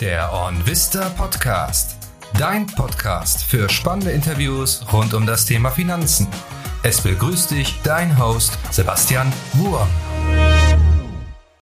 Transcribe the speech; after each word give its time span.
Der 0.00 0.30
OnVista 0.30 1.08
Podcast. 1.08 1.96
Dein 2.38 2.66
Podcast 2.66 3.42
für 3.42 3.66
spannende 3.70 4.10
Interviews 4.10 4.84
rund 4.92 5.14
um 5.14 5.24
das 5.24 5.46
Thema 5.46 5.70
Finanzen. 5.70 6.28
Es 6.82 7.00
begrüßt 7.00 7.52
dich 7.52 7.80
dein 7.82 8.18
Host 8.18 8.58
Sebastian 8.70 9.32
Wurm. 9.54 9.88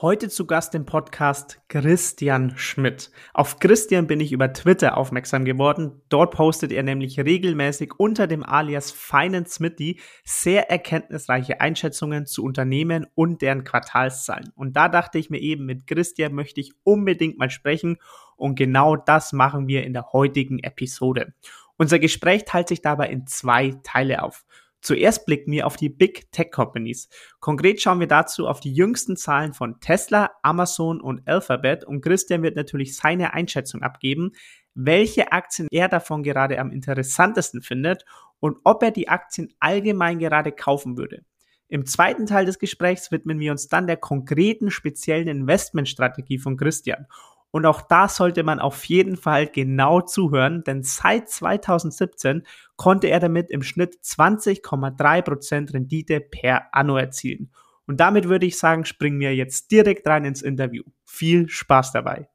Heute 0.03 0.31
zu 0.31 0.47
Gast 0.47 0.75
im 0.75 0.87
Podcast 0.87 1.61
Christian 1.69 2.57
Schmidt. 2.57 3.11
Auf 3.35 3.59
Christian 3.59 4.07
bin 4.07 4.19
ich 4.19 4.33
über 4.33 4.51
Twitter 4.51 4.97
aufmerksam 4.97 5.45
geworden. 5.45 6.01
Dort 6.09 6.31
postet 6.31 6.73
er 6.73 6.83
nämlich 6.83 7.21
regelmäßig 7.21 7.93
unter 7.99 8.27
dem 8.27 8.43
Alias 8.43 8.91
Finance 8.93 9.57
Smithy 9.57 10.01
sehr 10.25 10.71
erkenntnisreiche 10.71 11.61
Einschätzungen 11.61 12.25
zu 12.25 12.43
Unternehmen 12.43 13.09
und 13.15 13.43
deren 13.43 13.63
Quartalszahlen. 13.63 14.51
Und 14.57 14.75
da 14.75 14.89
dachte 14.89 15.19
ich 15.19 15.29
mir 15.29 15.39
eben, 15.39 15.67
mit 15.67 15.87
Christian 15.87 16.33
möchte 16.33 16.63
ich 16.63 16.73
unbedingt 16.83 17.37
mal 17.37 17.51
sprechen 17.51 17.99
und 18.37 18.55
genau 18.55 18.97
das 18.97 19.35
machen 19.35 19.69
wir 19.69 19.85
in 19.85 19.93
der 19.93 20.15
heutigen 20.15 20.61
Episode. 20.61 21.35
Unser 21.77 21.99
Gespräch 21.99 22.47
teilt 22.47 22.69
sich 22.69 22.81
dabei 22.81 23.11
in 23.11 23.27
zwei 23.27 23.75
Teile 23.83 24.23
auf. 24.23 24.47
Zuerst 24.81 25.27
blicken 25.27 25.53
wir 25.53 25.67
auf 25.67 25.77
die 25.77 25.89
Big 25.89 26.33
Tech 26.33 26.51
Companies. 26.51 27.09
Konkret 27.41 27.83
schauen 27.83 28.01
wir 28.01 28.07
dazu 28.07 28.49
auf 28.49 28.61
die 28.61 28.73
jüngsten 28.73 29.17
Zahlen 29.17 29.53
von 29.53 29.79
Tesla, 29.81 30.31
Amazon 30.43 31.01
und 31.01 31.27
Alphabet 31.27 31.85
und 31.85 32.01
Christian 32.01 32.43
wird 32.43 32.57
natürlich 32.57 32.97
seine 32.97 33.35
Einschätzung 33.35 33.83
abgeben, 33.83 34.33
welche 34.75 35.33
Aktien 35.33 35.69
er 35.71 35.89
davon 35.89 36.23
gerade 36.23 36.59
am 36.59 36.71
interessantesten 36.71 37.61
findet 37.61 38.05
und 38.39 38.59
ob 38.65 38.83
er 38.83 38.91
die 38.91 39.09
Aktien 39.09 39.53
allgemein 39.61 40.19
gerade 40.19 40.53
kaufen 40.53 40.97
würde. 40.97 41.25
Im 41.69 41.87
zweiten 41.87 42.27
Teil 42.27 42.47
des 42.47 42.59
Gesprächs 42.59 43.13
widmen 43.13 43.39
wir 43.39 43.53
uns 43.53 43.69
dann 43.69 43.87
der 43.87 43.97
konkreten 43.97 44.71
speziellen 44.71 45.29
Investmentstrategie 45.29 46.39
von 46.39 46.57
Christian. 46.57 47.07
Und 47.53 47.67
auch 47.67 47.83
da 47.83 48.09
sollte 48.09 48.45
man 48.45 48.61
auf 48.61 48.85
jeden 48.85 49.17
Fall 49.17 49.49
genau 49.49 50.01
zuhören, 50.01 50.63
denn 50.63 50.85
seit 50.85 51.29
2017 51.29 52.47
konnte 52.77 53.09
er 53.09 53.19
damit 53.19 53.51
im 53.51 53.63
Schnitt 53.63 53.97
20,3% 54.05 55.75
Rendite 55.75 56.21
per 56.21 56.73
Anno 56.73 56.97
erzielen. 56.97 57.51
Und 57.87 57.99
damit 57.99 58.29
würde 58.29 58.47
ich 58.47 58.57
sagen, 58.57 58.85
springen 58.85 59.19
wir 59.19 59.35
jetzt 59.35 59.73
direkt 59.73 60.07
rein 60.07 60.25
ins 60.25 60.43
Interview. 60.43 60.85
Viel 61.05 61.49
Spaß 61.49 61.91
dabei. 61.91 62.29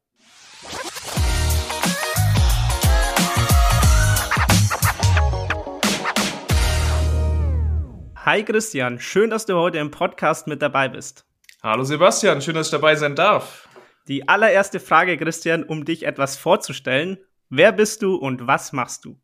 Hi 8.26 8.42
Christian, 8.44 8.98
schön, 8.98 9.30
dass 9.30 9.46
du 9.46 9.54
heute 9.54 9.78
im 9.78 9.90
Podcast 9.90 10.46
mit 10.46 10.60
dabei 10.60 10.88
bist. 10.88 11.24
Hallo 11.62 11.84
Sebastian, 11.84 12.42
schön, 12.42 12.56
dass 12.56 12.66
ich 12.66 12.72
dabei 12.72 12.96
sein 12.96 13.14
darf. 13.14 13.66
Die 14.08 14.28
allererste 14.28 14.78
Frage, 14.78 15.16
Christian, 15.16 15.64
um 15.64 15.84
dich 15.84 16.04
etwas 16.04 16.36
vorzustellen. 16.36 17.18
Wer 17.48 17.72
bist 17.72 18.02
du 18.02 18.14
und 18.14 18.46
was 18.46 18.72
machst 18.72 19.04
du? 19.04 19.18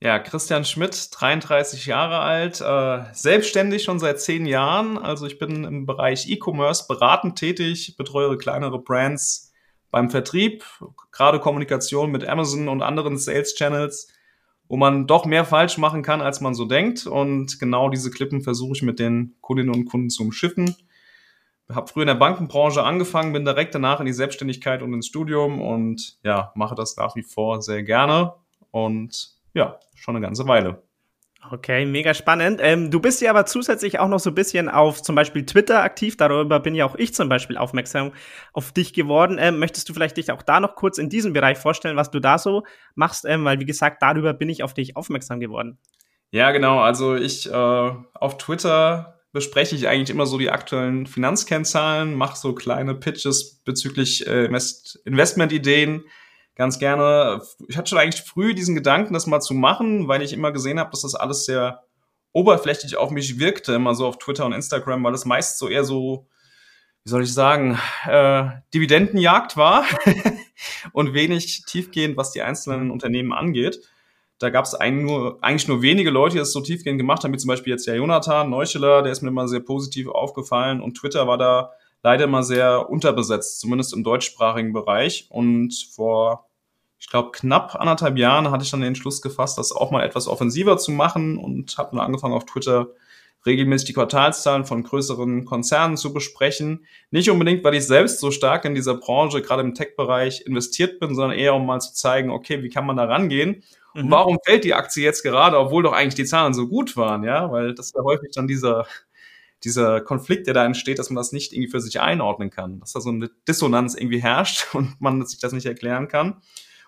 Ja, 0.00 0.18
Christian 0.20 0.64
Schmidt, 0.64 1.10
33 1.12 1.86
Jahre 1.86 2.20
alt, 2.20 2.60
äh, 2.60 3.04
selbstständig 3.14 3.84
schon 3.84 3.98
seit 3.98 4.20
zehn 4.20 4.46
Jahren. 4.46 4.96
Also 4.98 5.26
ich 5.26 5.38
bin 5.38 5.64
im 5.64 5.86
Bereich 5.86 6.28
E-Commerce 6.28 6.86
beratend 6.88 7.36
tätig, 7.36 7.96
betreue 7.96 8.36
kleinere 8.36 8.80
Brands 8.80 9.52
beim 9.90 10.08
Vertrieb, 10.10 10.64
gerade 11.10 11.40
Kommunikation 11.40 12.10
mit 12.10 12.26
Amazon 12.26 12.68
und 12.68 12.82
anderen 12.82 13.18
Sales 13.18 13.54
Channels, 13.54 14.08
wo 14.68 14.76
man 14.76 15.06
doch 15.06 15.24
mehr 15.24 15.44
falsch 15.44 15.78
machen 15.78 16.02
kann, 16.02 16.20
als 16.20 16.40
man 16.40 16.54
so 16.54 16.64
denkt. 16.64 17.06
Und 17.06 17.58
genau 17.58 17.88
diese 17.88 18.10
Klippen 18.10 18.42
versuche 18.42 18.72
ich 18.76 18.82
mit 18.82 18.98
den 18.98 19.36
Kundinnen 19.40 19.74
und 19.74 19.84
Kunden 19.84 20.10
zu 20.10 20.22
umschiffen 20.22 20.76
habe 21.74 21.88
früher 21.88 22.02
in 22.02 22.08
der 22.08 22.14
Bankenbranche 22.14 22.82
angefangen, 22.82 23.32
bin 23.32 23.44
direkt 23.44 23.74
danach 23.74 24.00
in 24.00 24.06
die 24.06 24.12
Selbstständigkeit 24.12 24.82
und 24.82 24.92
ins 24.92 25.06
Studium 25.06 25.60
und 25.60 26.18
ja, 26.22 26.52
mache 26.54 26.74
das 26.74 26.96
nach 26.96 27.16
wie 27.16 27.22
vor 27.22 27.62
sehr 27.62 27.82
gerne 27.82 28.34
und 28.70 29.32
ja, 29.54 29.78
schon 29.94 30.16
eine 30.16 30.24
ganze 30.24 30.46
Weile. 30.48 30.82
Okay, 31.50 31.84
mega 31.86 32.14
spannend. 32.14 32.60
Ähm, 32.62 32.92
du 32.92 33.00
bist 33.00 33.20
ja 33.20 33.30
aber 33.30 33.46
zusätzlich 33.46 33.98
auch 33.98 34.06
noch 34.06 34.20
so 34.20 34.30
ein 34.30 34.34
bisschen 34.34 34.68
auf 34.68 35.02
zum 35.02 35.16
Beispiel 35.16 35.44
Twitter 35.44 35.82
aktiv. 35.82 36.16
Darüber 36.16 36.60
bin 36.60 36.76
ja 36.76 36.86
auch 36.86 36.94
ich 36.94 37.14
zum 37.14 37.28
Beispiel 37.28 37.56
aufmerksam 37.56 38.12
auf 38.52 38.70
dich 38.70 38.92
geworden. 38.92 39.38
Ähm, 39.40 39.58
möchtest 39.58 39.88
du 39.88 39.92
vielleicht 39.92 40.16
dich 40.16 40.30
auch 40.30 40.42
da 40.42 40.60
noch 40.60 40.76
kurz 40.76 40.98
in 40.98 41.08
diesem 41.08 41.32
Bereich 41.32 41.58
vorstellen, 41.58 41.96
was 41.96 42.12
du 42.12 42.20
da 42.20 42.38
so 42.38 42.62
machst? 42.94 43.24
Ähm, 43.24 43.44
weil, 43.44 43.58
wie 43.58 43.64
gesagt, 43.64 44.02
darüber 44.02 44.34
bin 44.34 44.48
ich 44.50 44.62
auf 44.62 44.72
dich 44.72 44.96
aufmerksam 44.96 45.40
geworden. 45.40 45.78
Ja, 46.30 46.52
genau. 46.52 46.78
Also 46.78 47.16
ich 47.16 47.50
äh, 47.50 47.52
auf 48.14 48.38
Twitter 48.38 49.21
bespreche 49.32 49.74
ich 49.74 49.88
eigentlich 49.88 50.10
immer 50.10 50.26
so 50.26 50.38
die 50.38 50.50
aktuellen 50.50 51.06
Finanzkennzahlen, 51.06 52.14
mache 52.14 52.38
so 52.38 52.54
kleine 52.54 52.94
Pitches 52.94 53.62
bezüglich 53.64 54.26
äh, 54.26 54.44
Investmentideen. 55.04 56.04
Ganz 56.54 56.78
gerne. 56.78 57.42
Ich 57.68 57.78
hatte 57.78 57.88
schon 57.88 57.98
eigentlich 57.98 58.22
früh 58.22 58.54
diesen 58.54 58.74
Gedanken, 58.74 59.14
das 59.14 59.26
mal 59.26 59.40
zu 59.40 59.54
machen, 59.54 60.06
weil 60.06 60.20
ich 60.20 60.34
immer 60.34 60.52
gesehen 60.52 60.78
habe, 60.78 60.90
dass 60.90 61.00
das 61.00 61.14
alles 61.14 61.46
sehr 61.46 61.82
oberflächlich 62.32 62.96
auf 62.96 63.10
mich 63.10 63.38
wirkte, 63.38 63.72
immer 63.74 63.94
so 63.94 64.06
auf 64.06 64.18
Twitter 64.18 64.44
und 64.44 64.52
Instagram, 64.52 65.02
weil 65.02 65.12
das 65.12 65.24
meist 65.24 65.58
so 65.58 65.68
eher 65.68 65.84
so, 65.84 66.26
wie 67.04 67.10
soll 67.10 67.22
ich 67.22 67.32
sagen, 67.32 67.78
äh, 68.06 68.50
Dividendenjagd 68.74 69.56
war 69.56 69.84
und 70.92 71.14
wenig 71.14 71.64
tiefgehend, 71.66 72.18
was 72.18 72.32
die 72.32 72.42
einzelnen 72.42 72.90
Unternehmen 72.90 73.32
angeht. 73.32 73.80
Da 74.42 74.50
gab 74.50 74.64
es 74.64 74.74
eigentlich 74.74 75.68
nur, 75.68 75.82
wenige 75.82 76.10
Leute, 76.10 76.32
die 76.32 76.38
das 76.40 76.50
so 76.50 76.60
tiefgehend 76.60 76.98
gemacht 76.98 77.22
haben, 77.22 77.32
wie 77.32 77.38
zum 77.38 77.46
Beispiel 77.46 77.72
jetzt 77.72 77.86
der 77.86 77.94
Jonathan 77.94 78.50
Neuscheler, 78.50 79.02
der 79.02 79.12
ist 79.12 79.22
mir 79.22 79.28
immer 79.28 79.46
sehr 79.46 79.60
positiv 79.60 80.08
aufgefallen 80.08 80.80
und 80.80 80.94
Twitter 80.94 81.28
war 81.28 81.38
da 81.38 81.70
leider 82.02 82.24
immer 82.24 82.42
sehr 82.42 82.90
unterbesetzt, 82.90 83.60
zumindest 83.60 83.94
im 83.94 84.02
deutschsprachigen 84.02 84.72
Bereich. 84.72 85.28
Und 85.30 85.72
vor, 85.94 86.48
ich 86.98 87.08
glaube, 87.08 87.30
knapp 87.30 87.76
anderthalb 87.76 88.18
Jahren 88.18 88.50
hatte 88.50 88.64
ich 88.64 88.70
dann 88.72 88.80
den 88.80 88.88
Entschluss 88.88 89.22
gefasst, 89.22 89.58
das 89.58 89.70
auch 89.70 89.92
mal 89.92 90.02
etwas 90.02 90.26
offensiver 90.26 90.76
zu 90.76 90.90
machen 90.90 91.38
und 91.38 91.78
habe 91.78 91.90
dann 91.92 92.04
angefangen 92.04 92.34
auf 92.34 92.44
Twitter 92.44 92.88
regelmäßig 93.46 93.86
die 93.86 93.92
Quartalszahlen 93.92 94.64
von 94.64 94.82
größeren 94.82 95.44
Konzernen 95.44 95.96
zu 95.96 96.12
besprechen. 96.12 96.84
Nicht 97.12 97.30
unbedingt, 97.30 97.62
weil 97.62 97.74
ich 97.74 97.86
selbst 97.86 98.18
so 98.18 98.32
stark 98.32 98.64
in 98.64 98.74
dieser 98.74 98.94
Branche, 98.94 99.40
gerade 99.40 99.62
im 99.62 99.74
Tech-Bereich, 99.74 100.46
investiert 100.46 100.98
bin, 100.98 101.14
sondern 101.14 101.38
eher, 101.38 101.54
um 101.54 101.64
mal 101.64 101.80
zu 101.80 101.94
zeigen, 101.94 102.30
okay, 102.30 102.64
wie 102.64 102.70
kann 102.70 102.86
man 102.86 102.96
da 102.96 103.04
rangehen 103.04 103.62
und 103.94 104.06
mhm. 104.06 104.10
warum 104.10 104.38
fällt 104.44 104.64
die 104.64 104.74
Aktie 104.74 105.04
jetzt 105.04 105.22
gerade, 105.22 105.58
obwohl 105.58 105.82
doch 105.82 105.92
eigentlich 105.92 106.14
die 106.14 106.24
Zahlen 106.24 106.54
so 106.54 106.68
gut 106.68 106.96
waren, 106.96 107.24
ja? 107.24 107.50
Weil 107.50 107.74
das 107.74 107.86
ist 107.86 107.96
ja 107.96 108.02
häufig 108.02 108.30
dann 108.34 108.46
dieser, 108.46 108.86
dieser 109.64 110.00
Konflikt, 110.00 110.46
der 110.46 110.54
da 110.54 110.64
entsteht, 110.64 110.98
dass 110.98 111.10
man 111.10 111.16
das 111.16 111.32
nicht 111.32 111.52
irgendwie 111.52 111.70
für 111.70 111.80
sich 111.80 112.00
einordnen 112.00 112.50
kann. 112.50 112.80
Dass 112.80 112.92
da 112.92 113.00
so 113.00 113.10
eine 113.10 113.30
Dissonanz 113.46 113.94
irgendwie 113.94 114.22
herrscht 114.22 114.66
und 114.74 115.00
man 115.00 115.24
sich 115.26 115.40
das 115.40 115.52
nicht 115.52 115.66
erklären 115.66 116.08
kann. 116.08 116.40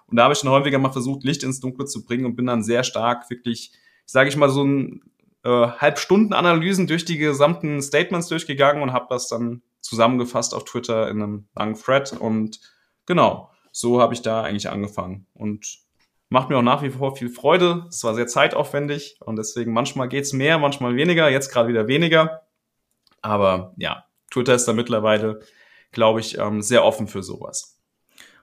Und 0.07 0.17
da 0.17 0.25
habe 0.25 0.35
ich 0.35 0.39
schon 0.39 0.51
häufiger 0.51 0.79
mal 0.79 0.93
versucht, 0.93 1.25
Licht 1.25 1.43
ins 1.43 1.61
Dunkle 1.61 1.87
zu 1.87 2.05
bringen 2.05 2.27
und 2.27 2.37
bin 2.37 2.47
dann 2.47 2.63
sehr 2.63 2.85
stark 2.85 3.31
wirklich, 3.31 3.73
sage 4.07 4.29
ich 4.29 4.37
mal, 4.37 4.51
so 4.51 4.63
ein 4.63 5.03
äh, 5.45 5.49
Halbstunden-Analysen 5.49 6.87
durch 6.87 7.05
die 7.05 7.19
gesamten 7.19 7.81
Statements 7.81 8.29
durchgegangen 8.29 8.83
und 8.83 8.93
habe 8.93 9.07
das 9.09 9.29
dann 9.29 9.63
zusammengefasst 9.81 10.55
auf 10.55 10.65
Twitter 10.65 11.09
in 11.09 11.23
einem 11.23 11.49
langen 11.55 11.75
Thread. 11.75 12.13
Und 12.13 12.61
genau, 13.07 13.51
so 13.73 14.01
habe 14.01 14.15
ich 14.15 14.23
da 14.23 14.43
eigentlich 14.43 14.71
angefangen. 14.71 15.27
Und 15.35 15.84
Macht 16.35 16.51
mir 16.51 16.59
auch 16.59 16.63
nach 16.63 16.83
wie 16.83 16.91
vor 16.91 17.15
viel 17.15 17.29
Freude. 17.29 17.87
Es 17.89 18.03
war 18.03 18.13
sehr 18.17 18.27
zeitaufwendig 18.27 19.19
und 19.21 19.37
deswegen 19.37 19.73
manchmal 19.73 20.09
geht's 20.09 20.33
mehr, 20.33 20.59
manchmal 20.59 20.97
weniger, 20.97 21.31
jetzt 21.31 21.49
gerade 21.49 21.69
wieder 21.69 21.87
weniger. 21.87 22.41
Aber 23.23 23.73
ja, 23.77 24.07
Twitter 24.33 24.53
ist 24.53 24.67
da 24.67 24.73
mittlerweile, 24.73 25.39
glaube 25.93 26.19
ich, 26.19 26.37
ähm, 26.37 26.61
sehr 26.61 26.85
offen 26.85 27.07
für 27.07 27.23
sowas. 27.23 27.81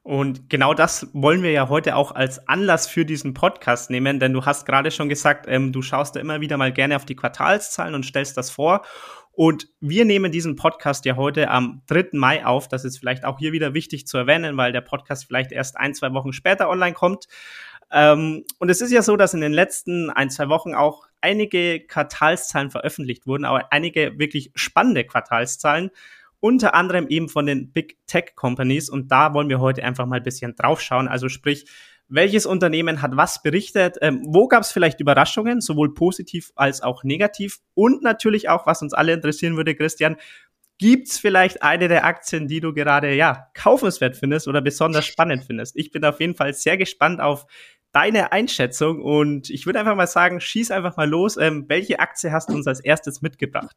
Und 0.03 0.49
genau 0.49 0.73
das 0.73 1.09
wollen 1.11 1.43
wir 1.43 1.51
ja 1.51 1.67
heute 1.67 1.97
auch 1.97 2.13
als 2.13 2.47
Anlass 2.47 2.87
für 2.87 3.03
diesen 3.03 3.33
Podcast 3.33 3.89
nehmen, 3.89 4.21
denn 4.21 4.31
du 4.31 4.45
hast 4.45 4.65
gerade 4.65 4.89
schon 4.89 5.09
gesagt, 5.09 5.47
ähm, 5.49 5.73
du 5.73 5.81
schaust 5.81 6.15
da 6.15 6.21
immer 6.21 6.39
wieder 6.39 6.55
mal 6.55 6.71
gerne 6.71 6.95
auf 6.95 7.03
die 7.03 7.17
Quartalszahlen 7.17 7.93
und 7.93 8.05
stellst 8.05 8.37
das 8.37 8.51
vor. 8.51 8.83
Und 9.33 9.67
wir 9.79 10.05
nehmen 10.05 10.31
diesen 10.31 10.55
Podcast 10.55 11.05
ja 11.05 11.15
heute 11.15 11.49
am 11.49 11.81
3. 11.87 12.09
Mai 12.13 12.45
auf. 12.45 12.67
Das 12.67 12.83
ist 12.83 12.97
vielleicht 12.97 13.23
auch 13.23 13.39
hier 13.39 13.53
wieder 13.53 13.73
wichtig 13.73 14.05
zu 14.05 14.17
erwähnen, 14.17 14.57
weil 14.57 14.73
der 14.73 14.81
Podcast 14.81 15.25
vielleicht 15.25 15.51
erst 15.51 15.77
ein, 15.77 15.93
zwei 15.93 16.13
Wochen 16.13 16.33
später 16.33 16.69
online 16.69 16.93
kommt. 16.93 17.27
Ähm, 17.91 18.45
und 18.59 18.69
es 18.69 18.81
ist 18.81 18.91
ja 18.91 19.01
so, 19.01 19.17
dass 19.17 19.33
in 19.33 19.41
den 19.41 19.53
letzten 19.53 20.09
ein, 20.09 20.29
zwei 20.29 20.49
Wochen 20.49 20.73
auch 20.73 21.07
einige 21.19 21.79
Quartalszahlen 21.79 22.71
veröffentlicht 22.71 23.27
wurden, 23.27 23.45
aber 23.45 23.71
einige 23.71 24.17
wirklich 24.17 24.51
spannende 24.55 25.03
Quartalszahlen, 25.03 25.91
unter 26.39 26.73
anderem 26.73 27.07
eben 27.07 27.29
von 27.29 27.45
den 27.45 27.71
Big 27.71 27.97
Tech 28.07 28.35
Companies. 28.35 28.89
Und 28.89 29.11
da 29.11 29.33
wollen 29.33 29.49
wir 29.49 29.59
heute 29.59 29.83
einfach 29.83 30.05
mal 30.05 30.17
ein 30.17 30.23
bisschen 30.23 30.55
draufschauen. 30.55 31.07
Also 31.07 31.29
sprich, 31.29 31.65
welches 32.07 32.45
Unternehmen 32.45 33.01
hat 33.01 33.15
was 33.15 33.41
berichtet? 33.41 33.97
Ähm, 34.01 34.21
wo 34.25 34.47
gab 34.47 34.63
es 34.63 34.71
vielleicht 34.71 34.99
Überraschungen, 34.99 35.61
sowohl 35.61 35.93
positiv 35.93 36.51
als 36.55 36.81
auch 36.81 37.03
negativ? 37.03 37.59
Und 37.73 38.01
natürlich 38.01 38.49
auch, 38.49 38.65
was 38.65 38.81
uns 38.81 38.93
alle 38.93 39.13
interessieren 39.13 39.55
würde, 39.55 39.75
Christian, 39.75 40.17
Gibt's 40.81 41.19
vielleicht 41.19 41.61
eine 41.61 41.87
der 41.87 42.05
Aktien, 42.05 42.47
die 42.47 42.59
du 42.59 42.73
gerade 42.73 43.13
ja 43.13 43.51
kaufenswert 43.53 44.17
findest 44.17 44.47
oder 44.47 44.61
besonders 44.61 45.05
spannend 45.05 45.43
findest? 45.43 45.75
Ich 45.75 45.91
bin 45.91 46.03
auf 46.03 46.19
jeden 46.19 46.33
Fall 46.33 46.55
sehr 46.55 46.75
gespannt 46.75 47.21
auf 47.21 47.45
deine 47.91 48.31
Einschätzung 48.31 49.01
und 49.01 49.49
ich 49.49 49.65
würde 49.65 49.79
einfach 49.79 49.95
mal 49.95 50.07
sagen, 50.07 50.39
schieß 50.39 50.71
einfach 50.71 50.97
mal 50.97 51.09
los. 51.09 51.37
Ähm, 51.37 51.65
welche 51.67 51.99
Aktie 51.99 52.31
hast 52.31 52.49
du 52.49 52.53
uns 52.53 52.67
als 52.67 52.79
erstes 52.79 53.21
mitgebracht? 53.21 53.75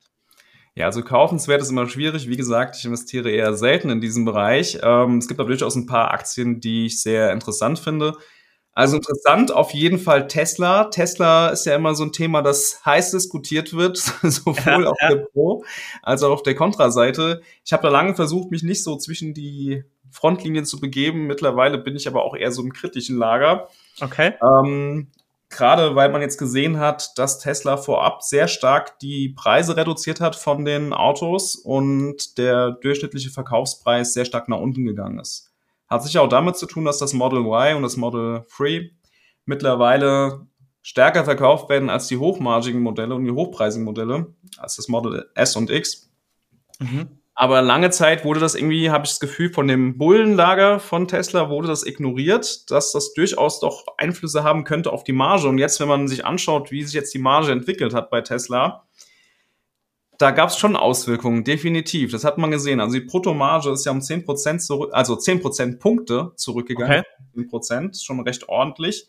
Ja, 0.76 0.86
also 0.86 1.02
kaufenswert 1.02 1.62
ist 1.62 1.70
immer 1.70 1.88
schwierig. 1.88 2.28
Wie 2.28 2.36
gesagt, 2.36 2.76
ich 2.76 2.84
investiere 2.84 3.30
eher 3.30 3.54
selten 3.54 3.90
in 3.90 4.00
diesem 4.00 4.24
Bereich. 4.24 4.78
Ähm, 4.82 5.18
es 5.18 5.28
gibt 5.28 5.38
aber 5.38 5.48
durchaus 5.48 5.76
ein 5.76 5.86
paar 5.86 6.10
Aktien, 6.10 6.60
die 6.60 6.86
ich 6.86 7.00
sehr 7.00 7.32
interessant 7.32 7.78
finde. 7.78 8.16
Also 8.72 8.96
interessant 8.96 9.52
auf 9.52 9.70
jeden 9.70 10.00
Fall 10.00 10.26
Tesla. 10.26 10.84
Tesla 10.86 11.50
ist 11.50 11.64
ja 11.64 11.76
immer 11.76 11.94
so 11.94 12.02
ein 12.02 12.10
Thema, 12.10 12.42
das 12.42 12.84
heiß 12.84 13.12
diskutiert 13.12 13.72
wird, 13.72 13.98
sowohl 14.22 14.82
ja, 14.82 14.90
auf 14.90 14.96
ja. 15.00 15.08
der 15.10 15.16
Pro- 15.32 15.64
als 16.02 16.24
auch 16.24 16.32
auf 16.32 16.42
der 16.42 16.56
Kontraseite. 16.56 17.40
Ich 17.64 17.72
habe 17.72 17.84
da 17.84 17.88
lange 17.88 18.16
versucht, 18.16 18.50
mich 18.50 18.64
nicht 18.64 18.82
so 18.82 18.96
zwischen 18.96 19.32
die 19.32 19.84
Frontlinien 20.10 20.64
zu 20.64 20.80
begeben. 20.80 21.28
Mittlerweile 21.28 21.78
bin 21.78 21.94
ich 21.94 22.08
aber 22.08 22.24
auch 22.24 22.34
eher 22.34 22.50
so 22.50 22.62
im 22.62 22.72
kritischen 22.72 23.16
Lager. 23.16 23.68
Okay. 24.00 24.34
Ähm, 24.42 25.08
Gerade 25.50 25.94
weil 25.94 26.10
man 26.10 26.20
jetzt 26.20 26.38
gesehen 26.38 26.80
hat, 26.80 27.16
dass 27.16 27.38
Tesla 27.38 27.76
vorab 27.76 28.24
sehr 28.24 28.48
stark 28.48 28.98
die 28.98 29.28
Preise 29.28 29.76
reduziert 29.76 30.20
hat 30.20 30.34
von 30.34 30.64
den 30.64 30.92
Autos 30.92 31.54
und 31.54 32.38
der 32.38 32.72
durchschnittliche 32.72 33.30
Verkaufspreis 33.30 34.14
sehr 34.14 34.24
stark 34.24 34.48
nach 34.48 34.58
unten 34.58 34.84
gegangen 34.84 35.20
ist. 35.20 35.52
Hat 35.86 36.02
sicher 36.02 36.22
auch 36.22 36.28
damit 36.28 36.56
zu 36.56 36.66
tun, 36.66 36.84
dass 36.84 36.98
das 36.98 37.12
Model 37.12 37.40
Y 37.40 37.76
und 37.76 37.82
das 37.82 37.96
Model 37.96 38.44
3 38.56 38.90
mittlerweile 39.44 40.46
stärker 40.82 41.24
verkauft 41.24 41.68
werden 41.68 41.88
als 41.88 42.08
die 42.08 42.16
hochmargigen 42.16 42.80
Modelle 42.80 43.14
und 43.14 43.24
die 43.24 43.30
hochpreisigen 43.30 43.84
Modelle, 43.84 44.34
als 44.58 44.76
das 44.76 44.88
Model 44.88 45.30
S 45.34 45.54
und 45.54 45.70
X. 45.70 46.10
Mhm. 46.80 47.20
Aber 47.36 47.62
lange 47.62 47.90
Zeit 47.90 48.24
wurde 48.24 48.38
das 48.38 48.54
irgendwie, 48.54 48.90
habe 48.90 49.04
ich 49.04 49.10
das 49.10 49.20
Gefühl, 49.20 49.52
von 49.52 49.66
dem 49.66 49.98
Bullenlager 49.98 50.78
von 50.78 51.08
Tesla 51.08 51.50
wurde 51.50 51.66
das 51.66 51.84
ignoriert, 51.84 52.70
dass 52.70 52.92
das 52.92 53.12
durchaus 53.12 53.58
doch 53.58 53.86
Einflüsse 53.98 54.44
haben 54.44 54.62
könnte 54.62 54.92
auf 54.92 55.02
die 55.02 55.12
Marge. 55.12 55.48
Und 55.48 55.58
jetzt, 55.58 55.80
wenn 55.80 55.88
man 55.88 56.06
sich 56.06 56.24
anschaut, 56.24 56.70
wie 56.70 56.84
sich 56.84 56.94
jetzt 56.94 57.12
die 57.12 57.18
Marge 57.18 57.50
entwickelt 57.50 57.92
hat 57.92 58.08
bei 58.10 58.20
Tesla, 58.20 58.84
da 60.18 60.30
gab 60.30 60.50
es 60.50 60.58
schon 60.58 60.76
Auswirkungen, 60.76 61.42
definitiv. 61.42 62.12
Das 62.12 62.24
hat 62.24 62.38
man 62.38 62.52
gesehen. 62.52 62.78
Also 62.78 62.94
die 62.94 63.04
Bruttomarge 63.04 63.72
ist 63.72 63.84
ja 63.84 63.90
um 63.90 63.98
10% 63.98 64.58
zurück, 64.58 64.90
also 64.92 65.14
10% 65.14 65.80
Punkte 65.80 66.32
zurückgegangen. 66.36 67.02
Okay. 67.34 67.48
10%, 67.50 68.04
schon 68.04 68.20
recht 68.20 68.48
ordentlich. 68.48 69.08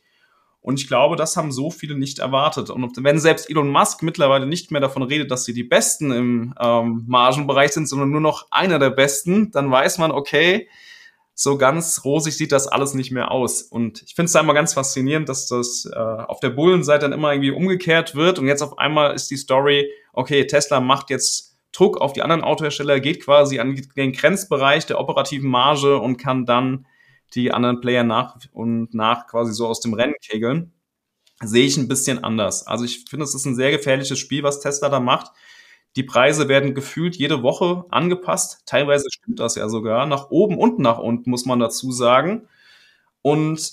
Und 0.66 0.80
ich 0.80 0.88
glaube, 0.88 1.16
das 1.16 1.38
haben 1.38 1.52
so 1.52 1.70
viele 1.70 1.96
nicht 1.96 2.18
erwartet. 2.18 2.72
Und 2.72 3.04
wenn 3.04 3.20
selbst 3.20 3.52
Elon 3.52 3.70
Musk 3.70 4.02
mittlerweile 4.02 4.48
nicht 4.48 4.72
mehr 4.72 4.82
davon 4.82 5.04
redet, 5.04 5.30
dass 5.30 5.46
sie 5.46 5.54
die 5.54 5.64
Besten 5.64 6.12
im 6.12 6.56
ähm, 6.60 7.04
Margenbereich 7.06 7.72
sind, 7.72 7.88
sondern 7.88 8.10
nur 8.10 8.20
noch 8.20 8.48
einer 8.50 8.80
der 8.80 8.90
Besten, 8.90 9.52
dann 9.52 9.70
weiß 9.70 10.00
man, 10.00 10.10
okay, 10.10 10.68
so 11.36 11.60
ganz 11.60 12.04
rosig 12.04 12.36
sieht 12.36 12.52
das 12.52 12.68
alles 12.68 12.96
nicht 12.96 13.12
mehr 13.12 13.30
aus. 13.30 13.62
Und 13.62 14.02
ich 14.08 14.16
finde 14.16 14.26
es 14.26 14.36
einmal 14.36 14.56
ganz 14.56 14.74
faszinierend, 14.74 15.30
dass 15.30 15.46
das 15.48 15.86
äh, 15.86 16.00
auf 16.00 16.40
der 16.40 16.50
Bullenseite 16.50 17.02
dann 17.02 17.14
immer 17.14 17.32
irgendwie 17.32 17.52
umgekehrt 17.52 18.16
wird 18.16 18.40
und 18.40 18.48
jetzt 18.48 18.64
auf 18.64 18.80
einmal 18.80 19.14
ist 19.14 19.30
die 19.30 19.38
Story, 19.38 19.92
okay, 20.14 20.48
Tesla 20.48 20.80
macht 20.80 21.12
jetzt 21.12 21.60
Druck 21.74 22.02
auf 22.02 22.14
die 22.14 22.24
anderen 22.24 22.44
Autohersteller, 22.44 23.00
geht 23.00 23.24
quasi 23.24 23.60
an 23.60 23.80
den 23.96 24.14
Grenzbereich 24.14 24.88
der 24.88 25.00
operativen 25.00 25.48
Marge 25.48 26.00
und 26.00 26.18
kann 26.18 26.48
dann 26.48 26.88
die 27.34 27.52
anderen 27.52 27.82
Player 27.82 28.04
nach 28.04 28.38
und 28.52 28.94
nach 28.94 29.28
quasi 29.28 29.54
so 29.54 29.68
aus 29.68 29.82
dem 29.82 29.94
Rennen 29.94 30.16
kegeln. 30.22 30.74
Sehe 31.42 31.66
ich 31.66 31.78
ein 31.78 31.88
bisschen 31.88 32.24
anders. 32.24 32.66
Also 32.66 32.86
ich 32.86 33.06
finde, 33.10 33.26
es 33.26 33.36
ist 33.36 33.46
ein 33.46 33.56
sehr 33.56 33.72
gefährliches 33.72 34.18
Spiel, 34.20 34.44
was 34.44 34.62
Tesla 34.62 34.90
da 34.90 35.00
macht. 35.00 35.32
Die 35.96 36.04
Preise 36.04 36.48
werden 36.48 36.74
gefühlt 36.74 37.16
jede 37.16 37.44
Woche 37.44 37.86
angepasst. 37.90 38.64
Teilweise 38.66 39.08
stimmt 39.12 39.40
das 39.40 39.56
ja 39.56 39.68
sogar. 39.70 40.06
Nach 40.06 40.30
oben 40.30 40.58
und 40.58 40.80
nach 40.80 40.98
unten, 40.98 41.30
muss 41.30 41.46
man 41.46 41.60
dazu 41.60 41.92
sagen. 41.92 42.48
Und 43.22 43.72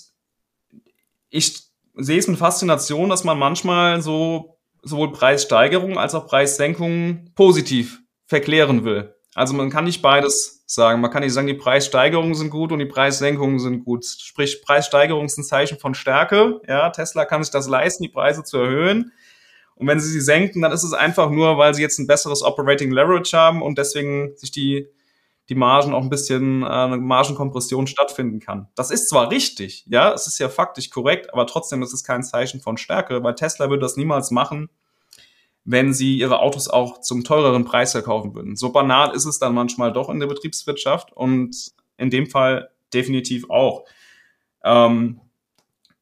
ich 1.29 1.63
sehe 1.95 2.19
es 2.19 2.27
mit 2.27 2.37
Faszination, 2.37 3.09
dass 3.09 3.23
man 3.23 3.37
manchmal 3.37 4.01
so 4.01 4.57
sowohl 4.83 5.11
Preissteigerungen 5.11 5.97
als 5.97 6.15
auch 6.15 6.27
Preissenkungen 6.27 7.31
positiv 7.35 8.01
verklären 8.25 8.83
will. 8.83 9.15
Also 9.33 9.53
man 9.53 9.69
kann 9.69 9.85
nicht 9.85 10.01
beides 10.01 10.62
sagen. 10.73 11.01
Man 11.01 11.11
kann 11.11 11.23
nicht 11.23 11.33
sagen, 11.33 11.47
die 11.47 11.53
Preissteigerungen 11.53 12.35
sind 12.35 12.49
gut 12.49 12.71
und 12.71 12.79
die 12.79 12.85
Preissenkungen 12.85 13.59
sind 13.59 13.85
gut. 13.85 14.05
Sprich, 14.05 14.61
Preissteigerungen 14.61 15.29
sind 15.29 15.43
Zeichen 15.43 15.77
von 15.79 15.93
Stärke. 15.93 16.61
Ja, 16.67 16.89
Tesla 16.89 17.25
kann 17.25 17.43
sich 17.43 17.51
das 17.51 17.67
leisten, 17.67 18.03
die 18.03 18.09
Preise 18.09 18.43
zu 18.43 18.57
erhöhen. 18.57 19.11
Und 19.75 19.87
wenn 19.87 19.99
sie 19.99 20.09
sie 20.09 20.21
senken, 20.21 20.61
dann 20.61 20.71
ist 20.71 20.83
es 20.83 20.93
einfach 20.93 21.29
nur, 21.29 21.57
weil 21.57 21.73
sie 21.73 21.81
jetzt 21.81 21.99
ein 21.99 22.07
besseres 22.07 22.43
Operating 22.43 22.91
Leverage 22.91 23.35
haben 23.35 23.61
und 23.61 23.77
deswegen 23.77 24.35
sich 24.37 24.51
die, 24.51 24.87
die 25.49 25.55
Margen 25.55 25.93
auch 25.93 26.03
ein 26.03 26.09
bisschen 26.09 26.61
äh, 26.61 26.65
eine 26.65 26.97
Margenkompression 26.97 27.87
stattfinden 27.87 28.39
kann. 28.39 28.67
Das 28.75 28.91
ist 28.91 29.09
zwar 29.09 29.31
richtig, 29.31 29.85
ja, 29.87 30.13
es 30.13 30.27
ist 30.27 30.39
ja 30.39 30.49
faktisch 30.49 30.89
korrekt, 30.89 31.33
aber 31.33 31.47
trotzdem 31.47 31.81
ist 31.81 31.93
es 31.93 32.03
kein 32.03 32.23
Zeichen 32.23 32.61
von 32.61 32.77
Stärke, 32.77 33.23
weil 33.23 33.35
Tesla 33.35 33.69
würde 33.69 33.81
das 33.81 33.97
niemals 33.97 34.31
machen, 34.31 34.69
wenn 35.65 35.93
sie 35.93 36.17
ihre 36.17 36.39
Autos 36.39 36.67
auch 36.67 37.01
zum 37.01 37.23
teureren 37.23 37.65
Preis 37.65 37.93
verkaufen 37.93 38.35
würden. 38.35 38.55
So 38.55 38.71
banal 38.71 39.15
ist 39.15 39.25
es 39.25 39.39
dann 39.39 39.53
manchmal 39.53 39.93
doch 39.93 40.09
in 40.09 40.19
der 40.19 40.27
Betriebswirtschaft 40.27 41.13
und 41.13 41.71
in 41.97 42.09
dem 42.09 42.27
Fall 42.27 42.69
definitiv 42.93 43.49
auch. 43.49 43.85
Ähm, 44.63 45.21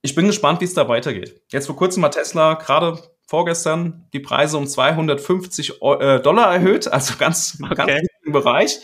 ich 0.02 0.16
bin 0.16 0.28
gespannt, 0.28 0.62
wie 0.62 0.66
es 0.66 0.74
da 0.74 0.88
weitergeht. 0.88 1.42
Jetzt 1.50 1.68
vor 1.68 1.76
kurzem 1.76 2.04
hat 2.04 2.16
Tesla 2.16 2.56
gerade 2.56 3.00
vorgestern 3.28 4.08
die 4.14 4.20
Preise 4.20 4.58
um 4.58 4.68
250 4.68 5.82
äh, 5.82 6.20
Dollar 6.20 6.54
erhöht, 6.54 6.92
also 6.92 7.14
ganz, 7.18 7.60
okay. 7.64 7.76
ganz 7.76 8.08
im 8.26 8.32
Bereich. 8.32 8.80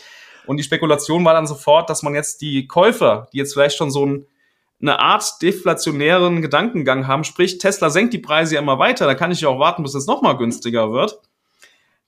Und 0.46 0.56
die 0.56 0.62
Spekulation 0.62 1.24
war 1.24 1.34
dann 1.34 1.46
sofort, 1.46 1.90
dass 1.90 2.02
man 2.02 2.14
jetzt 2.14 2.40
die 2.40 2.66
Käufer, 2.66 3.28
die 3.32 3.38
jetzt 3.38 3.52
vielleicht 3.52 3.76
schon 3.76 3.90
so 3.90 4.06
ein, 4.06 4.26
eine 4.80 5.00
Art 5.00 5.42
deflationären 5.42 6.40
Gedankengang 6.40 7.06
haben, 7.06 7.24
sprich 7.24 7.58
Tesla 7.58 7.90
senkt 7.90 8.14
die 8.14 8.18
Preise 8.18 8.54
ja 8.54 8.60
immer 8.60 8.78
weiter, 8.78 9.06
da 9.06 9.14
kann 9.14 9.32
ich 9.32 9.40
ja 9.40 9.48
auch 9.48 9.58
warten, 9.58 9.82
bis 9.82 9.94
es 9.94 10.06
nochmal 10.06 10.36
günstiger 10.36 10.92
wird 10.92 11.20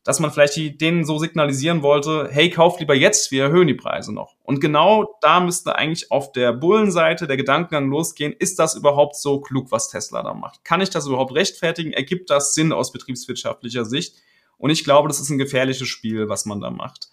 dass 0.03 0.19
man 0.19 0.31
vielleicht 0.31 0.81
denen 0.81 1.05
so 1.05 1.19
signalisieren 1.19 1.83
wollte, 1.83 2.29
hey, 2.31 2.49
kauft 2.49 2.81
lieber 2.81 2.95
jetzt, 2.95 3.31
wir 3.31 3.45
erhöhen 3.45 3.69
die 3.69 3.75
Preise 3.75 4.15
noch. 4.15 4.35
Und 4.43 4.61
genau 4.61 5.17
da 5.21 5.41
müsste 5.41 5.77
eigentlich 5.77 6.11
auf 6.11 6.33
der 6.33 6.53
Bullenseite 6.53 7.27
der 7.27 7.37
Gedankengang 7.37 7.91
losgehen, 7.91 8.33
ist 8.33 8.59
das 8.59 8.75
überhaupt 8.75 9.17
so 9.17 9.41
klug, 9.41 9.71
was 9.71 9.91
Tesla 9.91 10.23
da 10.23 10.33
macht? 10.33 10.65
Kann 10.65 10.81
ich 10.81 10.91
das 10.91 11.07
überhaupt 11.07 11.35
rechtfertigen? 11.35 11.93
Ergibt 11.93 12.31
das 12.31 12.55
Sinn 12.55 12.73
aus 12.73 12.93
betriebswirtschaftlicher 12.93 13.85
Sicht? 13.85 14.17
Und 14.57 14.71
ich 14.71 14.85
glaube, 14.85 15.09
das 15.09 15.21
ist 15.21 15.31
ein 15.31 15.39
gefährliches 15.39 15.89
Spiel, 15.89 16.29
was 16.29 16.47
man 16.47 16.61
da 16.61 16.71
macht. 16.71 17.11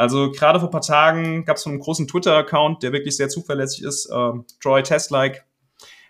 Also 0.00 0.30
gerade 0.30 0.58
vor 0.58 0.70
ein 0.70 0.72
paar 0.72 0.80
Tagen 0.80 1.44
gab 1.44 1.58
es 1.58 1.62
von 1.62 1.72
einem 1.72 1.82
großen 1.82 2.08
Twitter-Account, 2.08 2.82
der 2.82 2.92
wirklich 2.92 3.18
sehr 3.18 3.28
zuverlässig 3.28 3.84
ist, 3.84 4.06
äh, 4.06 4.32
Troy 4.62 4.82
Teslike 4.82 5.42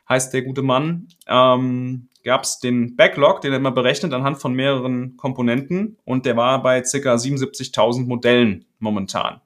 heißt 0.08 0.32
der 0.32 0.42
gute 0.42 0.62
Mann, 0.62 1.08
ähm, 1.26 2.08
gab 2.24 2.44
es 2.44 2.60
den 2.60 2.94
Backlog, 2.94 3.40
den 3.40 3.52
er 3.52 3.58
immer 3.58 3.72
berechnet 3.72 4.12
anhand 4.12 4.38
von 4.38 4.54
mehreren 4.54 5.16
Komponenten 5.16 5.98
und 6.04 6.24
der 6.24 6.36
war 6.36 6.62
bei 6.62 6.82
ca. 6.82 7.14
77.000 7.16 8.06
Modellen 8.06 8.64
momentan. 8.78 9.40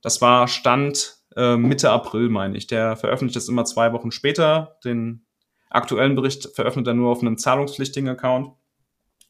Das 0.00 0.22
war 0.22 0.48
Stand 0.48 1.18
äh, 1.36 1.56
Mitte 1.58 1.90
April, 1.90 2.30
meine 2.30 2.56
ich. 2.56 2.68
Der 2.68 2.96
veröffentlicht 2.96 3.36
das 3.36 3.48
immer 3.48 3.66
zwei 3.66 3.92
Wochen 3.92 4.12
später. 4.12 4.78
Den 4.82 5.26
aktuellen 5.68 6.14
Bericht 6.14 6.48
veröffentlicht 6.54 6.88
er 6.88 6.94
nur 6.94 7.10
auf 7.10 7.20
einem 7.20 7.36
zahlungspflichtigen 7.36 8.08
Account. 8.08 8.52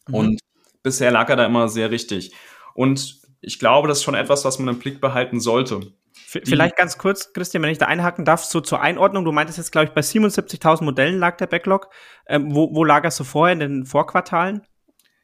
Mhm. 0.07 0.15
Und 0.15 0.41
bisher 0.85 1.11
lag 1.11 1.29
er 1.29 1.37
da 1.37 1.47
immer 1.47 1.69
sehr 1.69 1.91
richtig. 1.91 2.33
Und 2.75 3.27
ich 3.41 3.59
glaube, 3.59 3.89
das 3.89 3.99
ist 3.99 4.05
schon 4.05 4.15
etwas, 4.15 4.45
was 4.45 4.59
man 4.59 4.75
im 4.75 4.79
Blick 4.81 5.01
behalten 5.01 5.41
sollte. 5.41 5.93
Vielleicht 6.13 6.77
ganz 6.77 6.99
kurz, 6.99 7.33
Christian, 7.33 7.63
wenn 7.63 7.71
ich 7.71 7.79
da 7.79 7.87
einhaken 7.87 8.25
darf, 8.25 8.45
so 8.45 8.61
zur 8.61 8.81
Einordnung. 8.81 9.25
Du 9.25 9.33
meintest 9.33 9.57
jetzt, 9.57 9.73
glaube 9.73 9.87
ich, 9.87 9.93
bei 9.93 10.01
77.000 10.03 10.85
Modellen 10.85 11.19
lag 11.19 11.37
der 11.37 11.47
Backlog. 11.47 11.89
Ähm, 12.27 12.55
wo, 12.55 12.75
wo 12.75 12.85
lag 12.85 13.05
er 13.05 13.11
so 13.11 13.25
vorher 13.25 13.55
in 13.55 13.61
den 13.61 13.87
Vorquartalen? 13.87 14.63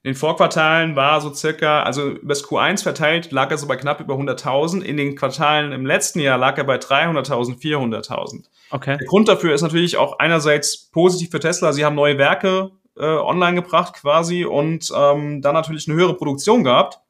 In 0.03 0.13
den 0.13 0.15
Vorquartalen 0.15 0.97
war 0.97 1.21
so 1.21 1.33
circa, 1.33 1.83
also 1.83 2.11
übers 2.11 2.45
Q1 2.45 2.83
verteilt, 2.83 3.33
lag 3.33 3.51
er 3.51 3.59
so 3.59 3.67
bei 3.67 3.77
knapp 3.77 4.01
über 4.01 4.15
100.000. 4.15 4.83
In 4.83 4.97
den 4.97 5.17
Quartalen 5.17 5.73
im 5.73 5.85
letzten 5.85 6.21
Jahr 6.21 6.39
lag 6.39 6.57
er 6.59 6.65
bei 6.65 6.77
300.000, 6.77 7.61
400.000. 7.61 8.45
Okay. 8.71 8.97
Der 8.99 9.07
Grund 9.07 9.29
dafür 9.29 9.55
ist 9.55 9.63
natürlich 9.63 9.97
auch 9.97 10.19
einerseits 10.19 10.91
positiv 10.91 11.31
für 11.31 11.41
Tesla. 11.41 11.73
Sie 11.73 11.85
haben 11.85 11.97
neue 11.97 12.19
Werke 12.19 12.71
äh, 12.97 13.05
online 13.05 13.61
gebracht 13.63 13.95
quasi 13.95 14.45
und 14.45 14.91
ähm, 14.95 15.43
dann 15.43 15.55
natürlich 15.55 15.89
eine 15.89 15.97
höhere 15.97 16.15
Produktion 16.15 16.65
gehabt. 16.65 17.01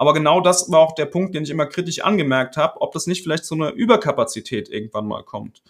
Aber 0.00 0.14
genau 0.14 0.40
das 0.40 0.70
war 0.70 0.78
auch 0.78 0.94
der 0.94 1.04
Punkt, 1.04 1.34
den 1.34 1.42
ich 1.42 1.50
immer 1.50 1.66
kritisch 1.66 2.00
angemerkt 2.00 2.56
habe, 2.56 2.80
ob 2.80 2.92
das 2.92 3.06
nicht 3.06 3.22
vielleicht 3.22 3.44
zu 3.44 3.54
einer 3.54 3.72
Überkapazität 3.72 4.70
irgendwann 4.70 5.06
mal 5.06 5.22
kommt. 5.24 5.62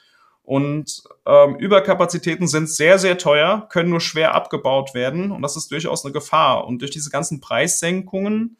Und 0.44 1.02
ähm, 1.26 1.56
Überkapazitäten 1.56 2.46
sind 2.46 2.70
sehr, 2.70 3.00
sehr 3.00 3.18
teuer, 3.18 3.66
können 3.72 3.90
nur 3.90 3.98
schwer 3.98 4.36
abgebaut 4.36 4.94
werden 4.94 5.32
und 5.32 5.42
das 5.42 5.56
ist 5.56 5.72
durchaus 5.72 6.04
eine 6.04 6.12
Gefahr. 6.12 6.64
Und 6.68 6.80
durch 6.80 6.92
diese 6.92 7.10
ganzen 7.10 7.40
Preissenkungen 7.40 8.56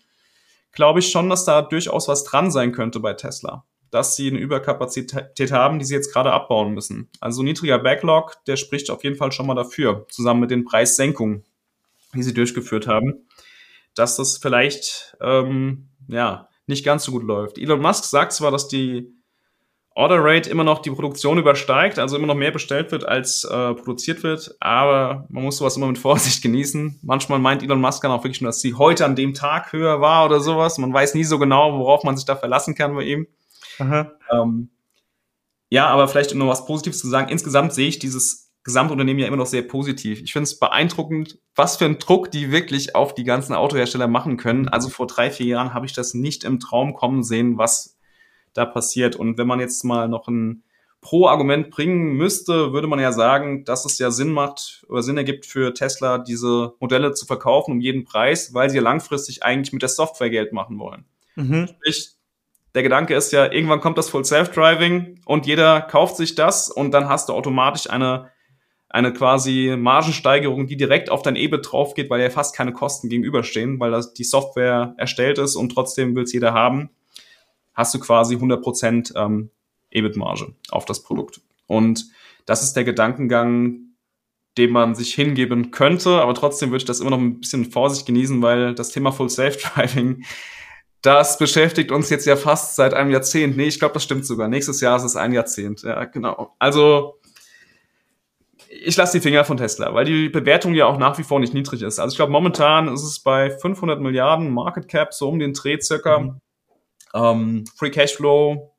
glaube 0.73 0.99
ich 0.99 1.12
schon, 1.12 1.31
dass 1.31 1.45
da 1.45 1.62
durchaus 1.62 2.09
was 2.09 2.25
dran 2.25 2.50
sein 2.50 2.73
könnte 2.73 2.99
bei 2.99 3.15
Tesla, 3.15 3.65
dass 3.93 4.17
sie 4.17 4.29
eine 4.29 4.41
Überkapazität 4.41 5.53
haben, 5.53 5.79
die 5.79 5.85
sie 5.85 5.95
jetzt 5.95 6.12
gerade 6.12 6.33
abbauen 6.33 6.75
müssen. 6.75 7.09
Also 7.21 7.45
niedriger 7.45 7.79
Backlog, 7.79 8.45
der 8.49 8.57
spricht 8.57 8.91
auf 8.91 9.05
jeden 9.05 9.15
Fall 9.15 9.31
schon 9.31 9.47
mal 9.47 9.55
dafür, 9.55 10.05
zusammen 10.09 10.41
mit 10.41 10.50
den 10.50 10.65
Preissenkungen, 10.65 11.45
die 12.12 12.25
sie 12.25 12.35
durchgeführt 12.35 12.89
haben 12.89 13.29
dass 13.94 14.16
das 14.16 14.38
vielleicht 14.38 15.16
ähm, 15.20 15.88
ja 16.09 16.49
nicht 16.66 16.85
ganz 16.85 17.04
so 17.04 17.12
gut 17.12 17.25
läuft. 17.25 17.59
Elon 17.59 17.80
Musk 17.80 18.04
sagt 18.04 18.32
zwar, 18.32 18.50
dass 18.50 18.68
die 18.68 19.12
Order 19.94 20.18
Rate 20.20 20.49
immer 20.49 20.64
noch 20.64 20.78
die 20.78 20.90
Produktion 20.90 21.37
übersteigt, 21.37 21.99
also 21.99 22.16
immer 22.16 22.28
noch 22.28 22.37
mehr 22.37 22.52
bestellt 22.52 22.92
wird, 22.92 23.04
als 23.04 23.44
äh, 23.44 23.75
produziert 23.75 24.23
wird. 24.23 24.54
Aber 24.61 25.26
man 25.28 25.42
muss 25.42 25.59
sowas 25.59 25.76
immer 25.76 25.88
mit 25.88 25.99
Vorsicht 25.99 26.42
genießen. 26.42 27.00
Manchmal 27.02 27.40
meint 27.40 27.62
Elon 27.62 27.80
Musk 27.80 28.02
dann 28.02 28.12
auch 28.12 28.23
wirklich 28.25 28.40
nur, 28.40 28.49
dass 28.49 28.61
sie 28.61 28.75
heute 28.75 29.04
an 29.04 29.16
dem 29.16 29.35
Tag 29.35 29.73
höher 29.73 30.00
war 30.00 30.25
oder 30.25 30.40
sowas. 30.40 30.78
Man 30.78 30.92
weiß 30.92 31.14
nie 31.14 31.25
so 31.25 31.38
genau, 31.38 31.78
worauf 31.78 32.04
man 32.04 32.16
sich 32.16 32.25
da 32.25 32.37
verlassen 32.37 32.75
kann 32.75 32.94
bei 32.94 33.02
ihm. 33.02 33.26
Ähm, 34.32 34.70
ja, 35.70 35.87
aber 35.88 36.09
vielleicht 36.09 36.35
nur 36.35 36.49
was 36.49 36.66
Positives 36.66 37.00
zu 37.00 37.09
sagen. 37.09 37.28
Insgesamt 37.28 37.75
sehe 37.75 37.88
ich 37.88 37.99
dieses 37.99 38.50
Gesamtunternehmen 38.62 39.21
ja 39.21 39.26
immer 39.26 39.37
noch 39.37 39.47
sehr 39.47 39.62
positiv. 39.62 40.21
Ich 40.21 40.33
finde 40.33 40.45
es 40.45 40.59
beeindruckend, 40.59 41.38
was 41.55 41.76
für 41.76 41.87
einen 41.87 41.99
Druck 41.99 42.31
die 42.31 42.52
wirklich 42.52 42.95
auf 42.95 43.14
die 43.14 43.25
ganzen 43.25 43.55
Autohersteller 43.55 44.07
machen 44.07 44.37
können. 44.37 44.69
Also 44.69 44.90
vor 44.90 45.07
drei, 45.07 45.31
vier 45.31 45.47
Jahren 45.47 45.73
habe 45.73 45.87
ich 45.87 45.93
das 45.93 46.12
nicht 46.14 46.45
im 46.45 46.61
Traum 46.61 46.95
kommen 46.95 47.23
sehen, 47.23 47.57
was 47.57 47.99
da 48.52 48.67
passiert. 48.67 49.17
Und 49.17 49.38
wenn 49.38 49.47
man 49.47 49.61
jetzt 49.61 49.83
mal 49.85 50.09
noch 50.09 50.29
ein 50.29 50.62
Pro-Argument 51.00 51.71
bringen 51.71 52.12
müsste, 52.12 52.73
würde 52.73 52.87
man 52.87 53.00
ja 53.00 53.12
sagen, 53.12 53.64
dass 53.64 53.87
es 53.87 53.99
ja 53.99 54.11
Sinn 54.11 54.33
macht 54.33 54.85
oder 54.88 55.02
Sinn 55.02 55.17
ergibt 55.17 55.47
für 55.47 55.73
Tesla, 55.73 56.19
diese 56.19 56.75
Modelle 56.79 57.14
zu 57.14 57.25
verkaufen 57.25 57.73
um 57.73 57.81
jeden 57.81 58.05
Preis, 58.05 58.52
weil 58.52 58.69
sie 58.69 58.76
ja 58.76 58.83
langfristig 58.83 59.43
eigentlich 59.43 59.73
mit 59.73 59.83
der 59.83 59.88
Software 59.88 60.29
Geld 60.29 60.52
machen 60.52 60.79
wollen. 60.79 61.07
Mhm. 61.37 61.69
Sprich, 61.69 62.11
der 62.75 62.83
Gedanke 62.83 63.14
ist 63.14 63.33
ja, 63.33 63.50
irgendwann 63.50 63.81
kommt 63.81 63.97
das 63.97 64.11
Full 64.11 64.25
Self-Driving 64.25 65.21
und 65.25 65.47
jeder 65.47 65.81
kauft 65.81 66.17
sich 66.17 66.35
das 66.35 66.71
und 66.71 66.93
dann 66.93 67.09
hast 67.09 67.29
du 67.29 67.33
automatisch 67.33 67.88
eine, 67.88 68.31
eine 68.90 69.12
quasi 69.12 69.75
Margensteigerung, 69.78 70.66
die 70.66 70.76
direkt 70.76 71.11
auf 71.11 71.23
dein 71.23 71.37
EBIT 71.37 71.70
drauf 71.70 71.94
geht, 71.94 72.11
weil 72.11 72.20
ja 72.20 72.30
fast 72.30 72.54
keine 72.54 72.73
Kosten 72.73 73.09
gegenüberstehen, 73.09 73.80
weil 73.80 73.90
das 73.92 74.12
die 74.12 74.25
Software 74.25 74.94
erstellt 74.99 75.38
ist 75.38 75.56
und 75.56 75.70
trotzdem 75.70 76.14
will 76.14 76.25
es 76.25 76.32
jeder 76.32 76.52
haben 76.52 76.90
hast 77.80 77.94
du 77.94 77.99
quasi 77.99 78.37
100% 78.37 79.16
ähm, 79.16 79.50
EBIT-Marge 79.90 80.54
auf 80.70 80.85
das 80.85 81.02
Produkt. 81.02 81.40
Und 81.66 82.11
das 82.47 82.62
ist 82.62 82.75
der 82.75 82.85
Gedankengang, 82.85 83.94
dem 84.59 84.73
man 84.73 84.94
sich 84.94 85.14
hingeben 85.14 85.70
könnte, 85.70 86.20
aber 86.20 86.35
trotzdem 86.35 86.70
würde 86.70 86.82
ich 86.82 86.85
das 86.85 87.00
immer 87.00 87.11
noch 87.11 87.18
ein 87.18 87.40
bisschen 87.40 87.70
Vorsicht 87.70 88.06
genießen, 88.06 88.42
weil 88.42 88.75
das 88.75 88.90
Thema 88.90 89.12
Full 89.12 89.30
Self-Driving, 89.30 90.25
das 91.02 91.38
beschäftigt 91.38 91.92
uns 91.92 92.11
jetzt 92.11 92.26
ja 92.26 92.37
fast 92.37 92.76
seit 92.76 92.92
einem 92.92 93.11
Jahrzehnt. 93.11 93.56
Nee, 93.56 93.68
ich 93.68 93.78
glaube, 93.78 93.94
das 93.94 94.04
stimmt 94.04 94.26
sogar. 94.26 94.49
Nächstes 94.49 94.80
Jahr 94.80 94.97
ist 94.97 95.04
es 95.04 95.16
ein 95.16 95.32
Jahrzehnt. 95.32 95.82
Ja, 95.82 96.04
genau. 96.04 96.54
Also, 96.59 97.20
ich 98.73 98.97
lasse 98.97 99.19
die 99.19 99.23
Finger 99.23 99.45
von 99.45 99.57
Tesla, 99.57 99.93
weil 99.95 100.05
die 100.05 100.29
Bewertung 100.29 100.75
ja 100.75 100.87
auch 100.87 100.97
nach 100.97 101.19
wie 101.19 101.25
vor 101.25 101.41
nicht 101.41 101.53
niedrig 101.53 101.83
ist. 101.83 101.99
Also 101.99 102.12
ich 102.12 102.17
glaube, 102.17 102.31
momentan 102.31 102.87
ist 102.87 103.03
es 103.03 103.19
bei 103.19 103.50
500 103.50 104.00
Milliarden 104.00 104.50
Market 104.50 104.87
Cap, 104.87 105.12
so 105.12 105.29
um 105.29 105.41
den 105.41 105.55
Dreh 105.55 105.81
circa. 105.81 106.21
Mhm. 106.21 106.41
Ähm, 107.12 107.65
Free 107.77 107.91
Cashflow, 107.91 108.73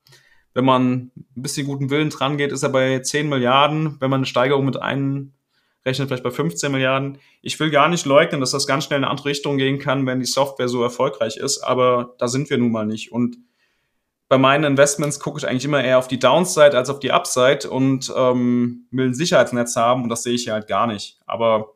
wenn 0.53 0.63
man 0.63 0.93
ein 0.93 1.25
bisschen 1.35 1.67
guten 1.67 1.89
Willen 1.89 2.09
dran 2.09 2.37
geht, 2.37 2.53
ist 2.53 2.63
er 2.63 2.69
bei 2.69 2.99
10 2.99 3.27
Milliarden. 3.27 3.97
Wenn 3.99 4.09
man 4.09 4.19
eine 4.19 4.25
Steigerung 4.25 4.63
mit 4.63 4.81
einrechnet, 4.81 6.07
vielleicht 6.07 6.23
bei 6.23 6.31
15 6.31 6.71
Milliarden. 6.71 7.17
Ich 7.41 7.59
will 7.59 7.69
gar 7.69 7.89
nicht 7.89 8.05
leugnen, 8.05 8.39
dass 8.39 8.51
das 8.51 8.67
ganz 8.67 8.85
schnell 8.85 8.99
in 8.99 9.03
eine 9.03 9.11
andere 9.11 9.29
Richtung 9.29 9.57
gehen 9.57 9.77
kann, 9.77 10.05
wenn 10.05 10.21
die 10.21 10.25
Software 10.25 10.69
so 10.69 10.81
erfolgreich 10.81 11.35
ist, 11.35 11.59
aber 11.59 12.15
da 12.17 12.29
sind 12.29 12.49
wir 12.49 12.57
nun 12.57 12.71
mal 12.71 12.85
nicht. 12.85 13.11
Und 13.11 13.37
bei 14.31 14.37
meinen 14.37 14.63
Investments 14.63 15.19
gucke 15.19 15.39
ich 15.39 15.45
eigentlich 15.45 15.65
immer 15.65 15.83
eher 15.83 15.97
auf 15.97 16.07
die 16.07 16.17
Downside 16.17 16.77
als 16.77 16.89
auf 16.89 17.01
die 17.01 17.11
Upside 17.11 17.69
und 17.69 18.13
ähm, 18.15 18.87
will 18.89 19.07
ein 19.07 19.13
Sicherheitsnetz 19.13 19.75
haben 19.75 20.03
und 20.03 20.09
das 20.09 20.23
sehe 20.23 20.33
ich 20.33 20.45
ja 20.45 20.53
halt 20.53 20.67
gar 20.67 20.87
nicht. 20.87 21.19
Aber 21.25 21.73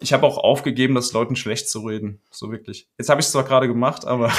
ich 0.00 0.12
habe 0.12 0.26
auch 0.26 0.38
aufgegeben, 0.38 0.96
das 0.96 1.12
Leuten 1.12 1.36
schlecht 1.36 1.68
zu 1.68 1.86
reden. 1.86 2.20
So 2.32 2.50
wirklich. 2.50 2.88
Jetzt 2.98 3.08
habe 3.10 3.20
ich 3.20 3.26
es 3.26 3.32
zwar 3.32 3.44
gerade 3.44 3.68
gemacht, 3.68 4.04
aber 4.04 4.32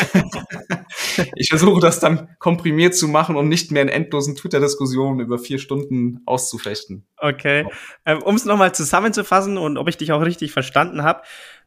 ich 1.38 1.48
versuche 1.48 1.80
das 1.80 2.02
dann 2.02 2.36
komprimiert 2.40 2.94
zu 2.94 3.08
machen, 3.08 3.38
um 3.38 3.48
nicht 3.48 3.72
mehr 3.72 3.84
in 3.84 3.88
endlosen 3.88 4.36
Twitter-Diskussionen 4.36 5.22
über 5.22 5.40
vier 5.40 5.60
Stunden 5.60 6.22
auszufechten. 6.26 7.08
Okay. 7.16 7.66
Ähm, 8.06 8.22
um 8.22 8.36
es 8.36 8.44
nochmal 8.44 8.76
zusammenzufassen 8.76 9.58
und 9.58 9.78
ob 9.78 9.88
ich 9.88 9.96
dich 9.96 10.12
auch 10.12 10.22
richtig 10.22 10.52
verstanden 10.52 11.04
habe. 11.04 11.22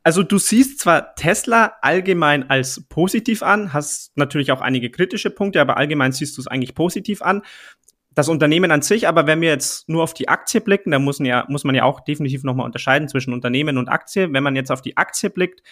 Also 0.07 0.23
du 0.23 0.39
siehst 0.39 0.79
zwar 0.79 1.17
Tesla 1.17 1.79
allgemein 1.83 2.49
als 2.49 2.87
positiv 2.89 3.43
an, 3.43 3.73
hast 3.73 4.17
natürlich 4.17 4.53
auch 4.53 4.61
einige 4.61 4.89
kritische 4.89 5.31
Punkte, 5.31 5.61
aber 5.61 5.79
allgemein 5.79 6.13
siehst 6.13 6.37
du 6.37 6.41
es 6.43 6.47
eigentlich 6.47 6.77
positiv 6.77 7.23
an 7.23 7.43
das 8.15 8.29
Unternehmen 8.29 8.71
an 8.71 8.83
sich, 8.83 9.09
aber 9.09 9.27
wenn 9.27 9.41
wir 9.41 9.49
jetzt 9.49 9.89
nur 9.89 10.05
auf 10.05 10.15
die 10.15 10.29
Aktie 10.29 10.61
blicken, 10.61 10.93
da 10.93 11.01
muss, 11.01 11.19
ja, 11.19 11.45
muss 11.49 11.65
man 11.65 11.75
ja 11.75 11.83
auch 11.83 11.99
definitiv 12.05 12.45
nochmal 12.45 12.67
unterscheiden 12.67 13.09
zwischen 13.09 13.33
Unternehmen 13.33 13.79
und 13.79 13.89
Aktie. 13.89 14.33
Wenn 14.33 14.45
man 14.45 14.55
jetzt 14.55 14.71
auf 14.71 14.81
die 14.81 14.97
Aktie 14.97 15.29
blickt, 15.29 15.65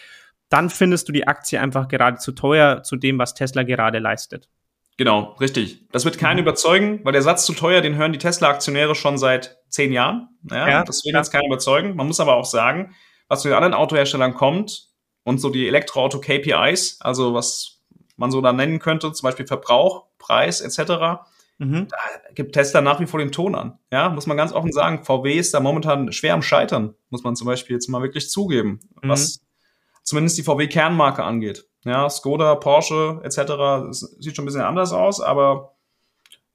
dann 0.49 0.69
findest 0.69 1.09
du 1.09 1.13
die 1.13 1.29
Aktie 1.29 1.61
einfach 1.61 1.87
gerade 1.87 2.19
zu 2.19 2.33
teuer 2.33 2.83
zu 2.83 2.97
dem, 2.97 3.21
was 3.21 3.35
Tesla 3.35 3.63
gerade 3.63 4.01
leistet. 4.01 4.49
Genau, 4.97 5.37
richtig. 5.41 5.89
Das 5.93 6.05
wird 6.05 6.19
keinen 6.19 6.39
mhm. 6.39 6.43
überzeugen, 6.43 7.01
weil 7.05 7.13
der 7.13 7.23
Satz 7.23 7.47
zu 7.47 7.53
teuer, 7.53 7.83
den 7.83 7.95
hören 7.95 8.13
die 8.13 8.19
Tesla-Aktionäre 8.19 8.97
schon 8.97 9.17
seit 9.17 9.59
zehn 9.69 9.93
Jahren. 9.93 10.29
Ja, 10.51 10.69
ja 10.69 10.83
das 10.83 11.05
will 11.05 11.15
jetzt 11.15 11.31
keinen 11.31 11.47
überzeugen. 11.47 11.95
Man 11.95 12.09
muss 12.09 12.19
aber 12.19 12.35
auch 12.35 12.45
sagen, 12.45 12.97
was 13.35 13.43
zu 13.43 13.49
den 13.49 13.57
anderen 13.57 13.75
Autoherstellern 13.75 14.35
kommt 14.35 14.89
und 15.25 15.39
so 15.39 15.51
die 15.51 15.69
Elektroauto-KPIs, 15.69 17.01
also 17.01 17.35
was 17.35 17.83
man 18.17 18.31
so 18.31 18.41
da 18.41 18.53
nennen 18.53 18.79
könnte, 18.79 19.13
zum 19.13 19.27
Beispiel 19.27 19.47
Verbrauch, 19.47 20.07
Preis 20.19 20.61
etc., 20.61 21.25
Mhm. 21.59 21.89
Da 21.89 21.97
gibt 22.35 22.53
Tesla 22.53 22.81
nach 22.81 23.01
wie 23.01 23.07
vor 23.07 23.21
den 23.21 23.33
Ton 23.33 23.55
an. 23.55 23.79
Ja, 23.93 24.09
muss 24.09 24.27
man 24.27 24.37
ganz 24.37 24.53
offen 24.53 24.73
sagen. 24.73 25.05
VW 25.05 25.39
ist 25.39 25.55
da 25.55 25.61
momentan 25.61 26.13
schwer 26.13 26.35
am 26.35 26.43
Scheitern, 26.43 26.95
muss 27.11 27.23
man 27.23 27.37
zum 27.37 27.47
Beispiel 27.47 27.75
jetzt 27.75 27.89
mal 27.89 28.03
wirklich 28.03 28.29
zugeben, 28.29 28.81
mhm. 29.03 29.09
was 29.09 29.41
zumindest 30.03 30.37
die 30.37 30.43
VW-Kernmarke 30.43 31.23
angeht. 31.23 31.69
Ja, 31.85 32.09
Skoda, 32.11 32.55
Porsche 32.57 33.21
etc. 33.23 33.93
sieht 34.19 34.35
schon 34.35 34.45
ein 34.45 34.47
bisschen 34.47 34.63
anders 34.63 34.93
aus, 34.93 35.21
aber 35.21 35.77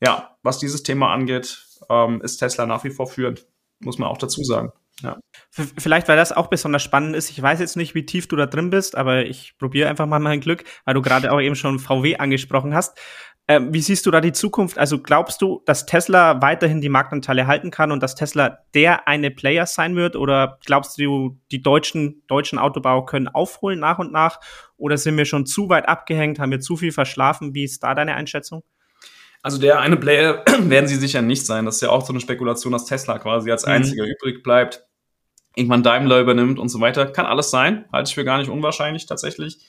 ja, 0.01 0.35
was 0.43 0.59
dieses 0.59 0.83
Thema 0.83 1.13
angeht, 1.13 1.65
ähm, 1.89 2.21
ist 2.21 2.37
Tesla 2.37 2.65
nach 2.65 2.83
wie 2.83 2.89
vor 2.89 3.07
führend, 3.07 3.45
muss 3.79 3.99
man 3.99 4.09
auch 4.09 4.17
dazu 4.17 4.43
sagen. 4.43 4.71
Ja. 5.01 5.17
Vielleicht, 5.51 6.07
weil 6.07 6.17
das 6.17 6.31
auch 6.31 6.47
besonders 6.47 6.83
spannend 6.83 7.15
ist. 7.15 7.29
Ich 7.29 7.41
weiß 7.41 7.59
jetzt 7.59 7.77
nicht, 7.77 7.95
wie 7.95 8.05
tief 8.05 8.27
du 8.27 8.35
da 8.35 8.45
drin 8.45 8.69
bist, 8.69 8.97
aber 8.97 9.25
ich 9.25 9.55
probiere 9.57 9.89
einfach 9.89 10.05
mal 10.05 10.19
mein 10.19 10.41
Glück, 10.41 10.63
weil 10.85 10.93
du 10.93 11.01
gerade 11.01 11.31
auch 11.31 11.39
eben 11.39 11.55
schon 11.55 11.79
VW 11.79 12.17
angesprochen 12.17 12.73
hast. 12.73 12.97
Ähm, 13.49 13.73
wie 13.73 13.81
siehst 13.81 14.05
du 14.05 14.11
da 14.11 14.21
die 14.21 14.31
Zukunft? 14.31 14.77
Also 14.77 15.01
glaubst 15.01 15.41
du, 15.41 15.63
dass 15.65 15.87
Tesla 15.87 16.39
weiterhin 16.39 16.81
die 16.81 16.89
Marktanteile 16.89 17.47
halten 17.47 17.71
kann 17.71 17.91
und 17.91 18.03
dass 18.03 18.13
Tesla 18.13 18.59
der 18.75 19.07
eine 19.07 19.31
Player 19.31 19.65
sein 19.65 19.95
wird? 19.95 20.15
Oder 20.15 20.59
glaubst 20.65 20.99
du, 20.99 21.39
die 21.51 21.63
deutschen, 21.63 22.21
deutschen 22.27 22.59
Autobauer 22.59 23.07
können 23.07 23.27
aufholen 23.27 23.79
nach 23.79 23.97
und 23.97 24.11
nach? 24.11 24.39
Oder 24.77 24.97
sind 24.97 25.17
wir 25.17 25.25
schon 25.25 25.47
zu 25.47 25.67
weit 25.67 25.89
abgehängt? 25.89 26.37
Haben 26.37 26.51
wir 26.51 26.59
zu 26.59 26.77
viel 26.77 26.91
verschlafen? 26.91 27.55
Wie 27.55 27.63
ist 27.63 27.81
da 27.81 27.95
deine 27.95 28.13
Einschätzung? 28.13 28.63
Also 29.41 29.57
der 29.57 29.79
eine 29.79 29.97
Player 29.97 30.43
werden 30.59 30.87
sie 30.87 30.97
sicher 30.97 31.23
nicht 31.23 31.45
sein. 31.45 31.65
Das 31.65 31.75
ist 31.75 31.81
ja 31.81 31.89
auch 31.89 32.05
so 32.05 32.13
eine 32.13 32.19
Spekulation, 32.19 32.73
dass 32.73 32.85
Tesla 32.85 33.17
quasi 33.17 33.49
als 33.49 33.65
mhm. 33.65 33.71
einziger 33.71 34.03
mhm. 34.03 34.11
übrig 34.11 34.43
bleibt. 34.43 34.85
Irgendwann 35.55 35.83
Daimler 35.83 36.19
übernimmt 36.19 36.59
und 36.59 36.69
so 36.69 36.79
weiter. 36.79 37.05
Kann 37.07 37.25
alles 37.25 37.49
sein. 37.51 37.85
Halte 37.91 38.09
ich 38.09 38.15
für 38.15 38.25
gar 38.25 38.37
nicht 38.37 38.49
unwahrscheinlich 38.49 39.05
tatsächlich. 39.05 39.59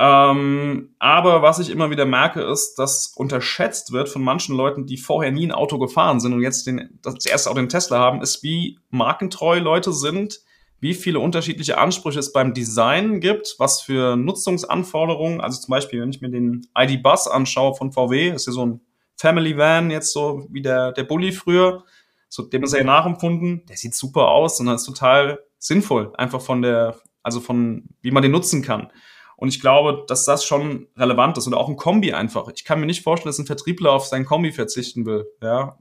Ähm, 0.00 0.94
aber 1.00 1.42
was 1.42 1.58
ich 1.58 1.70
immer 1.70 1.90
wieder 1.90 2.04
merke, 2.04 2.42
ist, 2.42 2.76
dass 2.76 3.08
unterschätzt 3.16 3.92
wird 3.92 4.08
von 4.08 4.22
manchen 4.22 4.54
Leuten, 4.54 4.86
die 4.86 4.96
vorher 4.96 5.32
nie 5.32 5.46
ein 5.46 5.52
Auto 5.52 5.78
gefahren 5.78 6.20
sind 6.20 6.32
und 6.34 6.40
jetzt 6.40 6.68
den, 6.68 7.00
das 7.02 7.26
erste 7.26 7.50
Auto 7.50 7.58
den 7.58 7.68
Tesla 7.68 7.98
haben, 7.98 8.22
ist, 8.22 8.44
wie 8.44 8.78
markentreu 8.90 9.58
Leute 9.58 9.92
sind, 9.92 10.40
wie 10.78 10.94
viele 10.94 11.18
unterschiedliche 11.18 11.78
Ansprüche 11.78 12.20
es 12.20 12.32
beim 12.32 12.54
Design 12.54 13.20
gibt, 13.20 13.56
was 13.58 13.82
für 13.82 14.14
Nutzungsanforderungen, 14.14 15.40
also 15.40 15.60
zum 15.60 15.72
Beispiel, 15.72 16.00
wenn 16.00 16.10
ich 16.10 16.20
mir 16.20 16.30
den 16.30 16.68
ID 16.78 17.02
Bus 17.02 17.26
anschaue 17.26 17.74
von 17.74 17.90
VW, 17.90 18.30
ist 18.30 18.46
ja 18.46 18.52
so 18.52 18.64
ein 18.64 18.80
Family 19.16 19.56
Van, 19.56 19.90
jetzt 19.90 20.12
so 20.12 20.46
wie 20.50 20.62
der, 20.62 20.92
der 20.92 21.02
Bulli 21.02 21.32
früher, 21.32 21.84
so 22.28 22.42
dem 22.42 22.64
ja 22.64 22.84
nachempfunden, 22.84 23.64
der 23.66 23.76
sieht 23.76 23.94
super 23.94 24.28
aus 24.28 24.60
und 24.60 24.66
das 24.66 24.82
ist 24.82 24.86
total 24.86 25.40
sinnvoll, 25.58 26.12
einfach 26.16 26.40
von 26.40 26.62
der, 26.62 26.96
also 27.22 27.40
von, 27.40 27.88
wie 28.00 28.10
man 28.10 28.22
den 28.22 28.32
nutzen 28.32 28.62
kann. 28.62 28.90
Und 29.36 29.48
ich 29.48 29.60
glaube, 29.60 30.04
dass 30.08 30.24
das 30.24 30.44
schon 30.44 30.88
relevant 30.96 31.38
ist. 31.38 31.46
Oder 31.46 31.58
auch 31.58 31.68
ein 31.68 31.76
Kombi 31.76 32.12
einfach. 32.12 32.48
Ich 32.52 32.64
kann 32.64 32.80
mir 32.80 32.86
nicht 32.86 33.04
vorstellen, 33.04 33.30
dass 33.30 33.38
ein 33.38 33.46
Vertriebler 33.46 33.92
auf 33.92 34.04
sein 34.04 34.24
Kombi 34.24 34.50
verzichten 34.50 35.06
will. 35.06 35.26
Ja, 35.40 35.78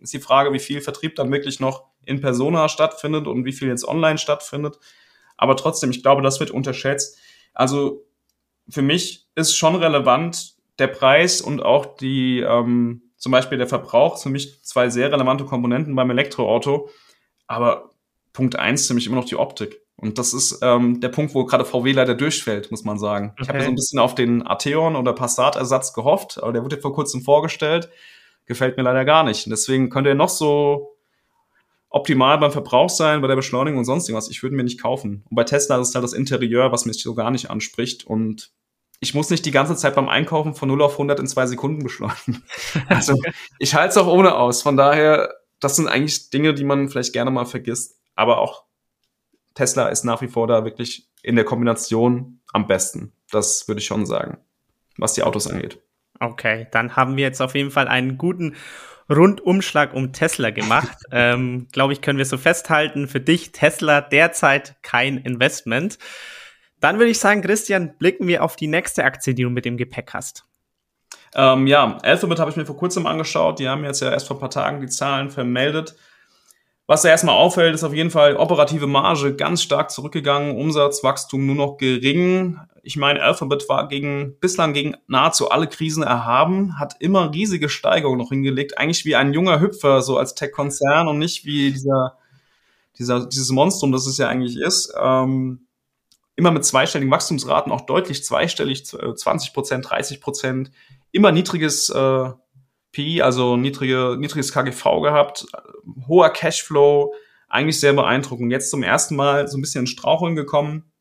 ist 0.00 0.14
die 0.14 0.20
Frage, 0.20 0.54
wie 0.54 0.58
viel 0.58 0.80
Vertrieb 0.80 1.14
dann 1.14 1.30
wirklich 1.30 1.60
noch 1.60 1.84
in 2.06 2.22
Persona 2.22 2.66
stattfindet 2.68 3.26
und 3.26 3.44
wie 3.44 3.52
viel 3.52 3.68
jetzt 3.68 3.86
online 3.86 4.16
stattfindet. 4.16 4.78
Aber 5.36 5.54
trotzdem, 5.54 5.90
ich 5.90 6.02
glaube, 6.02 6.22
das 6.22 6.40
wird 6.40 6.50
unterschätzt. 6.50 7.18
Also 7.52 8.06
für 8.70 8.80
mich 8.80 9.28
ist 9.34 9.54
schon 9.54 9.76
relevant 9.76 10.54
der 10.78 10.86
Preis 10.86 11.42
und 11.42 11.62
auch 11.62 11.96
die, 11.96 12.40
ähm, 12.40 13.03
zum 13.24 13.32
Beispiel 13.32 13.56
der 13.56 13.66
Verbrauch, 13.66 14.18
für 14.18 14.28
mich 14.28 14.62
zwei 14.64 14.90
sehr 14.90 15.10
relevante 15.10 15.46
Komponenten 15.46 15.96
beim 15.96 16.10
Elektroauto. 16.10 16.90
Aber 17.46 17.88
Punkt 18.34 18.56
eins 18.56 18.86
für 18.86 18.92
mich 18.92 19.06
immer 19.06 19.16
noch 19.16 19.24
die 19.24 19.36
Optik. 19.36 19.80
Und 19.96 20.18
das 20.18 20.34
ist 20.34 20.58
ähm, 20.60 21.00
der 21.00 21.08
Punkt, 21.08 21.34
wo 21.34 21.46
gerade 21.46 21.64
VW 21.64 21.92
leider 21.92 22.14
durchfällt, 22.14 22.70
muss 22.70 22.84
man 22.84 22.98
sagen. 22.98 23.30
Okay. 23.32 23.42
Ich 23.42 23.48
habe 23.48 23.62
so 23.62 23.68
ein 23.68 23.76
bisschen 23.76 23.98
auf 23.98 24.14
den 24.14 24.46
Atheon 24.46 24.94
oder 24.94 25.14
Passat-Ersatz 25.14 25.94
gehofft, 25.94 26.42
aber 26.42 26.52
der 26.52 26.62
wurde 26.64 26.76
vor 26.76 26.92
kurzem 26.92 27.22
vorgestellt. 27.22 27.88
Gefällt 28.44 28.76
mir 28.76 28.82
leider 28.82 29.06
gar 29.06 29.24
nicht. 29.24 29.46
Und 29.46 29.52
deswegen 29.52 29.88
könnte 29.88 30.10
er 30.10 30.16
noch 30.16 30.28
so 30.28 30.94
optimal 31.88 32.36
beim 32.36 32.52
Verbrauch 32.52 32.90
sein, 32.90 33.22
bei 33.22 33.28
der 33.28 33.36
Beschleunigung 33.36 33.78
und 33.78 33.84
sonst 33.86 34.06
irgendwas. 34.06 34.28
Ich 34.28 34.42
würde 34.42 34.54
mir 34.54 34.64
nicht 34.64 34.82
kaufen. 34.82 35.24
Und 35.30 35.34
bei 35.34 35.44
Tesla 35.44 35.80
ist 35.80 35.88
es 35.88 35.94
halt 35.94 36.04
das 36.04 36.12
Interieur, 36.12 36.72
was 36.72 36.84
mich 36.84 37.02
so 37.02 37.14
gar 37.14 37.30
nicht 37.30 37.48
anspricht. 37.48 38.04
Und 38.06 38.52
ich 39.04 39.12
muss 39.12 39.28
nicht 39.28 39.44
die 39.44 39.50
ganze 39.50 39.76
Zeit 39.76 39.94
beim 39.94 40.08
Einkaufen 40.08 40.54
von 40.54 40.66
0 40.68 40.80
auf 40.80 40.92
100 40.92 41.20
in 41.20 41.26
zwei 41.26 41.46
Sekunden 41.46 41.82
beschleunigen. 41.82 42.42
Also 42.88 43.14
ich 43.58 43.74
halte 43.74 43.90
es 43.90 43.96
auch 43.98 44.06
ohne 44.06 44.34
aus. 44.34 44.62
Von 44.62 44.78
daher, 44.78 45.34
das 45.60 45.76
sind 45.76 45.88
eigentlich 45.88 46.30
Dinge, 46.30 46.54
die 46.54 46.64
man 46.64 46.88
vielleicht 46.88 47.12
gerne 47.12 47.30
mal 47.30 47.44
vergisst. 47.44 47.98
Aber 48.14 48.38
auch 48.38 48.64
Tesla 49.54 49.88
ist 49.88 50.04
nach 50.04 50.22
wie 50.22 50.28
vor 50.28 50.46
da 50.46 50.64
wirklich 50.64 51.06
in 51.22 51.36
der 51.36 51.44
Kombination 51.44 52.40
am 52.52 52.66
besten. 52.66 53.12
Das 53.30 53.68
würde 53.68 53.80
ich 53.80 53.86
schon 53.86 54.06
sagen, 54.06 54.38
was 54.96 55.12
die 55.12 55.22
Autos 55.22 55.46
angeht. 55.46 55.82
Okay, 56.18 56.66
dann 56.70 56.96
haben 56.96 57.18
wir 57.18 57.24
jetzt 57.24 57.42
auf 57.42 57.54
jeden 57.54 57.70
Fall 57.70 57.88
einen 57.88 58.16
guten 58.16 58.56
Rundumschlag 59.10 59.92
um 59.92 60.14
Tesla 60.14 60.48
gemacht. 60.48 60.96
ähm, 61.12 61.68
Glaube 61.72 61.92
ich, 61.92 62.00
können 62.00 62.18
wir 62.18 62.24
so 62.24 62.38
festhalten. 62.38 63.06
Für 63.06 63.20
dich 63.20 63.52
Tesla 63.52 64.00
derzeit 64.00 64.76
kein 64.82 65.18
Investment. 65.18 65.98
Dann 66.84 66.98
würde 66.98 67.12
ich 67.12 67.18
sagen, 67.18 67.40
Christian, 67.40 67.96
blicken 67.96 68.26
wir 68.26 68.44
auf 68.44 68.56
die 68.56 68.66
nächste 68.66 69.04
Aktie, 69.04 69.34
die 69.34 69.42
du 69.42 69.48
mit 69.48 69.64
dem 69.64 69.78
Gepäck 69.78 70.12
hast. 70.12 70.44
Ähm, 71.34 71.66
ja, 71.66 71.96
Alphabet 72.02 72.38
habe 72.38 72.50
ich 72.50 72.58
mir 72.58 72.66
vor 72.66 72.76
kurzem 72.76 73.06
angeschaut. 73.06 73.58
Die 73.58 73.66
haben 73.66 73.84
jetzt 73.84 74.02
ja 74.02 74.10
erst 74.10 74.26
vor 74.26 74.36
ein 74.36 74.40
paar 74.40 74.50
Tagen 74.50 74.82
die 74.82 74.88
Zahlen 74.88 75.30
vermeldet. 75.30 75.96
Was 76.86 77.00
da 77.00 77.08
erstmal 77.08 77.36
auffällt, 77.36 77.74
ist 77.74 77.84
auf 77.84 77.94
jeden 77.94 78.10
Fall 78.10 78.36
operative 78.36 78.86
Marge 78.86 79.34
ganz 79.34 79.62
stark 79.62 79.90
zurückgegangen, 79.92 80.58
Umsatzwachstum 80.58 81.46
nur 81.46 81.54
noch 81.54 81.78
gering. 81.78 82.60
Ich 82.82 82.98
meine, 82.98 83.22
Alphabet 83.22 83.66
war 83.70 83.88
gegen, 83.88 84.38
bislang 84.38 84.74
gegen 84.74 84.94
nahezu 85.06 85.50
alle 85.50 85.68
Krisen 85.68 86.02
erhaben, 86.02 86.78
hat 86.78 86.96
immer 87.00 87.32
riesige 87.32 87.70
Steigerungen 87.70 88.18
noch 88.18 88.28
hingelegt, 88.28 88.76
eigentlich 88.76 89.06
wie 89.06 89.16
ein 89.16 89.32
junger 89.32 89.58
Hüpfer, 89.58 90.02
so 90.02 90.18
als 90.18 90.34
Tech-Konzern 90.34 91.08
und 91.08 91.16
nicht 91.18 91.46
wie 91.46 91.72
dieser, 91.72 92.18
dieser, 92.98 93.24
dieses 93.24 93.48
Monstrum, 93.48 93.90
das 93.90 94.06
es 94.06 94.18
ja 94.18 94.28
eigentlich 94.28 94.58
ist. 94.58 94.92
Ähm, 95.02 95.60
immer 96.36 96.50
mit 96.50 96.64
zweistelligen 96.64 97.10
Wachstumsraten, 97.10 97.72
auch 97.72 97.82
deutlich 97.82 98.24
zweistellig, 98.24 98.86
20 98.86 99.52
Prozent, 99.52 99.88
30 99.88 100.20
Prozent, 100.20 100.70
immer 101.12 101.32
niedriges 101.32 101.90
äh, 101.90 102.30
PI, 102.92 103.22
also 103.22 103.56
niedrige, 103.56 104.16
niedriges 104.18 104.52
KGV 104.52 105.00
gehabt, 105.02 105.46
hoher 106.08 106.30
Cashflow, 106.30 107.14
eigentlich 107.48 107.78
sehr 107.78 107.92
beeindruckend. 107.92 108.50
Jetzt 108.50 108.70
zum 108.70 108.82
ersten 108.82 109.16
Mal 109.16 109.48
so 109.48 109.58
ein 109.58 109.60
bisschen 109.60 109.82
in 109.82 109.86
Straucheln 109.86 110.34
gekommen, 110.34 110.92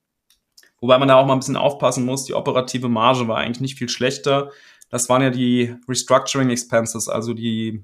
wobei 0.82 0.98
man 0.98 1.08
da 1.08 1.16
auch 1.16 1.26
mal 1.26 1.34
ein 1.34 1.40
bisschen 1.40 1.58
aufpassen 1.58 2.06
muss. 2.06 2.26
Die 2.26 2.34
operative 2.34 2.90
Marge 2.90 3.28
war 3.28 3.38
eigentlich 3.38 3.62
nicht 3.62 3.78
viel 3.78 3.90
schlechter. 3.90 4.52
Das 4.90 5.10
waren 5.10 5.24
ja 5.24 5.32
die 5.32 5.76
Restructuring 5.88 6.52
Expenses, 6.52 7.10
also 7.10 7.34
die 7.34 7.84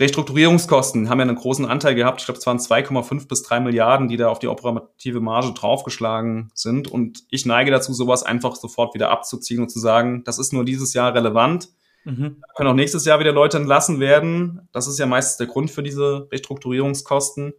Restrukturierungskosten 0.00 1.10
haben 1.10 1.18
ja 1.18 1.26
einen 1.26 1.36
großen 1.36 1.66
Anteil 1.66 1.94
gehabt. 1.94 2.20
Ich 2.20 2.26
glaube, 2.26 2.38
es 2.38 2.46
waren 2.46 2.58
2,5 2.58 3.28
bis 3.28 3.42
3 3.42 3.60
Milliarden, 3.60 4.08
die 4.08 4.16
da 4.16 4.28
auf 4.28 4.38
die 4.38 4.48
operative 4.48 5.20
Marge 5.20 5.52
draufgeschlagen 5.52 6.50
sind. 6.54 6.88
Und 6.88 7.24
ich 7.30 7.44
neige 7.44 7.70
dazu, 7.70 7.92
sowas 7.92 8.22
einfach 8.22 8.56
sofort 8.56 8.94
wieder 8.94 9.10
abzuziehen 9.10 9.60
und 9.60 9.70
zu 9.70 9.78
sagen, 9.78 10.24
das 10.24 10.38
ist 10.38 10.54
nur 10.54 10.64
dieses 10.64 10.94
Jahr 10.94 11.14
relevant. 11.14 11.68
Mhm. 12.04 12.36
können 12.56 12.70
auch 12.70 12.74
nächstes 12.74 13.04
Jahr 13.04 13.20
wieder 13.20 13.32
Leute 13.32 13.58
entlassen 13.58 14.00
werden. 14.00 14.66
Das 14.72 14.86
ist 14.86 14.98
ja 14.98 15.04
meistens 15.04 15.36
der 15.36 15.48
Grund 15.48 15.70
für 15.70 15.82
diese 15.82 16.28
Restrukturierungskosten. 16.32 17.52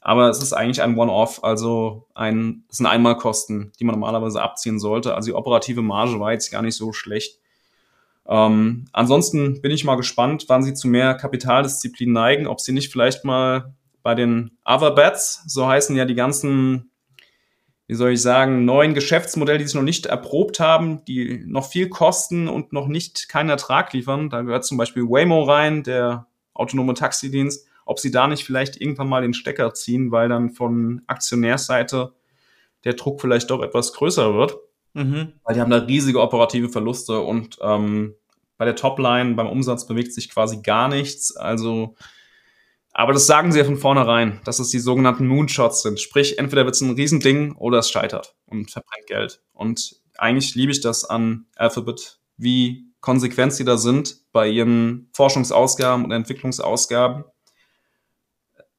Aber 0.00 0.30
es 0.30 0.40
ist 0.40 0.52
eigentlich 0.52 0.80
ein 0.80 0.96
One-Off, 0.96 1.42
also 1.42 2.06
ein, 2.14 2.64
es 2.70 2.76
sind 2.76 2.86
Einmalkosten, 2.86 3.72
die 3.80 3.84
man 3.84 3.96
normalerweise 3.96 4.40
abziehen 4.40 4.78
sollte. 4.78 5.16
Also 5.16 5.30
die 5.30 5.34
operative 5.34 5.82
Marge 5.82 6.20
war 6.20 6.30
jetzt 6.30 6.52
gar 6.52 6.62
nicht 6.62 6.76
so 6.76 6.92
schlecht. 6.92 7.40
Ähm, 8.28 8.86
ansonsten 8.92 9.62
bin 9.62 9.70
ich 9.70 9.84
mal 9.84 9.96
gespannt, 9.96 10.44
wann 10.48 10.62
sie 10.62 10.74
zu 10.74 10.88
mehr 10.88 11.14
Kapitaldisziplin 11.14 12.12
neigen, 12.12 12.46
ob 12.46 12.60
sie 12.60 12.72
nicht 12.72 12.92
vielleicht 12.92 13.24
mal 13.24 13.74
bei 14.02 14.14
den 14.14 14.58
Other 14.64 14.90
Bets, 14.90 15.42
so 15.46 15.66
heißen 15.66 15.96
ja 15.96 16.04
die 16.04 16.14
ganzen 16.14 16.90
wie 17.88 17.94
soll 17.94 18.12
ich 18.12 18.20
sagen, 18.20 18.66
neuen 18.66 18.92
Geschäftsmodelle, 18.92 19.58
die 19.58 19.64
sich 19.64 19.74
noch 19.74 19.82
nicht 19.82 20.04
erprobt 20.04 20.60
haben, 20.60 21.04
die 21.06 21.42
noch 21.46 21.66
viel 21.66 21.88
kosten 21.88 22.46
und 22.46 22.70
noch 22.70 22.86
nicht 22.86 23.30
keinen 23.30 23.48
Ertrag 23.48 23.94
liefern. 23.94 24.28
Da 24.28 24.42
gehört 24.42 24.66
zum 24.66 24.76
Beispiel 24.76 25.04
Waymo 25.04 25.42
rein, 25.44 25.82
der 25.82 26.26
autonome 26.52 26.92
Taxidienst, 26.92 27.66
ob 27.86 27.98
sie 27.98 28.10
da 28.10 28.26
nicht 28.26 28.44
vielleicht 28.44 28.78
irgendwann 28.78 29.08
mal 29.08 29.22
den 29.22 29.32
Stecker 29.32 29.72
ziehen, 29.72 30.12
weil 30.12 30.28
dann 30.28 30.50
von 30.50 31.00
Aktionärsseite 31.06 32.12
der 32.84 32.92
Druck 32.92 33.22
vielleicht 33.22 33.50
doch 33.50 33.62
etwas 33.62 33.94
größer 33.94 34.34
wird. 34.34 34.58
Mhm. 34.94 35.32
Weil 35.44 35.54
die 35.54 35.60
haben 35.60 35.70
da 35.70 35.78
riesige 35.78 36.20
operative 36.20 36.68
Verluste 36.68 37.20
und 37.20 37.58
ähm, 37.60 38.14
bei 38.56 38.64
der 38.64 38.76
Topline, 38.76 39.34
beim 39.34 39.46
Umsatz 39.46 39.86
bewegt 39.86 40.12
sich 40.12 40.30
quasi 40.30 40.62
gar 40.62 40.88
nichts. 40.88 41.36
Also 41.36 41.94
aber 42.98 43.12
das 43.12 43.28
sagen 43.28 43.52
sie 43.52 43.60
ja 43.60 43.64
von 43.64 43.76
vornherein, 43.76 44.40
dass 44.44 44.58
es 44.58 44.70
die 44.70 44.80
sogenannten 44.80 45.28
Moonshots 45.28 45.82
sind. 45.82 46.00
Sprich, 46.00 46.36
entweder 46.36 46.64
wird 46.64 46.74
es 46.74 46.80
ein 46.80 46.96
Riesending 46.96 47.54
oder 47.54 47.78
es 47.78 47.90
scheitert 47.90 48.34
und 48.46 48.72
verbrennt 48.72 49.06
Geld. 49.06 49.40
Und 49.52 50.00
eigentlich 50.16 50.56
liebe 50.56 50.72
ich 50.72 50.80
das 50.80 51.04
an 51.04 51.46
Alphabet, 51.54 52.18
wie 52.38 52.88
konsequent 53.00 53.52
sie 53.52 53.64
da 53.64 53.76
sind 53.76 54.16
bei 54.32 54.48
ihren 54.48 55.10
Forschungsausgaben 55.12 56.06
und 56.06 56.10
Entwicklungsausgaben. 56.10 57.22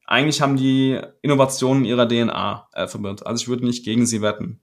Eigentlich 0.06 0.42
haben 0.42 0.58
die 0.58 1.00
Innovationen 1.22 1.86
ihrer 1.86 2.06
DNA, 2.06 2.68
Alphabet. 2.74 3.26
Also 3.26 3.44
ich 3.44 3.48
würde 3.48 3.66
nicht 3.66 3.86
gegen 3.86 4.06
sie 4.06 4.22
wetten. 4.22 4.60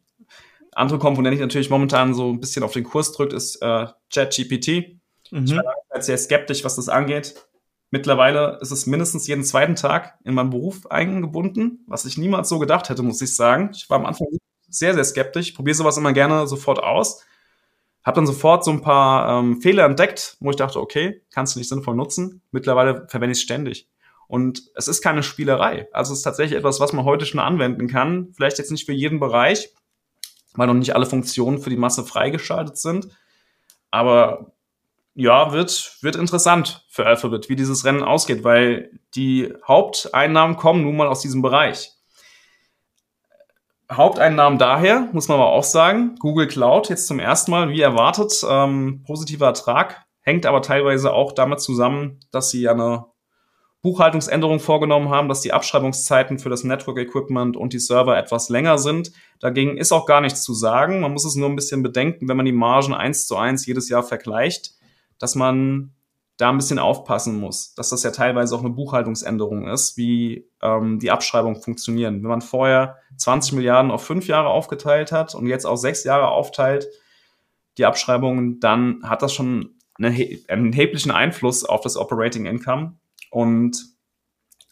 Andere 0.76 0.98
Komponente, 0.98 1.38
die 1.38 1.42
natürlich 1.42 1.70
momentan 1.70 2.12
so 2.12 2.30
ein 2.30 2.38
bisschen 2.38 2.62
auf 2.62 2.72
den 2.72 2.84
Kurs 2.84 3.12
drückt, 3.12 3.32
ist 3.32 3.56
äh, 3.62 3.86
ChatGPT. 4.12 4.98
Mhm. 5.30 5.44
Ich 5.44 5.56
war 5.56 6.02
sehr 6.02 6.18
skeptisch, 6.18 6.64
was 6.64 6.76
das 6.76 6.90
angeht. 6.90 7.34
Mittlerweile 7.90 8.58
ist 8.60 8.72
es 8.72 8.84
mindestens 8.84 9.26
jeden 9.26 9.42
zweiten 9.42 9.74
Tag 9.74 10.18
in 10.24 10.34
meinem 10.34 10.50
Beruf 10.50 10.86
eingebunden, 10.88 11.82
was 11.86 12.04
ich 12.04 12.18
niemals 12.18 12.50
so 12.50 12.58
gedacht 12.58 12.90
hätte, 12.90 13.02
muss 13.02 13.22
ich 13.22 13.34
sagen. 13.34 13.70
Ich 13.72 13.88
war 13.88 13.98
am 13.98 14.04
Anfang 14.04 14.26
sehr, 14.68 14.92
sehr 14.92 15.04
skeptisch, 15.04 15.52
probiere 15.52 15.76
sowas 15.76 15.96
immer 15.96 16.12
gerne 16.12 16.46
sofort 16.46 16.82
aus. 16.82 17.24
Habe 18.04 18.16
dann 18.16 18.26
sofort 18.26 18.62
so 18.62 18.70
ein 18.70 18.82
paar 18.82 19.40
ähm, 19.40 19.62
Fehler 19.62 19.86
entdeckt, 19.86 20.36
wo 20.40 20.50
ich 20.50 20.56
dachte, 20.56 20.78
okay, 20.78 21.22
kannst 21.30 21.54
du 21.54 21.58
nicht 21.58 21.70
sinnvoll 21.70 21.96
nutzen. 21.96 22.42
Mittlerweile 22.50 23.06
verwende 23.08 23.32
ich 23.32 23.38
es 23.38 23.42
ständig. 23.42 23.88
Und 24.28 24.62
es 24.74 24.88
ist 24.88 25.00
keine 25.00 25.22
Spielerei. 25.22 25.88
Also 25.92 26.12
es 26.12 26.18
ist 26.18 26.24
tatsächlich 26.24 26.58
etwas, 26.58 26.80
was 26.80 26.92
man 26.92 27.06
heute 27.06 27.24
schon 27.24 27.40
anwenden 27.40 27.88
kann. 27.88 28.28
Vielleicht 28.34 28.58
jetzt 28.58 28.70
nicht 28.70 28.84
für 28.84 28.92
jeden 28.92 29.20
Bereich, 29.20 29.72
weil 30.56 30.66
noch 30.66 30.74
nicht 30.74 30.94
alle 30.94 31.06
Funktionen 31.06 31.58
für 31.58 31.70
die 31.70 31.76
Masse 31.76 32.04
freigeschaltet 32.04 32.78
sind. 32.78 33.08
Aber 33.90 34.52
ja, 35.14 35.52
wird, 35.52 35.96
wird 36.02 36.16
interessant 36.16 36.84
für 36.88 37.06
Alphabet, 37.06 37.48
wie 37.48 37.56
dieses 37.56 37.84
Rennen 37.84 38.02
ausgeht, 38.02 38.44
weil 38.44 38.90
die 39.14 39.52
Haupteinnahmen 39.66 40.56
kommen 40.56 40.82
nun 40.82 40.96
mal 40.96 41.08
aus 41.08 41.22
diesem 41.22 41.40
Bereich. 41.40 41.92
Haupteinnahmen 43.90 44.58
daher, 44.58 45.08
muss 45.12 45.28
man 45.28 45.38
aber 45.38 45.50
auch 45.50 45.64
sagen, 45.64 46.16
Google 46.18 46.48
Cloud 46.48 46.88
jetzt 46.88 47.06
zum 47.06 47.20
ersten 47.20 47.50
Mal, 47.52 47.70
wie 47.70 47.80
erwartet, 47.80 48.44
ähm, 48.48 49.04
positiver 49.06 49.46
Ertrag, 49.46 50.04
hängt 50.20 50.44
aber 50.44 50.60
teilweise 50.60 51.12
auch 51.12 51.32
damit 51.32 51.60
zusammen, 51.60 52.20
dass 52.32 52.50
sie 52.50 52.68
eine 52.68 53.06
Buchhaltungsänderung 53.86 54.60
vorgenommen 54.60 55.10
haben, 55.10 55.28
dass 55.28 55.40
die 55.40 55.52
Abschreibungszeiten 55.52 56.38
für 56.38 56.50
das 56.50 56.64
Network 56.64 56.98
Equipment 56.98 57.56
und 57.56 57.72
die 57.72 57.78
Server 57.78 58.16
etwas 58.16 58.48
länger 58.48 58.78
sind. 58.78 59.12
Dagegen 59.40 59.76
ist 59.76 59.92
auch 59.92 60.06
gar 60.06 60.20
nichts 60.20 60.42
zu 60.42 60.54
sagen. 60.54 61.00
Man 61.00 61.12
muss 61.12 61.24
es 61.24 61.36
nur 61.36 61.48
ein 61.48 61.56
bisschen 61.56 61.82
bedenken, 61.82 62.28
wenn 62.28 62.36
man 62.36 62.46
die 62.46 62.52
Margen 62.52 62.94
eins 62.94 63.26
zu 63.26 63.36
eins 63.36 63.66
jedes 63.66 63.88
Jahr 63.88 64.02
vergleicht 64.02 64.76
dass 65.18 65.34
man 65.34 65.92
da 66.36 66.50
ein 66.50 66.58
bisschen 66.58 66.78
aufpassen 66.78 67.40
muss, 67.40 67.74
dass 67.74 67.88
das 67.88 68.02
ja 68.02 68.10
teilweise 68.10 68.54
auch 68.54 68.60
eine 68.60 68.70
Buchhaltungsänderung 68.70 69.68
ist, 69.68 69.96
wie 69.96 70.46
ähm, 70.60 70.98
die 70.98 71.10
Abschreibungen 71.10 71.62
funktionieren. 71.62 72.22
Wenn 72.22 72.28
man 72.28 72.42
vorher 72.42 72.98
20 73.16 73.54
Milliarden 73.54 73.90
auf 73.90 74.04
fünf 74.04 74.26
Jahre 74.26 74.48
aufgeteilt 74.48 75.12
hat 75.12 75.34
und 75.34 75.46
jetzt 75.46 75.64
auf 75.64 75.78
sechs 75.78 76.04
Jahre 76.04 76.28
aufteilt, 76.28 76.88
die 77.78 77.86
Abschreibungen, 77.86 78.60
dann 78.60 79.00
hat 79.04 79.22
das 79.22 79.32
schon 79.32 79.76
einen 79.98 80.14
erheblichen 80.74 81.10
Einfluss 81.10 81.64
auf 81.64 81.80
das 81.80 81.96
Operating 81.96 82.44
Income 82.44 82.96
und 83.30 83.76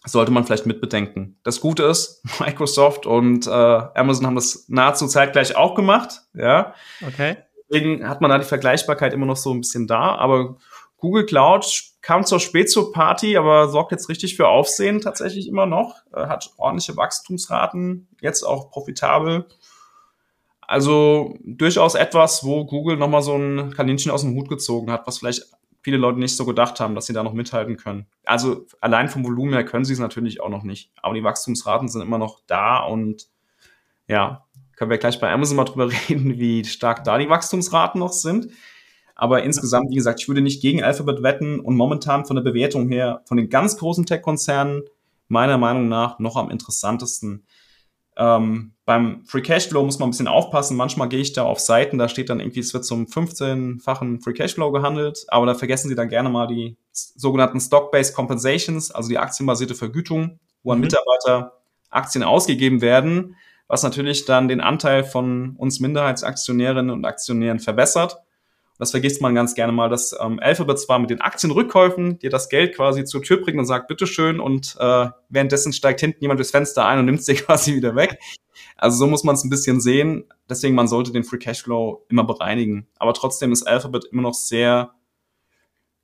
sollte 0.06 0.32
man 0.32 0.44
vielleicht 0.44 0.66
mitbedenken. 0.66 1.38
Das 1.42 1.60
Gute 1.60 1.84
ist, 1.84 2.22
Microsoft 2.40 3.06
und 3.06 3.46
äh, 3.46 3.50
Amazon 3.50 4.26
haben 4.26 4.34
das 4.34 4.66
nahezu 4.68 5.06
zeitgleich 5.06 5.56
auch 5.56 5.74
gemacht, 5.74 6.22
ja. 6.34 6.74
Okay. 7.06 7.36
Deswegen 7.68 8.08
hat 8.08 8.20
man 8.20 8.30
da 8.30 8.38
die 8.38 8.44
Vergleichbarkeit 8.44 9.12
immer 9.12 9.26
noch 9.26 9.36
so 9.36 9.52
ein 9.52 9.60
bisschen 9.60 9.86
da. 9.86 10.14
Aber 10.16 10.56
Google 10.98 11.26
Cloud 11.26 11.66
kam 12.02 12.24
zwar 12.24 12.40
spät 12.40 12.70
zur 12.70 12.92
Party, 12.92 13.36
aber 13.36 13.68
sorgt 13.68 13.92
jetzt 13.92 14.08
richtig 14.08 14.36
für 14.36 14.48
Aufsehen 14.48 15.00
tatsächlich 15.00 15.48
immer 15.48 15.66
noch. 15.66 15.96
Hat 16.12 16.50
ordentliche 16.56 16.96
Wachstumsraten, 16.96 18.08
jetzt 18.20 18.42
auch 18.42 18.70
profitabel. 18.70 19.46
Also 20.60 21.36
durchaus 21.44 21.94
etwas, 21.94 22.44
wo 22.44 22.64
Google 22.64 22.96
nochmal 22.96 23.22
so 23.22 23.36
ein 23.36 23.72
Kaninchen 23.72 24.12
aus 24.12 24.22
dem 24.22 24.34
Hut 24.34 24.48
gezogen 24.48 24.90
hat, 24.90 25.06
was 25.06 25.18
vielleicht 25.18 25.44
viele 25.84 25.98
Leute 25.98 26.18
nicht 26.18 26.34
so 26.34 26.46
gedacht 26.46 26.80
haben, 26.80 26.94
dass 26.94 27.06
sie 27.06 27.12
da 27.12 27.22
noch 27.22 27.34
mithalten 27.34 27.76
können. 27.76 28.06
Also 28.24 28.66
allein 28.80 29.10
vom 29.10 29.22
Volumen 29.22 29.52
her 29.52 29.66
können 29.66 29.84
sie 29.84 29.92
es 29.92 29.98
natürlich 29.98 30.40
auch 30.40 30.48
noch 30.48 30.62
nicht. 30.62 30.90
Aber 31.02 31.14
die 31.14 31.22
Wachstumsraten 31.22 31.88
sind 31.88 32.00
immer 32.00 32.16
noch 32.16 32.40
da 32.46 32.78
und 32.78 33.28
ja, 34.08 34.46
können 34.76 34.90
wir 34.90 34.98
gleich 34.98 35.20
bei 35.20 35.30
Amazon 35.30 35.56
mal 35.56 35.64
drüber 35.64 35.90
reden, 36.08 36.38
wie 36.38 36.64
stark 36.64 37.04
da 37.04 37.18
die 37.18 37.28
Wachstumsraten 37.28 38.00
noch 38.00 38.12
sind. 38.12 38.48
Aber 39.14 39.44
insgesamt, 39.44 39.90
wie 39.90 39.94
gesagt, 39.94 40.20
ich 40.22 40.28
würde 40.28 40.40
nicht 40.40 40.62
gegen 40.62 40.82
Alphabet 40.82 41.22
wetten 41.22 41.60
und 41.60 41.76
momentan 41.76 42.24
von 42.24 42.34
der 42.34 42.42
Bewertung 42.42 42.88
her, 42.88 43.20
von 43.26 43.36
den 43.36 43.50
ganz 43.50 43.76
großen 43.76 44.06
Tech-Konzernen, 44.06 44.82
meiner 45.28 45.58
Meinung 45.58 45.88
nach 45.88 46.18
noch 46.18 46.36
am 46.36 46.50
interessantesten. 46.50 47.44
Ähm, 48.16 48.72
beim 48.84 49.24
Free 49.24 49.40
Cashflow 49.40 49.82
muss 49.82 49.98
man 49.98 50.08
ein 50.08 50.10
bisschen 50.10 50.28
aufpassen. 50.28 50.76
Manchmal 50.76 51.08
gehe 51.08 51.20
ich 51.20 51.32
da 51.32 51.44
auf 51.44 51.58
Seiten, 51.58 51.98
da 51.98 52.08
steht 52.08 52.28
dann 52.28 52.40
irgendwie, 52.40 52.60
es 52.60 52.74
wird 52.74 52.84
zum 52.84 53.06
15-fachen 53.06 54.20
Free 54.20 54.34
Cashflow 54.34 54.70
gehandelt, 54.72 55.24
aber 55.28 55.46
da 55.46 55.54
vergessen 55.54 55.88
Sie 55.88 55.94
dann 55.94 56.08
gerne 56.08 56.28
mal 56.28 56.46
die 56.46 56.76
sogenannten 56.92 57.60
Stock-Based 57.60 58.14
Compensations, 58.14 58.90
also 58.90 59.08
die 59.08 59.18
aktienbasierte 59.18 59.74
Vergütung, 59.74 60.38
wo 60.62 60.72
an 60.72 60.78
mhm. 60.78 60.84
Mitarbeiter 60.84 61.60
Aktien 61.90 62.24
ausgegeben 62.24 62.82
werden, 62.82 63.36
was 63.68 63.82
natürlich 63.82 64.26
dann 64.26 64.48
den 64.48 64.60
Anteil 64.60 65.04
von 65.04 65.56
uns 65.56 65.80
Minderheitsaktionärinnen 65.80 66.90
und 66.90 67.04
Aktionären 67.04 67.60
verbessert. 67.60 68.18
Das 68.78 68.90
vergisst 68.90 69.20
man 69.22 69.34
ganz 69.34 69.54
gerne 69.54 69.72
mal, 69.72 69.88
dass 69.88 70.16
ähm, 70.20 70.40
Alphabet 70.40 70.80
zwar 70.80 70.98
mit 70.98 71.10
den 71.10 71.20
Aktienrückkäufen 71.20 72.18
dir 72.18 72.30
das 72.30 72.48
Geld 72.48 72.74
quasi 72.74 73.04
zur 73.04 73.22
Tür 73.22 73.40
bringt 73.40 73.58
und 73.58 73.66
sagt, 73.66 73.86
bitteschön, 73.86 74.40
und 74.40 74.76
äh, 74.80 75.08
währenddessen 75.28 75.72
steigt 75.72 76.00
hinten 76.00 76.20
jemand 76.22 76.40
durchs 76.40 76.50
Fenster 76.50 76.84
ein 76.84 76.98
und 76.98 77.04
nimmt 77.06 77.22
sie 77.22 77.34
quasi 77.34 77.74
wieder 77.76 77.94
weg. 77.94 78.18
Also 78.76 78.98
so 78.98 79.06
muss 79.06 79.22
man 79.22 79.36
es 79.36 79.44
ein 79.44 79.50
bisschen 79.50 79.80
sehen. 79.80 80.24
Deswegen, 80.48 80.74
man 80.74 80.88
sollte 80.88 81.12
den 81.12 81.24
Free 81.24 81.38
Cashflow 81.38 82.04
immer 82.08 82.24
bereinigen. 82.24 82.88
Aber 82.98 83.14
trotzdem 83.14 83.52
ist 83.52 83.62
Alphabet 83.62 84.06
immer 84.10 84.22
noch 84.22 84.34
sehr 84.34 84.92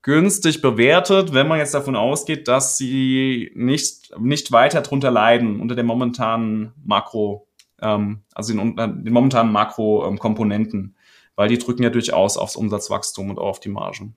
günstig 0.02 0.62
bewertet, 0.62 1.34
wenn 1.34 1.48
man 1.48 1.58
jetzt 1.58 1.74
davon 1.74 1.96
ausgeht, 1.96 2.48
dass 2.48 2.78
sie 2.78 3.50
nicht, 3.54 4.18
nicht 4.18 4.50
weiter 4.52 4.80
drunter 4.80 5.10
leiden 5.10 5.60
unter 5.60 5.74
den 5.74 5.86
momentanen 5.86 6.72
Makro, 6.82 7.48
ähm, 7.82 8.22
also 8.34 8.54
den, 8.54 8.76
den 8.76 9.12
momentanen 9.12 9.52
Makrokomponenten. 9.52 10.80
Ähm, 10.80 10.94
weil 11.40 11.48
die 11.48 11.56
drücken 11.56 11.82
ja 11.82 11.88
durchaus 11.88 12.36
aufs 12.36 12.54
Umsatzwachstum 12.54 13.30
und 13.30 13.38
auch 13.38 13.46
auf 13.46 13.60
die 13.60 13.70
Margen. 13.70 14.14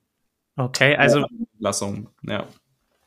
Okay, 0.57 0.97
also 0.97 1.25
Lassung, 1.57 2.09
ja. 2.23 2.47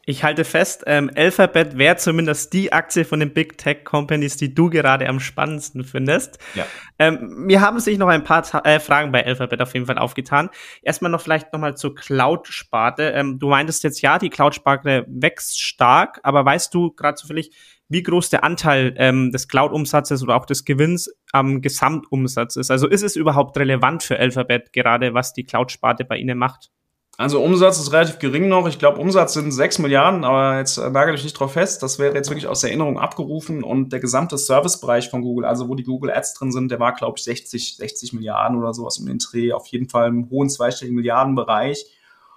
Ich 0.06 0.24
halte 0.24 0.44
fest, 0.44 0.84
ähm, 0.86 1.10
Alphabet 1.14 1.76
wäre 1.76 1.96
zumindest 1.96 2.54
die 2.54 2.72
Aktie 2.72 3.04
von 3.04 3.20
den 3.20 3.34
Big 3.34 3.58
Tech 3.58 3.84
Companies, 3.84 4.38
die 4.38 4.54
du 4.54 4.70
gerade 4.70 5.06
am 5.06 5.20
spannendsten 5.20 5.84
findest. 5.84 6.38
Ja. 6.54 6.64
Ähm, 6.98 7.44
mir 7.44 7.60
haben 7.60 7.78
sich 7.78 7.98
noch 7.98 8.08
ein 8.08 8.24
paar 8.24 8.42
äh, 8.64 8.80
Fragen 8.80 9.12
bei 9.12 9.26
Alphabet 9.26 9.60
auf 9.60 9.74
jeden 9.74 9.84
Fall 9.84 9.98
aufgetan. 9.98 10.48
Erstmal 10.80 11.10
noch 11.10 11.20
vielleicht 11.20 11.52
nochmal 11.52 11.76
zur 11.76 11.94
Cloud-Sparte. 11.94 13.10
Ähm, 13.10 13.38
du 13.38 13.48
meintest 13.48 13.84
jetzt 13.84 14.00
ja, 14.00 14.18
die 14.18 14.30
Cloud-Sparte 14.30 15.04
wächst 15.08 15.60
stark, 15.60 16.20
aber 16.22 16.42
weißt 16.42 16.72
du 16.72 16.92
gerade 16.92 17.16
zufällig, 17.16 17.50
wie 17.88 18.02
groß 18.02 18.30
der 18.30 18.44
Anteil 18.44 18.94
ähm, 18.98 19.30
des 19.30 19.48
Cloud-Umsatzes 19.48 20.22
oder 20.22 20.36
auch 20.36 20.46
des 20.46 20.64
Gewinns 20.64 21.10
am 21.32 21.62
Gesamtumsatz 21.62 22.56
ist. 22.56 22.70
Also 22.70 22.88
ist 22.88 23.02
es 23.02 23.16
überhaupt 23.16 23.56
relevant 23.58 24.02
für 24.02 24.18
Alphabet 24.18 24.72
gerade, 24.72 25.14
was 25.14 25.32
die 25.32 25.44
Cloud-Sparte 25.44 26.04
bei 26.04 26.16
Ihnen 26.16 26.38
macht? 26.38 26.70
Also 27.18 27.42
Umsatz 27.42 27.78
ist 27.78 27.92
relativ 27.92 28.18
gering 28.18 28.48
noch. 28.48 28.68
Ich 28.68 28.78
glaube, 28.78 29.00
Umsatz 29.00 29.32
sind 29.32 29.50
6 29.50 29.78
Milliarden, 29.78 30.22
aber 30.24 30.58
jetzt 30.58 30.76
äh, 30.76 30.90
nagel 30.90 31.14
ich 31.14 31.24
nicht 31.24 31.32
drauf 31.32 31.52
fest. 31.52 31.82
Das 31.82 31.98
wäre 31.98 32.14
jetzt 32.14 32.28
wirklich 32.28 32.46
aus 32.46 32.60
der 32.60 32.70
Erinnerung 32.70 32.98
abgerufen. 32.98 33.64
Und 33.64 33.90
der 33.90 34.00
gesamte 34.00 34.36
Servicebereich 34.36 35.08
von 35.08 35.22
Google, 35.22 35.46
also 35.46 35.68
wo 35.68 35.74
die 35.74 35.84
Google 35.84 36.10
Ads 36.10 36.34
drin 36.34 36.52
sind, 36.52 36.70
der 36.70 36.78
war, 36.78 36.92
glaube 36.92 37.14
ich, 37.16 37.24
60, 37.24 37.76
60 37.78 38.12
Milliarden 38.12 38.58
oder 38.58 38.74
sowas 38.74 39.02
den 39.02 39.18
Dreh. 39.18 39.52
Auf 39.52 39.66
jeden 39.68 39.88
Fall 39.88 40.08
im 40.08 40.28
hohen 40.28 40.50
zweistelligen 40.50 40.94
Milliardenbereich. 40.94 41.86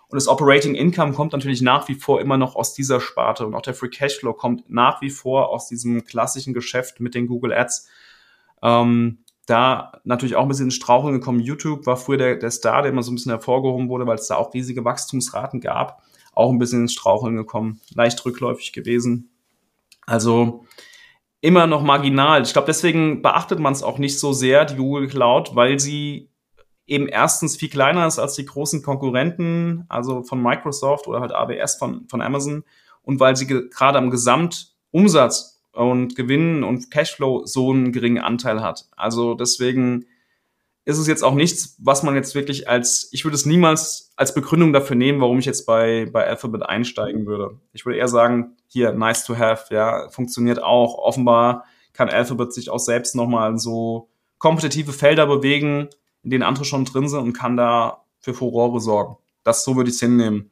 Und 0.10 0.16
das 0.16 0.28
Operating 0.28 0.74
Income 0.74 1.14
kommt 1.14 1.34
natürlich 1.34 1.62
nach 1.62 1.88
wie 1.88 1.94
vor 1.94 2.20
immer 2.20 2.38
noch 2.38 2.56
aus 2.56 2.74
dieser 2.74 3.00
Sparte 3.00 3.46
und 3.46 3.54
auch 3.54 3.62
der 3.62 3.76
Free 3.76 3.90
Cashflow 3.90 4.34
kommt 4.34 4.68
nach 4.70 5.02
wie 5.02 5.12
vor 5.12 5.50
aus 5.50 5.68
diesem 5.68 6.04
klassischen 6.04 6.54
Geschäft 6.56 7.00
mit 7.00 7.14
den 7.14 7.28
Google 7.28 7.54
Ads. 7.54 7.88
Ähm, 8.64 9.20
da 9.46 9.94
natürlich 10.04 10.36
auch 10.36 10.44
ein 10.44 10.48
bisschen 10.48 10.68
in 10.68 10.72
Straucheln 10.72 11.14
gekommen. 11.14 11.40
YouTube 11.40 11.86
war 11.86 11.98
früher 11.98 12.18
der, 12.18 12.36
der 12.38 12.52
Star, 12.52 12.82
der 12.82 12.92
immer 12.92 13.04
so 13.04 13.12
ein 13.12 13.16
bisschen 13.16 13.32
hervorgehoben 13.32 13.90
wurde, 13.90 14.08
weil 14.08 14.18
es 14.18 14.28
da 14.28 14.36
auch 14.36 14.54
riesige 14.54 14.84
Wachstumsraten 14.84 15.62
gab. 15.62 16.04
Auch 16.34 16.52
ein 16.52 16.60
bisschen 16.60 16.82
ins 16.82 16.94
Straucheln 16.94 17.36
gekommen, 17.36 17.80
leicht 17.94 18.24
rückläufig 18.26 18.74
gewesen. 18.74 19.30
Also 20.06 20.66
immer 21.42 21.68
noch 21.68 21.84
marginal. 21.84 22.42
Ich 22.42 22.54
glaube, 22.54 22.68
deswegen 22.68 23.22
beachtet 23.22 23.60
man 23.60 23.74
es 23.74 23.84
auch 23.84 23.98
nicht 23.98 24.20
so 24.20 24.34
sehr, 24.34 24.66
die 24.66 24.76
Google 24.76 25.08
Cloud, 25.08 25.56
weil 25.56 25.80
sie 25.80 26.29
eben 26.90 27.08
erstens 27.08 27.58
viel 27.58 27.70
kleiner 27.70 28.08
ist 28.08 28.20
als 28.20 28.36
die 28.36 28.46
großen 28.46 28.82
Konkurrenten, 28.82 29.86
also 29.90 30.24
von 30.24 30.42
Microsoft 30.42 31.08
oder 31.08 31.22
halt 31.22 31.34
AWS 31.34 31.76
von, 31.76 32.08
von 32.10 32.22
Amazon 32.22 32.64
und 33.04 33.20
weil 33.20 33.36
sie 33.36 33.48
gerade 33.48 33.98
am 33.98 34.10
Gesamtumsatz 34.10 35.62
und 35.72 36.16
Gewinn 36.16 36.64
und 36.64 36.92
Cashflow 36.92 37.46
so 37.46 37.72
einen 37.72 37.92
geringen 37.92 38.24
Anteil 38.24 38.62
hat. 38.62 38.88
Also 38.96 39.34
deswegen 39.34 40.06
ist 40.86 40.98
es 40.98 41.08
jetzt 41.08 41.24
auch 41.24 41.36
nichts, 41.36 41.76
was 41.80 42.02
man 42.02 42.16
jetzt 42.16 42.34
wirklich 42.34 42.68
als, 42.68 43.10
ich 43.12 43.24
würde 43.24 43.36
es 43.36 43.46
niemals 43.46 44.12
als 44.16 44.34
Begründung 44.34 44.74
dafür 44.74 44.96
nehmen, 44.96 45.22
warum 45.22 45.38
ich 45.38 45.46
jetzt 45.46 45.66
bei, 45.66 46.10
bei 46.12 46.26
Alphabet 46.26 46.64
einsteigen 46.64 47.28
würde. 47.28 47.60
Ich 47.74 47.86
würde 47.86 48.00
eher 48.00 48.08
sagen, 48.08 48.58
hier, 48.68 48.92
nice 48.92 49.24
to 49.26 49.38
have, 49.38 49.74
ja, 49.74 50.10
funktioniert 50.10 50.62
auch. 50.64 50.98
Offenbar 50.98 51.66
kann 51.94 52.10
Alphabet 52.10 52.54
sich 52.54 52.70
auch 52.72 52.80
selbst 52.80 53.14
nochmal 53.14 53.60
so 53.60 54.10
kompetitive 54.40 54.94
Felder 54.94 55.28
bewegen, 55.28 55.90
in 56.24 56.32
denen 56.32 56.44
andere 56.44 56.66
schon 56.66 56.86
drin 56.86 57.08
sind 57.08 57.20
und 57.20 57.34
kann 57.34 57.58
da 57.58 58.04
für 58.20 58.34
Furore 58.34 58.80
sorgen. 58.80 59.18
Das 59.44 59.64
so 59.64 59.76
würde 59.76 59.90
ich 59.90 59.96
es 59.96 60.02
hinnehmen. 60.02 60.52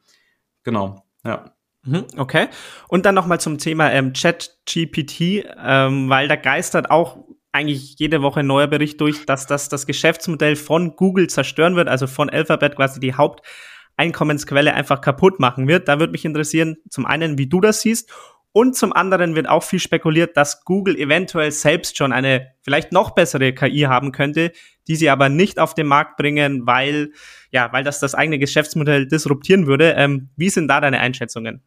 Genau, 0.64 1.04
ja. 1.24 1.52
Mhm, 1.84 2.06
okay. 2.18 2.48
Und 2.90 3.06
dann 3.06 3.16
nochmal 3.16 3.40
zum 3.40 3.58
Thema 3.58 3.92
ähm, 3.92 4.14
Chat-GPT, 4.14 5.46
ähm, 5.58 6.10
weil 6.10 6.28
da 6.28 6.36
geistert 6.36 6.92
auch 6.92 7.18
eigentlich 7.52 7.98
jede 7.98 8.22
Woche 8.22 8.42
ein 8.42 8.48
neuer 8.48 8.68
Bericht 8.68 9.00
durch, 9.00 9.26
dass 9.26 9.48
das 9.48 9.70
das 9.70 9.88
Geschäftsmodell 9.88 10.56
von 10.56 10.96
Google 10.96 11.28
zerstören 11.28 11.76
wird, 11.76 11.88
also 11.88 12.06
von 12.06 12.30
Alphabet 12.30 12.76
quasi 12.76 13.00
die 13.00 13.14
Haupteinkommensquelle 13.14 14.74
einfach 14.74 15.02
kaputt 15.02 15.40
machen 15.40 15.68
wird. 15.68 15.88
Da 15.88 16.00
würde 16.00 16.12
mich 16.12 16.26
interessieren, 16.26 16.78
zum 16.90 17.06
einen, 17.06 17.38
wie 17.38 17.48
du 17.48 17.62
das 17.62 17.82
siehst 17.82 18.12
und 18.52 18.76
zum 18.76 18.92
anderen 18.92 19.36
wird 19.36 19.48
auch 19.48 19.64
viel 19.64 19.80
spekuliert, 19.80 20.36
dass 20.36 20.66
Google 20.66 20.98
eventuell 20.98 21.52
selbst 21.52 21.98
schon 21.98 22.12
eine 22.12 22.54
vielleicht 22.62 22.92
noch 22.92 23.12
bessere 23.12 23.54
KI 23.54 23.82
haben 23.82 24.12
könnte, 24.12 24.52
die 24.88 24.96
sie 24.96 25.10
aber 25.10 25.30
nicht 25.30 25.60
auf 25.60 25.74
den 25.74 25.88
Markt 25.88 26.18
bringen, 26.18 26.66
weil, 26.66 27.12
ja, 27.52 27.72
weil 27.72 27.84
das 27.84 28.00
das 28.00 28.16
eigene 28.16 28.40
Geschäftsmodell 28.40 29.08
disruptieren 29.08 29.68
würde. 29.68 29.94
Ähm, 29.98 30.30
wie 30.36 30.50
sind 30.50 30.68
da 30.68 30.82
deine 30.82 31.00
Einschätzungen? 31.00 31.62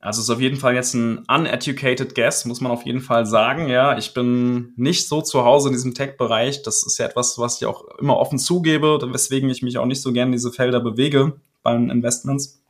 Also 0.00 0.20
es 0.20 0.28
ist 0.28 0.34
auf 0.34 0.40
jeden 0.40 0.58
Fall 0.58 0.74
jetzt 0.74 0.92
ein 0.92 1.24
uneducated 1.28 2.14
guess, 2.14 2.44
muss 2.44 2.60
man 2.60 2.70
auf 2.70 2.84
jeden 2.84 3.00
Fall 3.00 3.24
sagen. 3.24 3.68
Ja, 3.68 3.96
ich 3.96 4.12
bin 4.12 4.74
nicht 4.76 5.08
so 5.08 5.22
zu 5.22 5.44
Hause 5.44 5.68
in 5.68 5.74
diesem 5.74 5.94
Tech-Bereich. 5.94 6.62
Das 6.62 6.84
ist 6.84 6.98
ja 6.98 7.06
etwas, 7.06 7.38
was 7.38 7.56
ich 7.56 7.66
auch 7.66 7.88
immer 7.98 8.18
offen 8.18 8.38
zugebe, 8.38 8.98
weswegen 9.00 9.48
ich 9.48 9.62
mich 9.62 9.78
auch 9.78 9.86
nicht 9.86 10.02
so 10.02 10.12
gerne 10.12 10.28
in 10.28 10.32
diese 10.32 10.52
Felder 10.52 10.80
bewege 10.80 11.40
beim 11.62 11.88
Investments 11.88 12.63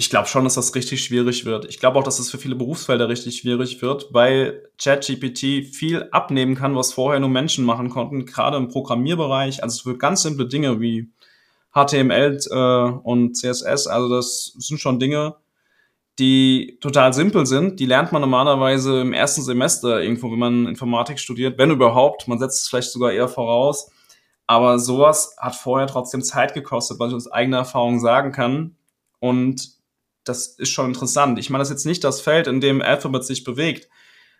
ich 0.00 0.08
glaube 0.08 0.28
schon, 0.28 0.44
dass 0.44 0.54
das 0.54 0.74
richtig 0.74 1.04
schwierig 1.04 1.44
wird. 1.44 1.66
Ich 1.66 1.78
glaube 1.78 1.98
auch, 1.98 2.02
dass 2.02 2.18
es 2.18 2.30
für 2.30 2.38
viele 2.38 2.54
Berufsfelder 2.54 3.10
richtig 3.10 3.36
schwierig 3.36 3.82
wird, 3.82 4.08
weil 4.14 4.70
ChatGPT 4.82 5.66
viel 5.66 6.08
abnehmen 6.10 6.54
kann, 6.54 6.74
was 6.74 6.94
vorher 6.94 7.20
nur 7.20 7.28
Menschen 7.28 7.66
machen 7.66 7.90
konnten, 7.90 8.24
gerade 8.24 8.56
im 8.56 8.68
Programmierbereich. 8.68 9.62
Also 9.62 9.82
für 9.82 9.98
ganz 9.98 10.22
simple 10.22 10.48
Dinge 10.48 10.80
wie 10.80 11.12
HTML 11.74 12.38
äh, 12.50 12.98
und 13.02 13.36
CSS. 13.36 13.88
Also 13.88 14.08
das 14.08 14.54
sind 14.56 14.80
schon 14.80 14.98
Dinge, 15.00 15.36
die 16.18 16.78
total 16.80 17.12
simpel 17.12 17.44
sind. 17.44 17.78
Die 17.78 17.84
lernt 17.84 18.10
man 18.10 18.22
normalerweise 18.22 19.02
im 19.02 19.12
ersten 19.12 19.42
Semester 19.42 20.02
irgendwo, 20.02 20.32
wenn 20.32 20.38
man 20.38 20.66
Informatik 20.66 21.18
studiert, 21.18 21.58
wenn 21.58 21.70
überhaupt. 21.70 22.26
Man 22.26 22.38
setzt 22.38 22.62
es 22.62 22.68
vielleicht 22.68 22.90
sogar 22.90 23.12
eher 23.12 23.28
voraus. 23.28 23.90
Aber 24.46 24.78
sowas 24.78 25.36
hat 25.36 25.56
vorher 25.56 25.88
trotzdem 25.88 26.22
Zeit 26.22 26.54
gekostet, 26.54 26.98
was 26.98 27.10
ich 27.10 27.16
aus 27.16 27.30
eigener 27.30 27.58
Erfahrung 27.58 28.00
sagen 28.00 28.32
kann. 28.32 28.76
Und 29.18 29.78
das 30.24 30.46
ist 30.46 30.70
schon 30.70 30.86
interessant. 30.86 31.38
Ich 31.38 31.50
meine, 31.50 31.62
das 31.62 31.68
ist 31.68 31.74
jetzt 31.74 31.86
nicht 31.86 32.04
das 32.04 32.20
Feld, 32.20 32.46
in 32.46 32.60
dem 32.60 32.82
Alphabet 32.82 33.24
sich 33.24 33.44
bewegt. 33.44 33.88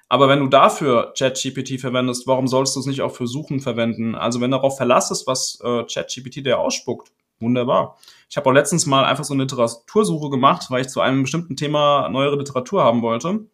Aber 0.08 0.28
wenn 0.28 0.40
du 0.40 0.48
dafür 0.48 1.14
ChatGPT 1.16 1.80
verwendest, 1.80 2.26
warum 2.26 2.48
sollst 2.48 2.74
du 2.74 2.80
es 2.80 2.86
nicht 2.86 3.00
auch 3.00 3.14
für 3.14 3.28
Suchen 3.28 3.60
verwenden? 3.60 4.16
Also 4.16 4.40
wenn 4.40 4.50
du 4.50 4.56
darauf 4.56 4.76
verlassest, 4.76 5.26
was 5.26 5.60
äh, 5.62 5.84
ChatGPT 5.84 6.44
dir 6.44 6.58
ausspuckt, 6.58 7.12
wunderbar. 7.38 7.96
Ich 8.28 8.36
habe 8.36 8.48
auch 8.50 8.52
letztens 8.52 8.86
mal 8.86 9.04
einfach 9.04 9.24
so 9.24 9.34
eine 9.34 9.44
Literatursuche 9.44 10.28
gemacht, 10.28 10.66
weil 10.68 10.82
ich 10.82 10.88
zu 10.88 11.00
einem 11.00 11.22
bestimmten 11.22 11.56
Thema 11.56 12.08
neuere 12.08 12.36
Literatur 12.36 12.82
haben 12.82 13.02
wollte. 13.02 13.46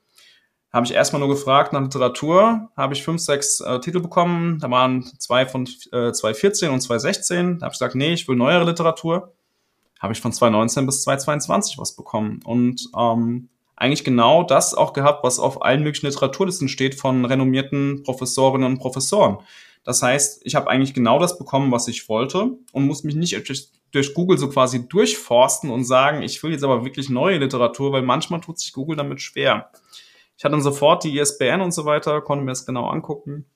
Habe 0.73 0.87
ich 0.87 0.95
erstmal 0.95 1.21
nur 1.21 1.29
gefragt 1.29 1.73
nach 1.75 1.83
Literatur, 1.83 2.71
habe 2.77 2.95
ich 2.95 3.03
fünf, 3.03 3.21
sechs 3.21 3.61
äh, 3.61 3.79
Titel 3.81 4.01
bekommen. 4.01 4.59
Da 4.59 4.71
waren 4.71 5.05
zwei 5.19 5.47
von 5.47 5.65
äh, 5.93 6.13
2014 6.13 6.71
und 6.71 6.81
2016. 6.81 7.59
Da 7.59 7.67
habe 7.67 7.73
ich 7.73 7.79
gesagt, 7.79 7.95
nee, 7.95 8.15
ich 8.15 8.27
will 8.29 8.37
neuere 8.37 8.65
Literatur 8.65 9.36
habe 10.01 10.13
ich 10.13 10.21
von 10.21 10.33
2019 10.33 10.87
bis 10.87 11.03
2022 11.03 11.79
was 11.79 11.97
bekommen. 11.97 12.41
Und 12.45 12.89
ähm, 12.97 13.49
eigentlich 13.77 14.05
genau 14.05 14.43
das 14.43 14.75
auch 14.75 14.93
gehabt, 14.93 15.23
was 15.23 15.39
auf 15.39 15.63
allen 15.63 15.83
möglichen 15.83 16.07
Literaturlisten 16.07 16.69
steht 16.69 16.95
von 16.95 17.25
renommierten 17.25 18.03
Professorinnen 18.03 18.71
und 18.71 18.79
Professoren. 18.79 19.39
Das 19.85 20.03
heißt, 20.03 20.41
ich 20.45 20.55
habe 20.55 20.69
eigentlich 20.69 20.95
genau 20.95 21.19
das 21.19 21.39
bekommen, 21.39 21.71
was 21.71 21.87
ich 21.87 22.09
wollte 22.09 22.59
und 22.73 22.87
muss 22.87 23.05
mich 23.05 23.15
nicht 23.15 23.35
durch, 23.49 23.69
durch, 23.93 24.15
Google 24.15 24.37
so 24.37 24.49
quasi 24.49 24.89
durchforsten 24.89 25.71
und 25.71 25.85
sagen, 25.85 26.23
ich 26.23 26.43
will 26.43 26.51
jetzt 26.51 26.65
aber 26.65 26.85
wirklich 26.85 27.09
neue 27.09 27.39
Literatur, 27.39 27.93
weil 27.93 28.03
manchmal 28.03 28.41
tut 28.41 28.59
sich 28.59 28.73
Google 28.73 28.97
damit 28.97 29.21
schwer. 29.21 29.71
Ich 30.37 30.45
hatte 30.45 30.53
dann 30.53 30.63
sofort 30.63 31.05
die 31.05 31.17
ISBN 31.17 31.61
und 31.61 31.73
so 31.73 31.85
weiter, 31.85 32.21
konnte 32.21 32.45
mir 32.45 32.51
das 32.51 32.67
genau 32.67 32.89
angucken. 32.89 33.47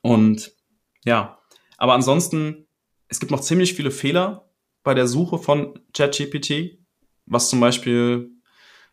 Und 0.00 0.52
ja, 1.04 1.38
aber 1.76 1.94
ansonsten, 1.94 2.66
es 3.08 3.18
gibt 3.18 3.32
noch 3.32 3.40
ziemlich 3.40 3.74
viele 3.74 3.90
Fehler, 3.90 4.47
bei 4.82 4.94
der 4.94 5.06
Suche 5.06 5.38
von 5.38 5.78
ChatGPT, 5.92 6.78
was 7.26 7.50
zum 7.50 7.60
Beispiel 7.60 8.30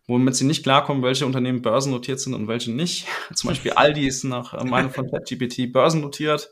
womit 0.07 0.35
sie 0.35 0.45
nicht 0.45 0.63
klarkommen, 0.63 1.03
welche 1.03 1.25
Unternehmen 1.25 1.61
börsennotiert 1.61 2.19
sind 2.19 2.33
und 2.33 2.47
welche 2.47 2.71
nicht. 2.71 3.07
Zum 3.33 3.49
Beispiel 3.49 3.71
Aldi 3.71 4.07
ist 4.07 4.23
nach 4.23 4.53
äh, 4.53 4.63
Meinung 4.63 4.91
von 4.91 5.09
ChatGPT 5.09 5.71
börsennotiert. 5.71 6.51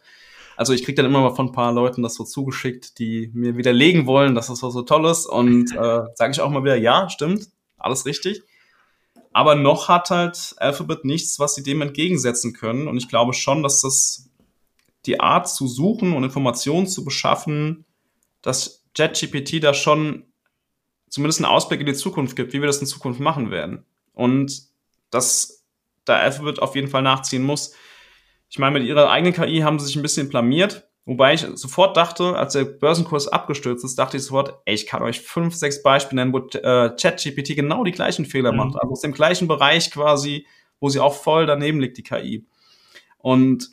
Also 0.56 0.74
ich 0.74 0.84
kriege 0.84 0.96
dann 0.96 1.06
immer 1.06 1.22
mal 1.22 1.36
von 1.36 1.48
ein 1.48 1.52
paar 1.52 1.74
Leuten 1.74 2.04
das 2.04 2.16
so 2.16 2.24
zugeschickt, 2.24 3.00
die 3.00 3.32
mir 3.34 3.58
widerlegen 3.58 4.06
wollen, 4.06 4.36
dass 4.36 4.48
das 4.48 4.60
so, 4.60 4.70
so 4.70 4.84
toll 4.84 5.06
ist. 5.06 5.26
Und 5.26 5.72
äh, 5.76 6.02
sage 6.16 6.32
ich 6.32 6.42
auch 6.42 6.50
mal 6.50 6.64
wieder, 6.64 6.76
ja, 6.76 7.10
stimmt, 7.10 7.50
alles 7.78 8.06
richtig. 8.06 8.44
Aber 9.32 9.56
noch 9.56 9.90
hat 9.90 10.12
halt 10.12 10.54
Alphabet 10.58 11.06
nichts, 11.06 11.40
was 11.40 11.56
sie 11.56 11.64
dem 11.64 11.82
entgegensetzen 11.82 12.54
können. 12.54 12.88
Und 12.88 12.98
ich 12.98 13.10
glaube 13.10 13.34
schon, 13.34 13.64
dass 13.64 13.82
das 13.82 14.30
die 15.08 15.20
Art 15.20 15.50
zu 15.50 15.68
suchen 15.68 16.14
und 16.14 16.24
Informationen 16.24 16.86
zu 16.86 17.04
beschaffen, 17.04 17.86
dass 18.44 18.83
JetGPT 18.96 19.64
da 19.64 19.74
schon 19.74 20.26
zumindest 21.10 21.40
einen 21.40 21.52
Ausblick 21.52 21.80
in 21.80 21.86
die 21.86 21.94
Zukunft 21.94 22.36
gibt, 22.36 22.54
wie 22.54 22.62
wir 22.62 22.68
das 22.68 22.80
in 22.80 22.88
Zukunft 22.88 23.20
machen 23.20 23.52
werden. 23.52 23.86
Und 24.14 24.64
dass 25.10 25.64
da 26.06 26.18
Alphabet 26.18 26.60
auf 26.60 26.76
jeden 26.76 26.88
Fall 26.88 27.02
nachziehen 27.02 27.44
muss. 27.44 27.76
Ich 28.50 28.60
meine, 28.60 28.80
mit 28.80 28.88
ihrer 28.88 29.10
eigenen 29.10 29.34
KI 29.34 29.60
haben 29.60 29.80
sie 29.80 29.86
sich 29.86 29.96
ein 29.96 30.02
bisschen 30.02 30.30
blamiert. 30.30 30.88
Wobei 31.06 31.34
ich 31.34 31.46
sofort 31.56 31.98
dachte, 31.98 32.38
als 32.38 32.54
der 32.54 32.64
Börsenkurs 32.64 33.28
abgestürzt 33.28 33.84
ist, 33.84 34.00
dachte 34.00 34.18
ich 34.18 34.24
sofort, 34.24 34.62
ey, 34.66 34.74
ich 34.74 34.88
kann 34.88 35.04
euch 35.04 35.20
fünf, 35.20 35.54
sechs 35.54 35.84
Beispiele 35.84 36.22
nennen, 36.22 36.34
wo 36.34 36.40
äh, 36.58 36.96
ChatGPT 36.96 37.56
genau 37.56 37.84
die 37.84 37.92
gleichen 37.92 38.26
Fehler 38.26 38.52
mhm. 38.52 38.58
macht. 38.58 38.76
Also 38.76 38.94
aus 38.94 39.02
dem 39.02 39.12
gleichen 39.12 39.48
Bereich 39.48 39.92
quasi, 39.92 40.48
wo 40.80 40.90
sie 40.90 41.00
auch 41.00 41.16
voll 41.16 41.46
daneben 41.46 41.82
liegt, 41.82 41.98
die 41.98 42.04
KI. 42.04 42.46
Und 43.18 43.70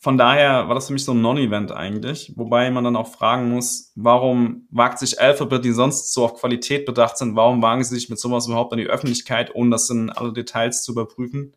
von 0.00 0.16
daher 0.16 0.68
war 0.68 0.74
das 0.76 0.86
für 0.86 0.92
mich 0.92 1.04
so 1.04 1.12
ein 1.12 1.20
Non-Event 1.20 1.72
eigentlich, 1.72 2.32
wobei 2.36 2.70
man 2.70 2.84
dann 2.84 2.94
auch 2.94 3.08
fragen 3.08 3.50
muss, 3.50 3.92
warum 3.96 4.68
wagt 4.70 5.00
sich 5.00 5.20
Alphabet, 5.20 5.64
die 5.64 5.72
sonst 5.72 6.12
so 6.14 6.24
auf 6.24 6.34
Qualität 6.34 6.86
bedacht 6.86 7.18
sind, 7.18 7.34
warum 7.34 7.60
wagen 7.62 7.82
sie 7.82 7.96
sich 7.96 8.08
mit 8.08 8.20
sowas 8.20 8.46
überhaupt 8.46 8.72
an 8.72 8.78
die 8.78 8.86
Öffentlichkeit, 8.86 9.54
ohne 9.54 9.70
das 9.70 9.90
in 9.90 10.10
alle 10.10 10.32
Details 10.32 10.84
zu 10.84 10.92
überprüfen? 10.92 11.52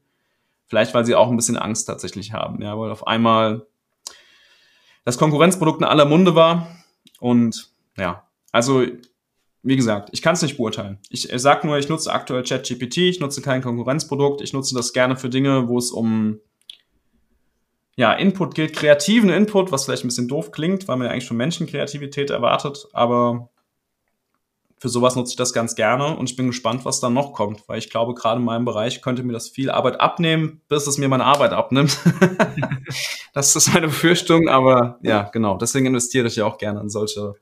Vielleicht, 0.65 0.93
weil 0.93 1.05
sie 1.05 1.15
auch 1.15 1.29
ein 1.29 1.35
bisschen 1.35 1.57
Angst 1.57 1.85
tatsächlich 1.85 2.33
haben, 2.33 2.61
ja, 2.61 2.77
weil 2.79 2.91
auf 2.91 3.05
einmal 3.05 3.67
das 5.05 5.19
Konkurrenzprodukt 5.19 5.79
in 5.79 5.85
aller 5.85 6.05
Munde 6.05 6.33
war 6.33 6.67
und 7.19 7.69
ja, 7.95 8.23
also 8.51 8.85
wie 9.63 9.75
gesagt, 9.75 10.09
ich 10.13 10.23
kann 10.23 10.33
es 10.33 10.41
nicht 10.41 10.57
beurteilen. 10.57 10.97
Ich, 11.09 11.29
ich 11.29 11.41
sage 11.41 11.67
nur, 11.67 11.77
ich 11.77 11.89
nutze 11.89 12.11
aktuell 12.11 12.43
ChatGPT, 12.43 12.97
ich 12.97 13.19
nutze 13.19 13.43
kein 13.43 13.61
Konkurrenzprodukt, 13.61 14.41
ich 14.41 14.53
nutze 14.53 14.73
das 14.73 14.93
gerne 14.93 15.15
für 15.15 15.29
Dinge, 15.29 15.67
wo 15.67 15.77
es 15.77 15.91
um 15.91 16.39
ja, 17.95 18.13
Input 18.13 18.55
gilt, 18.55 18.75
kreativen 18.75 19.29
Input, 19.29 19.71
was 19.71 19.85
vielleicht 19.85 20.03
ein 20.03 20.07
bisschen 20.07 20.27
doof 20.27 20.51
klingt, 20.51 20.87
weil 20.87 20.97
man 20.97 21.07
ja 21.07 21.13
eigentlich 21.13 21.27
von 21.27 21.37
Menschen 21.37 21.67
Kreativität 21.67 22.29
erwartet, 22.29 22.87
aber 22.93 23.49
für 24.81 24.89
sowas 24.89 25.15
nutze 25.15 25.33
ich 25.33 25.35
das 25.35 25.53
ganz 25.53 25.75
gerne 25.75 26.17
und 26.17 26.27
ich 26.27 26.35
bin 26.35 26.47
gespannt, 26.47 26.85
was 26.85 26.99
dann 26.99 27.13
noch 27.13 27.33
kommt, 27.33 27.69
weil 27.69 27.77
ich 27.77 27.91
glaube, 27.91 28.15
gerade 28.15 28.39
in 28.39 28.45
meinem 28.45 28.65
Bereich 28.65 29.03
könnte 29.03 29.21
mir 29.21 29.33
das 29.33 29.47
viel 29.47 29.69
Arbeit 29.69 29.99
abnehmen, 29.99 30.61
bis 30.69 30.87
es 30.87 30.97
mir 30.97 31.07
meine 31.07 31.25
Arbeit 31.25 31.51
abnimmt. 31.51 31.99
das 33.33 33.55
ist 33.55 33.73
meine 33.75 33.87
Befürchtung, 33.87 34.49
aber 34.49 34.97
ja, 35.03 35.29
genau. 35.31 35.57
Deswegen 35.57 35.85
investiere 35.85 36.25
ich 36.25 36.37
ja 36.37 36.45
auch 36.45 36.57
gerne 36.57 36.79
in 36.79 36.89
solche 36.89 37.35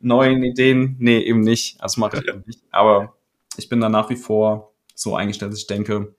neuen 0.00 0.42
Ideen. 0.42 0.96
Nee, 0.98 1.20
eben 1.20 1.40
nicht. 1.40 1.82
Das 1.82 1.96
mache 1.96 2.18
ich 2.18 2.28
eben 2.28 2.44
nicht. 2.46 2.60
Aber 2.70 3.14
ich 3.56 3.70
bin 3.70 3.80
da 3.80 3.88
nach 3.88 4.10
wie 4.10 4.16
vor 4.16 4.74
so 4.94 5.16
eingestellt, 5.16 5.52
dass 5.52 5.60
ich 5.60 5.66
denke, 5.66 6.14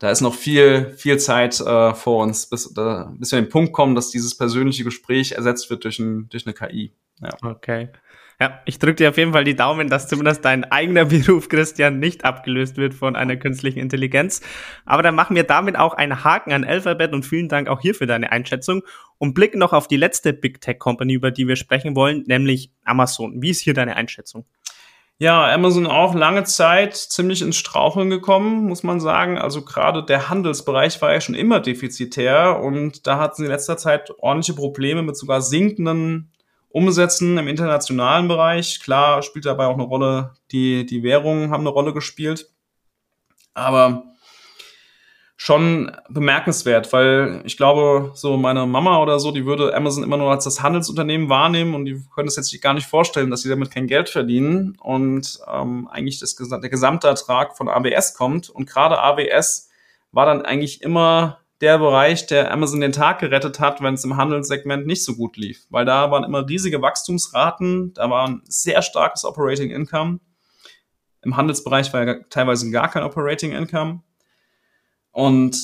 da 0.00 0.10
ist 0.10 0.22
noch 0.22 0.34
viel, 0.34 0.94
viel 0.96 1.18
Zeit 1.18 1.60
äh, 1.60 1.94
vor 1.94 2.22
uns, 2.22 2.46
bis, 2.48 2.72
da, 2.72 3.14
bis 3.18 3.30
wir 3.30 3.38
an 3.38 3.44
den 3.44 3.50
Punkt 3.50 3.72
kommen, 3.72 3.94
dass 3.94 4.10
dieses 4.10 4.36
persönliche 4.36 4.82
Gespräch 4.82 5.32
ersetzt 5.32 5.70
wird 5.70 5.84
durch, 5.84 5.98
ein, 5.98 6.28
durch 6.30 6.46
eine 6.46 6.54
KI. 6.54 6.94
Ja. 7.20 7.36
Okay. 7.42 7.90
Ja, 8.40 8.62
ich 8.64 8.78
drücke 8.78 8.94
dir 8.94 9.10
auf 9.10 9.18
jeden 9.18 9.34
Fall 9.34 9.44
die 9.44 9.54
Daumen, 9.54 9.90
dass 9.90 10.08
zumindest 10.08 10.42
dein 10.46 10.64
eigener 10.64 11.04
Beruf, 11.04 11.50
Christian, 11.50 11.98
nicht 11.98 12.24
abgelöst 12.24 12.78
wird 12.78 12.94
von 12.94 13.14
einer 13.14 13.36
künstlichen 13.36 13.78
Intelligenz. 13.78 14.40
Aber 14.86 15.02
dann 15.02 15.14
machen 15.14 15.36
wir 15.36 15.44
damit 15.44 15.76
auch 15.76 15.92
einen 15.92 16.24
Haken 16.24 16.54
an 16.54 16.64
Alphabet 16.64 17.12
und 17.12 17.26
vielen 17.26 17.50
Dank 17.50 17.68
auch 17.68 17.82
hier 17.82 17.94
für 17.94 18.06
deine 18.06 18.32
Einschätzung 18.32 18.82
und 19.18 19.34
blicken 19.34 19.58
noch 19.58 19.74
auf 19.74 19.86
die 19.86 19.98
letzte 19.98 20.32
Big 20.32 20.62
Tech 20.62 20.78
Company, 20.78 21.12
über 21.12 21.30
die 21.30 21.46
wir 21.46 21.56
sprechen 21.56 21.94
wollen, 21.94 22.24
nämlich 22.26 22.72
Amazon. 22.84 23.42
Wie 23.42 23.50
ist 23.50 23.60
hier 23.60 23.74
deine 23.74 23.96
Einschätzung? 23.96 24.46
Ja, 25.22 25.52
Amazon 25.52 25.86
auch 25.86 26.14
lange 26.14 26.44
Zeit 26.44 26.96
ziemlich 26.96 27.42
ins 27.42 27.56
Straucheln 27.56 28.08
gekommen, 28.08 28.64
muss 28.64 28.82
man 28.82 29.00
sagen. 29.00 29.36
Also 29.36 29.62
gerade 29.62 30.02
der 30.02 30.30
Handelsbereich 30.30 31.02
war 31.02 31.12
ja 31.12 31.20
schon 31.20 31.34
immer 31.34 31.60
defizitär 31.60 32.58
und 32.58 33.06
da 33.06 33.18
hatten 33.18 33.36
sie 33.36 33.44
in 33.44 33.50
letzter 33.50 33.76
Zeit 33.76 34.10
ordentliche 34.18 34.54
Probleme 34.54 35.02
mit 35.02 35.18
sogar 35.18 35.42
sinkenden 35.42 36.32
Umsätzen 36.70 37.36
im 37.36 37.48
internationalen 37.48 38.28
Bereich. 38.28 38.80
Klar 38.80 39.22
spielt 39.22 39.44
dabei 39.44 39.66
auch 39.66 39.74
eine 39.74 39.82
Rolle, 39.82 40.32
die, 40.52 40.86
die 40.86 41.02
Währungen 41.02 41.50
haben 41.50 41.60
eine 41.64 41.68
Rolle 41.68 41.92
gespielt. 41.92 42.48
Aber 43.52 44.04
schon 45.42 45.90
bemerkenswert, 46.10 46.92
weil 46.92 47.40
ich 47.44 47.56
glaube, 47.56 48.12
so 48.12 48.36
meine 48.36 48.66
Mama 48.66 49.00
oder 49.00 49.18
so, 49.18 49.32
die 49.32 49.46
würde 49.46 49.74
Amazon 49.74 50.04
immer 50.04 50.18
nur 50.18 50.30
als 50.30 50.44
das 50.44 50.62
Handelsunternehmen 50.62 51.30
wahrnehmen 51.30 51.74
und 51.74 51.86
die 51.86 51.98
können 52.14 52.28
es 52.28 52.36
jetzt 52.36 52.60
gar 52.60 52.74
nicht 52.74 52.86
vorstellen, 52.86 53.30
dass 53.30 53.40
sie 53.40 53.48
damit 53.48 53.70
kein 53.70 53.86
Geld 53.86 54.10
verdienen 54.10 54.76
und 54.82 55.38
ähm, 55.50 55.88
eigentlich 55.88 56.18
das, 56.18 56.36
der 56.36 56.68
gesamte 56.68 57.08
Ertrag 57.08 57.56
von 57.56 57.70
AWS 57.70 58.12
kommt. 58.12 58.50
Und 58.50 58.68
gerade 58.68 59.00
AWS 59.00 59.70
war 60.12 60.26
dann 60.26 60.42
eigentlich 60.42 60.82
immer 60.82 61.38
der 61.62 61.78
Bereich, 61.78 62.26
der 62.26 62.52
Amazon 62.52 62.82
den 62.82 62.92
Tag 62.92 63.20
gerettet 63.20 63.60
hat, 63.60 63.80
wenn 63.80 63.94
es 63.94 64.04
im 64.04 64.18
Handelssegment 64.18 64.86
nicht 64.86 65.02
so 65.06 65.16
gut 65.16 65.38
lief, 65.38 65.64
weil 65.70 65.86
da 65.86 66.10
waren 66.10 66.24
immer 66.24 66.46
riesige 66.46 66.82
Wachstumsraten, 66.82 67.94
da 67.94 68.10
war 68.10 68.28
ein 68.28 68.42
sehr 68.44 68.82
starkes 68.82 69.24
Operating 69.24 69.70
Income. 69.70 70.20
Im 71.22 71.38
Handelsbereich 71.38 71.94
war 71.94 72.06
ja 72.06 72.16
teilweise 72.28 72.70
gar 72.70 72.90
kein 72.90 73.04
Operating 73.04 73.52
Income 73.52 74.02
und 75.12 75.56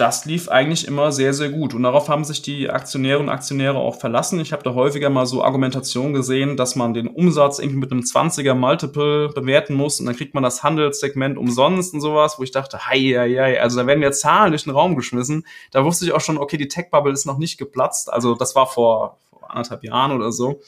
das 0.00 0.24
lief 0.24 0.48
eigentlich 0.48 0.88
immer 0.88 1.12
sehr, 1.12 1.34
sehr 1.34 1.50
gut. 1.50 1.74
Und 1.74 1.82
darauf 1.82 2.08
haben 2.08 2.24
sich 2.24 2.40
die 2.40 2.70
Aktionäre 2.70 3.18
und 3.18 3.28
Aktionäre 3.28 3.76
auch 3.76 3.96
verlassen. 3.96 4.40
Ich 4.40 4.52
habe 4.52 4.62
da 4.62 4.72
häufiger 4.72 5.10
mal 5.10 5.26
so 5.26 5.44
Argumentation 5.44 6.14
gesehen, 6.14 6.56
dass 6.56 6.74
man 6.74 6.94
den 6.94 7.06
Umsatz 7.06 7.58
irgendwie 7.58 7.80
mit 7.80 7.92
einem 7.92 8.00
20er 8.00 8.54
Multiple 8.54 9.28
bewerten 9.28 9.74
muss 9.74 10.00
und 10.00 10.06
dann 10.06 10.16
kriegt 10.16 10.32
man 10.32 10.42
das 10.42 10.62
Handelssegment 10.62 11.36
umsonst 11.36 11.92
und 11.92 12.00
sowas, 12.00 12.38
wo 12.38 12.42
ich 12.42 12.50
dachte, 12.50 12.86
hei, 12.86 12.98
hei, 13.14 13.36
hei. 13.36 13.60
also 13.60 13.78
da 13.78 13.86
werden 13.86 14.00
mir 14.00 14.12
Zahlen 14.12 14.52
durch 14.52 14.64
den 14.64 14.72
Raum 14.72 14.96
geschmissen. 14.96 15.46
Da 15.70 15.84
wusste 15.84 16.06
ich 16.06 16.12
auch 16.12 16.22
schon, 16.22 16.38
okay, 16.38 16.56
die 16.56 16.68
Tech-Bubble 16.68 17.12
ist 17.12 17.26
noch 17.26 17.38
nicht 17.38 17.58
geplatzt. 17.58 18.10
Also 18.10 18.34
das 18.34 18.54
war 18.54 18.66
vor, 18.66 19.18
vor 19.28 19.50
anderthalb 19.50 19.84
Jahren 19.84 20.12
oder 20.12 20.32
so. 20.32 20.62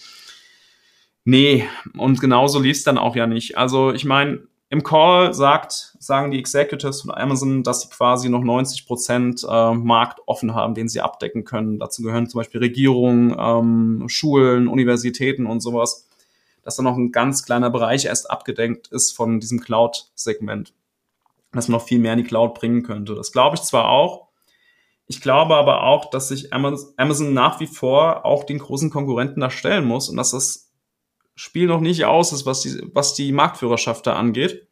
Nee, 1.24 1.66
und 1.96 2.20
genauso 2.20 2.58
lief 2.58 2.76
es 2.76 2.84
dann 2.84 2.98
auch 2.98 3.16
ja 3.16 3.26
nicht. 3.26 3.56
Also 3.56 3.92
ich 3.92 4.04
meine, 4.04 4.42
im 4.72 4.82
Call 4.82 5.34
sagt, 5.34 5.94
sagen 5.98 6.30
die 6.30 6.38
Executives 6.38 7.02
von 7.02 7.10
Amazon, 7.10 7.62
dass 7.62 7.82
sie 7.82 7.90
quasi 7.90 8.30
noch 8.30 8.42
90 8.42 8.86
Prozent 8.86 9.46
äh, 9.46 9.74
Markt 9.74 10.20
offen 10.24 10.54
haben, 10.54 10.74
den 10.74 10.88
sie 10.88 11.02
abdecken 11.02 11.44
können. 11.44 11.78
Dazu 11.78 12.02
gehören 12.02 12.26
zum 12.26 12.38
Beispiel 12.38 12.62
Regierungen, 12.62 13.36
ähm, 13.38 14.08
Schulen, 14.08 14.68
Universitäten 14.68 15.44
und 15.44 15.60
sowas. 15.60 16.08
Dass 16.62 16.76
da 16.76 16.82
noch 16.82 16.96
ein 16.96 17.12
ganz 17.12 17.44
kleiner 17.44 17.68
Bereich 17.68 18.06
erst 18.06 18.30
abgedeckt 18.30 18.88
ist 18.88 19.14
von 19.14 19.40
diesem 19.40 19.60
Cloud-Segment. 19.60 20.72
Dass 21.52 21.68
man 21.68 21.78
noch 21.78 21.86
viel 21.86 21.98
mehr 21.98 22.14
in 22.14 22.20
die 22.20 22.24
Cloud 22.24 22.54
bringen 22.54 22.82
könnte. 22.82 23.14
Das 23.14 23.30
glaube 23.30 23.56
ich 23.56 23.62
zwar 23.62 23.90
auch. 23.90 24.28
Ich 25.06 25.20
glaube 25.20 25.54
aber 25.56 25.82
auch, 25.82 26.08
dass 26.08 26.28
sich 26.28 26.50
Amazon 26.54 27.34
nach 27.34 27.60
wie 27.60 27.66
vor 27.66 28.24
auch 28.24 28.44
den 28.44 28.58
großen 28.58 28.88
Konkurrenten 28.88 29.40
da 29.40 29.50
stellen 29.50 29.84
muss 29.84 30.08
und 30.08 30.16
dass 30.16 30.30
das 30.30 30.71
Spiel 31.34 31.66
noch 31.66 31.80
nicht 31.80 32.04
aus 32.04 32.32
ist, 32.32 32.46
was 32.46 32.60
die, 32.60 32.82
was 32.92 33.14
die 33.14 33.32
Marktführerschaft 33.32 34.06
da 34.06 34.14
angeht. 34.14 34.68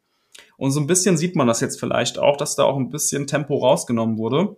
Und 0.57 0.71
so 0.71 0.79
ein 0.79 0.87
bisschen 0.87 1.17
sieht 1.17 1.35
man 1.35 1.47
das 1.47 1.59
jetzt 1.59 1.79
vielleicht 1.79 2.19
auch, 2.19 2.37
dass 2.37 2.55
da 2.55 2.63
auch 2.63 2.77
ein 2.77 2.89
bisschen 2.89 3.27
Tempo 3.27 3.57
rausgenommen 3.57 4.17
wurde. 4.17 4.57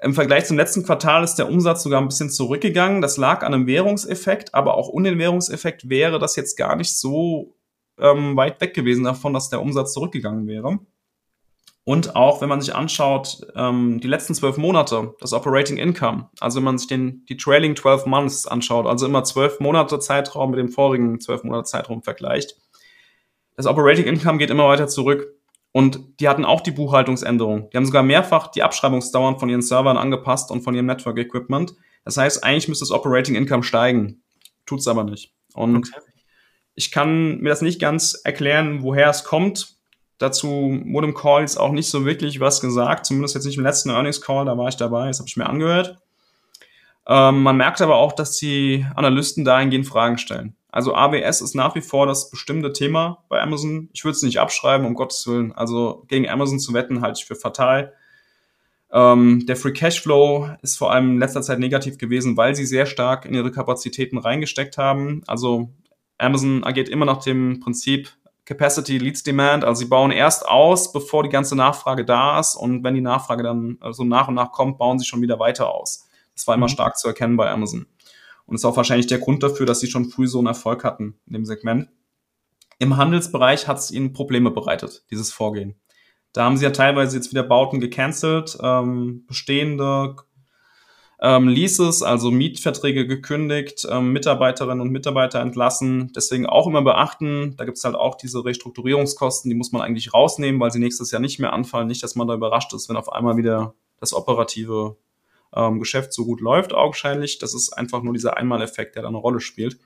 Im 0.00 0.12
Vergleich 0.12 0.44
zum 0.44 0.56
letzten 0.56 0.82
Quartal 0.82 1.24
ist 1.24 1.36
der 1.36 1.48
Umsatz 1.48 1.82
sogar 1.82 2.00
ein 2.00 2.08
bisschen 2.08 2.30
zurückgegangen. 2.30 3.00
Das 3.00 3.16
lag 3.16 3.42
an 3.42 3.54
einem 3.54 3.66
Währungseffekt, 3.66 4.54
aber 4.54 4.74
auch 4.74 4.88
ohne 4.88 5.10
den 5.10 5.18
Währungseffekt 5.18 5.88
wäre 5.88 6.18
das 6.18 6.36
jetzt 6.36 6.56
gar 6.56 6.76
nicht 6.76 6.96
so 6.96 7.54
ähm, 7.98 8.36
weit 8.36 8.60
weg 8.60 8.74
gewesen 8.74 9.04
davon, 9.04 9.32
dass 9.32 9.50
der 9.50 9.62
Umsatz 9.62 9.92
zurückgegangen 9.92 10.46
wäre. 10.46 10.78
Und 11.84 12.16
auch, 12.16 12.40
wenn 12.40 12.48
man 12.48 12.62
sich 12.62 12.74
anschaut, 12.74 13.46
ähm, 13.54 14.00
die 14.00 14.08
letzten 14.08 14.34
zwölf 14.34 14.56
Monate, 14.56 15.14
das 15.20 15.34
Operating 15.34 15.76
Income, 15.76 16.30
also 16.40 16.56
wenn 16.56 16.64
man 16.64 16.78
sich 16.78 16.88
den, 16.88 17.26
die 17.28 17.36
Trailing 17.36 17.76
12 17.76 18.06
Months 18.06 18.46
anschaut, 18.46 18.86
also 18.86 19.04
immer 19.04 19.22
zwölf 19.24 19.60
Monate 19.60 19.98
Zeitraum 19.98 20.50
mit 20.50 20.58
dem 20.58 20.70
vorigen 20.70 21.20
zwölf 21.20 21.44
Monate 21.44 21.64
Zeitraum 21.64 22.02
vergleicht, 22.02 22.56
das 23.56 23.66
Operating 23.66 24.06
Income 24.06 24.38
geht 24.38 24.50
immer 24.50 24.66
weiter 24.66 24.88
zurück. 24.88 25.26
Und 25.72 26.20
die 26.20 26.28
hatten 26.28 26.44
auch 26.44 26.60
die 26.60 26.70
Buchhaltungsänderung. 26.70 27.68
Die 27.70 27.76
haben 27.76 27.84
sogar 27.84 28.04
mehrfach 28.04 28.48
die 28.48 28.62
Abschreibungsdauern 28.62 29.40
von 29.40 29.48
ihren 29.48 29.62
Servern 29.62 29.96
angepasst 29.96 30.52
und 30.52 30.62
von 30.62 30.72
ihrem 30.74 30.86
Network 30.86 31.18
Equipment. 31.18 31.74
Das 32.04 32.16
heißt, 32.16 32.44
eigentlich 32.44 32.68
müsste 32.68 32.84
das 32.84 32.92
Operating 32.92 33.34
Income 33.34 33.64
steigen. 33.64 34.22
Tut's 34.66 34.86
aber 34.86 35.02
nicht. 35.02 35.34
Und 35.52 35.76
okay. 35.78 35.98
ich 36.76 36.92
kann 36.92 37.40
mir 37.40 37.48
das 37.48 37.60
nicht 37.60 37.80
ganz 37.80 38.14
erklären, 38.14 38.82
woher 38.82 39.08
es 39.08 39.24
kommt. 39.24 39.73
Dazu 40.24 40.80
im 40.82 41.14
Call 41.14 41.42
jetzt 41.42 41.60
auch 41.60 41.72
nicht 41.72 41.90
so 41.90 42.06
wirklich 42.06 42.40
was 42.40 42.62
gesagt, 42.62 43.04
zumindest 43.04 43.34
jetzt 43.34 43.44
nicht 43.44 43.58
im 43.58 43.62
letzten 43.62 43.90
Earnings 43.90 44.22
Call, 44.22 44.46
da 44.46 44.56
war 44.56 44.68
ich 44.68 44.76
dabei, 44.76 45.08
das 45.08 45.18
habe 45.18 45.28
ich 45.28 45.36
mir 45.36 45.46
angehört. 45.46 45.98
Ähm, 47.06 47.42
man 47.42 47.58
merkt 47.58 47.82
aber 47.82 47.96
auch, 47.96 48.12
dass 48.12 48.38
die 48.38 48.86
Analysten 48.94 49.44
dahingehend 49.44 49.86
Fragen 49.86 50.16
stellen. 50.16 50.56
Also 50.72 50.94
AWS 50.94 51.42
ist 51.42 51.54
nach 51.54 51.74
wie 51.74 51.82
vor 51.82 52.06
das 52.06 52.30
bestimmte 52.30 52.72
Thema 52.72 53.22
bei 53.28 53.42
Amazon. 53.42 53.90
Ich 53.92 54.02
würde 54.02 54.16
es 54.16 54.22
nicht 54.22 54.40
abschreiben, 54.40 54.86
um 54.86 54.94
Gottes 54.94 55.26
Willen. 55.26 55.52
Also 55.52 56.06
gegen 56.08 56.26
Amazon 56.26 56.58
zu 56.58 56.72
wetten, 56.72 57.02
halte 57.02 57.20
ich 57.20 57.26
für 57.26 57.36
fatal. 57.36 57.92
Ähm, 58.90 59.44
der 59.44 59.56
Free 59.56 59.74
Cashflow 59.74 60.48
ist 60.62 60.78
vor 60.78 60.90
allem 60.90 61.10
in 61.10 61.18
letzter 61.18 61.42
Zeit 61.42 61.58
negativ 61.58 61.98
gewesen, 61.98 62.38
weil 62.38 62.54
sie 62.54 62.64
sehr 62.64 62.86
stark 62.86 63.26
in 63.26 63.34
ihre 63.34 63.50
Kapazitäten 63.50 64.16
reingesteckt 64.16 64.78
haben. 64.78 65.20
Also 65.26 65.68
Amazon 66.16 66.64
agiert 66.64 66.88
immer 66.88 67.04
nach 67.04 67.22
dem 67.22 67.60
Prinzip 67.60 68.08
Capacity 68.44 68.98
leads 68.98 69.22
Demand. 69.22 69.64
Also 69.64 69.80
sie 69.80 69.88
bauen 69.88 70.10
erst 70.10 70.46
aus, 70.46 70.92
bevor 70.92 71.22
die 71.22 71.30
ganze 71.30 71.56
Nachfrage 71.56 72.04
da 72.04 72.38
ist. 72.38 72.56
Und 72.56 72.84
wenn 72.84 72.94
die 72.94 73.00
Nachfrage 73.00 73.42
dann 73.42 73.78
so 73.80 73.86
also 73.86 74.04
nach 74.04 74.28
und 74.28 74.34
nach 74.34 74.52
kommt, 74.52 74.78
bauen 74.78 74.98
sie 74.98 75.06
schon 75.06 75.22
wieder 75.22 75.38
weiter 75.38 75.72
aus. 75.72 76.08
Das 76.34 76.46
war 76.46 76.54
immer 76.54 76.66
mhm. 76.66 76.70
stark 76.70 76.98
zu 76.98 77.08
erkennen 77.08 77.36
bei 77.36 77.50
Amazon. 77.50 77.86
Und 78.46 78.56
ist 78.56 78.64
auch 78.64 78.76
wahrscheinlich 78.76 79.06
der 79.06 79.18
Grund 79.18 79.42
dafür, 79.42 79.64
dass 79.64 79.80
sie 79.80 79.86
schon 79.86 80.10
früh 80.10 80.26
so 80.26 80.38
einen 80.38 80.48
Erfolg 80.48 80.84
hatten 80.84 81.18
in 81.26 81.32
dem 81.32 81.44
Segment. 81.46 81.88
Im 82.78 82.96
Handelsbereich 82.96 83.68
hat 83.68 83.78
es 83.78 83.90
ihnen 83.90 84.12
Probleme 84.12 84.50
bereitet, 84.50 85.04
dieses 85.10 85.32
Vorgehen. 85.32 85.76
Da 86.32 86.44
haben 86.44 86.56
sie 86.56 86.64
ja 86.64 86.70
teilweise 86.70 87.16
jetzt 87.16 87.30
wieder 87.30 87.44
Bauten 87.44 87.80
gecancelt, 87.80 88.58
ähm, 88.60 89.24
bestehende 89.26 90.16
ähm, 91.24 91.48
Leases, 91.48 92.02
also 92.02 92.30
Mietverträge 92.30 93.06
gekündigt, 93.06 93.86
ähm, 93.90 94.12
Mitarbeiterinnen 94.12 94.82
und 94.82 94.90
Mitarbeiter 94.90 95.40
entlassen. 95.40 96.12
Deswegen 96.14 96.44
auch 96.44 96.66
immer 96.66 96.82
beachten, 96.82 97.54
da 97.56 97.64
gibt 97.64 97.78
es 97.78 97.84
halt 97.84 97.94
auch 97.94 98.16
diese 98.16 98.44
Restrukturierungskosten, 98.44 99.48
die 99.48 99.54
muss 99.54 99.72
man 99.72 99.80
eigentlich 99.80 100.12
rausnehmen, 100.12 100.60
weil 100.60 100.70
sie 100.70 100.80
nächstes 100.80 101.10
Jahr 101.12 101.22
nicht 101.22 101.38
mehr 101.40 101.54
anfallen. 101.54 101.88
Nicht, 101.88 102.02
dass 102.02 102.14
man 102.14 102.28
da 102.28 102.34
überrascht 102.34 102.74
ist, 102.74 102.90
wenn 102.90 102.96
auf 102.98 103.10
einmal 103.10 103.38
wieder 103.38 103.74
das 104.00 104.12
operative 104.12 104.98
ähm, 105.56 105.78
Geschäft 105.78 106.12
so 106.12 106.26
gut 106.26 106.42
läuft, 106.42 106.74
augenscheinlich. 106.74 107.38
Das 107.38 107.54
ist 107.54 107.72
einfach 107.72 108.02
nur 108.02 108.12
dieser 108.12 108.36
Einmaleffekt, 108.36 108.94
der 108.94 109.02
da 109.02 109.08
eine 109.08 109.16
Rolle 109.16 109.40
spielt. 109.40 109.78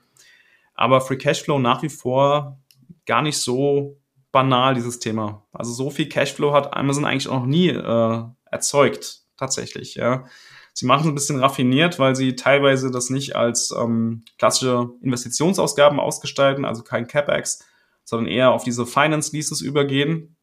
Aber 0.73 0.99
Free 0.99 1.17
Cashflow 1.17 1.57
nach 1.57 1.83
wie 1.83 1.89
vor 1.89 2.59
gar 3.05 3.21
nicht 3.21 3.37
so 3.37 3.97
banal, 4.33 4.75
dieses 4.75 4.99
Thema. 4.99 5.45
Also 5.53 5.71
so 5.71 5.89
viel 5.89 6.09
Cashflow 6.09 6.51
hat 6.51 6.75
Amazon 6.75 7.05
eigentlich 7.05 7.27
noch 7.27 7.45
nie 7.45 7.69
äh, 7.69 8.23
erzeugt, 8.51 9.21
tatsächlich, 9.37 9.95
ja. 9.95 10.25
Sie 10.79 10.85
machen 10.85 11.01
es 11.01 11.07
ein 11.07 11.15
bisschen 11.15 11.39
raffiniert, 11.39 11.99
weil 11.99 12.15
sie 12.15 12.37
teilweise 12.37 12.89
das 12.89 13.09
nicht 13.09 13.35
als 13.35 13.75
ähm, 13.77 14.23
klassische 14.37 14.91
Investitionsausgaben 15.01 15.99
ausgestalten, 15.99 16.63
also 16.63 16.83
kein 16.83 17.05
CapEx, 17.05 17.65
sondern 18.05 18.31
eher 18.31 18.51
auf 18.51 18.63
diese 18.63 18.85
Finance 18.85 19.35
Leases 19.35 19.59
übergehen. 19.59 20.37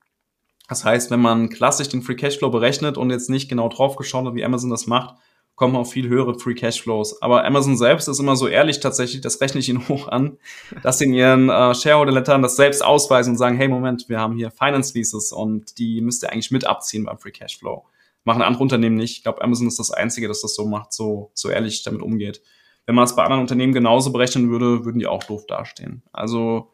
Das 0.68 0.84
heißt, 0.84 1.10
wenn 1.10 1.20
man 1.20 1.48
klassisch 1.48 1.88
den 1.88 2.02
Free 2.02 2.16
Cashflow 2.16 2.50
berechnet 2.50 2.98
und 2.98 3.08
jetzt 3.08 3.30
nicht 3.30 3.48
genau 3.48 3.70
drauf 3.70 3.96
geschaut 3.96 4.26
hat, 4.26 4.34
wie 4.34 4.44
Amazon 4.44 4.68
das 4.68 4.86
macht, 4.86 5.14
kommen 5.54 5.74
auch 5.74 5.86
viel 5.86 6.06
höhere 6.06 6.38
Free 6.38 6.52
Cashflows. 6.52 7.22
Aber 7.22 7.46
Amazon 7.46 7.78
selbst 7.78 8.06
ist 8.06 8.20
immer 8.20 8.36
so 8.36 8.46
ehrlich 8.46 8.80
tatsächlich, 8.80 9.22
das 9.22 9.40
rechne 9.40 9.60
ich 9.60 9.70
ihnen 9.70 9.88
hoch 9.88 10.08
an, 10.08 10.36
dass 10.82 10.98
sie 10.98 11.06
in 11.06 11.14
ihren 11.14 11.48
äh, 11.48 11.74
Shareholder-Lettern 11.74 12.42
das 12.42 12.56
selbst 12.56 12.84
ausweisen 12.84 13.30
und 13.30 13.38
sagen, 13.38 13.56
hey 13.56 13.68
Moment, 13.68 14.10
wir 14.10 14.20
haben 14.20 14.36
hier 14.36 14.50
Finance 14.50 14.92
Leases 14.92 15.32
und 15.32 15.78
die 15.78 16.02
müsst 16.02 16.24
ihr 16.24 16.30
eigentlich 16.30 16.50
mit 16.50 16.66
abziehen 16.66 17.06
beim 17.06 17.16
Free 17.16 17.30
Cashflow 17.30 17.86
machen 18.26 18.42
andere 18.42 18.62
Unternehmen 18.62 18.96
nicht. 18.96 19.18
Ich 19.18 19.22
glaube, 19.22 19.42
Amazon 19.42 19.68
ist 19.68 19.78
das 19.78 19.90
Einzige, 19.90 20.28
das 20.28 20.42
das 20.42 20.54
so 20.54 20.66
macht, 20.66 20.92
so, 20.92 21.30
so 21.32 21.48
ehrlich 21.48 21.82
damit 21.84 22.02
umgeht. 22.02 22.42
Wenn 22.84 22.94
man 22.94 23.04
es 23.04 23.16
bei 23.16 23.22
anderen 23.22 23.40
Unternehmen 23.40 23.72
genauso 23.72 24.12
berechnen 24.12 24.50
würde, 24.50 24.84
würden 24.84 24.98
die 24.98 25.06
auch 25.06 25.24
doof 25.24 25.46
dastehen. 25.46 26.02
Also 26.12 26.72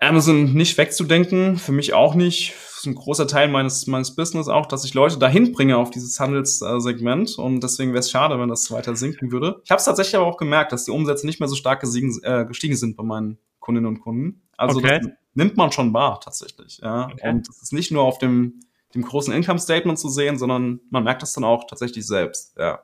Amazon 0.00 0.52
nicht 0.52 0.76
wegzudenken, 0.76 1.56
für 1.56 1.72
mich 1.72 1.94
auch 1.94 2.14
nicht. 2.14 2.52
Das 2.52 2.78
ist 2.78 2.86
ein 2.86 2.94
großer 2.94 3.26
Teil 3.26 3.48
meines, 3.48 3.86
meines 3.86 4.14
Business 4.14 4.48
auch, 4.48 4.66
dass 4.66 4.84
ich 4.84 4.94
Leute 4.94 5.18
dahin 5.18 5.52
bringe 5.52 5.76
auf 5.76 5.90
dieses 5.90 6.18
Handelssegment 6.20 7.38
und 7.38 7.60
deswegen 7.62 7.92
wäre 7.92 8.00
es 8.00 8.10
schade, 8.10 8.38
wenn 8.38 8.48
das 8.48 8.70
weiter 8.70 8.96
sinken 8.96 9.32
würde. 9.32 9.60
Ich 9.64 9.70
habe 9.70 9.78
es 9.78 9.84
tatsächlich 9.84 10.16
aber 10.16 10.26
auch 10.26 10.36
gemerkt, 10.36 10.72
dass 10.72 10.84
die 10.84 10.90
Umsätze 10.90 11.24
nicht 11.24 11.40
mehr 11.40 11.48
so 11.48 11.56
stark 11.56 11.80
gestiegen, 11.80 12.12
äh, 12.22 12.44
gestiegen 12.44 12.76
sind 12.76 12.96
bei 12.96 13.04
meinen 13.04 13.38
Kundinnen 13.60 13.88
und 13.88 14.00
Kunden. 14.00 14.42
Also 14.56 14.78
okay. 14.78 15.00
das 15.00 15.10
nimmt 15.34 15.56
man 15.56 15.72
schon 15.72 15.94
wahr 15.94 16.20
tatsächlich. 16.20 16.80
Ja? 16.82 17.08
Okay. 17.12 17.30
Und 17.30 17.48
es 17.48 17.62
ist 17.62 17.72
nicht 17.72 17.90
nur 17.90 18.02
auf 18.02 18.18
dem 18.18 18.60
dem 18.94 19.02
großen 19.02 19.34
Income 19.34 19.58
Statement 19.58 19.98
zu 19.98 20.08
sehen, 20.08 20.38
sondern 20.38 20.80
man 20.90 21.04
merkt 21.04 21.22
das 21.22 21.32
dann 21.32 21.44
auch 21.44 21.66
tatsächlich 21.66 22.06
selbst. 22.06 22.56
Ja. 22.58 22.80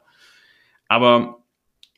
Aber 0.88 1.38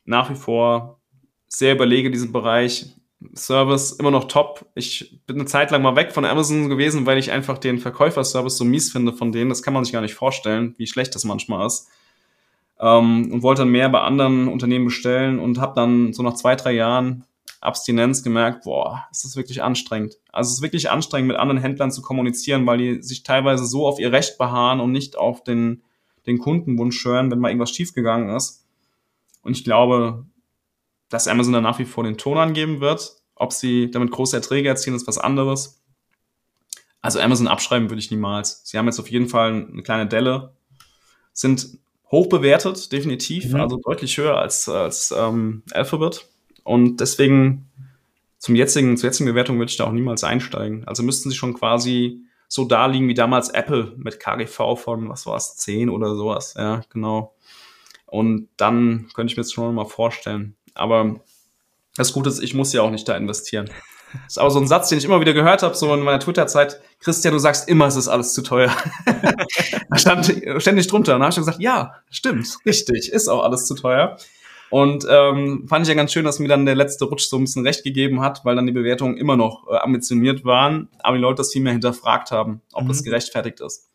nach 0.05 0.29
wie 0.29 0.35
vor 0.35 0.99
sehr 1.47 1.75
überlege 1.75 2.11
diesen 2.11 2.31
Bereich. 2.31 2.87
Service 3.35 3.93
immer 3.93 4.11
noch 4.11 4.25
top. 4.25 4.65
Ich 4.75 5.21
bin 5.25 5.37
eine 5.37 5.45
Zeit 5.45 5.71
lang 5.71 5.81
mal 5.81 5.95
weg 5.95 6.11
von 6.11 6.25
Amazon 6.25 6.67
gewesen, 6.67 7.05
weil 7.05 7.17
ich 7.17 7.31
einfach 7.31 7.57
den 7.57 7.79
Verkäuferservice 7.79 8.57
so 8.57 8.65
mies 8.65 8.91
finde 8.91 9.13
von 9.13 9.31
denen. 9.31 9.49
Das 9.49 9.63
kann 9.63 9.73
man 9.73 9.85
sich 9.85 9.93
gar 9.93 10.01
nicht 10.01 10.15
vorstellen, 10.15 10.75
wie 10.77 10.87
schlecht 10.87 11.15
das 11.15 11.23
manchmal 11.23 11.65
ist. 11.65 11.87
Ähm, 12.81 13.31
und 13.31 13.41
wollte 13.41 13.61
dann 13.61 13.69
mehr 13.69 13.87
bei 13.87 14.01
anderen 14.01 14.49
Unternehmen 14.49 14.85
bestellen 14.85 15.39
und 15.39 15.57
habe 15.57 15.73
dann 15.73 16.11
so 16.11 16.21
nach 16.21 16.33
zwei, 16.33 16.55
drei 16.55 16.73
Jahren 16.73 17.23
Abstinenz 17.63 18.23
gemerkt, 18.23 18.63
boah, 18.63 19.05
ist 19.11 19.23
das 19.23 19.35
wirklich 19.35 19.63
anstrengend. 19.63 20.17
Also 20.31 20.49
es 20.49 20.55
ist 20.55 20.61
wirklich 20.61 20.89
anstrengend, 20.89 21.29
mit 21.29 21.37
anderen 21.37 21.61
Händlern 21.61 21.91
zu 21.91 22.01
kommunizieren, 22.01 22.65
weil 22.65 22.77
die 22.77 23.01
sich 23.01 23.23
teilweise 23.23 23.65
so 23.65 23.87
auf 23.87 23.99
ihr 23.99 24.11
Recht 24.11 24.37
beharren 24.37 24.79
und 24.79 24.91
nicht 24.91 25.17
auf 25.17 25.43
den, 25.43 25.83
den 26.25 26.39
Kundenwunsch 26.39 27.03
hören, 27.05 27.31
wenn 27.31 27.39
mal 27.39 27.49
irgendwas 27.49 27.71
schiefgegangen 27.71 28.35
ist. 28.35 28.65
Und 29.41 29.57
ich 29.57 29.63
glaube, 29.63 30.25
dass 31.09 31.27
Amazon 31.27 31.53
da 31.53 31.61
nach 31.61 31.79
wie 31.79 31.85
vor 31.85 32.03
den 32.03 32.17
Ton 32.17 32.37
angeben 32.37 32.81
wird. 32.81 33.17
Ob 33.35 33.53
sie 33.53 33.91
damit 33.91 34.11
große 34.11 34.35
Erträge 34.35 34.69
erzielen, 34.69 34.95
ist 34.95 35.07
was 35.07 35.17
anderes. 35.17 35.81
Also 37.01 37.19
Amazon 37.19 37.47
abschreiben 37.47 37.89
würde 37.89 37.99
ich 37.99 38.11
niemals. 38.11 38.61
Sie 38.63 38.77
haben 38.77 38.85
jetzt 38.85 38.99
auf 38.99 39.11
jeden 39.11 39.27
Fall 39.27 39.67
eine 39.71 39.83
kleine 39.83 40.07
Delle, 40.07 40.53
sind 41.33 41.77
hoch 42.11 42.27
bewertet, 42.27 42.91
definitiv, 42.91 43.51
mhm. 43.53 43.59
also 43.59 43.77
deutlich 43.77 44.17
höher 44.17 44.37
als, 44.37 44.69
als 44.69 45.13
ähm, 45.15 45.63
Alphabet. 45.71 46.27
Und 46.63 46.97
deswegen 46.97 47.69
zum 48.37 48.55
jetzigen, 48.55 48.97
zur 48.97 49.07
jetzigen 49.07 49.29
Bewertung 49.29 49.57
würde 49.57 49.69
ich 49.69 49.77
da 49.77 49.85
auch 49.85 49.91
niemals 49.91 50.23
einsteigen. 50.23 50.85
Also 50.85 51.03
müssten 51.03 51.29
sie 51.29 51.35
schon 51.35 51.53
quasi 51.53 52.21
so 52.47 52.65
da 52.65 52.85
liegen 52.85 53.07
wie 53.07 53.13
damals 53.13 53.49
Apple 53.49 53.93
mit 53.97 54.19
KGV 54.19 54.75
von, 54.75 55.09
was 55.09 55.25
war 55.25 55.37
es, 55.37 55.55
10 55.55 55.89
oder 55.89 56.15
sowas. 56.15 56.53
Ja, 56.57 56.81
genau. 56.91 57.33
Und 58.05 58.49
dann 58.57 59.07
könnte 59.15 59.31
ich 59.31 59.37
mir 59.37 59.43
das 59.43 59.51
schon 59.51 59.73
mal 59.73 59.85
vorstellen. 59.85 60.55
Aber 60.75 61.21
das 61.95 62.13
Gute 62.13 62.29
ist, 62.29 62.43
ich 62.43 62.53
muss 62.53 62.73
ja 62.73 62.81
auch 62.81 62.91
nicht 62.91 63.07
da 63.09 63.17
investieren. 63.17 63.71
Das 64.11 64.21
ist 64.33 64.37
aber 64.37 64.51
so 64.51 64.59
ein 64.59 64.67
Satz, 64.67 64.89
den 64.89 64.99
ich 64.99 65.05
immer 65.05 65.19
wieder 65.19 65.33
gehört 65.33 65.63
habe, 65.63 65.73
so 65.73 65.91
in 65.93 66.01
meiner 66.01 66.19
Twitter-Zeit. 66.19 66.79
Christian, 66.99 67.33
du 67.33 67.39
sagst 67.39 67.67
immer, 67.67 67.87
es 67.87 67.95
ist 67.95 68.07
alles 68.07 68.33
zu 68.33 68.43
teuer. 68.43 68.71
da 69.89 69.97
stand 69.97 70.31
ständig 70.57 70.87
drunter. 70.87 71.15
Und 71.15 71.21
da 71.21 71.25
habe 71.25 71.31
ich 71.31 71.37
gesagt, 71.37 71.59
ja, 71.59 71.95
stimmt, 72.11 72.57
richtig, 72.65 73.11
ist 73.11 73.29
auch 73.29 73.43
alles 73.43 73.65
zu 73.65 73.73
teuer. 73.73 74.17
Und 74.73 75.05
ähm, 75.07 75.67
fand 75.67 75.83
ich 75.83 75.89
ja 75.89 75.93
ganz 75.93 76.11
schön, 76.11 76.25
dass 76.25 76.39
mir 76.39 76.47
dann 76.47 76.65
der 76.65 76.73
letzte 76.73 77.05
Rutsch 77.05 77.27
so 77.27 77.37
ein 77.37 77.43
bisschen 77.43 77.63
recht 77.63 77.83
gegeben 77.83 78.21
hat, 78.21 78.43
weil 78.43 78.55
dann 78.55 78.65
die 78.65 78.71
Bewertungen 78.71 79.17
immer 79.17 79.37
noch 79.37 79.67
äh, 79.69 79.75
ambitioniert 79.75 80.45
waren, 80.45 80.89
aber 81.03 81.15
die 81.15 81.21
Leute 81.21 81.35
das 81.35 81.51
viel 81.51 81.61
mehr 81.61 81.73
hinterfragt 81.73 82.31
haben, 82.31 82.63
ob 82.73 82.85
mhm. 82.85 82.87
das 82.87 83.03
gerechtfertigt 83.03 83.59
ist. 83.59 83.91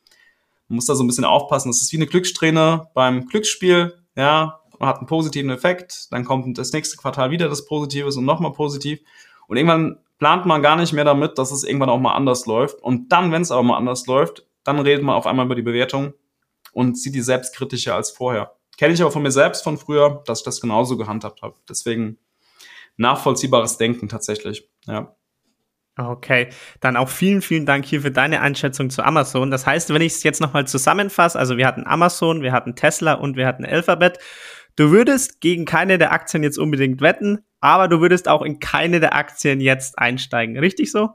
Man 0.69 0.77
muss 0.77 0.87
da 0.87 0.95
so 0.95 1.03
ein 1.03 1.09
bisschen 1.09 1.25
aufpassen. 1.25 1.71
Das 1.71 1.83
ist 1.83 1.93
wie 1.93 1.97
eine 1.97 2.07
Glückssträhne 2.07 2.91
beim 2.95 3.27
Glücksspiel. 3.27 3.95
Ja, 4.15 4.61
man 4.79 4.89
hat 4.89 4.99
einen 4.99 5.09
positiven 5.09 5.51
Effekt, 5.51 6.13
dann 6.13 6.25
kommt 6.25 6.57
das 6.57 6.73
nächste 6.73 6.97
Quartal 6.97 7.33
wieder 7.33 7.49
das 7.49 7.65
Positives 7.65 8.17
und 8.17 8.25
nochmal 8.25 8.53
positiv. 8.53 9.01
Und 9.49 9.57
irgendwann 9.57 9.99
plant 10.21 10.47
man 10.47 10.63
gar 10.63 10.77
nicht 10.77 10.93
mehr 10.93 11.05
damit, 11.05 11.39
dass 11.39 11.51
es 11.51 11.65
irgendwann 11.65 11.91
auch 11.91 11.99
mal 11.99 12.15
anders 12.15 12.47
läuft. 12.47 12.81
Und 12.81 13.11
dann, 13.11 13.33
wenn 13.33 13.43
es 13.43 13.51
aber 13.51 13.65
mal 13.65 13.79
anders 13.79 14.07
läuft, 14.07 14.47
dann 14.63 14.79
redet 14.79 15.03
man 15.03 15.17
auf 15.17 15.27
einmal 15.27 15.47
über 15.47 15.57
die 15.57 15.63
Bewertung 15.63 16.15
und 16.73 16.97
sieht 16.97 17.17
die 17.17 17.21
selbstkritischer 17.21 17.97
als 17.97 18.13
vorher. 18.13 18.53
Kenne 18.79 18.95
ich 18.95 19.03
aber 19.03 19.11
von 19.11 19.23
mir 19.23 19.33
selbst 19.33 19.65
von 19.65 19.77
früher, 19.77 20.23
dass 20.25 20.39
ich 20.41 20.45
das 20.45 20.61
genauso 20.61 20.97
gehandhabt 20.97 21.43
habe. 21.43 21.57
Deswegen 21.69 22.19
nachvollziehbares 22.97 23.77
Denken 23.77 24.09
tatsächlich. 24.09 24.71
Ja. 24.87 25.15
Okay, 25.97 26.49
dann 26.81 26.97
auch 26.97 27.09
vielen, 27.09 27.43
vielen 27.43 27.67
Dank 27.67 27.85
hier 27.85 28.03
für 28.03 28.13
deine 28.13 28.41
Einschätzung 28.41 28.89
zu 28.89 29.03
Amazon. 29.03 29.51
Das 29.51 29.67
heißt, 29.67 29.93
wenn 29.93 30.01
ich 30.01 30.13
es 30.13 30.23
jetzt 30.23 30.41
nochmal 30.41 30.65
zusammenfasse, 30.69 31.37
also 31.37 31.57
wir 31.57 31.67
hatten 31.67 31.85
Amazon, 31.89 32.41
wir 32.41 32.53
hatten 32.53 32.77
Tesla 32.77 33.15
und 33.15 33.37
wir 33.37 33.49
hatten 33.49 33.65
Alphabet. 33.65 34.19
Du 34.77 34.93
würdest 34.93 35.41
gegen 35.41 35.65
keine 35.65 35.99
der 35.99 36.13
Aktien 36.13 36.45
jetzt 36.45 36.57
unbedingt 36.57 37.01
wetten, 37.01 37.41
aber 37.61 37.89
du 37.89 38.01
würdest 38.01 38.29
auch 38.29 38.43
in 38.43 38.61
keine 38.61 39.01
der 39.01 39.13
Aktien 39.17 39.61
jetzt 39.61 39.99
einsteigen. 39.99 40.57
Richtig 40.57 40.93
so? 40.93 41.11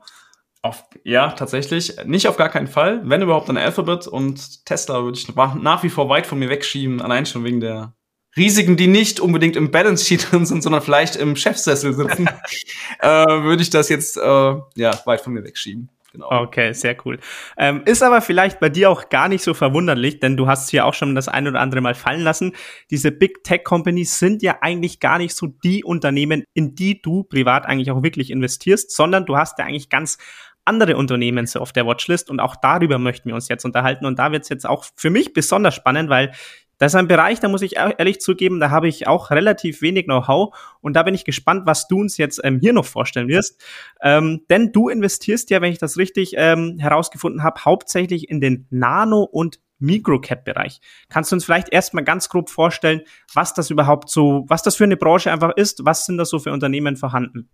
Auf, 0.64 0.86
ja, 1.04 1.32
tatsächlich. 1.32 1.98
Nicht 2.06 2.30
auf 2.30 2.38
gar 2.38 2.48
keinen 2.48 2.68
Fall. 2.68 3.02
Wenn 3.04 3.22
überhaupt 3.22 3.50
dann 3.50 3.58
Alphabet 3.58 4.08
und 4.08 4.66
Tesla 4.66 5.04
würde 5.04 5.18
ich 5.18 5.28
nach 5.36 5.84
wie 5.84 5.90
vor 5.90 6.08
weit 6.08 6.26
von 6.26 6.40
mir 6.40 6.50
wegschieben, 6.50 7.02
allein 7.02 7.26
schon 7.26 7.44
wegen 7.44 7.60
der 7.60 7.94
Risiken, 8.38 8.78
die 8.78 8.88
nicht 8.88 9.20
unbedingt 9.20 9.58
im 9.58 9.72
Balance 9.72 10.06
Sheet 10.06 10.28
drin 10.32 10.46
sind, 10.46 10.64
sondern 10.64 10.82
vielleicht 10.82 11.18
im 11.18 11.36
Chefsessel 11.36 11.94
sitzen, 11.94 12.30
äh, 13.00 13.08
würde 13.08 13.62
ich 13.62 13.72
das 13.72 13.90
jetzt 13.90 14.16
äh, 14.16 14.22
ja 14.22 15.00
weit 15.06 15.20
von 15.20 15.34
mir 15.34 15.44
wegschieben. 15.44 15.90
Genau. 16.14 16.44
Okay, 16.44 16.74
sehr 16.74 16.96
cool. 17.06 17.20
Ähm, 17.58 17.82
ist 17.86 18.04
aber 18.04 18.22
vielleicht 18.22 18.60
bei 18.60 18.70
dir 18.70 18.92
auch 18.92 19.10
gar 19.10 19.28
nicht 19.28 19.44
so 19.44 19.56
verwunderlich, 19.56 20.20
denn 20.20 20.38
du 20.38 20.46
hast 20.46 20.66
es 20.66 20.70
hier 20.70 20.86
auch 20.86 20.94
schon 20.94 21.16
das 21.16 21.28
ein 21.28 21.48
oder 21.48 21.60
andere 21.60 21.82
Mal 21.82 21.96
fallen 21.96 22.22
lassen. 22.22 22.54
Diese 22.92 23.12
Big 23.12 23.44
Tech 23.44 23.64
Companies 23.64 24.20
sind 24.20 24.44
ja 24.44 24.60
eigentlich 24.62 25.00
gar 25.00 25.18
nicht 25.18 25.36
so 25.36 25.48
die 25.48 25.84
Unternehmen, 25.84 26.44
in 26.54 26.76
die 26.76 27.02
du 27.02 27.24
privat 27.24 27.66
eigentlich 27.66 27.90
auch 27.90 28.04
wirklich 28.04 28.30
investierst, 28.30 28.92
sondern 28.92 29.26
du 29.26 29.38
hast 29.38 29.58
ja 29.58 29.66
eigentlich 29.66 29.90
ganz 29.90 30.20
andere 30.66 30.98
Unternehmen 30.98 31.46
so 31.46 31.60
auf 31.60 31.74
der 31.74 31.86
Watchlist 31.86 32.30
und 32.30 32.40
auch 32.40 32.56
darüber 32.56 32.98
möchten 32.98 33.30
wir 33.30 33.36
uns 33.36 33.48
jetzt 33.50 33.66
unterhalten 33.66 34.06
und 34.06 34.20
da 34.20 34.32
wird 34.32 34.44
es 34.44 34.50
jetzt 34.50 34.68
auch 34.68 34.86
für 34.96 35.10
mich 35.10 35.34
besonders 35.34 35.76
spannend, 35.76 36.10
weil 36.10 36.32
Das 36.80 36.94
ist 36.94 36.96
ein 36.96 37.08
Bereich, 37.08 37.40
da 37.40 37.48
muss 37.48 37.62
ich 37.62 37.78
ehrlich 37.78 38.20
zugeben, 38.20 38.60
da 38.60 38.70
habe 38.70 38.88
ich 38.88 39.08
auch 39.08 39.30
relativ 39.32 39.82
wenig 39.82 40.06
Know-how 40.06 40.54
und 40.82 40.96
da 40.96 41.04
bin 41.04 41.14
ich 41.14 41.24
gespannt, 41.24 41.66
was 41.66 41.88
du 41.88 42.00
uns 42.00 42.18
jetzt 42.18 42.42
ähm, 42.44 42.60
hier 42.60 42.74
noch 42.74 42.86
vorstellen 42.86 43.28
wirst. 43.28 43.64
Ähm, 44.02 44.42
denn 44.50 44.72
du 44.72 44.90
investierst 44.90 45.50
ja, 45.50 45.62
wenn 45.62 45.72
ich 45.72 45.78
das 45.78 45.98
richtig 45.98 46.34
ähm, 46.36 46.80
herausgefunden 46.80 47.44
habe, 47.44 47.64
hauptsächlich 47.64 48.30
in 48.30 48.42
den 48.42 48.68
Nano- 48.70 49.24
und 49.24 49.60
Microcap-Bereich. 49.80 50.80
Kannst 51.10 51.32
du 51.32 51.36
uns 51.36 51.46
vielleicht 51.46 51.72
erstmal 51.72 52.04
ganz 52.04 52.28
grob 52.30 52.50
vorstellen, 52.50 53.02
was 53.34 53.54
das 53.54 53.70
überhaupt 53.70 54.10
so, 54.10 54.46
was 54.48 54.64
das 54.64 54.76
für 54.76 54.86
eine 54.86 54.98
Branche 54.98 55.32
einfach 55.32 55.52
ist? 55.56 55.86
Was 55.86 56.06
sind 56.06 56.18
da 56.18 56.26
so 56.26 56.40
für 56.40 56.52
Unternehmen 56.52 56.96
vorhanden? 56.96 57.50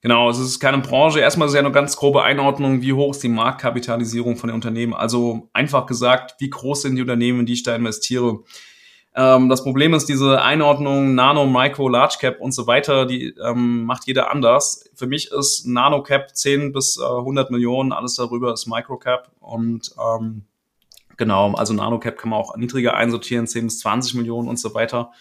Genau, 0.00 0.28
es 0.28 0.38
ist 0.38 0.60
keine 0.60 0.78
Branche. 0.78 1.20
Erstmal 1.20 1.48
ist 1.48 1.54
ja 1.54 1.60
eine 1.60 1.72
ganz 1.72 1.96
grobe 1.96 2.22
Einordnung, 2.22 2.82
wie 2.82 2.92
hoch 2.92 3.12
ist 3.12 3.22
die 3.22 3.28
Marktkapitalisierung 3.28 4.36
von 4.36 4.48
den 4.48 4.54
Unternehmen. 4.54 4.94
Also 4.94 5.48
einfach 5.52 5.86
gesagt, 5.86 6.34
wie 6.38 6.50
groß 6.50 6.82
sind 6.82 6.96
die 6.96 7.02
Unternehmen, 7.02 7.40
in 7.40 7.46
die 7.46 7.54
ich 7.54 7.62
da 7.62 7.74
investiere. 7.74 8.40
Ähm, 9.16 9.48
das 9.48 9.62
Problem 9.62 9.94
ist, 9.94 10.06
diese 10.06 10.42
Einordnung 10.42 11.14
Nano, 11.14 11.46
Micro, 11.46 11.88
Large 11.88 12.16
Cap 12.20 12.40
und 12.40 12.52
so 12.52 12.66
weiter, 12.66 13.06
die 13.06 13.34
ähm, 13.42 13.84
macht 13.84 14.06
jeder 14.06 14.30
anders. 14.30 14.90
Für 14.94 15.06
mich 15.06 15.30
ist 15.30 15.66
Nano 15.66 16.02
Cap 16.02 16.36
10 16.36 16.72
bis 16.72 16.98
äh, 16.98 17.04
100 17.04 17.50
Millionen, 17.50 17.92
alles 17.92 18.14
darüber 18.14 18.52
ist 18.52 18.66
Micro 18.66 18.98
Cap 18.98 19.30
und 19.40 19.94
ähm, 19.98 20.44
Genau, 21.16 21.52
also 21.54 21.74
NanoCap 21.74 22.18
kann 22.18 22.30
man 22.30 22.40
auch 22.40 22.56
niedriger 22.56 22.94
einsortieren, 22.94 23.46
10 23.46 23.66
bis 23.66 23.78
20 23.80 24.14
Millionen 24.14 24.48
und 24.48 24.58
so 24.58 24.74
weiter. 24.74 25.12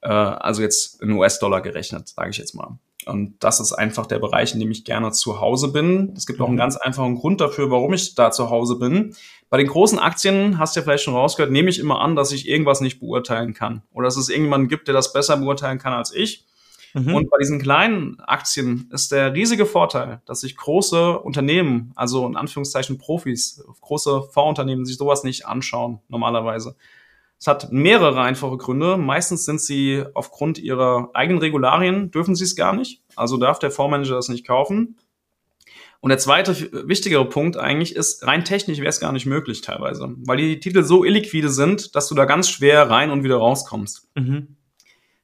Äh, 0.00 0.08
also 0.08 0.62
jetzt 0.62 1.02
in 1.02 1.12
US-Dollar 1.12 1.60
gerechnet, 1.60 2.08
sage 2.08 2.30
ich 2.30 2.38
jetzt 2.38 2.54
mal. 2.54 2.78
Und 3.06 3.34
das 3.40 3.60
ist 3.60 3.72
einfach 3.72 4.06
der 4.06 4.18
Bereich, 4.18 4.54
in 4.54 4.60
dem 4.60 4.70
ich 4.70 4.84
gerne 4.84 5.12
zu 5.12 5.40
Hause 5.40 5.68
bin. 5.68 6.12
Es 6.16 6.26
gibt 6.26 6.40
auch 6.40 6.46
einen 6.46 6.54
mhm. 6.54 6.60
ganz 6.60 6.76
einfachen 6.76 7.16
Grund 7.16 7.40
dafür, 7.40 7.70
warum 7.70 7.92
ich 7.92 8.14
da 8.14 8.30
zu 8.30 8.50
Hause 8.50 8.76
bin. 8.76 9.14
Bei 9.50 9.58
den 9.58 9.66
großen 9.66 9.98
Aktien, 9.98 10.58
hast 10.58 10.74
du 10.74 10.80
ja 10.80 10.84
vielleicht 10.84 11.04
schon 11.04 11.14
rausgehört, 11.14 11.52
nehme 11.52 11.68
ich 11.68 11.78
immer 11.78 12.00
an, 12.00 12.16
dass 12.16 12.32
ich 12.32 12.48
irgendwas 12.48 12.80
nicht 12.80 13.00
beurteilen 13.00 13.54
kann. 13.54 13.82
Oder 13.92 14.06
dass 14.06 14.16
es 14.16 14.28
irgendjemanden 14.28 14.68
gibt, 14.68 14.88
der 14.88 14.94
das 14.94 15.12
besser 15.12 15.36
beurteilen 15.36 15.78
kann 15.78 15.92
als 15.92 16.14
ich. 16.14 16.46
Mhm. 16.94 17.14
Und 17.14 17.30
bei 17.30 17.38
diesen 17.38 17.60
kleinen 17.60 18.20
Aktien 18.20 18.88
ist 18.92 19.12
der 19.12 19.34
riesige 19.34 19.66
Vorteil, 19.66 20.20
dass 20.26 20.40
sich 20.40 20.56
große 20.56 21.18
Unternehmen, 21.18 21.92
also 21.94 22.26
in 22.26 22.36
Anführungszeichen 22.36 22.98
Profis, 22.98 23.64
große 23.80 24.22
Fondsunternehmen 24.32 24.84
sich 24.84 24.96
sowas 24.96 25.24
nicht 25.24 25.46
anschauen 25.46 26.00
normalerweise. 26.08 26.76
Es 27.42 27.48
hat 27.48 27.72
mehrere 27.72 28.20
einfache 28.20 28.56
Gründe. 28.56 28.96
Meistens 28.96 29.44
sind 29.44 29.60
sie 29.60 30.04
aufgrund 30.14 30.58
ihrer 30.58 31.10
eigenen 31.12 31.40
Regularien, 31.40 32.12
dürfen 32.12 32.36
sie 32.36 32.44
es 32.44 32.54
gar 32.54 32.72
nicht. 32.72 33.02
Also 33.16 33.36
darf 33.36 33.58
der 33.58 33.72
Fondsmanager 33.72 34.14
das 34.14 34.28
nicht 34.28 34.46
kaufen. 34.46 34.96
Und 35.98 36.10
der 36.10 36.18
zweite 36.18 36.86
wichtigere 36.86 37.28
Punkt 37.28 37.56
eigentlich 37.56 37.96
ist, 37.96 38.24
rein 38.24 38.44
technisch 38.44 38.78
wäre 38.78 38.90
es 38.90 39.00
gar 39.00 39.10
nicht 39.10 39.26
möglich 39.26 39.60
teilweise, 39.60 40.14
weil 40.18 40.36
die 40.36 40.60
Titel 40.60 40.84
so 40.84 41.04
illiquide 41.04 41.48
sind, 41.48 41.96
dass 41.96 42.06
du 42.08 42.14
da 42.14 42.26
ganz 42.26 42.48
schwer 42.48 42.88
rein 42.88 43.10
und 43.10 43.24
wieder 43.24 43.38
rauskommst. 43.38 44.08
Mhm 44.14 44.56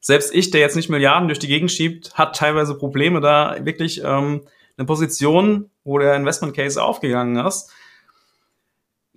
selbst 0.01 0.35
ich, 0.35 0.51
der 0.51 0.61
jetzt 0.61 0.77
nicht 0.77 0.89
Milliarden 0.89 1.29
durch 1.29 1.39
die 1.39 1.49
Gegend 1.49 1.71
schiebt, 1.73 2.14
hat 2.14 2.37
teilweise 2.37 2.77
Probleme, 2.77 3.21
da 3.21 3.57
wirklich 3.64 4.01
ähm, 4.05 4.47
eine 4.77 4.87
Position, 4.87 5.71
wo 5.85 5.99
der 5.99 6.14
Investment 6.14 6.55
Case 6.55 6.83
aufgegangen 6.83 7.45
ist, 7.45 7.71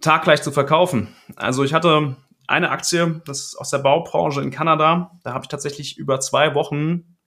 taggleich 0.01 0.41
zu 0.41 0.51
verkaufen. 0.51 1.15
Also 1.35 1.63
ich 1.63 1.73
hatte 1.73 2.17
eine 2.51 2.69
Aktie, 2.69 3.21
das 3.25 3.39
ist 3.39 3.55
aus 3.55 3.69
der 3.69 3.79
Baubranche 3.79 4.41
in 4.41 4.51
Kanada, 4.51 5.11
da 5.23 5.33
habe 5.33 5.45
ich 5.45 5.49
tatsächlich 5.49 5.97
über 5.97 6.19
zwei 6.19 6.53
Wochen 6.53 7.17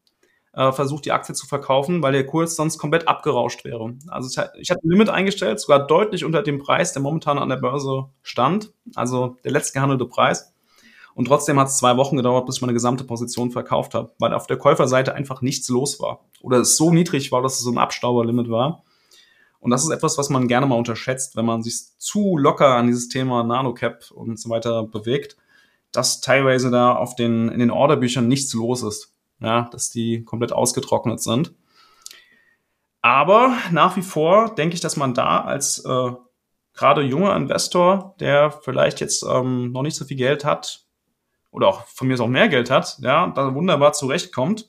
äh, 0.52 0.70
versucht, 0.70 1.04
die 1.04 1.12
Aktie 1.12 1.34
zu 1.34 1.46
verkaufen, 1.46 2.02
weil 2.02 2.12
der 2.12 2.26
Kurs 2.26 2.54
sonst 2.54 2.78
komplett 2.78 3.08
abgerauscht 3.08 3.64
wäre. 3.64 3.94
Also 4.08 4.28
ich 4.58 4.70
hatte 4.70 4.80
ein 4.84 4.90
Limit 4.90 5.08
eingestellt, 5.08 5.58
sogar 5.58 5.86
deutlich 5.86 6.24
unter 6.24 6.42
dem 6.42 6.58
Preis, 6.58 6.92
der 6.92 7.02
momentan 7.02 7.38
an 7.38 7.48
der 7.48 7.56
Börse 7.56 8.04
stand, 8.22 8.72
also 8.94 9.36
der 9.44 9.52
letzte 9.52 9.72
gehandelte 9.72 10.06
Preis. 10.06 10.54
Und 11.14 11.26
trotzdem 11.26 11.58
hat 11.60 11.68
es 11.68 11.78
zwei 11.78 11.96
Wochen 11.96 12.16
gedauert, 12.16 12.46
bis 12.46 12.56
ich 12.56 12.62
meine 12.62 12.72
gesamte 12.72 13.04
Position 13.04 13.50
verkauft 13.50 13.94
habe, 13.94 14.12
weil 14.18 14.32
auf 14.32 14.46
der 14.46 14.56
Käuferseite 14.56 15.14
einfach 15.14 15.42
nichts 15.42 15.68
los 15.68 16.00
war. 16.00 16.24
Oder 16.40 16.58
es 16.58 16.76
so 16.76 16.90
niedrig 16.92 17.30
war, 17.32 17.40
dass 17.40 17.54
es 17.54 17.60
so 17.60 17.70
ein 17.70 17.78
Abstauberlimit 17.78 18.50
war. 18.50 18.83
Und 19.64 19.70
das 19.70 19.82
ist 19.82 19.88
etwas, 19.88 20.18
was 20.18 20.28
man 20.28 20.46
gerne 20.46 20.66
mal 20.66 20.76
unterschätzt, 20.76 21.36
wenn 21.36 21.46
man 21.46 21.62
sich 21.62 21.96
zu 21.96 22.36
locker 22.36 22.74
an 22.74 22.86
dieses 22.86 23.08
Thema 23.08 23.42
Nanocap 23.44 24.10
und 24.10 24.38
so 24.38 24.50
weiter 24.50 24.82
bewegt, 24.82 25.38
dass 25.90 26.20
teilweise 26.20 26.70
da 26.70 26.94
auf 26.94 27.16
den, 27.16 27.48
in 27.48 27.60
den 27.60 27.70
Orderbüchern 27.70 28.28
nichts 28.28 28.52
los 28.52 28.82
ist. 28.82 29.14
Ja, 29.40 29.70
dass 29.72 29.88
die 29.88 30.22
komplett 30.22 30.52
ausgetrocknet 30.52 31.22
sind. 31.22 31.54
Aber 33.00 33.56
nach 33.70 33.96
wie 33.96 34.02
vor 34.02 34.54
denke 34.54 34.74
ich, 34.74 34.82
dass 34.82 34.98
man 34.98 35.14
da 35.14 35.40
als 35.40 35.82
äh, 35.82 36.10
gerade 36.74 37.00
junger 37.00 37.34
Investor, 37.34 38.16
der 38.20 38.50
vielleicht 38.50 39.00
jetzt 39.00 39.22
ähm, 39.22 39.72
noch 39.72 39.80
nicht 39.82 39.96
so 39.96 40.04
viel 40.04 40.18
Geld 40.18 40.44
hat, 40.44 40.84
oder 41.50 41.68
auch 41.68 41.86
von 41.86 42.06
mir 42.06 42.12
aus 42.14 42.20
auch 42.20 42.28
mehr 42.28 42.50
Geld 42.50 42.68
hat, 42.68 42.98
ja, 43.00 43.28
da 43.28 43.54
wunderbar 43.54 43.94
zurechtkommt. 43.94 44.68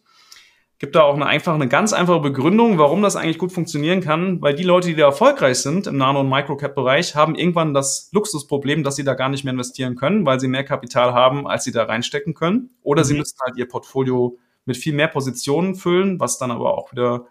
Gibt 0.77 0.95
da 0.95 1.03
auch 1.03 1.15
eine 1.15 1.25
einfach, 1.25 1.53
eine 1.53 1.69
ganz 1.69 1.93
einfache 1.93 2.19
Begründung, 2.19 2.77
warum 2.77 3.01
das 3.01 3.15
eigentlich 3.15 3.37
gut 3.37 3.53
funktionieren 3.53 4.01
kann, 4.01 4.41
weil 4.41 4.55
die 4.55 4.63
Leute, 4.63 4.89
die 4.89 4.95
da 4.95 5.05
erfolgreich 5.05 5.59
sind 5.59 5.87
im 5.87 5.95
Nano- 5.95 6.19
und 6.19 6.29
Microcap-Bereich, 6.29 7.15
haben 7.15 7.35
irgendwann 7.35 7.73
das 7.73 8.09
Luxusproblem, 8.11 8.83
dass 8.83 8.97
sie 8.97 9.05
da 9.05 9.13
gar 9.13 9.29
nicht 9.29 9.45
mehr 9.45 9.53
investieren 9.53 9.95
können, 9.95 10.25
weil 10.25 10.39
sie 10.39 10.49
mehr 10.49 10.65
Kapital 10.65 11.13
haben, 11.13 11.47
als 11.47 11.63
sie 11.63 11.71
da 11.71 11.83
reinstecken 11.83 12.33
können. 12.33 12.71
Oder 12.81 13.03
mhm. 13.03 13.05
sie 13.05 13.13
müssen 13.15 13.37
halt 13.45 13.57
ihr 13.57 13.69
Portfolio 13.69 14.37
mit 14.65 14.75
viel 14.75 14.93
mehr 14.93 15.07
Positionen 15.07 15.75
füllen, 15.75 16.19
was 16.19 16.37
dann 16.39 16.51
aber 16.51 16.77
auch 16.77 16.91
wieder 16.91 17.27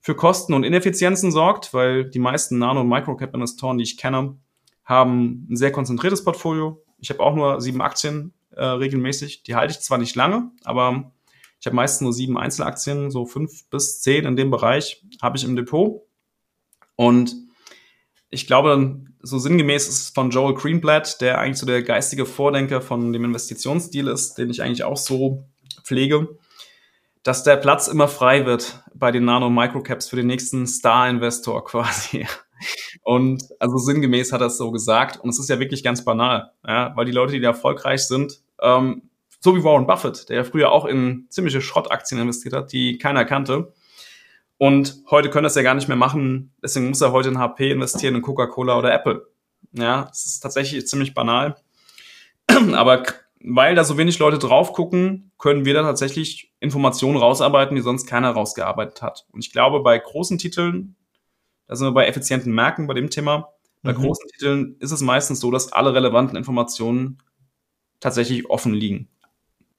für 0.00 0.16
Kosten 0.16 0.52
und 0.52 0.64
Ineffizienzen 0.64 1.30
sorgt, 1.30 1.72
weil 1.72 2.04
die 2.10 2.18
meisten 2.18 2.58
Nano- 2.58 2.80
und 2.80 2.88
Microcap-Investoren, 2.88 3.78
die 3.78 3.84
ich 3.84 3.96
kenne, 3.96 4.36
haben 4.84 5.46
ein 5.48 5.56
sehr 5.56 5.70
konzentriertes 5.70 6.24
Portfolio. 6.24 6.82
Ich 6.98 7.10
habe 7.10 7.20
auch 7.20 7.36
nur 7.36 7.60
sieben 7.60 7.80
Aktien 7.80 8.32
äh, 8.50 8.64
regelmäßig. 8.64 9.44
Die 9.44 9.54
halte 9.54 9.72
ich 9.72 9.80
zwar 9.80 9.98
nicht 9.98 10.16
lange, 10.16 10.50
aber 10.64 11.12
ich 11.62 11.66
habe 11.66 11.76
meistens 11.76 12.00
nur 12.00 12.12
sieben 12.12 12.36
Einzelaktien, 12.36 13.12
so 13.12 13.24
fünf 13.24 13.70
bis 13.70 14.00
zehn 14.00 14.24
in 14.24 14.34
dem 14.34 14.50
Bereich 14.50 15.00
habe 15.22 15.36
ich 15.36 15.44
im 15.44 15.54
Depot. 15.54 16.02
Und 16.96 17.36
ich 18.30 18.48
glaube, 18.48 19.04
so 19.20 19.38
sinngemäß 19.38 19.86
ist 19.86 20.00
es 20.00 20.10
von 20.10 20.30
Joel 20.30 20.54
Greenblatt, 20.54 21.20
der 21.20 21.38
eigentlich 21.38 21.58
so 21.58 21.66
der 21.66 21.84
geistige 21.84 22.26
Vordenker 22.26 22.80
von 22.80 23.12
dem 23.12 23.24
Investitionsstil 23.24 24.08
ist, 24.08 24.38
den 24.38 24.50
ich 24.50 24.60
eigentlich 24.60 24.82
auch 24.82 24.96
so 24.96 25.44
pflege, 25.84 26.36
dass 27.22 27.44
der 27.44 27.58
Platz 27.58 27.86
immer 27.86 28.08
frei 28.08 28.44
wird 28.44 28.82
bei 28.92 29.12
den 29.12 29.24
Nano-Microcaps 29.24 30.08
für 30.08 30.16
den 30.16 30.26
nächsten 30.26 30.66
Star-Investor 30.66 31.64
quasi. 31.64 32.26
Und 33.04 33.44
also 33.60 33.78
sinngemäß 33.78 34.32
hat 34.32 34.40
er 34.40 34.48
es 34.48 34.58
so 34.58 34.72
gesagt. 34.72 35.20
Und 35.20 35.30
es 35.30 35.38
ist 35.38 35.48
ja 35.48 35.60
wirklich 35.60 35.84
ganz 35.84 36.04
banal, 36.04 36.50
ja, 36.66 36.90
weil 36.96 37.04
die 37.04 37.12
Leute, 37.12 37.34
die 37.34 37.40
da 37.40 37.50
erfolgreich 37.50 38.04
sind, 38.04 38.42
ähm, 38.60 39.10
so 39.42 39.56
wie 39.56 39.64
Warren 39.64 39.86
Buffett, 39.86 40.28
der 40.28 40.36
ja 40.36 40.44
früher 40.44 40.72
auch 40.72 40.84
in 40.84 41.26
ziemliche 41.28 41.60
Schrottaktien 41.60 42.20
investiert 42.20 42.54
hat, 42.54 42.72
die 42.72 42.98
keiner 42.98 43.24
kannte. 43.24 43.72
Und 44.58 45.02
heute 45.10 45.30
können 45.30 45.44
das 45.44 45.56
ja 45.56 45.62
gar 45.62 45.74
nicht 45.74 45.88
mehr 45.88 45.96
machen. 45.96 46.54
Deswegen 46.62 46.88
muss 46.88 47.00
er 47.00 47.12
heute 47.12 47.28
in 47.28 47.38
HP 47.38 47.70
investieren, 47.70 48.14
in 48.14 48.22
Coca-Cola 48.22 48.78
oder 48.78 48.92
Apple. 48.92 49.26
Ja, 49.72 50.08
es 50.12 50.26
ist 50.26 50.40
tatsächlich 50.40 50.86
ziemlich 50.86 51.14
banal. 51.14 51.56
Aber 52.72 53.02
weil 53.44 53.74
da 53.74 53.82
so 53.82 53.98
wenig 53.98 54.20
Leute 54.20 54.38
drauf 54.38 54.72
gucken, 54.72 55.32
können 55.38 55.64
wir 55.64 55.74
da 55.74 55.82
tatsächlich 55.82 56.52
Informationen 56.60 57.16
rausarbeiten, 57.16 57.74
die 57.74 57.82
sonst 57.82 58.06
keiner 58.06 58.30
rausgearbeitet 58.30 59.02
hat. 59.02 59.26
Und 59.32 59.44
ich 59.44 59.52
glaube, 59.52 59.80
bei 59.80 59.98
großen 59.98 60.38
Titeln 60.38 60.94
da 61.72 61.76
sind 61.76 61.86
wir 61.86 61.92
bei 61.92 62.06
effizienten 62.06 62.52
Merken 62.52 62.86
bei 62.86 62.92
dem 62.92 63.08
Thema. 63.08 63.54
Bei 63.82 63.94
mhm. 63.94 64.02
großen 64.02 64.28
Titeln 64.28 64.76
ist 64.80 64.92
es 64.92 65.00
meistens 65.00 65.40
so, 65.40 65.50
dass 65.50 65.72
alle 65.72 65.94
relevanten 65.94 66.36
Informationen 66.36 67.22
tatsächlich 67.98 68.50
offen 68.50 68.74
liegen. 68.74 69.08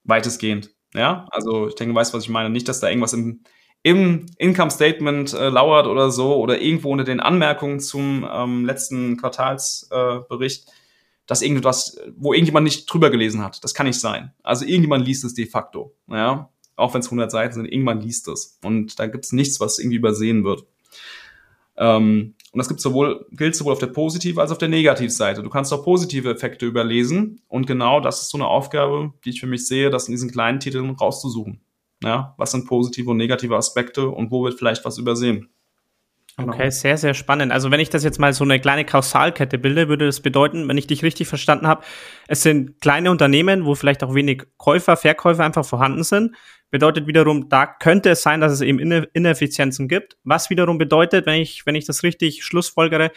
Weitestgehend. 0.04 0.72
Ja, 0.94 1.28
also 1.32 1.68
ich 1.68 1.76
denke, 1.76 1.94
du 1.94 2.00
weißt, 2.00 2.14
was 2.14 2.24
ich 2.24 2.30
meine. 2.30 2.50
Nicht, 2.50 2.68
dass 2.68 2.80
da 2.80 2.90
irgendwas 2.90 3.14
im, 3.14 3.42
im 3.82 4.28
Income 4.38 4.72
Statement 4.72 5.34
äh, 5.34 5.50
lauert 5.50 5.88
oder 5.88 6.12
so 6.12 6.36
oder 6.36 6.62
irgendwo 6.62 6.92
unter 6.92 7.04
den 7.04 7.20
Anmerkungen 7.20 7.80
zum 7.80 8.28
ähm, 8.32 8.66
letzten 8.66 9.18
Quartalsbericht, 9.18 10.68
äh, 10.68 10.72
dass 11.26 11.42
irgendwas, 11.42 11.98
wo 12.16 12.34
irgendjemand 12.34 12.66
nicht 12.66 12.86
drüber 12.86 13.10
gelesen 13.10 13.44
hat. 13.44 13.64
Das 13.64 13.74
kann 13.74 13.88
nicht 13.88 14.00
sein. 14.00 14.34
Also 14.44 14.66
irgendjemand 14.66 15.06
liest 15.06 15.24
es 15.24 15.34
de 15.34 15.48
facto. 15.48 15.96
Ja, 16.08 16.50
auch 16.76 16.94
wenn 16.94 17.02
es 17.02 17.08
100 17.08 17.32
Seiten 17.32 17.54
sind, 17.54 17.66
irgendjemand 17.66 18.04
liest 18.04 18.28
es. 18.28 18.60
Und 18.64 19.00
da 19.00 19.08
gibt 19.08 19.26
es 19.26 19.32
nichts, 19.32 19.60
was 19.60 19.80
irgendwie 19.80 19.98
übersehen 19.98 20.44
wird. 20.44 20.66
Ähm, 21.78 22.36
und 22.54 22.60
das 22.60 22.68
gibt 22.68 22.82
sowohl, 22.82 23.26
gilt 23.32 23.56
sowohl 23.56 23.74
auf 23.74 23.80
der 23.80 23.88
Positiv- 23.88 24.38
als 24.38 24.52
auch 24.52 24.54
auf 24.54 24.58
der 24.60 24.70
Negativseite. 24.70 25.42
Du 25.42 25.50
kannst 25.50 25.74
auch 25.74 25.84
positive 25.84 26.30
Effekte 26.30 26.68
überlesen. 26.68 27.42
Und 27.48 27.66
genau 27.66 28.00
das 28.00 28.22
ist 28.22 28.30
so 28.30 28.38
eine 28.38 28.48
Aufgabe, 28.48 29.12
die 29.26 29.32
ich 29.32 29.40
für 29.40 29.48
mich 29.48 29.68
sehe, 29.68 29.90
das 29.90 30.08
in 30.08 30.12
diesen 30.12 30.30
kleinen 30.32 30.60
Titeln 30.60 30.92
rauszusuchen. 30.92 31.62
Ja, 32.04 32.36
was 32.38 32.52
sind 32.52 32.68
positive 32.68 33.10
und 33.10 33.18
negative 33.18 33.56
Aspekte 33.56 34.08
und 34.08 34.30
wo 34.30 34.44
wird 34.44 34.54
vielleicht 34.54 34.86
was 34.86 35.00
übersehen? 35.00 35.50
Genau. 36.38 36.54
Okay, 36.54 36.72
sehr, 36.72 36.98
sehr 36.98 37.14
spannend. 37.14 37.52
Also 37.52 37.70
wenn 37.70 37.80
ich 37.80 37.92
das 37.92 38.04
jetzt 38.04 38.20
mal 38.20 38.34
so 38.34 38.44
eine 38.44 38.60
kleine 38.60 38.86
Kausalkette 38.86 39.60
bilde, 39.60 39.88
würde 39.88 40.08
das 40.08 40.20
bedeuten, 40.20 40.68
wenn 40.68 40.80
ich 40.80 40.88
dich 40.88 41.04
richtig 41.04 41.28
verstanden 41.28 41.68
habe, 41.68 41.84
es 42.28 42.42
sind 42.42 42.82
kleine 42.82 43.12
Unternehmen, 43.12 43.66
wo 43.66 43.76
vielleicht 43.76 44.04
auch 44.04 44.16
wenig 44.16 44.44
Käufer, 44.58 44.98
Verkäufer 44.98 45.44
einfach 45.44 45.64
vorhanden 45.64 46.04
sind. 46.04 46.36
Bedeutet 46.72 47.06
wiederum, 47.06 47.50
da 47.50 47.68
könnte 47.68 48.10
es 48.10 48.24
sein, 48.24 48.42
dass 48.42 48.52
es 48.52 48.62
eben 48.62 48.80
Ineffizienzen 48.80 49.88
gibt. 49.88 50.18
Was 50.24 50.50
wiederum 50.50 50.80
bedeutet, 50.80 51.28
wenn 51.28 51.40
ich, 51.40 51.68
wenn 51.68 51.76
ich 51.76 51.86
das 51.86 52.02
richtig 52.02 52.44
schlussfolgere, 52.44 53.12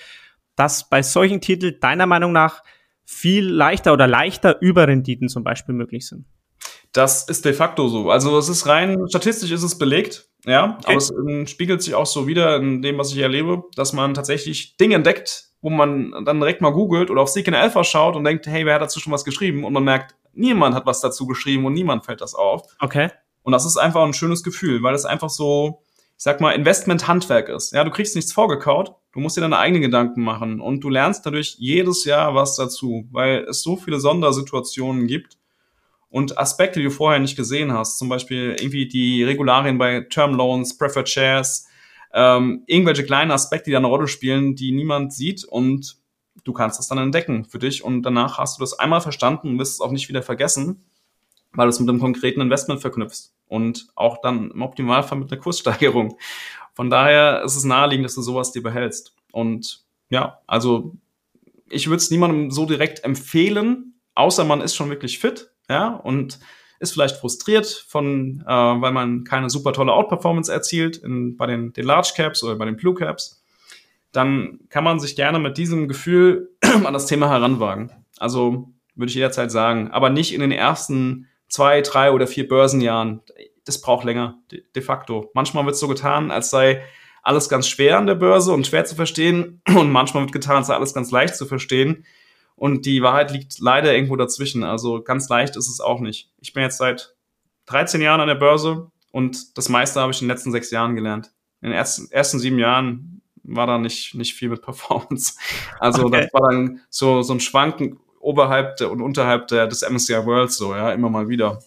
dass 0.54 0.90
bei 0.90 1.02
solchen 1.02 1.40
Titeln 1.40 1.80
deiner 1.80 2.04
Meinung 2.04 2.32
nach 2.32 2.62
viel 3.06 3.46
leichter 3.46 3.94
oder 3.94 4.06
leichter 4.06 4.60
Überrenditen 4.60 5.28
zum 5.28 5.42
Beispiel 5.42 5.74
möglich 5.74 6.06
sind. 6.06 6.26
Das 6.96 7.28
ist 7.28 7.44
de 7.44 7.52
facto 7.52 7.88
so. 7.88 8.10
Also 8.10 8.38
es 8.38 8.48
ist 8.48 8.66
rein, 8.66 9.06
statistisch 9.08 9.50
ist 9.50 9.62
es 9.62 9.76
belegt, 9.76 10.30
ja, 10.46 10.78
okay. 10.78 10.86
aber 10.86 10.96
es 10.96 11.10
ähm, 11.10 11.46
spiegelt 11.46 11.82
sich 11.82 11.94
auch 11.94 12.06
so 12.06 12.26
wieder 12.26 12.56
in 12.56 12.80
dem, 12.80 12.96
was 12.96 13.12
ich 13.12 13.18
erlebe, 13.18 13.64
dass 13.74 13.92
man 13.92 14.14
tatsächlich 14.14 14.78
Dinge 14.78 14.94
entdeckt, 14.94 15.50
wo 15.60 15.68
man 15.68 16.24
dann 16.24 16.40
direkt 16.40 16.62
mal 16.62 16.70
googelt 16.70 17.10
oder 17.10 17.20
auf 17.20 17.28
Seek 17.28 17.48
in 17.48 17.54
Alpha 17.54 17.84
schaut 17.84 18.16
und 18.16 18.24
denkt, 18.24 18.46
hey, 18.46 18.64
wer 18.64 18.76
hat 18.76 18.82
dazu 18.82 18.98
schon 18.98 19.12
was 19.12 19.26
geschrieben? 19.26 19.64
Und 19.64 19.74
man 19.74 19.84
merkt, 19.84 20.14
niemand 20.32 20.74
hat 20.74 20.86
was 20.86 21.02
dazu 21.02 21.26
geschrieben 21.26 21.66
und 21.66 21.74
niemand 21.74 22.06
fällt 22.06 22.22
das 22.22 22.34
auf. 22.34 22.62
Okay. 22.80 23.10
Und 23.42 23.52
das 23.52 23.66
ist 23.66 23.76
einfach 23.76 24.02
ein 24.02 24.14
schönes 24.14 24.42
Gefühl, 24.42 24.82
weil 24.82 24.94
es 24.94 25.04
einfach 25.04 25.28
so, 25.28 25.82
ich 26.16 26.22
sag 26.22 26.40
mal, 26.40 26.52
Investment-Handwerk 26.52 27.50
ist. 27.50 27.74
Ja, 27.74 27.84
du 27.84 27.90
kriegst 27.90 28.16
nichts 28.16 28.32
vorgekaut, 28.32 28.94
du 29.12 29.20
musst 29.20 29.36
dir 29.36 29.42
deine 29.42 29.58
eigenen 29.58 29.82
Gedanken 29.82 30.22
machen 30.22 30.62
und 30.62 30.80
du 30.80 30.88
lernst 30.88 31.26
dadurch 31.26 31.56
jedes 31.58 32.06
Jahr 32.06 32.34
was 32.34 32.56
dazu, 32.56 33.06
weil 33.10 33.44
es 33.50 33.62
so 33.62 33.76
viele 33.76 34.00
Sondersituationen 34.00 35.06
gibt 35.06 35.36
und 36.10 36.38
Aspekte, 36.38 36.80
die 36.80 36.84
du 36.84 36.90
vorher 36.90 37.20
nicht 37.20 37.36
gesehen 37.36 37.72
hast, 37.72 37.98
zum 37.98 38.08
Beispiel 38.08 38.56
irgendwie 38.58 38.88
die 38.88 39.24
Regularien 39.24 39.78
bei 39.78 40.00
Term 40.00 40.34
Loans, 40.34 40.78
Preferred 40.78 41.08
Shares, 41.08 41.66
ähm, 42.12 42.62
irgendwelche 42.66 43.04
kleinen 43.04 43.30
Aspekte, 43.30 43.66
die 43.66 43.72
da 43.72 43.78
eine 43.78 43.88
Rolle 43.88 44.08
spielen, 44.08 44.54
die 44.54 44.72
niemand 44.72 45.12
sieht 45.12 45.44
und 45.44 45.98
du 46.44 46.52
kannst 46.52 46.78
das 46.78 46.88
dann 46.88 46.98
entdecken 46.98 47.44
für 47.44 47.58
dich 47.58 47.82
und 47.82 48.02
danach 48.02 48.38
hast 48.38 48.58
du 48.58 48.62
das 48.62 48.78
einmal 48.78 49.00
verstanden 49.00 49.50
und 49.50 49.58
wirst 49.58 49.74
es 49.74 49.80
auch 49.80 49.90
nicht 49.90 50.08
wieder 50.08 50.22
vergessen, 50.22 50.84
weil 51.52 51.66
du 51.66 51.70
es 51.70 51.80
mit 51.80 51.88
einem 51.88 52.00
konkreten 52.00 52.40
Investment 52.40 52.80
verknüpfst 52.80 53.32
und 53.48 53.88
auch 53.94 54.20
dann 54.20 54.50
im 54.50 54.62
Optimalfall 54.62 55.18
mit 55.18 55.30
einer 55.30 55.40
Kurssteigerung. 55.40 56.16
Von 56.74 56.90
daher 56.90 57.42
ist 57.42 57.56
es 57.56 57.64
naheliegend, 57.64 58.04
dass 58.04 58.14
du 58.14 58.22
sowas 58.22 58.52
dir 58.52 58.62
behältst. 58.62 59.14
Und 59.32 59.84
ja, 60.10 60.40
also 60.46 60.94
ich 61.68 61.88
würde 61.88 61.98
es 61.98 62.10
niemandem 62.10 62.50
so 62.50 62.66
direkt 62.66 63.04
empfehlen, 63.04 63.94
außer 64.14 64.44
man 64.44 64.60
ist 64.60 64.74
schon 64.74 64.90
wirklich 64.90 65.18
fit, 65.18 65.50
ja, 65.68 65.88
und 65.88 66.38
ist 66.78 66.92
vielleicht 66.92 67.16
frustriert 67.16 67.66
von, 67.88 68.44
äh, 68.46 68.50
weil 68.50 68.92
man 68.92 69.24
keine 69.24 69.50
super 69.50 69.72
tolle 69.72 69.92
Outperformance 69.92 70.52
erzielt 70.52 70.98
in, 70.98 71.36
bei 71.36 71.46
den, 71.46 71.72
den 71.72 71.84
Large 71.84 72.12
Caps 72.14 72.42
oder 72.42 72.56
bei 72.56 72.66
den 72.66 72.76
Blue 72.76 72.94
Caps, 72.94 73.42
dann 74.12 74.60
kann 74.68 74.84
man 74.84 75.00
sich 75.00 75.16
gerne 75.16 75.38
mit 75.38 75.58
diesem 75.58 75.88
Gefühl 75.88 76.50
an 76.60 76.92
das 76.92 77.06
Thema 77.06 77.28
heranwagen. 77.28 77.90
Also 78.18 78.68
würde 78.94 79.10
ich 79.10 79.14
jederzeit 79.14 79.50
sagen, 79.50 79.90
aber 79.90 80.10
nicht 80.10 80.34
in 80.34 80.40
den 80.40 80.52
ersten 80.52 81.28
zwei, 81.48 81.80
drei 81.82 82.12
oder 82.12 82.26
vier 82.26 82.48
Börsenjahren. 82.48 83.20
Das 83.64 83.80
braucht 83.80 84.04
länger, 84.04 84.38
de, 84.50 84.82
facto. 84.82 85.30
Manchmal 85.34 85.64
wird 85.64 85.74
es 85.74 85.80
so 85.80 85.88
getan, 85.88 86.30
als 86.30 86.50
sei 86.50 86.82
alles 87.22 87.48
ganz 87.48 87.66
schwer 87.66 87.98
an 87.98 88.06
der 88.06 88.14
Börse 88.14 88.52
und 88.52 88.66
schwer 88.66 88.84
zu 88.84 88.94
verstehen 88.94 89.60
und 89.68 89.90
manchmal 89.90 90.24
wird 90.24 90.32
getan, 90.32 90.56
als 90.56 90.68
sei 90.68 90.74
alles 90.74 90.94
ganz 90.94 91.10
leicht 91.10 91.36
zu 91.36 91.46
verstehen. 91.46 92.04
Und 92.56 92.86
die 92.86 93.02
Wahrheit 93.02 93.30
liegt 93.30 93.58
leider 93.60 93.94
irgendwo 93.94 94.16
dazwischen. 94.16 94.64
Also 94.64 95.02
ganz 95.02 95.28
leicht 95.28 95.56
ist 95.56 95.68
es 95.68 95.80
auch 95.80 96.00
nicht. 96.00 96.32
Ich 96.40 96.54
bin 96.54 96.62
jetzt 96.62 96.78
seit 96.78 97.14
13 97.66 98.00
Jahren 98.00 98.20
an 98.20 98.28
der 98.28 98.34
Börse 98.34 98.90
und 99.12 99.56
das 99.58 99.68
meiste 99.68 100.00
habe 100.00 100.12
ich 100.12 100.20
in 100.20 100.26
den 100.26 100.34
letzten 100.34 100.52
sechs 100.52 100.70
Jahren 100.70 100.96
gelernt. 100.96 101.32
In 101.60 101.70
den 101.70 101.76
ersten, 101.76 102.10
ersten 102.10 102.38
sieben 102.38 102.58
Jahren 102.58 103.22
war 103.42 103.66
da 103.66 103.78
nicht, 103.78 104.14
nicht 104.14 104.34
viel 104.34 104.48
mit 104.48 104.62
Performance. 104.62 105.34
Also 105.78 106.06
okay. 106.06 106.22
das 106.22 106.32
war 106.32 106.50
dann 106.50 106.80
so, 106.88 107.22
so 107.22 107.34
ein 107.34 107.40
Schwanken 107.40 108.00
oberhalb 108.20 108.76
der, 108.76 108.90
und 108.90 109.02
unterhalb 109.02 109.48
der, 109.48 109.66
des 109.66 109.88
MSCI 109.88 110.24
Worlds 110.24 110.56
so, 110.56 110.74
ja, 110.74 110.92
immer 110.92 111.10
mal 111.10 111.28
wieder. 111.28 111.60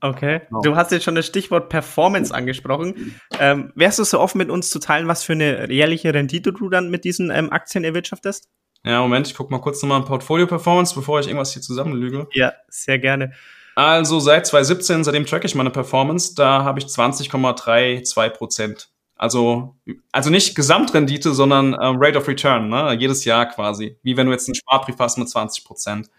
Okay. 0.00 0.40
Genau. 0.48 0.62
Du 0.62 0.76
hast 0.76 0.90
jetzt 0.90 1.04
schon 1.04 1.14
das 1.14 1.26
Stichwort 1.26 1.68
Performance 1.68 2.34
angesprochen. 2.34 3.14
Ähm, 3.38 3.72
wärst 3.76 4.00
du 4.00 4.04
so 4.04 4.18
offen 4.18 4.38
mit 4.38 4.50
uns 4.50 4.68
zu 4.68 4.80
teilen, 4.80 5.06
was 5.06 5.22
für 5.22 5.32
eine 5.32 5.70
jährliche 5.70 6.12
Rendite 6.12 6.52
du 6.52 6.68
dann 6.68 6.90
mit 6.90 7.04
diesen 7.04 7.30
ähm, 7.30 7.52
Aktien 7.52 7.84
erwirtschaftest? 7.84 8.48
Ja, 8.84 9.00
Moment, 9.00 9.28
ich 9.28 9.34
gucke 9.34 9.52
mal 9.52 9.60
kurz 9.60 9.80
nochmal 9.82 10.00
in 10.00 10.06
Portfolio-Performance, 10.06 10.94
bevor 10.94 11.20
ich 11.20 11.26
irgendwas 11.26 11.52
hier 11.52 11.62
zusammenlüge. 11.62 12.26
Ja, 12.32 12.52
sehr 12.68 12.98
gerne. 12.98 13.32
Also 13.74 14.20
seit 14.20 14.46
2017, 14.46 15.04
seitdem 15.04 15.24
track 15.24 15.44
ich 15.44 15.54
meine 15.54 15.70
Performance, 15.70 16.34
da 16.34 16.64
habe 16.64 16.78
ich 16.78 16.86
20,32 16.86 18.30
Prozent. 18.30 18.90
Also, 19.16 19.76
also 20.10 20.30
nicht 20.30 20.56
Gesamtrendite, 20.56 21.32
sondern 21.32 21.74
äh, 21.74 21.78
Rate 21.80 22.18
of 22.18 22.26
Return, 22.26 22.68
ne? 22.68 22.96
jedes 22.98 23.24
Jahr 23.24 23.46
quasi. 23.46 23.96
Wie 24.02 24.16
wenn 24.16 24.26
du 24.26 24.32
jetzt 24.32 24.48
einen 24.48 24.56
Sparbrief 24.56 24.96
hast 24.98 25.16
mit 25.16 25.28
20 25.28 25.64
Prozent. 25.64 26.10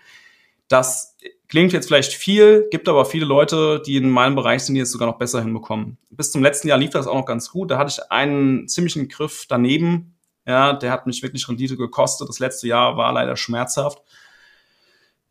Das 0.70 1.18
klingt 1.50 1.74
jetzt 1.74 1.88
vielleicht 1.88 2.14
viel, 2.14 2.68
gibt 2.72 2.88
aber 2.88 3.06
viele 3.06 3.26
Leute, 3.26 3.82
die 3.86 3.98
in 3.98 4.10
meinem 4.10 4.36
Bereich 4.36 4.64
sind, 4.64 4.76
die 4.76 4.82
es 4.82 4.92
sogar 4.92 5.08
noch 5.08 5.18
besser 5.18 5.42
hinbekommen. 5.42 5.98
Bis 6.12 6.32
zum 6.32 6.42
letzten 6.42 6.70
Jahr 6.70 6.78
lief 6.78 6.92
das 6.92 7.06
auch 7.06 7.16
noch 7.16 7.26
ganz 7.26 7.52
gut. 7.52 7.70
Da 7.70 7.78
hatte 7.78 7.92
ich 7.92 8.12
einen 8.12 8.70
ziemlichen 8.70 9.10
Griff 9.10 9.46
daneben, 9.50 10.13
ja, 10.46 10.74
der 10.74 10.92
hat 10.92 11.08
mich 11.08 11.22
wirklich 11.24 11.48
Rendite 11.48 11.78
gekostet. 11.78 12.28
Das 12.30 12.40
letzte 12.40 12.68
Jahr 12.68 12.98
war 12.98 13.14
leider 13.14 13.38
schmerzhaft. 13.38 14.02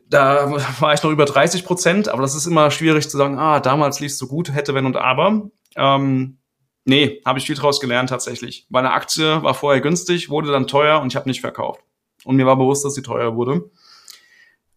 Da 0.09 0.51
war 0.81 0.95
ich 0.95 1.03
noch 1.03 1.11
über 1.11 1.25
30 1.25 1.65
Prozent, 1.65 2.09
aber 2.09 2.23
das 2.23 2.35
ist 2.35 2.47
immer 2.47 2.71
schwierig 2.71 3.09
zu 3.09 3.17
sagen, 3.17 3.39
ah, 3.39 3.61
damals 3.61 4.01
lief 4.01 4.13
es 4.13 4.19
so 4.19 4.27
gut, 4.27 4.53
hätte, 4.53 4.75
wenn 4.75 4.87
und 4.87 4.97
aber. 4.97 5.51
Ähm, 5.77 6.39
nee, 6.85 7.21
habe 7.25 7.39
ich 7.39 7.47
viel 7.47 7.57
draus 7.57 7.81
gelernt 7.81 8.11
tatsächlich. 8.11 8.67
Weil 8.71 8.85
eine 8.85 8.95
Aktie 8.95 9.43
war 9.43 9.55
vorher 9.55 9.81
günstig, 9.81 10.31
wurde 10.31 10.51
dann 10.51 10.67
teuer 10.67 11.01
und 11.01 11.09
ich 11.09 11.17
habe 11.17 11.29
nicht 11.29 11.41
verkauft. 11.41 11.83
Und 12.25 12.37
mir 12.37 12.47
war 12.47 12.57
bewusst, 12.57 12.85
dass 12.85 12.95
sie 12.95 13.03
teuer 13.03 13.35
wurde. 13.37 13.71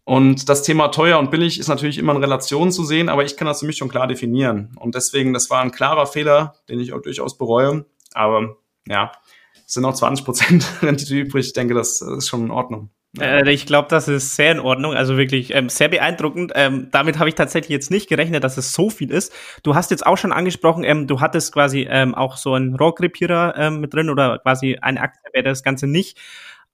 Und 0.05 0.49
das 0.49 0.61
Thema 0.61 0.89
teuer 0.89 1.17
und 1.17 1.31
billig 1.31 1.59
ist 1.59 1.67
natürlich 1.67 1.97
immer 1.97 2.13
in 2.13 2.21
Relation 2.21 2.71
zu 2.71 2.83
sehen, 2.83 3.09
aber 3.09 3.25
ich 3.25 3.37
kann 3.37 3.47
das 3.47 3.61
für 3.61 3.65
mich 3.65 3.77
schon 3.77 3.89
klar 3.89 4.05
definieren. 4.05 4.75
Und 4.79 4.93
deswegen, 4.93 5.33
das 5.33 5.49
war 5.49 5.61
ein 5.61 5.71
klarer 5.71 6.05
Fehler, 6.05 6.55
den 6.69 6.79
ich 6.79 6.93
auch 6.93 7.01
durchaus 7.01 7.39
bereue. 7.39 7.85
Aber 8.13 8.57
ja, 8.87 9.11
sind 9.65 9.83
noch 9.83 9.95
20 9.95 10.25
Prozent 10.25 10.65
Rendite 10.81 11.15
übrig. 11.15 11.47
Ich 11.47 11.53
denke, 11.53 11.73
das 11.73 12.01
ist 12.01 12.27
schon 12.27 12.45
in 12.45 12.51
Ordnung. 12.51 12.89
Äh, 13.19 13.49
ich 13.51 13.65
glaube, 13.65 13.87
das 13.89 14.07
ist 14.07 14.35
sehr 14.35 14.51
in 14.51 14.59
Ordnung, 14.59 14.93
also 14.93 15.17
wirklich 15.17 15.53
ähm, 15.53 15.69
sehr 15.69 15.87
beeindruckend. 15.87 16.51
Ähm, 16.55 16.89
damit 16.91 17.19
habe 17.19 17.29
ich 17.29 17.35
tatsächlich 17.35 17.69
jetzt 17.69 17.91
nicht 17.91 18.09
gerechnet, 18.09 18.43
dass 18.43 18.57
es 18.57 18.73
so 18.73 18.89
viel 18.89 19.11
ist. 19.11 19.33
Du 19.63 19.75
hast 19.75 19.91
jetzt 19.91 20.05
auch 20.05 20.17
schon 20.17 20.31
angesprochen, 20.31 20.83
ähm, 20.83 21.07
du 21.07 21.21
hattest 21.21 21.53
quasi 21.53 21.87
ähm, 21.89 22.13
auch 22.15 22.37
so 22.37 22.53
einen 22.53 22.75
Rohrkrepierer 22.75 23.55
ähm, 23.57 23.79
mit 23.79 23.93
drin 23.93 24.09
oder 24.09 24.39
quasi 24.39 24.77
eine 24.81 25.01
Aktie, 25.01 25.21
wer 25.33 25.43
das 25.43 25.63
Ganze 25.63 25.87
nicht 25.87 26.17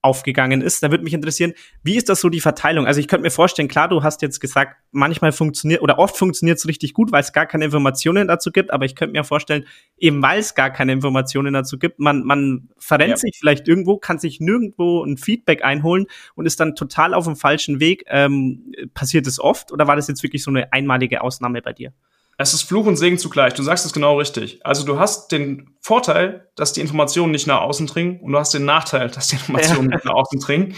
aufgegangen 0.01 0.61
ist. 0.61 0.81
Da 0.81 0.91
würde 0.91 1.03
mich 1.03 1.13
interessieren, 1.13 1.53
wie 1.83 1.95
ist 1.95 2.09
das 2.09 2.21
so 2.21 2.29
die 2.29 2.39
Verteilung? 2.39 2.87
Also 2.87 2.99
ich 2.99 3.07
könnte 3.07 3.23
mir 3.23 3.31
vorstellen, 3.31 3.67
klar, 3.67 3.87
du 3.87 4.03
hast 4.03 4.21
jetzt 4.21 4.39
gesagt, 4.39 4.77
manchmal 4.91 5.31
funktioniert 5.31 5.81
oder 5.81 5.99
oft 5.99 6.17
funktioniert 6.17 6.57
es 6.57 6.67
richtig 6.67 6.93
gut, 6.93 7.11
weil 7.11 7.21
es 7.21 7.33
gar 7.33 7.45
keine 7.45 7.65
Informationen 7.65 8.27
dazu 8.27 8.51
gibt, 8.51 8.71
aber 8.71 8.85
ich 8.85 8.95
könnte 8.95 9.13
mir 9.13 9.23
vorstellen, 9.23 9.65
eben 9.97 10.21
weil 10.21 10.39
es 10.39 10.55
gar 10.55 10.71
keine 10.71 10.93
Informationen 10.93 11.53
dazu 11.53 11.77
gibt, 11.77 11.99
man, 11.99 12.23
man 12.23 12.69
verrennt 12.77 13.11
ja. 13.11 13.17
sich 13.17 13.37
vielleicht 13.39 13.67
irgendwo, 13.67 13.97
kann 13.97 14.19
sich 14.19 14.39
nirgendwo 14.39 15.03
ein 15.03 15.17
Feedback 15.17 15.63
einholen 15.63 16.07
und 16.35 16.45
ist 16.45 16.59
dann 16.59 16.75
total 16.75 17.13
auf 17.13 17.25
dem 17.25 17.35
falschen 17.35 17.79
Weg. 17.79 18.03
Ähm, 18.07 18.73
passiert 18.93 19.27
es 19.27 19.39
oft 19.39 19.71
oder 19.71 19.87
war 19.87 19.95
das 19.95 20.07
jetzt 20.07 20.23
wirklich 20.23 20.43
so 20.43 20.51
eine 20.51 20.73
einmalige 20.73 21.21
Ausnahme 21.21 21.61
bei 21.61 21.73
dir? 21.73 21.93
Es 22.41 22.53
ist 22.55 22.63
Fluch 22.63 22.87
und 22.87 22.97
Segen 22.97 23.19
zugleich. 23.19 23.53
Du 23.53 23.61
sagst 23.61 23.85
es 23.85 23.93
genau 23.93 24.17
richtig. 24.17 24.65
Also 24.65 24.83
du 24.83 24.97
hast 24.97 25.31
den 25.31 25.75
Vorteil, 25.79 26.49
dass 26.55 26.73
die 26.73 26.81
Informationen 26.81 27.31
nicht 27.31 27.45
nach 27.45 27.61
außen 27.61 27.85
dringen 27.85 28.19
und 28.19 28.31
du 28.31 28.39
hast 28.39 28.53
den 28.53 28.65
Nachteil, 28.65 29.09
dass 29.11 29.27
die 29.27 29.35
Informationen 29.35 29.89
ja. 29.89 29.95
nicht 29.97 30.05
nach 30.05 30.15
außen 30.15 30.39
dringen. 30.39 30.75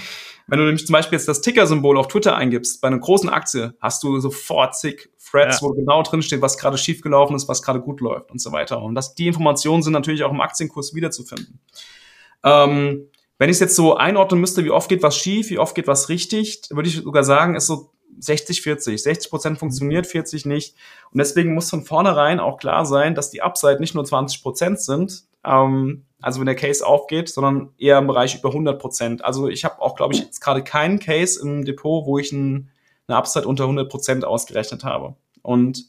Wenn 0.47 0.59
du 0.59 0.66
nämlich 0.66 0.86
zum 0.86 0.91
Beispiel 0.91 1.18
jetzt 1.18 1.30
das 1.30 1.39
Ticker-Symbol 1.39 1.97
auf 1.97 2.09
Twitter 2.09 2.36
eingibst, 2.36 2.82
bei 2.82 2.89
einer 2.89 2.99
großen 2.99 3.30
Aktie, 3.30 3.76
hast 3.80 4.03
du 4.03 4.20
sofort 4.20 4.76
zig 4.76 5.09
Threads, 5.32 5.61
ja. 5.61 5.68
wo 5.68 5.72
genau 5.72 6.03
drin 6.03 6.22
steht, 6.22 6.41
was 6.41 6.57
gerade 6.57 6.78
schiefgelaufen 6.78 7.34
ist, 7.34 7.47
was 7.47 7.61
gerade 7.61 7.80
gut 7.80 8.01
läuft 8.01 8.30
und 8.30 8.41
so 8.41 8.51
weiter. 8.51 8.82
Und 8.82 8.93
das, 8.95 9.16
die 9.16 9.28
Informationen 9.28 9.84
sind 9.84 9.93
natürlich 9.93 10.24
auch 10.24 10.32
im 10.32 10.41
Aktienkurs 10.41 10.93
wiederzufinden. 10.93 11.61
Ähm, 12.43 13.07
wenn 13.38 13.49
ich 13.49 13.55
es 13.55 13.61
jetzt 13.61 13.78
so 13.78 13.95
einordnen 13.95 14.41
müsste, 14.41 14.66
wie 14.66 14.72
oft 14.72 14.89
geht 14.89 15.01
was 15.01 15.18
schief, 15.18 15.49
wie 15.49 15.59
oft 15.59 15.76
geht 15.76 15.88
was 15.88 16.09
richtig, 16.09 16.64
würde 16.72 16.89
ich 16.89 16.97
sogar 16.97 17.24
sagen, 17.24 17.55
ist 17.55 17.68
so 17.68 17.91
60, 18.20 18.61
40. 18.61 19.01
60 19.01 19.30
Prozent 19.30 19.59
funktioniert, 19.59 20.07
40 20.07 20.45
nicht. 20.45 20.76
Und 21.11 21.20
deswegen 21.20 21.53
muss 21.53 21.70
von 21.70 21.84
vornherein 21.84 22.39
auch 22.39 22.57
klar 22.57 22.86
sein, 22.86 23.16
dass 23.16 23.32
die 23.32 23.41
Upside 23.41 23.80
nicht 23.80 23.95
nur 23.95 24.05
20 24.05 24.41
Prozent 24.41 24.82
sind, 24.82 25.24
ähm, 25.45 26.05
also 26.22 26.39
wenn 26.39 26.45
der 26.45 26.55
Case 26.55 26.86
aufgeht, 26.86 27.30
sondern 27.30 27.74
eher 27.78 27.97
im 27.97 28.07
Bereich 28.07 28.36
über 28.36 28.49
100 28.49 28.80
Prozent. 28.80 29.26
Also 29.26 29.49
ich 29.49 29.66
habe 29.66 29.82
auch, 29.82 29.95
glaube 29.95 30.14
ich, 30.14 30.22
jetzt 30.22 30.39
gerade 30.39 30.64
keinen 30.64 30.99
Case 30.99 31.41
im 31.41 31.66
Depot, 31.66 32.05
wo 32.05 32.18
ich 32.18 32.32
ein, 32.32 32.70
eine 33.07 33.18
Upside 33.18 33.47
unter 33.47 33.64
100 33.66 33.89
Prozent 33.89 34.24
ausgerechnet 34.24 34.84
habe. 34.86 35.16
Und 35.41 35.86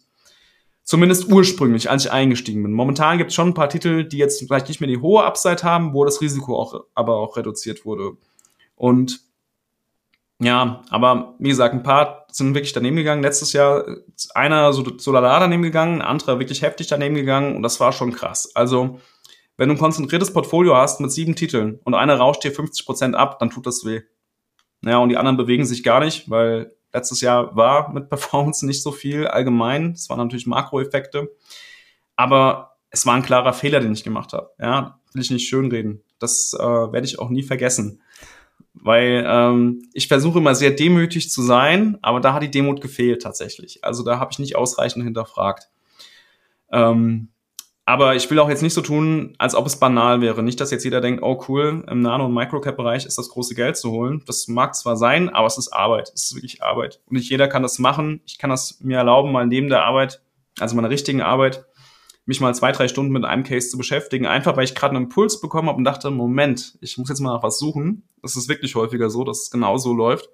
zumindest 0.83 1.31
ursprünglich, 1.31 1.91
als 1.91 2.05
ich 2.07 2.11
eingestiegen 2.11 2.63
bin. 2.63 2.73
Momentan 2.73 3.19
gibt 3.19 3.31
es 3.31 3.35
schon 3.35 3.49
ein 3.49 3.55
paar 3.55 3.69
Titel, 3.69 4.05
die 4.05 4.19
jetzt 4.19 4.41
vielleicht 4.41 4.69
nicht 4.69 4.81
mehr 4.81 4.89
die 4.89 5.01
hohe 5.01 5.25
Upside 5.25 5.63
haben, 5.63 5.95
wo 5.95 6.05
das 6.05 6.21
Risiko 6.21 6.59
auch, 6.59 6.85
aber 6.95 7.17
auch 7.17 7.37
reduziert 7.37 7.85
wurde. 7.85 8.17
Und 8.77 9.21
ja, 10.41 10.83
aber 10.91 11.35
wie 11.39 11.49
gesagt, 11.49 11.75
ein 11.75 11.83
paar 11.83 12.27
sind 12.31 12.55
wirklich 12.55 12.73
daneben 12.73 12.97
gegangen. 12.97 13.23
Letztes 13.23 13.53
Jahr 13.53 13.85
einer 14.35 14.73
so, 14.73 14.85
so 14.99 15.13
lala 15.13 15.39
daneben 15.41 15.63
gegangen, 15.63 16.01
ein 16.01 16.07
anderer 16.07 16.39
wirklich 16.39 16.63
heftig 16.63 16.89
daneben 16.89 17.15
gegangen 17.15 17.57
und 17.57 17.63
das 17.63 17.79
war 17.81 17.93
schon 17.93 18.13
krass. 18.13 18.51
Also, 18.55 19.01
wenn 19.57 19.69
du 19.69 19.77
ein 19.77 19.79
konzentriertes 19.79 20.33
Portfolio 20.33 20.77
hast 20.77 21.01
mit 21.01 21.13
sieben 21.13 21.37
Titeln 21.37 21.79
und 21.85 21.95
einer 21.95 22.17
rauscht 22.17 22.43
dir 22.43 22.51
50 22.53 22.85
Prozent 22.85 23.15
ab, 23.15 23.39
dann 23.39 23.51
tut 23.51 23.67
das 23.67 23.85
weh. 23.85 24.03
Ja, 24.85 24.99
und 24.99 25.09
die 25.09 25.17
anderen 25.17 25.37
bewegen 25.37 25.65
sich 25.65 25.85
gar 25.85 26.01
nicht, 26.01 26.29
weil 26.29 26.75
letztes 26.93 27.21
Jahr 27.21 27.55
war 27.55 27.93
mit 27.93 28.09
Performance 28.11 28.67
nicht 28.67 28.83
so 28.83 28.91
viel 28.91 29.27
allgemein. 29.27 29.93
Es 29.93 30.11
waren 30.11 30.19
natürlich 30.19 30.47
Makroeffekte. 30.47 31.31
Aber 32.17 32.77
es 32.91 33.07
war 33.07 33.15
ein 33.15 33.23
klarer 33.23 33.53
Fehler, 33.53 33.81
den 33.81 33.93
ich 33.93 34.05
gemacht 34.05 34.33
habe. 34.33 34.51
Ja, 34.59 35.01
will 35.13 35.23
ich 35.23 35.31
nicht 35.31 35.49
schönreden. 35.49 36.03
Das 36.19 36.53
äh, 36.55 36.63
werde 36.63 37.07
ich 37.07 37.19
auch 37.19 37.31
nie 37.31 37.43
vergessen. 37.43 38.03
Weil 38.75 39.25
ähm, 39.27 39.89
ich 39.95 40.09
versuche 40.09 40.39
immer 40.39 40.55
sehr 40.55 40.71
demütig 40.71 41.31
zu 41.31 41.43
sein, 41.43 41.99
aber 42.03 42.21
da 42.21 42.35
hat 42.35 42.43
die 42.43 42.51
Demut 42.51 42.81
gefehlt 42.81 43.23
tatsächlich. 43.23 43.83
Also 43.83 44.03
da 44.03 44.19
habe 44.19 44.31
ich 44.33 44.39
nicht 44.39 44.57
ausreichend 44.57 45.05
hinterfragt. 45.05 45.71
Ähm, 46.71 47.29
aber 47.87 48.17
ich 48.17 48.31
will 48.31 48.39
auch 48.39 48.49
jetzt 48.49 48.63
nicht 48.63 48.73
so 48.73 48.81
tun, 48.81 49.35
als 49.39 49.55
ob 49.55 49.67
es 49.67 49.77
banal 49.77 50.23
wäre. 50.23 50.43
Nicht, 50.43 50.59
dass 50.61 50.71
jetzt 50.71 50.85
jeder 50.85 51.03
denkt, 51.03 51.23
oh 51.23 51.45
cool, 51.49 51.85
im 51.89 52.01
Nano- 52.01 52.27
und 52.27 52.35
Microcap-Bereich 52.35 53.05
ist 53.05 53.19
das 53.19 53.29
große 53.29 53.55
Geld 53.55 53.77
zu 53.77 53.91
holen. 53.91 54.23
Das 54.27 54.49
mag 54.49 54.75
zwar 54.75 54.97
sein, 54.97 55.29
aber 55.29 55.47
es 55.47 55.59
ist 55.59 55.69
Arbeit. 55.69 56.11
Es 56.15 56.25
ist 56.25 56.35
wirklich 56.35 56.63
Arbeit. 56.63 57.01
Und 57.07 57.17
nicht 57.17 57.31
jeder 57.31 57.47
kann 57.47 57.63
das 57.63 57.79
machen. 57.79 58.23
Ich 58.25 58.39
kann 58.39 58.49
das 58.49 58.81
mir 58.81 58.97
erlauben, 58.97 59.33
mal 59.33 59.47
neben 59.47 59.69
der 59.69 59.85
Arbeit, 59.85 60.23
also 60.59 60.77
meiner 60.77 60.89
richtigen 60.89 61.21
Arbeit, 61.21 61.67
mich 62.27 62.41
mal 62.41 62.55
zwei, 62.55 62.73
drei 62.73 62.89
Stunden 62.89 63.13
mit 63.13 63.25
einem 63.25 63.45
Case 63.45 63.69
zu 63.69 63.77
beschäftigen. 63.77 64.27
Einfach, 64.27 64.57
weil 64.57 64.65
ich 64.65 64.75
gerade 64.75 64.97
einen 64.97 65.05
Impuls 65.05 65.41
bekommen 65.41 65.69
habe 65.69 65.79
und 65.79 65.85
dachte, 65.85 66.11
Moment, 66.11 66.79
ich 66.81 66.97
muss 66.97 67.09
jetzt 67.09 67.21
mal 67.21 67.35
nach 67.35 67.43
was 67.43 67.59
suchen. 67.59 68.03
Das 68.23 68.37
ist 68.37 68.49
wirklich 68.49 68.75
häufiger 68.75 69.11
so, 69.11 69.25
dass 69.25 69.43
es 69.43 69.51
genau 69.51 69.77
so 69.77 69.93
läuft. 69.93 70.29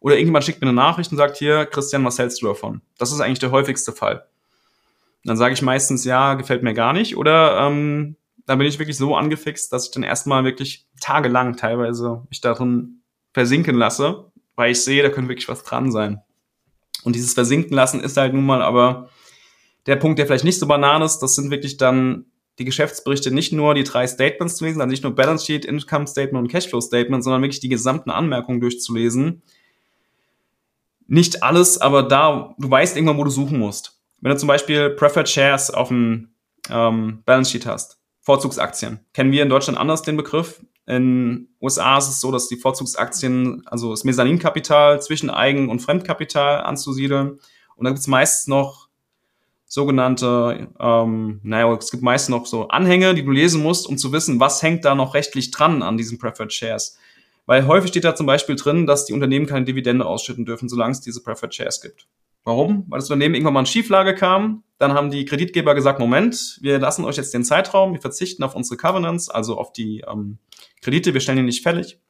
Oder 0.00 0.14
irgendjemand 0.14 0.44
schickt 0.44 0.60
mir 0.60 0.68
eine 0.68 0.76
Nachricht 0.76 1.10
und 1.10 1.18
sagt, 1.18 1.36
hier, 1.36 1.66
Christian, 1.66 2.04
was 2.04 2.18
hältst 2.18 2.40
du 2.40 2.46
davon? 2.46 2.80
Das 2.98 3.12
ist 3.12 3.20
eigentlich 3.20 3.38
der 3.38 3.50
häufigste 3.50 3.92
Fall 3.92 4.26
dann 5.26 5.36
sage 5.36 5.54
ich 5.54 5.62
meistens, 5.62 6.04
ja, 6.04 6.34
gefällt 6.34 6.62
mir 6.62 6.72
gar 6.72 6.92
nicht. 6.92 7.16
Oder 7.16 7.66
ähm, 7.66 8.16
dann 8.46 8.58
bin 8.58 8.66
ich 8.68 8.78
wirklich 8.78 8.96
so 8.96 9.16
angefixt, 9.16 9.72
dass 9.72 9.86
ich 9.86 9.90
dann 9.90 10.04
erstmal 10.04 10.44
wirklich 10.44 10.86
tagelang 11.00 11.56
teilweise 11.56 12.22
mich 12.30 12.40
darin 12.40 13.00
versinken 13.34 13.74
lasse, 13.74 14.30
weil 14.54 14.70
ich 14.70 14.82
sehe, 14.82 15.02
da 15.02 15.08
könnte 15.08 15.28
wirklich 15.28 15.48
was 15.48 15.64
dran 15.64 15.90
sein. 15.90 16.20
Und 17.02 17.16
dieses 17.16 17.34
Versinken 17.34 17.74
lassen 17.74 18.00
ist 18.00 18.16
halt 18.16 18.34
nun 18.34 18.46
mal 18.46 18.62
aber 18.62 19.08
der 19.86 19.96
Punkt, 19.96 20.18
der 20.18 20.26
vielleicht 20.26 20.44
nicht 20.44 20.58
so 20.58 20.66
banan 20.66 21.02
ist. 21.02 21.20
Das 21.20 21.34
sind 21.34 21.50
wirklich 21.50 21.76
dann 21.76 22.26
die 22.58 22.64
Geschäftsberichte 22.64 23.30
nicht 23.30 23.52
nur 23.52 23.74
die 23.74 23.84
drei 23.84 24.06
Statements 24.06 24.56
zu 24.56 24.64
lesen, 24.64 24.80
also 24.80 24.90
nicht 24.90 25.02
nur 25.02 25.14
Balance 25.14 25.44
Sheet, 25.44 25.64
Income 25.64 26.06
Statement 26.06 26.44
und 26.44 26.50
Cashflow 26.50 26.80
Statement, 26.80 27.22
sondern 27.22 27.42
wirklich 27.42 27.60
die 27.60 27.68
gesamten 27.68 28.10
Anmerkungen 28.10 28.60
durchzulesen. 28.60 29.42
Nicht 31.06 31.42
alles, 31.42 31.80
aber 31.80 32.02
da, 32.02 32.54
du 32.58 32.70
weißt 32.70 32.96
irgendwann, 32.96 33.18
wo 33.18 33.24
du 33.24 33.30
suchen 33.30 33.58
musst. 33.58 34.00
Wenn 34.20 34.32
du 34.32 34.38
zum 34.38 34.48
Beispiel 34.48 34.90
Preferred 34.90 35.28
Shares 35.28 35.70
auf 35.70 35.88
dem 35.88 36.30
ähm, 36.70 37.22
Balance 37.26 37.50
Sheet 37.50 37.66
hast, 37.66 37.98
Vorzugsaktien, 38.22 39.00
kennen 39.12 39.30
wir 39.30 39.42
in 39.42 39.48
Deutschland 39.48 39.78
anders 39.78 40.02
den 40.02 40.16
Begriff. 40.16 40.64
In 40.86 41.48
USA 41.60 41.98
ist 41.98 42.08
es 42.08 42.20
so, 42.20 42.32
dass 42.32 42.48
die 42.48 42.56
Vorzugsaktien, 42.56 43.62
also 43.66 43.90
das 43.90 44.04
Mezzaninkapital 44.04 45.00
zwischen 45.02 45.30
Eigen- 45.30 45.68
und 45.68 45.80
Fremdkapital 45.80 46.62
anzusiedeln. 46.62 47.38
Und 47.76 47.84
da 47.84 47.90
gibt 47.90 48.00
es 48.00 48.06
meist 48.06 48.48
noch 48.48 48.85
sogenannte, 49.76 50.68
ähm, 50.80 51.38
naja, 51.42 51.70
es 51.74 51.90
gibt 51.90 52.02
meist 52.02 52.30
noch 52.30 52.46
so 52.46 52.68
Anhänge, 52.68 53.14
die 53.14 53.22
du 53.22 53.30
lesen 53.30 53.62
musst, 53.62 53.86
um 53.86 53.98
zu 53.98 54.10
wissen, 54.10 54.40
was 54.40 54.62
hängt 54.62 54.86
da 54.86 54.94
noch 54.94 55.12
rechtlich 55.12 55.50
dran 55.50 55.82
an 55.82 55.98
diesen 55.98 56.18
Preferred 56.18 56.50
Shares. 56.50 56.98
Weil 57.44 57.66
häufig 57.66 57.90
steht 57.90 58.04
da 58.04 58.14
zum 58.14 58.24
Beispiel 58.24 58.56
drin, 58.56 58.86
dass 58.86 59.04
die 59.04 59.12
Unternehmen 59.12 59.44
keine 59.44 59.66
Dividende 59.66 60.06
ausschütten 60.06 60.46
dürfen, 60.46 60.70
solange 60.70 60.92
es 60.92 61.02
diese 61.02 61.22
Preferred 61.22 61.54
Shares 61.54 61.82
gibt. 61.82 62.08
Warum? 62.42 62.86
Weil 62.88 63.00
das 63.00 63.10
Unternehmen 63.10 63.34
irgendwann 63.34 63.52
mal 63.52 63.60
in 63.60 63.66
Schieflage 63.66 64.14
kam. 64.14 64.64
Dann 64.78 64.94
haben 64.94 65.10
die 65.10 65.26
Kreditgeber 65.26 65.74
gesagt, 65.74 66.00
Moment, 66.00 66.58
wir 66.62 66.78
lassen 66.78 67.04
euch 67.04 67.18
jetzt 67.18 67.34
den 67.34 67.44
Zeitraum, 67.44 67.92
wir 67.92 68.00
verzichten 68.00 68.42
auf 68.44 68.54
unsere 68.56 68.78
Covenants, 68.78 69.28
also 69.28 69.58
auf 69.58 69.74
die 69.74 70.04
ähm, 70.10 70.38
Kredite, 70.80 71.12
wir 71.12 71.20
stellen 71.20 71.38
die 71.38 71.44
nicht 71.44 71.62
fällig. 71.62 72.00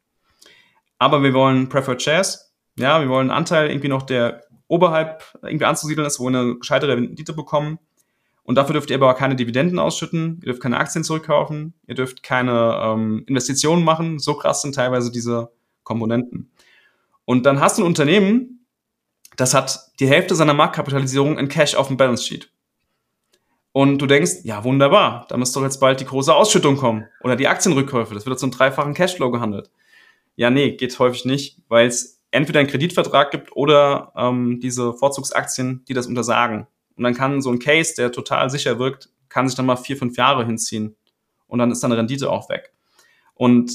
Aber 0.98 1.24
wir 1.24 1.34
wollen 1.34 1.68
Preferred 1.68 2.00
Shares. 2.00 2.54
Ja, 2.78 3.00
wir 3.00 3.08
wollen 3.08 3.30
einen 3.30 3.38
Anteil 3.38 3.70
irgendwie 3.70 3.88
noch, 3.88 4.02
der 4.02 4.44
oberhalb 4.68 5.22
irgendwie 5.42 5.64
anzusiedeln 5.64 6.06
ist, 6.06 6.18
wo 6.18 6.24
wir 6.24 6.38
eine 6.38 6.56
gescheitere 6.58 6.96
Rendite 6.96 7.32
bekommen. 7.32 7.78
Und 8.42 8.54
dafür 8.54 8.74
dürft 8.74 8.90
ihr 8.90 8.96
aber 8.96 9.14
keine 9.14 9.34
Dividenden 9.34 9.78
ausschütten, 9.78 10.38
ihr 10.40 10.46
dürft 10.46 10.62
keine 10.62 10.78
Aktien 10.78 11.02
zurückkaufen, 11.02 11.74
ihr 11.86 11.96
dürft 11.96 12.22
keine 12.22 12.80
ähm, 12.80 13.24
Investitionen 13.26 13.84
machen. 13.84 14.18
So 14.20 14.34
krass 14.34 14.62
sind 14.62 14.74
teilweise 14.74 15.10
diese 15.10 15.50
Komponenten. 15.82 16.52
Und 17.24 17.44
dann 17.44 17.60
hast 17.60 17.78
du 17.78 17.82
ein 17.82 17.86
Unternehmen, 17.86 18.66
das 19.36 19.52
hat 19.52 19.90
die 19.98 20.06
Hälfte 20.06 20.34
seiner 20.34 20.54
Marktkapitalisierung 20.54 21.38
in 21.38 21.48
Cash 21.48 21.74
auf 21.74 21.88
dem 21.88 21.96
Balance 21.96 22.22
Sheet. 22.24 22.50
Und 23.72 23.98
du 23.98 24.06
denkst, 24.06 24.44
ja, 24.44 24.64
wunderbar, 24.64 25.26
da 25.28 25.36
müsste 25.36 25.58
doch 25.58 25.64
jetzt 25.64 25.80
bald 25.80 26.00
die 26.00 26.06
große 26.06 26.34
Ausschüttung 26.34 26.78
kommen 26.78 27.08
oder 27.22 27.36
die 27.36 27.48
Aktienrückkäufe. 27.48 28.14
Das 28.14 28.24
wird 28.24 28.38
zum 28.38 28.50
dreifachen 28.50 28.94
Cashflow 28.94 29.30
gehandelt. 29.30 29.70
Ja, 30.34 30.48
nee, 30.50 30.76
geht 30.76 30.98
häufig 30.98 31.26
nicht, 31.26 31.58
weil 31.68 31.86
es 31.86 32.15
entweder 32.30 32.60
einen 32.60 32.68
Kreditvertrag 32.68 33.30
gibt 33.30 33.54
oder 33.54 34.12
ähm, 34.16 34.60
diese 34.60 34.92
Vorzugsaktien, 34.92 35.84
die 35.88 35.94
das 35.94 36.06
untersagen. 36.06 36.66
Und 36.96 37.04
dann 37.04 37.14
kann 37.14 37.42
so 37.42 37.50
ein 37.50 37.58
Case, 37.58 37.94
der 37.96 38.12
total 38.12 38.50
sicher 38.50 38.78
wirkt, 38.78 39.10
kann 39.28 39.48
sich 39.48 39.56
dann 39.56 39.66
mal 39.66 39.76
vier, 39.76 39.96
fünf 39.96 40.16
Jahre 40.16 40.46
hinziehen. 40.46 40.96
Und 41.46 41.58
dann 41.58 41.70
ist 41.70 41.82
deine 41.82 41.96
Rendite 41.96 42.30
auch 42.30 42.48
weg. 42.48 42.72
Und 43.34 43.70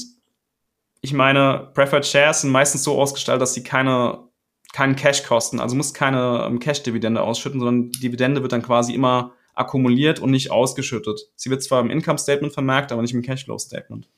ich 1.00 1.12
meine, 1.12 1.70
Preferred 1.74 2.06
Shares 2.06 2.42
sind 2.42 2.50
meistens 2.50 2.84
so 2.84 3.00
ausgestaltet, 3.00 3.42
dass 3.42 3.54
sie 3.54 3.62
keine 3.62 4.28
keinen 4.72 4.96
Cash 4.96 5.22
kosten, 5.24 5.60
also 5.60 5.76
muss 5.76 5.94
keine 5.94 6.44
ähm, 6.46 6.58
Cash-Dividende 6.58 7.22
ausschütten, 7.22 7.60
sondern 7.60 7.92
die 7.92 8.00
Dividende 8.00 8.42
wird 8.42 8.52
dann 8.52 8.62
quasi 8.62 8.94
immer 8.94 9.32
akkumuliert 9.54 10.18
und 10.18 10.30
nicht 10.30 10.50
ausgeschüttet. 10.50 11.28
Sie 11.36 11.50
wird 11.50 11.62
zwar 11.62 11.80
im 11.82 11.90
Income-Statement 11.90 12.54
vermerkt, 12.54 12.90
aber 12.90 13.02
nicht 13.02 13.12
im 13.12 13.22
Cashflow-Statement. 13.22 14.08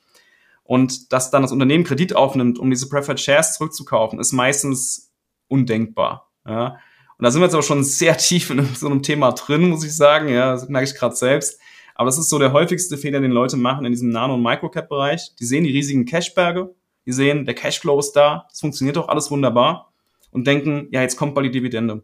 Und 0.65 1.13
dass 1.13 1.29
dann 1.29 1.43
das 1.43 1.51
Unternehmen 1.51 1.83
Kredit 1.83 2.15
aufnimmt, 2.15 2.57
um 2.57 2.71
diese 2.71 2.89
Preferred 2.89 3.19
Shares 3.19 3.53
zurückzukaufen, 3.53 4.19
ist 4.19 4.31
meistens 4.31 5.13
undenkbar. 5.47 6.31
Ja. 6.45 6.79
Und 7.17 7.23
da 7.23 7.31
sind 7.31 7.39
wir 7.39 7.45
jetzt 7.45 7.53
aber 7.53 7.63
schon 7.63 7.83
sehr 7.83 8.17
tief 8.17 8.49
in 8.49 8.65
so 8.75 8.87
einem 8.87 9.03
Thema 9.03 9.31
drin, 9.31 9.69
muss 9.69 9.85
ich 9.85 9.95
sagen. 9.95 10.27
Ja, 10.27 10.53
das 10.53 10.67
merke 10.67 10.89
ich 10.89 10.95
gerade 10.95 11.15
selbst. 11.15 11.59
Aber 11.93 12.07
das 12.07 12.17
ist 12.17 12.29
so 12.29 12.39
der 12.39 12.51
häufigste 12.51 12.97
Fehler, 12.97 13.21
den 13.21 13.31
Leute 13.31 13.57
machen 13.57 13.85
in 13.85 13.91
diesem 13.91 14.09
Nano- 14.09 14.33
und 14.33 14.43
Microcap-Bereich. 14.43 15.35
Die 15.39 15.45
sehen 15.45 15.63
die 15.63 15.71
riesigen 15.71 16.05
Cashberge, 16.05 16.75
die 17.05 17.13
sehen, 17.13 17.45
der 17.45 17.53
Cashflow 17.53 17.99
ist 17.99 18.13
da, 18.13 18.47
es 18.51 18.59
funktioniert 18.59 18.97
doch 18.97 19.07
alles 19.07 19.31
wunderbar 19.31 19.93
und 20.31 20.45
denken, 20.45 20.89
ja, 20.91 21.01
jetzt 21.01 21.15
kommt 21.15 21.35
bald 21.35 21.45
die 21.45 21.51
Dividende. 21.51 22.03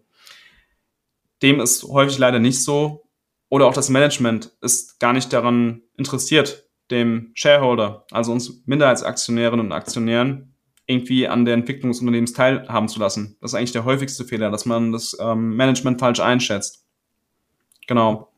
Dem 1.41 1.59
ist 1.59 1.83
häufig 1.83 2.17
leider 2.19 2.39
nicht 2.39 2.63
so. 2.63 3.03
Oder 3.49 3.65
auch 3.65 3.73
das 3.73 3.89
Management 3.89 4.55
ist 4.61 4.99
gar 5.01 5.11
nicht 5.11 5.33
daran 5.33 5.81
interessiert, 5.97 6.69
dem 6.91 7.31
Shareholder, 7.33 8.05
also 8.11 8.31
uns 8.31 8.63
Minderheitsaktionärinnen 8.65 9.65
und 9.65 9.71
Aktionären, 9.71 10.53
irgendwie 10.85 11.27
an 11.27 11.45
der 11.45 11.53
Entwicklung 11.53 11.91
des 11.91 12.01
Unternehmens 12.01 12.33
teilhaben 12.33 12.87
zu 12.87 12.99
lassen. 12.99 13.37
Das 13.41 13.51
ist 13.51 13.55
eigentlich 13.55 13.71
der 13.71 13.85
häufigste 13.85 14.25
Fehler, 14.25 14.51
dass 14.51 14.65
man 14.65 14.91
das 14.91 15.17
ähm, 15.19 15.55
Management 15.55 15.99
falsch 15.99 16.19
einschätzt. 16.19 16.85
Genau. 17.87 18.31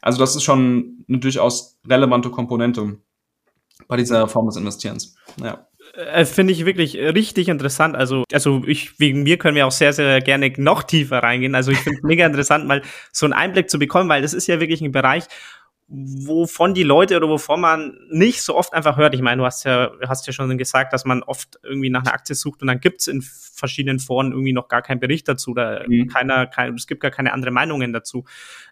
Also 0.00 0.18
das 0.18 0.34
ist 0.34 0.42
schon 0.42 1.04
eine 1.08 1.18
durchaus 1.18 1.78
relevante 1.86 2.30
Komponente 2.30 2.98
bei 3.86 3.96
dieser 3.96 4.28
Form 4.28 4.46
des 4.46 4.56
Investierens. 4.56 5.16
Ja. 5.42 5.66
Äh, 5.94 6.24
Finde 6.24 6.52
ich 6.52 6.64
wirklich 6.64 6.96
richtig 6.96 7.48
interessant. 7.48 7.96
Also, 7.96 8.24
also 8.32 8.62
ich, 8.66 8.98
wegen 9.00 9.22
mir 9.22 9.36
können 9.38 9.56
wir 9.56 9.66
auch 9.66 9.72
sehr, 9.72 9.92
sehr 9.92 10.20
gerne 10.20 10.52
noch 10.56 10.82
tiefer 10.84 11.18
reingehen. 11.18 11.54
Also 11.54 11.72
ich 11.72 11.78
finde 11.78 11.98
es 11.98 12.04
mega 12.04 12.24
interessant, 12.24 12.66
mal 12.68 12.82
so 13.12 13.26
einen 13.26 13.32
Einblick 13.32 13.68
zu 13.68 13.78
bekommen, 13.78 14.08
weil 14.08 14.22
das 14.22 14.34
ist 14.34 14.46
ja 14.46 14.60
wirklich 14.60 14.80
ein 14.80 14.92
Bereich, 14.92 15.24
wovon 15.92 16.72
die 16.72 16.84
Leute 16.84 17.16
oder 17.16 17.28
wovon 17.28 17.60
man 17.60 17.98
nicht 18.10 18.42
so 18.42 18.54
oft 18.54 18.72
einfach 18.72 18.96
hört. 18.96 19.12
Ich 19.12 19.22
meine, 19.22 19.38
du 19.38 19.44
hast 19.44 19.64
ja, 19.64 19.90
hast 20.06 20.24
ja 20.24 20.32
schon 20.32 20.56
gesagt, 20.56 20.92
dass 20.92 21.04
man 21.04 21.24
oft 21.24 21.58
irgendwie 21.64 21.90
nach 21.90 22.02
einer 22.02 22.14
Aktie 22.14 22.36
sucht 22.36 22.62
und 22.62 22.68
dann 22.68 22.78
gibt's 22.78 23.08
in 23.08 23.22
verschiedenen 23.22 23.98
Foren 23.98 24.30
irgendwie 24.30 24.52
noch 24.52 24.68
gar 24.68 24.82
keinen 24.82 25.00
Bericht 25.00 25.26
dazu 25.26 25.50
oder 25.50 25.84
mhm. 25.88 26.06
keiner, 26.06 26.46
kein, 26.46 26.74
es 26.74 26.86
gibt 26.86 27.00
gar 27.00 27.10
keine 27.10 27.32
anderen 27.32 27.54
Meinungen 27.54 27.92
dazu. 27.92 28.24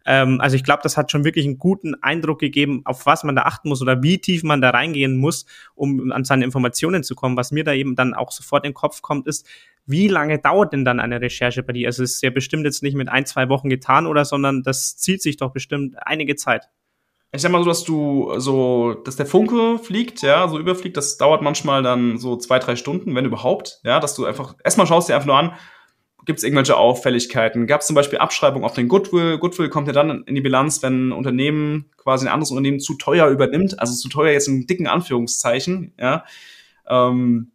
Ähm, 0.07 0.41
also 0.41 0.55
ich 0.55 0.63
glaube, 0.63 0.85
das 0.85 0.97
hat 0.97 1.11
schon 1.11 1.25
wirklich 1.25 1.45
einen 1.45 1.59
guten 1.59 2.01
Eindruck 2.03 2.39
gegeben, 2.39 2.83
auf 2.85 3.05
was 3.05 3.25
man 3.25 3.35
da 3.35 3.43
achten 3.43 3.69
muss 3.69 3.83
oder 3.83 4.01
wie 4.01 4.19
tief 4.19 4.45
man 4.45 4.61
da 4.61 4.71
reingehen 4.71 5.17
muss, 5.17 5.45
um 5.75 6.13
an 6.13 6.23
seine 6.23 6.45
Informationen 6.45 7.03
zu 7.03 7.17
kommen. 7.17 7.37
Was 7.37 7.51
mir 7.51 7.65
da 7.65 7.73
eben 7.73 7.97
dann 7.97 8.15
auch 8.15 8.31
sofort 8.31 8.65
in 8.65 8.71
den 8.71 8.75
Kopf 8.75 9.03
kommt, 9.03 9.27
ist, 9.27 9.45
wie 9.87 10.07
lange 10.07 10.39
dauert 10.39 10.73
denn 10.73 10.85
dann 10.85 11.01
eine 11.01 11.21
Recherche 11.21 11.65
bei 11.65 11.73
dir? 11.73 11.89
Also 11.89 12.05
es 12.05 12.15
ist 12.15 12.23
ja 12.23 12.31
bestimmt 12.31 12.65
jetzt 12.65 12.85
nicht 12.85 12.95
mit 12.95 13.09
ein, 13.09 13.27
zwei 13.27 13.49
Wochen 13.49 13.69
getan 13.69 14.07
oder, 14.07 14.25
sondern 14.25 14.63
das 14.63 14.97
zieht 14.97 15.21
sich 15.21 15.37
doch 15.37 15.53
bestimmt 15.53 15.97
einige 15.99 16.37
Zeit 16.37 16.69
ich 17.31 17.43
sag 17.43 17.53
mal 17.53 17.63
so, 17.63 17.69
dass 17.69 17.85
du 17.85 18.35
so, 18.39 18.95
dass 18.95 19.17
der 19.17 19.27
Funke 19.27 19.79
fliegt, 19.79 20.23
ja, 20.23 20.49
so 20.49 20.59
überfliegt, 20.59 20.97
das 20.97 21.19
dauert 21.19 21.43
manchmal 21.43 21.83
dann 21.83 22.19
so 22.19 22.37
zwei, 22.37 22.59
drei 22.59 22.75
Stunden, 22.75 23.15
wenn 23.15 23.27
überhaupt, 23.27 23.81
ja, 23.85 24.01
dass 24.01 24.15
du 24.15 24.25
einfach, 24.25 24.55
erstmal 24.65 24.87
schaust 24.87 25.09
dir 25.09 25.15
einfach 25.15 25.27
nur 25.27 25.37
an, 25.37 25.53
gibt 26.25 26.39
es 26.39 26.45
irgendwelche 26.45 26.77
Auffälligkeiten? 26.77 27.67
Gab 27.67 27.81
es 27.81 27.87
zum 27.87 27.97
Beispiel 27.97 28.19
Abschreibung 28.19 28.65
auf 28.65 28.75
den 28.75 28.89
Goodwill? 28.89 29.39
Goodwill 29.39 29.71
kommt 29.71 29.87
ja 29.87 29.95
dann 29.95 30.25
in 30.25 30.35
die 30.35 30.41
Bilanz, 30.41 30.83
wenn 30.83 31.09
ein 31.09 31.13
Unternehmen 31.13 31.91
quasi 31.97 32.27
ein 32.27 32.33
anderes 32.33 32.51
Unternehmen 32.51 32.81
zu 32.81 32.95
teuer 32.95 33.29
übernimmt, 33.29 33.79
also 33.79 33.95
zu 33.95 34.09
teuer 34.09 34.33
jetzt 34.33 34.49
in 34.49 34.67
dicken 34.67 34.87
Anführungszeichen, 34.87 35.95
ja. 35.99 36.25
Ähm, 36.89 37.53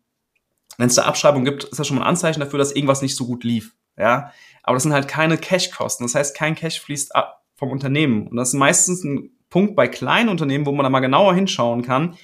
wenn 0.77 0.87
es 0.87 0.95
da 0.95 1.03
Abschreibung 1.03 1.45
gibt, 1.45 1.65
ist 1.65 1.79
das 1.79 1.87
schon 1.87 1.97
mal 1.97 2.03
ein 2.03 2.09
Anzeichen 2.09 2.39
dafür, 2.39 2.57
dass 2.57 2.75
irgendwas 2.75 3.03
nicht 3.03 3.15
so 3.15 3.25
gut 3.25 3.43
lief, 3.43 3.75
ja. 3.97 4.31
Aber 4.63 4.75
das 4.75 4.83
sind 4.83 4.93
halt 4.93 5.07
keine 5.07 5.37
Cash-Kosten, 5.37 6.03
das 6.03 6.15
heißt, 6.15 6.35
kein 6.35 6.55
Cash 6.55 6.79
fließt 6.79 7.15
ab 7.15 7.43
vom 7.55 7.69
Unternehmen. 7.69 8.27
Und 8.27 8.37
das 8.37 8.49
ist 8.49 8.55
meistens 8.55 9.03
ein 9.03 9.32
Punkt 9.53 9.75
bei 9.75 9.87
kleinen 9.87 10.29
Unternehmen, 10.29 10.65
wo 10.65 10.71
man 10.71 10.83
da 10.83 10.89
mal 10.89 10.99
genauer 10.99 11.35
hinschauen 11.35 11.83
kann. 11.83 12.17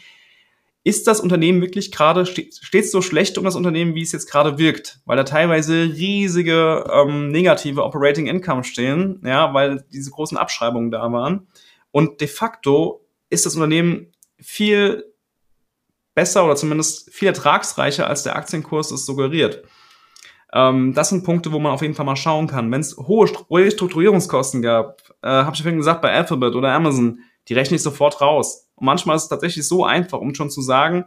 Ist 0.83 1.05
das 1.05 1.19
Unternehmen 1.19 1.61
wirklich 1.61 1.91
gerade, 1.91 2.25
steht 2.25 2.89
so 2.89 3.03
schlecht 3.03 3.37
um 3.37 3.43
das 3.43 3.55
Unternehmen, 3.55 3.93
wie 3.93 4.01
es 4.01 4.11
jetzt 4.13 4.31
gerade 4.31 4.57
wirkt? 4.57 4.99
Weil 5.05 5.15
da 5.15 5.23
teilweise 5.23 5.83
riesige 5.83 6.85
ähm, 6.91 7.27
negative 7.29 7.83
Operating 7.83 8.25
Income 8.25 8.63
stehen, 8.63 9.21
ja, 9.23 9.53
weil 9.53 9.85
diese 9.93 10.09
großen 10.09 10.39
Abschreibungen 10.39 10.89
da 10.89 11.11
waren. 11.11 11.47
Und 11.91 12.19
de 12.19 12.27
facto 12.27 13.05
ist 13.29 13.45
das 13.45 13.53
Unternehmen 13.53 14.07
viel 14.39 15.05
besser 16.15 16.43
oder 16.45 16.55
zumindest 16.55 17.13
viel 17.13 17.27
ertragsreicher, 17.27 18.07
als 18.07 18.23
der 18.23 18.37
Aktienkurs 18.37 18.89
es 18.89 19.05
suggeriert. 19.05 19.63
Ähm, 20.51 20.95
das 20.95 21.09
sind 21.09 21.23
Punkte, 21.23 21.51
wo 21.51 21.59
man 21.59 21.73
auf 21.73 21.83
jeden 21.83 21.93
Fall 21.93 22.07
mal 22.07 22.15
schauen 22.15 22.47
kann. 22.47 22.71
Wenn 22.71 22.81
es 22.81 22.97
hohe 22.97 23.29
Restrukturierungskosten 23.51 24.63
gab, 24.63 25.08
äh, 25.21 25.27
habe 25.27 25.55
ich 25.55 25.61
vorhin 25.61 25.77
gesagt, 25.77 26.01
bei 26.01 26.11
Alphabet 26.11 26.55
oder 26.55 26.73
Amazon, 26.73 27.19
die 27.47 27.53
rechne 27.53 27.75
ich 27.75 27.83
sofort 27.83 28.21
raus. 28.21 28.69
Und 28.75 28.85
manchmal 28.85 29.15
ist 29.15 29.23
es 29.23 29.29
tatsächlich 29.29 29.67
so 29.67 29.83
einfach, 29.83 30.19
um 30.19 30.33
schon 30.35 30.49
zu 30.49 30.61
sagen, 30.61 31.05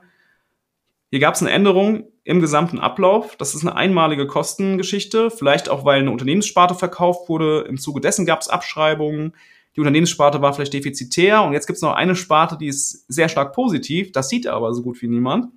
hier 1.11 1.21
gab 1.21 1.35
es 1.35 1.43
eine 1.43 1.51
Änderung 1.51 2.05
im 2.25 2.41
gesamten 2.41 2.79
Ablauf. 2.79 3.37
Das 3.37 3.55
ist 3.55 3.63
eine 3.63 3.77
einmalige 3.77 4.27
Kostengeschichte, 4.27 5.31
vielleicht 5.31 5.69
auch, 5.69 5.85
weil 5.85 6.01
eine 6.01 6.11
Unternehmenssparte 6.11 6.75
verkauft 6.75 7.29
wurde. 7.29 7.67
Im 7.69 7.79
Zuge 7.79 8.01
dessen 8.01 8.25
gab 8.25 8.41
es 8.41 8.49
Abschreibungen. 8.49 9.35
Die 9.77 9.81
Unternehmenssparte 9.81 10.43
war 10.43 10.53
vielleicht 10.53 10.75
defizitär 10.75 11.43
und 11.43 11.55
jetzt 11.55 11.67
gibt 11.67 11.77
es 11.77 11.83
noch 11.83 11.95
eine 11.95 12.15
Sparte, 12.15 12.59
die 12.59 12.67
ist 12.67 13.11
sehr 13.13 13.29
stark 13.29 13.55
positiv. 13.55 14.13
Das 14.13 14.29
sieht 14.29 14.47
aber 14.47 14.75
so 14.75 14.83
gut 14.83 15.01
wie 15.01 15.09
niemand. 15.09 15.49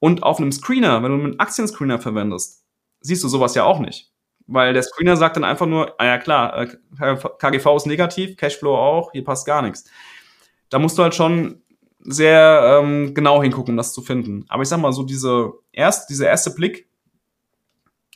Und 0.00 0.22
auf 0.22 0.38
einem 0.38 0.52
Screener, 0.52 1.02
wenn 1.02 1.18
du 1.18 1.24
einen 1.24 1.40
Aktienscreener 1.40 1.98
verwendest, 1.98 2.64
siehst 3.00 3.24
du 3.24 3.28
sowas 3.28 3.54
ja 3.54 3.64
auch 3.64 3.80
nicht. 3.80 4.13
Weil 4.46 4.74
der 4.74 4.82
Screener 4.82 5.16
sagt 5.16 5.36
dann 5.36 5.44
einfach 5.44 5.66
nur, 5.66 5.98
ah 5.98 6.04
ja 6.04 6.18
klar, 6.18 6.58
äh, 6.58 7.16
KGV 7.38 7.76
ist 7.76 7.86
negativ, 7.86 8.36
Cashflow 8.36 8.76
auch, 8.76 9.12
hier 9.12 9.24
passt 9.24 9.46
gar 9.46 9.62
nichts. 9.62 9.84
Da 10.68 10.78
musst 10.78 10.98
du 10.98 11.02
halt 11.02 11.14
schon 11.14 11.62
sehr 12.00 12.80
ähm, 12.82 13.14
genau 13.14 13.42
hingucken, 13.42 13.72
um 13.72 13.76
das 13.76 13.94
zu 13.94 14.02
finden. 14.02 14.44
Aber 14.48 14.62
ich 14.62 14.68
sag 14.68 14.80
mal, 14.80 14.92
so 14.92 15.02
diese 15.02 15.52
erst, 15.72 16.10
dieser 16.10 16.28
erste 16.28 16.50
Blick, 16.50 16.88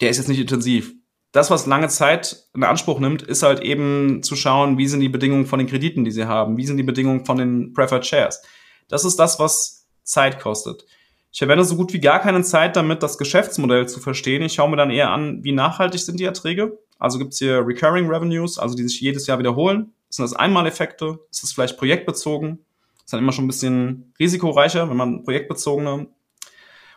der 0.01 0.11
ist 0.11 0.19
jetzt 0.19 0.29
nicht 0.29 0.41
intensiv. 0.41 0.93
Das, 1.33 1.51
was 1.51 1.67
lange 1.67 1.89
Zeit 1.89 2.49
in 2.55 2.65
Anspruch 2.65 3.01
nimmt, 3.01 3.23
ist 3.23 3.43
halt 3.43 3.61
eben 3.61 4.23
zu 4.23 4.37
schauen, 4.37 4.79
wie 4.79 4.89
sind 4.89 5.01
die 5.01 5.09
Bedingungen 5.09 5.47
von 5.47 5.59
den 5.59 5.69
Krediten, 5.69 6.05
die 6.05 6.11
sie 6.11 6.27
haben, 6.27 6.57
wie 6.57 6.67
sind 6.67 6.77
die 6.77 6.83
Bedingungen 6.83 7.25
von 7.25 7.39
den 7.39 7.73
Preferred 7.73 8.07
Shares. 8.07 8.43
Das 8.89 9.05
ist 9.05 9.17
das, 9.17 9.39
was 9.39 9.87
Zeit 10.03 10.41
kostet. 10.41 10.85
Ich 11.31 11.39
verwende 11.39 11.65
so 11.65 11.77
gut 11.77 11.93
wie 11.93 12.01
gar 12.01 12.21
keine 12.21 12.43
Zeit 12.43 12.77
damit, 12.77 13.03
das 13.03 13.19
Geschäftsmodell 13.19 13.89
zu 13.89 14.01
verstehen. 14.01 14.43
Ich 14.43 14.55
schaue 14.55 14.71
mir 14.71 14.77
dann 14.77 14.91
eher 14.91 15.11
an, 15.11 15.45
wie 15.45 15.53
nachhaltig 15.53 16.01
sind 16.01 16.19
die 16.19 16.25
Erträge. 16.25 16.79
Also 16.99 17.19
gibt 17.19 17.33
es 17.33 17.39
hier 17.39 17.67
Recurring 17.67 18.09
Revenues, 18.09 18.59
also 18.59 18.75
die 18.75 18.83
sich 18.83 19.01
jedes 19.01 19.27
Jahr 19.27 19.39
wiederholen. 19.39 19.93
Sind 20.09 20.25
das 20.25 20.33
Einmaleffekte? 20.33 21.21
Ist 21.31 21.43
das 21.43 21.53
vielleicht 21.53 21.77
projektbezogen? 21.79 22.65
Ist 23.05 23.13
dann 23.13 23.21
immer 23.21 23.33
schon 23.33 23.45
ein 23.45 23.49
bisschen 23.49 24.13
risikoreicher, 24.19 24.89
wenn 24.89 24.97
man 24.97 25.23
projektbezogene 25.23 26.09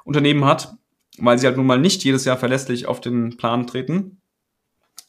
Unternehmen 0.04 0.46
hat, 0.46 0.76
weil 1.18 1.38
sie 1.38 1.46
halt 1.46 1.58
nun 1.58 1.66
mal 1.66 1.80
nicht 1.80 2.04
jedes 2.04 2.26
Jahr 2.26 2.38
verlässlich 2.38 2.88
auf 2.88 3.02
den 3.02 3.38
Plan 3.38 3.68
treten. 3.68 4.22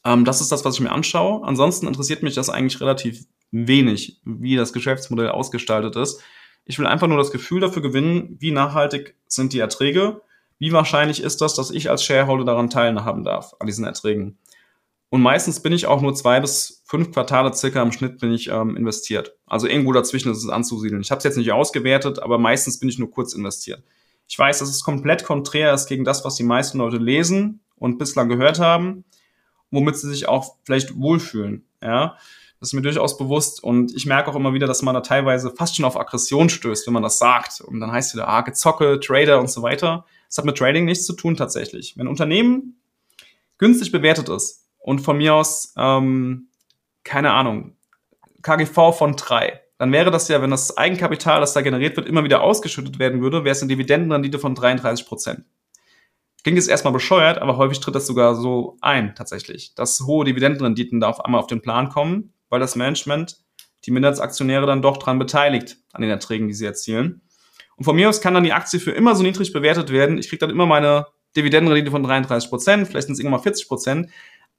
Ähm, 0.05 0.25
das 0.25 0.41
ist 0.41 0.51
das, 0.51 0.65
was 0.65 0.75
ich 0.75 0.81
mir 0.81 0.91
anschaue. 0.91 1.45
Ansonsten 1.45 1.87
interessiert 1.87 2.23
mich 2.23 2.35
das 2.35 2.49
eigentlich 2.49 2.79
relativ 2.81 3.25
wenig, 3.51 4.21
wie 4.25 4.55
das 4.55 4.73
Geschäftsmodell 4.73 5.29
ausgestaltet 5.29 5.95
ist. 5.95 6.21
Ich 6.65 6.79
will 6.79 6.87
einfach 6.87 7.07
nur 7.07 7.17
das 7.17 7.31
Gefühl 7.31 7.61
dafür 7.61 7.81
gewinnen, 7.81 8.37
wie 8.39 8.51
nachhaltig 8.51 9.15
sind 9.27 9.53
die 9.53 9.59
Erträge, 9.59 10.21
wie 10.59 10.71
wahrscheinlich 10.71 11.21
ist 11.21 11.41
das, 11.41 11.55
dass 11.55 11.71
ich 11.71 11.89
als 11.89 12.03
Shareholder 12.03 12.45
daran 12.45 12.69
teilhaben 12.69 13.23
darf, 13.23 13.53
an 13.59 13.67
diesen 13.67 13.85
Erträgen. 13.85 14.37
Und 15.09 15.21
meistens 15.21 15.59
bin 15.59 15.73
ich 15.73 15.85
auch 15.85 16.01
nur 16.01 16.15
zwei 16.15 16.39
bis 16.39 16.81
fünf 16.85 17.11
Quartale 17.11 17.53
circa 17.53 17.83
im 17.83 17.91
Schnitt 17.91 18.19
bin 18.19 18.33
ich 18.33 18.49
ähm, 18.49 18.75
investiert. 18.75 19.35
Also 19.45 19.67
irgendwo 19.67 19.91
dazwischen 19.91 20.31
ist 20.31 20.39
es 20.39 20.49
anzusiedeln. 20.49 21.01
Ich 21.01 21.11
habe 21.11 21.19
es 21.19 21.23
jetzt 21.23 21.37
nicht 21.37 21.51
ausgewertet, 21.51 22.17
aber 22.17 22.39
meistens 22.39 22.79
bin 22.79 22.89
ich 22.89 22.97
nur 22.97 23.11
kurz 23.11 23.33
investiert. 23.33 23.83
Ich 24.27 24.39
weiß, 24.39 24.59
dass 24.59 24.69
es 24.69 24.83
komplett 24.83 25.23
konträr 25.23 25.73
ist 25.73 25.87
gegen 25.87 26.03
das, 26.03 26.25
was 26.25 26.35
die 26.35 26.43
meisten 26.43 26.79
Leute 26.79 26.97
lesen 26.97 27.59
und 27.75 27.99
bislang 27.99 28.29
gehört 28.29 28.59
haben, 28.59 29.03
womit 29.69 29.97
sie 29.97 30.09
sich 30.09 30.27
auch 30.27 30.55
vielleicht 30.63 30.97
wohlfühlen. 30.99 31.65
Ja, 31.81 32.17
das 32.63 32.69
ist 32.69 32.75
mir 32.75 32.81
durchaus 32.81 33.17
bewusst 33.17 33.61
und 33.61 33.93
ich 33.93 34.05
merke 34.05 34.31
auch 34.31 34.37
immer 34.37 34.53
wieder, 34.53 34.67
dass 34.67 34.83
man 34.83 34.95
da 34.95 35.01
teilweise 35.01 35.51
fast 35.51 35.75
schon 35.75 35.83
auf 35.83 35.99
Aggression 35.99 36.47
stößt, 36.47 36.87
wenn 36.87 36.93
man 36.93 37.03
das 37.03 37.19
sagt. 37.19 37.59
Und 37.59 37.81
dann 37.81 37.91
heißt 37.91 38.11
es 38.11 38.15
wieder, 38.15 38.29
ah, 38.29 38.39
Gezocke, 38.39 39.01
Trader 39.01 39.41
und 39.41 39.49
so 39.49 39.63
weiter. 39.63 40.05
Das 40.29 40.37
hat 40.37 40.45
mit 40.45 40.57
Trading 40.57 40.85
nichts 40.85 41.05
zu 41.05 41.11
tun 41.11 41.35
tatsächlich. 41.35 41.97
Wenn 41.97 42.07
ein 42.07 42.09
Unternehmen 42.09 42.79
günstig 43.57 43.91
bewertet 43.91 44.29
ist 44.29 44.65
und 44.79 44.99
von 44.99 45.17
mir 45.17 45.35
aus, 45.35 45.73
ähm, 45.75 46.47
keine 47.03 47.33
Ahnung, 47.33 47.75
KGV 48.43 48.93
von 48.93 49.17
drei, 49.17 49.59
dann 49.77 49.91
wäre 49.91 50.09
das 50.09 50.29
ja, 50.29 50.41
wenn 50.41 50.51
das 50.51 50.77
Eigenkapital, 50.77 51.41
das 51.41 51.51
da 51.51 51.59
generiert 51.59 51.97
wird, 51.97 52.07
immer 52.07 52.23
wieder 52.23 52.43
ausgeschüttet 52.43 52.97
werden 52.97 53.19
würde, 53.19 53.43
wäre 53.43 53.51
es 53.51 53.61
eine 53.61 53.73
Dividendenrendite 53.73 54.39
von 54.39 54.55
33 54.55 55.05
Prozent. 55.05 55.43
Klingt 56.43 56.57
jetzt 56.57 56.69
erstmal 56.69 56.93
bescheuert, 56.93 57.39
aber 57.39 57.57
häufig 57.57 57.81
tritt 57.81 57.95
das 57.95 58.07
sogar 58.07 58.35
so 58.35 58.77
ein, 58.79 59.15
tatsächlich, 59.15 59.75
dass 59.75 59.99
hohe 60.05 60.23
Dividendenrenditen 60.23 61.01
da 61.01 61.09
auf 61.09 61.25
einmal 61.25 61.41
auf 61.41 61.47
den 61.47 61.61
Plan 61.61 61.89
kommen 61.89 62.33
weil 62.53 62.59
das 62.59 62.75
Management 62.75 63.39
die 63.83 63.89
Minderheitsaktionäre 63.89 64.67
dann 64.67 64.83
doch 64.83 64.97
dran 64.97 65.17
beteiligt 65.17 65.77
an 65.91 66.03
den 66.03 66.11
Erträgen, 66.11 66.47
die 66.47 66.53
sie 66.53 66.67
erzielen. 66.67 67.23
Und 67.77 67.85
von 67.85 67.95
mir 67.95 68.07
aus 68.07 68.21
kann 68.21 68.35
dann 68.35 68.43
die 68.43 68.53
Aktie 68.53 68.79
für 68.79 68.91
immer 68.91 69.15
so 69.15 69.23
niedrig 69.23 69.51
bewertet 69.51 69.91
werden. 69.91 70.19
Ich 70.19 70.29
kriege 70.29 70.37
dann 70.37 70.51
immer 70.51 70.67
meine 70.67 71.07
Dividendenrendite 71.35 71.89
von 71.89 72.03
33 72.03 72.51
Prozent, 72.51 72.87
vielleicht 72.87 73.07
sind 73.07 73.13
es 73.13 73.19
irgendwann 73.19 73.39
mal 73.39 73.43
40 73.43 73.67
Prozent. 73.67 74.09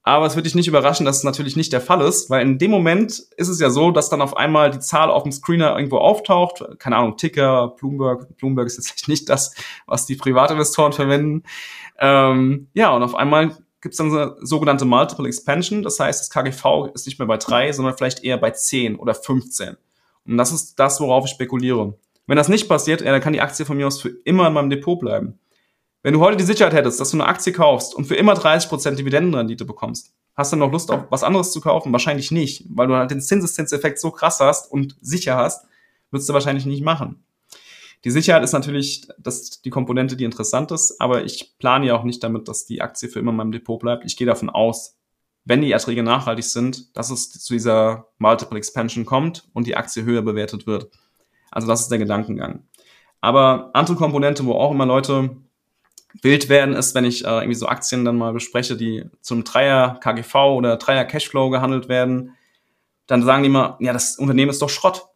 Aber 0.03 0.27
es 0.27 0.35
wird 0.35 0.45
dich 0.45 0.57
nicht 0.57 0.67
überraschen, 0.67 1.07
dass 1.07 1.19
es 1.19 1.25
natürlich 1.25 1.55
nicht 1.55 1.73
der 1.73 1.81
Fall 1.81 2.01
ist, 2.01 2.31
weil 2.31 2.43
in 2.43 2.59
dem 2.59 2.73
Moment 2.73 3.13
ist 3.37 3.49
es 3.49 3.61
ja 3.61 3.71
so, 3.71 3.93
dass 3.93 4.11
dann 4.11 4.23
auf 4.23 4.37
einmal 4.37 4.73
die 4.73 4.81
Zahl 4.81 5.09
auf 5.09 5.23
dem 5.23 5.31
Screener 5.31 5.77
irgendwo 5.77 5.99
auftaucht. 5.99 6.65
Keine 6.81 6.97
Ahnung, 6.97 7.17
Ticker, 7.17 7.69
Bloomberg. 7.79 8.37
Bloomberg 8.37 8.67
ist 8.67 8.77
jetzt 8.77 9.09
nicht 9.09 9.29
das, 9.29 9.55
was 9.87 10.05
die 10.05 10.17
Privatinvestoren 10.17 10.93
verwenden. 10.93 11.45
Ähm, 12.01 12.67
ja, 12.75 12.91
und 12.91 13.05
auf 13.05 13.15
einmal 13.15 13.57
gibt 13.85 13.93
es 13.93 13.99
dann 13.99 14.11
eine 14.11 14.35
sogenannte 14.41 14.87
Multiple 14.87 15.28
Expansion. 15.28 15.82
Das 15.82 16.01
heißt, 16.01 16.18
das 16.18 16.30
KGV 16.30 16.95
ist 16.95 17.05
nicht 17.05 17.18
mehr 17.18 17.28
bei 17.28 17.37
drei, 17.37 17.70
sondern 17.70 17.95
vielleicht 17.95 18.24
eher 18.24 18.39
bei 18.39 18.51
zehn 18.51 18.97
oder 18.97 19.14
15. 19.14 19.76
Und 20.26 20.39
das 20.39 20.53
ist 20.53 20.80
das, 20.80 21.01
worauf 21.01 21.26
ich 21.26 21.32
spekuliere. 21.32 21.95
Wenn 22.26 22.39
das 22.39 22.49
nicht 22.49 22.66
passiert, 22.66 23.03
ja, 23.03 23.12
dann 23.12 23.20
kann 23.20 23.35
die 23.35 23.43
Aktie 23.43 23.66
von 23.66 23.76
mir 23.76 23.87
aus 23.87 24.01
für 24.01 24.09
immer 24.24 24.47
in 24.47 24.55
meinem 24.55 24.70
Depot 24.70 24.99
bleiben. 24.99 25.39
Wenn 26.03 26.14
du 26.14 26.20
heute 26.20 26.39
die 26.39 26.45
Sicherheit 26.45 26.72
hättest, 26.72 26.99
dass 26.99 27.11
du 27.11 27.18
eine 27.18 27.26
Aktie 27.26 27.53
kaufst 27.53 27.95
und 27.95 28.07
für 28.07 28.14
immer 28.14 28.32
30% 28.32 28.93
Dividendenrendite 28.93 29.66
bekommst, 29.66 30.14
hast 30.35 30.55
du 30.55 30.57
noch 30.57 30.72
Lust 30.72 30.91
auf 30.91 31.05
was 31.11 31.22
anderes 31.22 31.53
zu 31.53 31.61
kaufen? 31.61 31.93
Wahrscheinlich 31.93 32.30
nicht, 32.30 32.64
weil 32.70 32.89
du 32.89 32.97
halt 32.97 33.11
den 33.11 33.20
Zinseszinseffekt 33.20 34.01
so 34.01 34.11
krass 34.11 34.41
hast 34.41 34.72
und 34.72 34.97
sicher 35.03 35.37
hast, 35.37 35.66
würdest 36.11 36.30
du 36.30 36.32
wahrscheinlich 36.32 36.64
nicht 36.64 36.82
machen. 36.82 37.22
Die 38.05 38.11
Sicherheit 38.11 38.45
ist 38.45 38.53
natürlich 38.53 39.09
das, 39.19 39.63
die 39.63 39.71
Komponente, 39.71 40.17
die 40.17 40.25
interessant 40.25 40.71
ist, 40.71 41.01
aber 41.01 41.25
ich 41.25 41.57
plane 41.59 41.87
ja 41.87 41.97
auch 41.97 42.05
nicht 42.05 42.23
damit, 42.23 42.49
dass 42.49 42.67
die 42.67 42.83
Aktie 42.83 43.09
für 43.09 43.19
immer 43.19 43.31
in 43.31 43.37
meinem 43.37 43.53
Depot 43.53 43.81
bleibt. 43.81 44.05
Ich 44.05 44.19
gehe 44.19 44.27
davon 44.27 44.51
aus, 44.51 44.99
wenn 45.47 45.63
die 45.63 45.73
Erträge 45.73 46.03
nachhaltig 46.03 46.45
sind, 46.45 46.95
dass 46.97 47.11
es 47.11 47.31
zu 47.31 47.55
dieser 47.55 48.09
Multiple 48.19 48.59
Expansion 48.59 49.07
kommt 49.07 49.49
und 49.55 49.67
die 49.67 49.77
Aktie 49.77 50.05
höher 50.05 50.21
bewertet 50.23 50.67
wird. 50.67 50.91
Also 51.51 51.67
das 51.67 51.81
ist 51.81 51.91
der 51.91 51.99
Gedankengang. 51.99 52.65
Aber 53.23 53.71
andere 53.73 53.97
Komponente, 53.97 54.45
wo 54.45 54.53
auch 54.53 54.73
immer 54.73 54.85
Leute 54.85 55.37
wild 56.21 56.51
werden, 56.51 56.75
ist, 56.75 56.95
wenn 56.95 57.07
ich 57.07 57.25
äh, 57.25 57.29
irgendwie 57.29 57.55
so 57.55 57.67
Aktien 57.67 58.05
dann 58.05 58.19
mal 58.19 58.35
bespreche, 58.35 58.77
die 58.77 59.05
zum 59.23 59.45
Dreier 59.45 59.99
KGV 60.01 60.35
oder 60.57 60.77
Dreier 60.77 61.07
Cashflow 61.07 61.49
gehandelt 61.49 61.89
werden, 61.89 62.37
dann 63.07 63.23
sagen 63.23 63.43
die 63.43 63.49
immer, 63.49 63.79
ja, 63.81 63.95
das 63.95 64.19
Unternehmen 64.19 64.51
ist 64.51 64.61
doch 64.61 64.69
Schrott. 64.69 65.07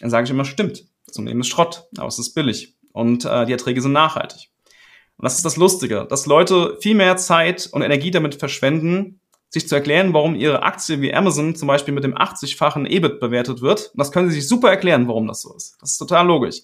Dann 0.00 0.10
sage 0.10 0.24
ich 0.24 0.30
immer, 0.30 0.44
stimmt. 0.44 0.84
Das 1.12 1.18
Unternehmen 1.18 1.42
ist 1.42 1.48
Schrott, 1.48 1.84
aber 1.98 2.08
es 2.08 2.18
ist 2.18 2.32
billig 2.32 2.74
und 2.92 3.26
äh, 3.26 3.44
die 3.44 3.52
Erträge 3.52 3.82
sind 3.82 3.92
nachhaltig. 3.92 4.48
Und 5.18 5.24
das 5.24 5.36
ist 5.36 5.44
das 5.44 5.58
Lustige, 5.58 6.06
dass 6.08 6.24
Leute 6.24 6.78
viel 6.80 6.94
mehr 6.94 7.18
Zeit 7.18 7.68
und 7.70 7.82
Energie 7.82 8.10
damit 8.10 8.36
verschwenden, 8.36 9.20
sich 9.50 9.68
zu 9.68 9.74
erklären, 9.74 10.14
warum 10.14 10.34
ihre 10.34 10.62
Aktie 10.62 11.02
wie 11.02 11.12
Amazon 11.12 11.54
zum 11.54 11.68
Beispiel 11.68 11.92
mit 11.92 12.02
dem 12.02 12.14
80-fachen 12.14 12.86
EBIT 12.86 13.20
bewertet 13.20 13.60
wird. 13.60 13.90
Und 13.92 13.98
das 13.98 14.10
können 14.10 14.30
sie 14.30 14.36
sich 14.36 14.48
super 14.48 14.70
erklären, 14.70 15.06
warum 15.06 15.28
das 15.28 15.42
so 15.42 15.54
ist. 15.54 15.76
Das 15.82 15.90
ist 15.90 15.98
total 15.98 16.26
logisch. 16.26 16.62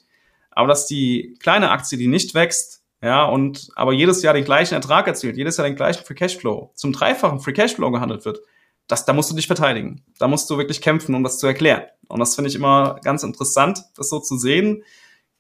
Aber 0.51 0.67
dass 0.67 0.87
die 0.87 1.37
kleine 1.41 1.71
Aktie, 1.71 1.99
die 1.99 2.07
nicht 2.07 2.33
wächst, 2.33 2.83
ja, 3.03 3.27
und 3.27 3.69
aber 3.77 3.93
jedes 3.93 4.23
Jahr 4.23 4.33
den 4.33 4.47
gleichen 4.47 4.75
Ertrag 4.75 5.07
erzielt, 5.07 5.37
jedes 5.37 5.59
Jahr 5.59 5.67
den 5.67 5.77
gleichen 5.77 6.05
Free 6.05 6.15
Cashflow, 6.15 6.73
zum 6.75 6.95
dreifachen 6.95 7.41
Free 7.41 7.53
Cashflow 7.53 7.91
gehandelt 7.91 8.25
wird, 8.25 8.41
das, 8.89 9.05
da 9.05 9.13
musst 9.13 9.31
du 9.31 9.37
dich 9.37 9.47
verteidigen. 9.47 10.03
Da 10.19 10.27
musst 10.27 10.49
du 10.51 10.59
wirklich 10.59 10.81
kämpfen, 10.81 11.15
um 11.15 11.23
das 11.23 11.39
zu 11.39 11.47
erklären. 11.47 11.83
Und 12.09 12.21
das 12.21 12.35
finde 12.35 12.49
ich 12.49 12.57
immer 12.57 12.99
ganz 13.05 13.23
interessant, 13.23 13.85
das 13.97 14.09
so 14.09 14.19
zu 14.19 14.39
sehen. 14.39 14.83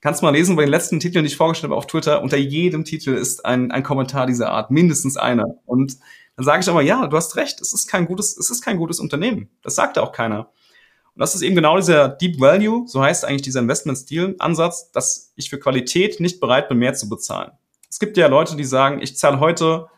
Kannst 0.00 0.22
mal 0.22 0.30
lesen 0.30 0.54
bei 0.54 0.62
den 0.62 0.70
letzten 0.70 1.00
Titeln, 1.00 1.24
die 1.24 1.30
ich 1.30 1.36
vorgestellt 1.36 1.70
habe 1.70 1.78
auf 1.78 1.86
Twitter. 1.86 2.22
Unter 2.22 2.36
jedem 2.36 2.84
Titel 2.84 3.14
ist 3.14 3.44
ein, 3.44 3.70
ein 3.72 3.82
Kommentar 3.82 4.26
dieser 4.26 4.50
Art, 4.50 4.70
mindestens 4.70 5.16
einer. 5.16 5.46
Und 5.64 5.96
dann 6.36 6.44
sage 6.44 6.62
ich 6.62 6.68
aber, 6.68 6.82
ja, 6.82 7.06
du 7.06 7.16
hast 7.16 7.34
recht, 7.36 7.60
es 7.60 7.72
ist 7.72 7.88
kein 7.88 8.06
gutes, 8.06 8.36
es 8.36 8.50
ist 8.50 8.62
kein 8.62 8.76
gutes 8.76 9.00
Unternehmen. 9.00 9.48
Das 9.62 9.74
sagt 9.74 9.98
auch 9.98 10.12
keiner. 10.12 10.50
Und 11.14 11.20
das 11.22 11.34
ist 11.34 11.42
eben 11.42 11.56
genau 11.56 11.76
dieser 11.76 12.10
Deep 12.10 12.38
Value, 12.38 12.86
so 12.86 13.02
heißt 13.02 13.24
eigentlich 13.24 13.42
dieser 13.42 13.58
Investment-Stil-Ansatz, 13.60 14.92
dass 14.92 15.32
ich 15.34 15.50
für 15.50 15.58
Qualität 15.58 16.20
nicht 16.20 16.38
bereit 16.38 16.68
bin, 16.68 16.78
mehr 16.78 16.94
zu 16.94 17.08
bezahlen. 17.08 17.50
Es 17.90 17.98
gibt 17.98 18.16
ja 18.16 18.28
Leute, 18.28 18.54
die 18.54 18.64
sagen, 18.64 19.00
ich 19.02 19.16
zahle 19.16 19.40
heute 19.40 19.88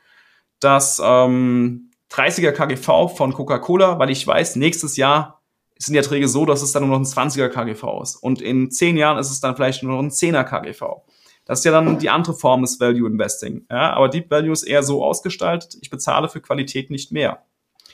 das 0.61 1.01
ähm, 1.05 1.90
30er 2.11 2.53
KGV 2.53 3.17
von 3.17 3.33
Coca-Cola, 3.33 3.99
weil 3.99 4.11
ich 4.11 4.27
weiß, 4.27 4.57
nächstes 4.57 4.97
Jahr 4.97 5.43
sind 5.79 5.95
die 5.95 5.99
Erträge 5.99 6.29
so, 6.29 6.45
dass 6.45 6.63
es 6.63 6.73
dann 6.73 6.87
nur 6.87 6.99
noch 6.99 7.05
ein 7.05 7.31
20er 7.31 7.49
KGV 7.49 8.03
ist. 8.03 8.17
Und 8.17 8.43
in 8.43 8.71
zehn 8.71 8.97
Jahren 8.97 9.19
ist 9.19 9.31
es 9.31 9.41
dann 9.41 9.57
vielleicht 9.57 9.83
nur 9.83 9.93
noch 9.93 10.03
ein 10.03 10.11
10er 10.11 10.45
KGV. 10.45 11.03
Das 11.47 11.61
ist 11.61 11.65
ja 11.65 11.73
dann 11.73 11.99
die 11.99 12.11
andere 12.11 12.35
Form 12.35 12.63
des 12.63 12.79
Value 12.79 13.09
Investing. 13.09 13.67
Ja, 13.71 13.95
aber 13.95 14.09
Deep 14.09 14.31
Value 14.31 14.53
ist 14.53 14.63
eher 14.63 14.83
so 14.83 15.05
ausgestaltet, 15.05 15.79
ich 15.81 15.91
bezahle 15.91 16.29
für 16.29 16.41
Qualität 16.41 16.91
nicht 16.91 17.13
mehr. 17.13 17.45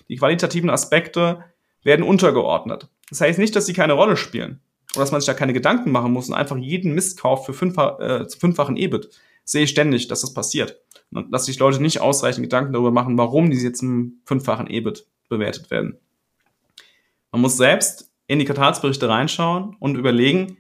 Die 0.08 0.16
qualitativen 0.16 0.68
Aspekte 0.68 1.44
werden 1.82 2.04
untergeordnet. 2.04 2.88
Das 3.08 3.20
heißt 3.20 3.38
nicht, 3.38 3.54
dass 3.54 3.66
sie 3.66 3.72
keine 3.72 3.92
Rolle 3.92 4.16
spielen. 4.16 4.60
oder 4.94 5.02
dass 5.02 5.12
man 5.12 5.20
sich 5.20 5.26
da 5.26 5.34
keine 5.34 5.52
Gedanken 5.52 5.90
machen 5.90 6.12
muss 6.12 6.28
und 6.28 6.34
einfach 6.34 6.56
jeden 6.56 6.92
Mist 6.94 7.20
kauft 7.20 7.46
für 7.46 7.54
fünffach, 7.54 7.98
äh, 8.00 8.28
fünffachen 8.28 8.76
EBIT. 8.76 9.10
Sehe 9.44 9.64
ich 9.64 9.70
ständig, 9.70 10.08
dass 10.08 10.22
das 10.22 10.34
passiert. 10.34 10.80
Dass 11.10 11.46
sich 11.46 11.58
Leute 11.58 11.80
nicht 11.80 12.00
ausreichend 12.00 12.44
Gedanken 12.44 12.72
darüber 12.72 12.90
machen, 12.90 13.16
warum 13.16 13.50
die 13.50 13.56
jetzt 13.56 13.82
im 13.82 14.20
fünffachen 14.24 14.68
EBIT 14.68 15.06
bewertet 15.28 15.70
werden. 15.70 15.98
Man 17.32 17.40
muss 17.42 17.56
selbst 17.56 18.10
in 18.26 18.38
die 18.38 18.44
Quartalsberichte 18.44 19.08
reinschauen 19.08 19.76
und 19.78 19.96
überlegen, 19.96 20.58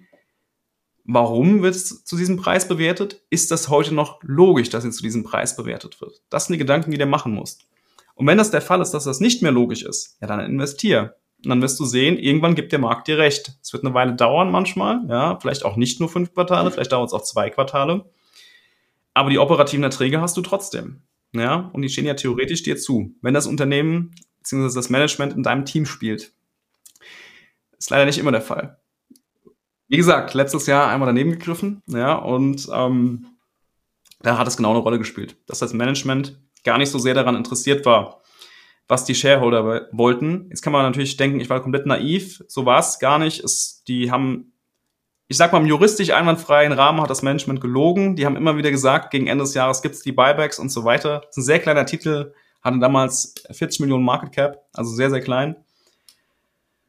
warum 1.04 1.62
wird 1.62 1.74
es 1.74 2.04
zu 2.04 2.16
diesem 2.16 2.36
Preis 2.36 2.68
bewertet? 2.68 3.22
Ist 3.30 3.50
das 3.50 3.68
heute 3.68 3.94
noch 3.94 4.20
logisch, 4.22 4.70
dass 4.70 4.84
es 4.84 4.96
zu 4.96 5.02
diesem 5.02 5.24
Preis 5.24 5.56
bewertet 5.56 6.00
wird? 6.00 6.22
Das 6.30 6.46
sind 6.46 6.54
die 6.54 6.58
Gedanken, 6.58 6.90
die 6.90 6.98
du 6.98 7.06
machen 7.06 7.32
musst. 7.32 7.66
Und 8.14 8.26
wenn 8.26 8.38
das 8.38 8.50
der 8.50 8.62
Fall 8.62 8.80
ist, 8.80 8.92
dass 8.92 9.04
das 9.04 9.20
nicht 9.20 9.42
mehr 9.42 9.52
logisch 9.52 9.82
ist, 9.82 10.16
ja, 10.20 10.26
dann 10.26 10.40
investier. 10.40 11.16
Und 11.44 11.50
dann 11.50 11.62
wirst 11.62 11.78
du 11.78 11.84
sehen, 11.84 12.18
irgendwann 12.18 12.54
gibt 12.54 12.72
der 12.72 12.78
Markt 12.78 13.08
dir 13.08 13.18
recht. 13.18 13.52
Es 13.62 13.72
wird 13.72 13.84
eine 13.84 13.94
Weile 13.94 14.14
dauern 14.14 14.50
manchmal, 14.50 15.02
ja, 15.08 15.38
vielleicht 15.40 15.64
auch 15.64 15.76
nicht 15.76 16.00
nur 16.00 16.08
fünf 16.08 16.32
Quartale, 16.32 16.70
vielleicht 16.70 16.92
dauert 16.92 17.08
es 17.08 17.12
auch 17.12 17.22
zwei 17.22 17.50
Quartale. 17.50 18.06
Aber 19.16 19.30
die 19.30 19.38
operativen 19.38 19.82
Erträge 19.82 20.20
hast 20.20 20.36
du 20.36 20.42
trotzdem. 20.42 21.00
Ja, 21.32 21.70
und 21.72 21.80
die 21.80 21.88
stehen 21.88 22.04
ja 22.04 22.12
theoretisch 22.12 22.62
dir 22.62 22.76
zu, 22.76 23.14
wenn 23.22 23.32
das 23.32 23.46
Unternehmen 23.46 24.14
bzw. 24.40 24.74
das 24.74 24.90
Management 24.90 25.32
in 25.32 25.42
deinem 25.42 25.64
Team 25.64 25.86
spielt. 25.86 26.34
Ist 27.78 27.88
leider 27.88 28.04
nicht 28.04 28.18
immer 28.18 28.30
der 28.30 28.42
Fall. 28.42 28.78
Wie 29.88 29.96
gesagt, 29.96 30.34
letztes 30.34 30.66
Jahr 30.66 30.88
einmal 30.88 31.06
daneben 31.06 31.30
gegriffen, 31.30 31.82
ja, 31.86 32.14
und 32.14 32.68
ähm, 32.70 33.26
da 34.20 34.36
hat 34.36 34.48
es 34.48 34.58
genau 34.58 34.72
eine 34.72 34.80
Rolle 34.80 34.98
gespielt, 34.98 35.38
dass 35.46 35.60
das 35.60 35.72
Management 35.72 36.38
gar 36.62 36.76
nicht 36.76 36.90
so 36.90 36.98
sehr 36.98 37.14
daran 37.14 37.36
interessiert 37.36 37.86
war, 37.86 38.20
was 38.86 39.06
die 39.06 39.14
Shareholder 39.14 39.88
wollten. 39.92 40.48
Jetzt 40.50 40.60
kann 40.60 40.74
man 40.74 40.82
natürlich 40.82 41.16
denken, 41.16 41.40
ich 41.40 41.48
war 41.48 41.62
komplett 41.62 41.86
naiv. 41.86 42.42
So 42.48 42.66
war 42.66 42.80
es 42.80 42.98
gar 42.98 43.18
nicht. 43.18 43.42
Es, 43.42 43.82
die 43.88 44.10
haben, 44.10 44.52
ich 45.28 45.36
sag 45.36 45.52
mal, 45.52 45.60
im 45.60 45.66
juristisch 45.66 46.10
einwandfreien 46.10 46.72
Rahmen 46.72 47.00
hat 47.00 47.10
das 47.10 47.22
Management 47.22 47.60
gelogen. 47.60 48.16
Die 48.16 48.26
haben 48.26 48.36
immer 48.36 48.56
wieder 48.56 48.70
gesagt, 48.70 49.10
gegen 49.10 49.26
Ende 49.26 49.44
des 49.44 49.54
Jahres 49.54 49.82
gibt's 49.82 50.02
die 50.02 50.12
Buybacks 50.12 50.58
und 50.58 50.70
so 50.70 50.84
weiter. 50.84 51.20
Das 51.20 51.30
ist 51.30 51.38
ein 51.38 51.44
sehr 51.44 51.58
kleiner 51.58 51.86
Titel, 51.86 52.32
hatte 52.62 52.78
damals 52.78 53.34
40 53.50 53.80
Millionen 53.80 54.04
Market 54.04 54.32
Cap, 54.32 54.64
also 54.72 54.94
sehr, 54.94 55.10
sehr 55.10 55.20
klein. 55.20 55.56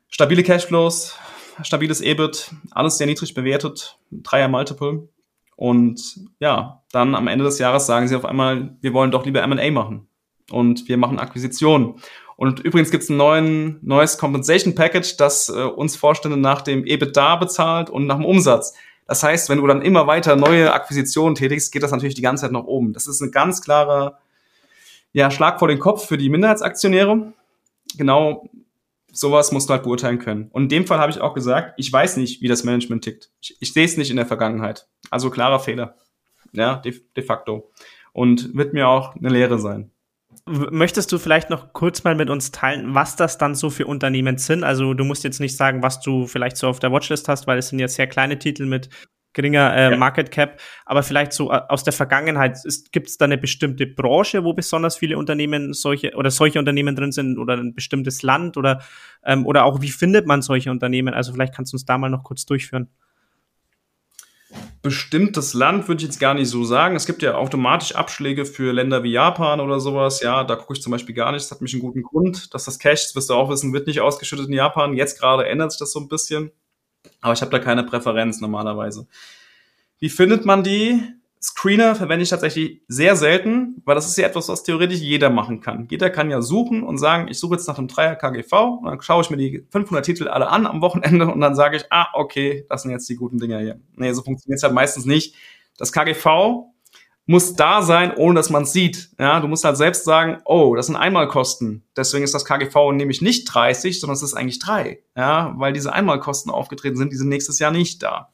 Stabile 0.09 0.43
Cashflows, 0.43 1.15
stabiles 1.63 2.01
EBIT, 2.01 2.51
alles 2.71 2.97
sehr 2.97 3.07
niedrig 3.07 3.33
bewertet, 3.33 3.97
Dreier 4.11 4.47
Multiple. 4.47 5.09
Und 5.55 6.19
ja, 6.39 6.83
dann 6.91 7.15
am 7.15 7.27
Ende 7.27 7.43
des 7.43 7.57
Jahres 7.57 7.87
sagen 7.87 8.07
sie 8.07 8.15
auf 8.15 8.25
einmal, 8.25 8.77
wir 8.81 8.93
wollen 8.93 9.11
doch 9.11 9.25
lieber 9.25 9.41
M&A 9.41 9.71
machen 9.71 10.07
und 10.51 10.87
wir 10.87 10.97
machen 10.97 11.19
Akquisitionen. 11.19 11.95
Und 12.35 12.59
übrigens 12.59 12.91
gibt 12.91 13.03
es 13.03 13.09
ein 13.09 13.17
neuen, 13.17 13.79
neues 13.81 14.17
Compensation 14.17 14.75
Package, 14.75 15.17
das 15.17 15.49
äh, 15.49 15.63
uns 15.63 15.95
Vorstände 15.95 16.37
nach 16.37 16.61
dem 16.61 16.85
EBITDA 16.85 17.35
bezahlt 17.37 17.89
und 17.89 18.05
nach 18.05 18.17
dem 18.17 18.25
Umsatz. 18.25 18.73
Das 19.07 19.23
heißt, 19.23 19.49
wenn 19.49 19.59
du 19.59 19.67
dann 19.67 19.81
immer 19.81 20.05
weiter 20.05 20.35
neue 20.35 20.73
Akquisitionen 20.73 21.35
tätigst, 21.35 21.71
geht 21.71 21.81
das 21.81 21.91
natürlich 21.91 22.15
die 22.15 22.21
ganze 22.21 22.41
Zeit 22.41 22.51
nach 22.51 22.65
oben. 22.65 22.93
Das 22.93 23.07
ist 23.07 23.21
ein 23.21 23.31
ganz 23.31 23.61
klarer 23.61 24.19
ja, 25.13 25.31
Schlag 25.31 25.59
vor 25.59 25.67
den 25.67 25.79
Kopf 25.79 26.05
für 26.05 26.17
die 26.17 26.29
Minderheitsaktionäre. 26.29 27.33
Genau 27.97 28.49
sowas 29.11 29.51
musst 29.51 29.69
du 29.69 29.73
halt 29.73 29.83
beurteilen 29.83 30.19
können. 30.19 30.49
Und 30.51 30.63
in 30.63 30.69
dem 30.69 30.87
Fall 30.87 30.99
habe 30.99 31.11
ich 31.11 31.21
auch 31.21 31.33
gesagt, 31.33 31.73
ich 31.77 31.91
weiß 31.91 32.17
nicht, 32.17 32.41
wie 32.41 32.47
das 32.47 32.63
Management 32.63 33.03
tickt. 33.03 33.31
Ich, 33.41 33.57
ich 33.59 33.73
sehe 33.73 33.85
es 33.85 33.97
nicht 33.97 34.11
in 34.11 34.17
der 34.17 34.25
Vergangenheit. 34.25 34.87
Also 35.09 35.29
klarer 35.29 35.59
Fehler. 35.59 35.95
Ja, 36.51 36.75
de, 36.75 37.01
de 37.15 37.23
facto. 37.23 37.71
Und 38.13 38.55
wird 38.55 38.73
mir 38.73 38.87
auch 38.87 39.15
eine 39.15 39.29
Lehre 39.29 39.57
sein. 39.59 39.91
Möchtest 40.45 41.11
du 41.11 41.17
vielleicht 41.17 41.49
noch 41.49 41.73
kurz 41.73 42.03
mal 42.03 42.15
mit 42.15 42.29
uns 42.29 42.51
teilen, 42.51 42.93
was 42.93 43.15
das 43.15 43.37
dann 43.37 43.55
so 43.55 43.69
für 43.69 43.87
Unternehmen 43.87 44.37
sind? 44.37 44.63
Also 44.63 44.93
du 44.93 45.03
musst 45.03 45.23
jetzt 45.23 45.39
nicht 45.39 45.55
sagen, 45.55 45.83
was 45.83 45.99
du 46.01 46.27
vielleicht 46.27 46.57
so 46.57 46.67
auf 46.67 46.79
der 46.79 46.91
Watchlist 46.91 47.27
hast, 47.27 47.47
weil 47.47 47.57
es 47.57 47.69
sind 47.69 47.79
jetzt 47.79 47.95
sehr 47.95 48.07
kleine 48.07 48.39
Titel 48.39 48.65
mit 48.65 48.89
geringer 49.33 49.75
äh, 49.75 49.91
ja. 49.91 49.97
Market 49.97 50.31
Cap, 50.31 50.59
aber 50.85 51.03
vielleicht 51.03 51.31
so 51.31 51.51
äh, 51.51 51.61
aus 51.69 51.83
der 51.83 51.93
Vergangenheit, 51.93 52.57
gibt 52.91 53.07
es 53.07 53.17
da 53.17 53.25
eine 53.25 53.37
bestimmte 53.37 53.85
Branche, 53.85 54.43
wo 54.43 54.53
besonders 54.53 54.97
viele 54.97 55.17
Unternehmen 55.17 55.73
solche 55.73 56.15
oder 56.15 56.31
solche 56.31 56.59
Unternehmen 56.59 56.95
drin 56.95 57.11
sind 57.11 57.37
oder 57.37 57.55
ein 57.55 57.75
bestimmtes 57.75 58.23
Land 58.23 58.57
oder, 58.57 58.81
ähm, 59.23 59.45
oder 59.45 59.65
auch 59.65 59.81
wie 59.81 59.89
findet 59.89 60.25
man 60.25 60.41
solche 60.41 60.71
Unternehmen? 60.71 61.13
Also 61.13 61.33
vielleicht 61.33 61.53
kannst 61.53 61.71
du 61.71 61.75
uns 61.75 61.85
da 61.85 61.97
mal 61.97 62.09
noch 62.09 62.23
kurz 62.23 62.45
durchführen 62.45 62.89
bestimmtes 64.81 65.53
Land 65.53 65.87
würde 65.87 66.01
ich 66.01 66.07
jetzt 66.07 66.19
gar 66.19 66.33
nicht 66.33 66.49
so 66.49 66.63
sagen. 66.63 66.95
Es 66.95 67.05
gibt 67.05 67.21
ja 67.21 67.35
automatisch 67.35 67.95
Abschläge 67.95 68.45
für 68.45 68.71
Länder 68.71 69.03
wie 69.03 69.11
Japan 69.11 69.59
oder 69.59 69.79
sowas. 69.79 70.21
Ja, 70.21 70.43
da 70.43 70.55
gucke 70.55 70.73
ich 70.73 70.81
zum 70.81 70.91
Beispiel 70.91 71.15
gar 71.15 71.31
nicht. 71.31 71.43
Das 71.43 71.51
hat 71.51 71.61
mich 71.61 71.73
einen 71.73 71.81
guten 71.81 72.03
Grund, 72.03 72.53
dass 72.53 72.65
das 72.65 72.79
Cash, 72.79 73.03
das 73.03 73.15
wirst 73.15 73.29
du 73.29 73.33
auch 73.33 73.49
wissen, 73.49 73.73
wird 73.73 73.87
nicht 73.87 74.01
ausgeschüttet 74.01 74.47
in 74.47 74.53
Japan. 74.53 74.93
Jetzt 74.93 75.19
gerade 75.19 75.45
ändert 75.45 75.71
sich 75.71 75.79
das 75.79 75.91
so 75.91 75.99
ein 75.99 76.07
bisschen. 76.07 76.51
Aber 77.21 77.33
ich 77.33 77.41
habe 77.41 77.51
da 77.51 77.59
keine 77.59 77.83
Präferenz 77.83 78.39
normalerweise. 78.39 79.07
Wie 79.99 80.09
findet 80.09 80.45
man 80.45 80.63
die? 80.63 81.01
Screener 81.49 81.95
verwende 81.95 82.23
ich 82.23 82.29
tatsächlich 82.29 82.81
sehr 82.89 83.15
selten, 83.15 83.81
weil 83.85 83.95
das 83.95 84.05
ist 84.05 84.17
ja 84.17 84.27
etwas, 84.27 84.49
was 84.49 84.63
theoretisch 84.63 84.99
jeder 84.99 85.29
machen 85.29 85.61
kann. 85.61 85.87
Jeder 85.89 86.09
kann 86.09 86.29
ja 86.29 86.41
suchen 86.41 86.83
und 86.83 86.97
sagen, 86.97 87.29
ich 87.29 87.39
suche 87.39 87.55
jetzt 87.55 87.67
nach 87.69 87.77
einem 87.77 87.87
Dreier 87.87 88.15
KGV 88.15 88.79
und 88.81 88.85
dann 88.85 89.01
schaue 89.01 89.21
ich 89.21 89.29
mir 89.29 89.37
die 89.37 89.65
500 89.71 90.05
Titel 90.05 90.27
alle 90.27 90.49
an 90.49 90.67
am 90.67 90.81
Wochenende 90.81 91.25
und 91.25 91.39
dann 91.39 91.55
sage 91.55 91.77
ich, 91.77 91.85
ah, 91.89 92.07
okay, 92.13 92.65
das 92.69 92.81
sind 92.81 92.91
jetzt 92.91 93.07
die 93.07 93.15
guten 93.15 93.39
Dinger 93.39 93.59
hier. 93.59 93.79
Nee, 93.95 94.11
so 94.11 94.23
funktioniert 94.23 94.57
es 94.57 94.63
halt 94.63 94.73
meistens 94.73 95.05
nicht. 95.05 95.35
Das 95.77 95.93
KGV 95.93 96.65
muss 97.27 97.55
da 97.55 97.81
sein, 97.81 98.13
ohne 98.17 98.35
dass 98.35 98.49
man 98.49 98.63
es 98.63 98.73
sieht. 98.73 99.11
Ja, 99.17 99.39
du 99.39 99.47
musst 99.47 99.63
halt 99.63 99.77
selbst 99.77 100.03
sagen, 100.03 100.41
oh, 100.43 100.75
das 100.75 100.87
sind 100.87 100.97
Einmalkosten. 100.97 101.85
Deswegen 101.95 102.25
ist 102.25 102.33
das 102.33 102.43
KGV 102.43 102.91
nämlich 102.91 103.21
nicht 103.21 103.45
30, 103.45 104.01
sondern 104.01 104.15
es 104.15 104.23
ist 104.23 104.33
eigentlich 104.33 104.59
3. 104.59 104.99
Ja, 105.15 105.53
weil 105.57 105.71
diese 105.71 105.93
Einmalkosten 105.93 106.51
aufgetreten 106.51 106.97
sind, 106.97 107.13
die 107.13 107.17
sind 107.17 107.29
nächstes 107.29 107.59
Jahr 107.59 107.71
nicht 107.71 108.03
da. 108.03 108.31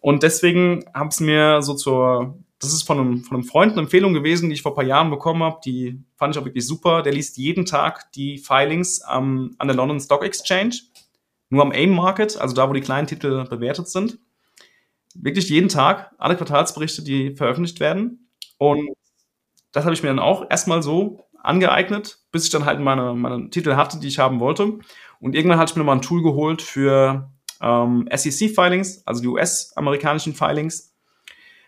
Und 0.00 0.22
deswegen 0.22 0.84
habe 0.94 1.08
es 1.08 1.20
mir 1.20 1.62
so 1.62 1.74
zur, 1.74 2.38
das 2.58 2.72
ist 2.72 2.82
von 2.82 2.98
einem, 2.98 3.24
von 3.24 3.36
einem 3.36 3.46
Freund 3.46 3.72
eine 3.72 3.82
Empfehlung 3.82 4.14
gewesen, 4.14 4.48
die 4.48 4.54
ich 4.54 4.62
vor 4.62 4.74
paar 4.74 4.84
Jahren 4.84 5.10
bekommen 5.10 5.42
habe. 5.42 5.60
Die 5.64 6.02
fand 6.16 6.34
ich 6.34 6.40
auch 6.40 6.44
wirklich 6.44 6.66
super. 6.66 7.02
Der 7.02 7.12
liest 7.12 7.36
jeden 7.36 7.66
Tag 7.66 8.10
die 8.12 8.38
Filings 8.38 9.02
am, 9.02 9.54
an 9.58 9.68
der 9.68 9.76
London 9.76 10.00
Stock 10.00 10.24
Exchange. 10.24 10.76
Nur 11.50 11.62
am 11.62 11.72
AIM 11.72 11.94
Market, 11.94 12.38
also 12.38 12.54
da, 12.54 12.68
wo 12.68 12.72
die 12.72 12.80
kleinen 12.80 13.06
Titel 13.06 13.44
bewertet 13.48 13.88
sind. 13.88 14.18
Wirklich 15.14 15.48
jeden 15.48 15.68
Tag 15.68 16.12
alle 16.18 16.36
Quartalsberichte, 16.36 17.02
die 17.02 17.34
veröffentlicht 17.34 17.80
werden. 17.80 18.28
Und 18.58 18.90
das 19.72 19.84
habe 19.84 19.94
ich 19.94 20.02
mir 20.02 20.08
dann 20.08 20.18
auch 20.18 20.50
erstmal 20.50 20.82
so 20.82 21.24
angeeignet, 21.42 22.18
bis 22.32 22.44
ich 22.44 22.50
dann 22.50 22.66
halt 22.66 22.80
meine, 22.80 23.14
meine 23.14 23.48
Titel 23.50 23.76
hatte, 23.76 23.98
die 23.98 24.08
ich 24.08 24.18
haben 24.18 24.40
wollte. 24.40 24.78
Und 25.20 25.34
irgendwann 25.34 25.58
hatte 25.58 25.72
ich 25.72 25.76
mir 25.76 25.84
mal 25.84 25.94
ein 25.94 26.02
Tool 26.02 26.22
geholt 26.22 26.62
für 26.62 27.30
ähm, 27.60 28.08
SEC-Filings, 28.12 29.02
also 29.06 29.20
die 29.20 29.28
US-amerikanischen 29.28 30.34
Filings, 30.34 30.94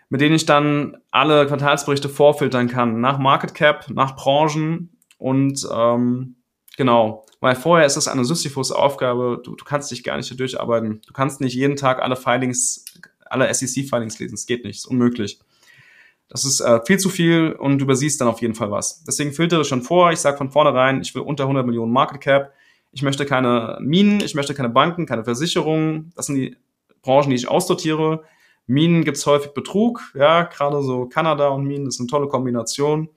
mit 0.08 0.20
denen 0.20 0.34
ich 0.34 0.46
dann 0.46 0.98
alle 1.10 1.46
Quartalsberichte 1.46 2.08
vorfiltern 2.08 2.68
kann, 2.68 3.00
nach 3.00 3.18
Market 3.18 3.54
Cap, 3.54 3.88
nach 3.90 4.16
Branchen 4.16 4.90
und 5.18 5.66
ähm, 5.72 6.36
genau. 6.76 7.26
Weil 7.40 7.54
vorher 7.54 7.86
ist 7.86 7.96
das 7.96 8.08
eine 8.08 8.24
Sisyphus-Aufgabe, 8.24 9.40
du, 9.42 9.56
du 9.56 9.64
kannst 9.64 9.90
dich 9.90 10.04
gar 10.04 10.16
nicht 10.16 10.38
durcharbeiten. 10.38 11.00
Du 11.06 11.12
kannst 11.12 11.40
nicht 11.40 11.54
jeden 11.54 11.76
Tag 11.76 12.02
alle 12.02 12.16
Filings, 12.16 12.84
alle 13.24 13.52
SEC-Filings 13.52 14.18
lesen. 14.18 14.34
Es 14.34 14.46
geht 14.46 14.64
nicht, 14.64 14.78
ist 14.78 14.86
unmöglich. 14.86 15.40
Das 16.28 16.44
ist 16.44 16.60
äh, 16.60 16.80
viel 16.86 16.98
zu 16.98 17.08
viel 17.08 17.52
und 17.52 17.78
du 17.78 17.84
übersiehst 17.84 18.20
dann 18.20 18.28
auf 18.28 18.40
jeden 18.40 18.54
Fall 18.54 18.70
was. 18.70 19.02
Deswegen 19.04 19.32
filtere 19.32 19.62
ich 19.62 19.68
schon 19.68 19.82
vor. 19.82 20.12
Ich 20.12 20.20
sage 20.20 20.36
von 20.36 20.50
vornherein, 20.50 21.00
ich 21.00 21.14
will 21.14 21.22
unter 21.22 21.44
100 21.44 21.66
Millionen 21.66 21.92
Market 21.92 22.20
Cap. 22.20 22.52
Ich 22.92 23.02
möchte 23.02 23.24
keine 23.24 23.78
Minen, 23.80 24.20
ich 24.20 24.34
möchte 24.34 24.54
keine 24.54 24.68
Banken, 24.68 25.06
keine 25.06 25.24
Versicherungen. 25.24 26.12
Das 26.16 26.26
sind 26.26 26.36
die 26.36 26.56
Branchen, 27.02 27.30
die 27.30 27.36
ich 27.36 27.48
aussortiere. 27.48 28.24
Minen 28.66 29.04
gibt's 29.04 29.26
häufig 29.26 29.52
Betrug, 29.52 30.12
ja, 30.14 30.44
gerade 30.44 30.82
so 30.82 31.06
Kanada 31.06 31.48
und 31.48 31.64
Minen, 31.64 31.88
ist 31.88 31.98
eine 31.98 32.08
tolle 32.08 32.28
Kombination. 32.28 33.08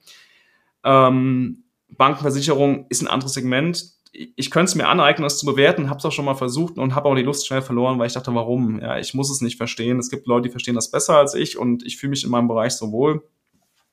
Ähm, 0.82 1.64
Bankenversicherung 1.88 2.86
ist 2.88 3.02
ein 3.02 3.08
anderes 3.08 3.34
Segment. 3.34 3.92
Ich 4.12 4.50
könnte 4.50 4.70
es 4.70 4.74
mir 4.74 4.88
aneignen, 4.88 5.24
das 5.24 5.38
zu 5.38 5.46
bewerten, 5.46 5.88
habe 5.90 5.98
es 5.98 6.04
auch 6.04 6.12
schon 6.12 6.24
mal 6.24 6.34
versucht 6.34 6.78
und 6.78 6.94
habe 6.94 7.08
auch 7.08 7.14
die 7.14 7.22
Lust 7.22 7.46
schnell 7.46 7.62
verloren, 7.62 7.98
weil 7.98 8.06
ich 8.06 8.12
dachte, 8.12 8.34
warum? 8.34 8.80
Ja, 8.80 8.98
ich 8.98 9.14
muss 9.14 9.30
es 9.30 9.40
nicht 9.40 9.56
verstehen. 9.56 9.98
Es 9.98 10.10
gibt 10.10 10.26
Leute, 10.26 10.48
die 10.48 10.50
verstehen 10.52 10.74
das 10.74 10.90
besser 10.90 11.18
als 11.18 11.34
ich 11.34 11.58
und 11.58 11.84
ich 11.84 11.96
fühle 11.96 12.10
mich 12.10 12.24
in 12.24 12.30
meinem 12.30 12.48
Bereich 12.48 12.72
so 12.72 12.92
wohl. 12.92 13.24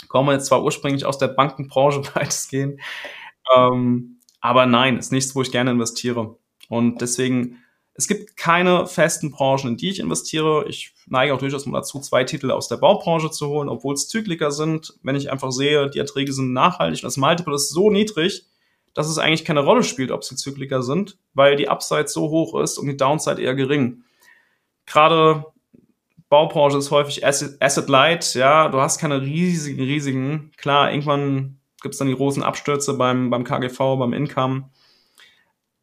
Komme 0.08 0.34
jetzt 0.34 0.48
zwar 0.48 0.64
ursprünglich 0.64 1.06
aus 1.06 1.18
der 1.18 1.28
Bankenbranche 1.28 2.04
weitestgehend, 2.16 2.80
ähm, 3.56 4.20
aber 4.42 4.66
nein, 4.66 4.98
ist 4.98 5.12
nichts, 5.12 5.36
wo 5.36 5.42
ich 5.44 5.52
gerne 5.52 5.72
investiere. 5.72 6.38
Und 6.68 7.02
deswegen, 7.02 7.60
es 7.94 8.08
gibt 8.08 8.36
keine 8.36 8.88
festen 8.88 9.32
Branchen, 9.32 9.70
in 9.70 9.78
die 9.78 9.90
ich 9.90 10.00
investiere. 10.00 10.66
Ich 10.68 10.94
neige 11.06 11.34
auch 11.34 11.40
durchaus 11.40 11.66
mal 11.66 11.80
dazu, 11.80 12.00
zwei 12.00 12.24
Titel 12.24 12.52
aus 12.52 12.68
der 12.68 12.78
Baubranche 12.78 13.30
zu 13.30 13.48
holen, 13.48 13.70
obwohl 13.70 13.94
es 13.94 14.08
Zykliker 14.08 14.52
sind. 14.52 14.94
Wenn 15.04 15.16
ich 15.16 15.32
einfach 15.32 15.52
sehe, 15.52 15.90
die 15.90 16.00
Erträge 16.00 16.34
sind 16.34 16.54
nachhaltig 16.54 17.04
und 17.04 17.08
das 17.08 17.18
Multiple 17.18 17.56
ist 17.56 17.70
so 17.70 17.92
niedrig, 17.92 18.48
dass 18.94 19.08
es 19.08 19.20
eigentlich 19.20 19.46
keine 19.46 19.62
Rolle 19.62 19.84
spielt, 19.84 20.12
ob 20.12 20.24
sie 20.24 20.36
Zykliker 20.36 20.82
sind, 20.84 21.18
weil 21.34 21.56
die 21.56 21.70
Upside 21.70 22.08
so 22.08 22.30
hoch 22.30 22.60
ist 22.60 22.78
und 22.78 22.88
die 22.88 22.98
Downside 22.98 23.42
eher 23.42 23.56
gering. 23.56 24.04
Gerade 24.86 25.46
Baubranche 26.30 26.78
ist 26.78 26.92
häufig 26.92 27.26
Asset, 27.26 27.90
Light, 27.90 28.34
ja, 28.34 28.70
du 28.70 28.80
hast 28.80 29.00
keine 29.00 29.22
riesigen, 29.22 29.82
riesigen, 29.82 30.52
klar, 30.58 30.92
irgendwann 30.92 31.61
gibt 31.82 31.96
es 31.96 32.00
dann 32.00 32.08
die 32.08 32.16
großen 32.16 32.44
Abstürze 32.44 32.94
beim, 32.94 33.30
beim 33.30 33.44
KGV, 33.44 33.78
beim 33.98 34.14
Income. 34.14 34.70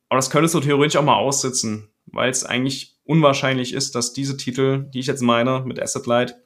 Aber 0.09 0.17
das 0.17 0.31
könntest 0.31 0.55
du 0.55 0.61
theoretisch 0.61 0.97
auch 0.97 1.05
mal 1.05 1.17
aussitzen. 1.17 1.91
weil 2.11 2.31
es 2.31 2.45
eigentlich 2.45 2.97
unwahrscheinlich 3.05 3.75
ist, 3.75 3.95
dass 3.95 4.15
diese 4.15 4.37
Titel, 4.39 4.87
die 4.95 5.01
ich 5.01 5.07
jetzt 5.07 5.21
meine 5.21 5.63
mit 5.67 5.81
Asset 5.81 6.07
Light, 6.07 6.37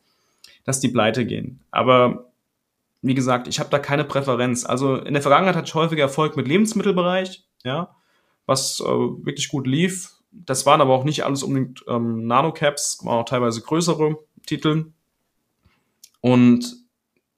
dass 0.65 0.81
die 0.81 0.89
pleite 0.89 1.25
gehen. 1.27 1.61
Aber 1.71 2.33
wie 3.01 3.15
gesagt, 3.15 3.49
ich 3.49 3.59
habe 3.59 3.71
da 3.71 3.79
keine 3.79 4.05
Präferenz. 4.05 4.65
Also 4.65 4.97
in 4.97 5.13
der 5.13 5.23
Vergangenheit 5.23 5.57
hatte 5.57 5.67
ich 5.67 5.75
häufiger 5.75 6.03
Erfolg 6.03 6.37
mit 6.37 6.49
Lebensmittelbereich, 6.49 7.45
ja, 7.65 7.95
was 8.47 8.81
äh, 8.81 8.85
wirklich 8.85 9.49
gut 9.49 9.67
lief. 9.67 10.15
Das 10.31 10.65
waren 10.67 10.81
aber 10.81 10.95
auch 10.95 11.05
nicht 11.05 11.25
alles 11.25 11.43
unbedingt 11.43 11.85
ähm, 11.89 12.27
Nanocaps, 12.27 13.05
waren 13.05 13.21
auch 13.21 13.25
teilweise 13.25 13.61
größere 13.61 14.17
Titel. 14.47 14.93
Und 16.21 16.77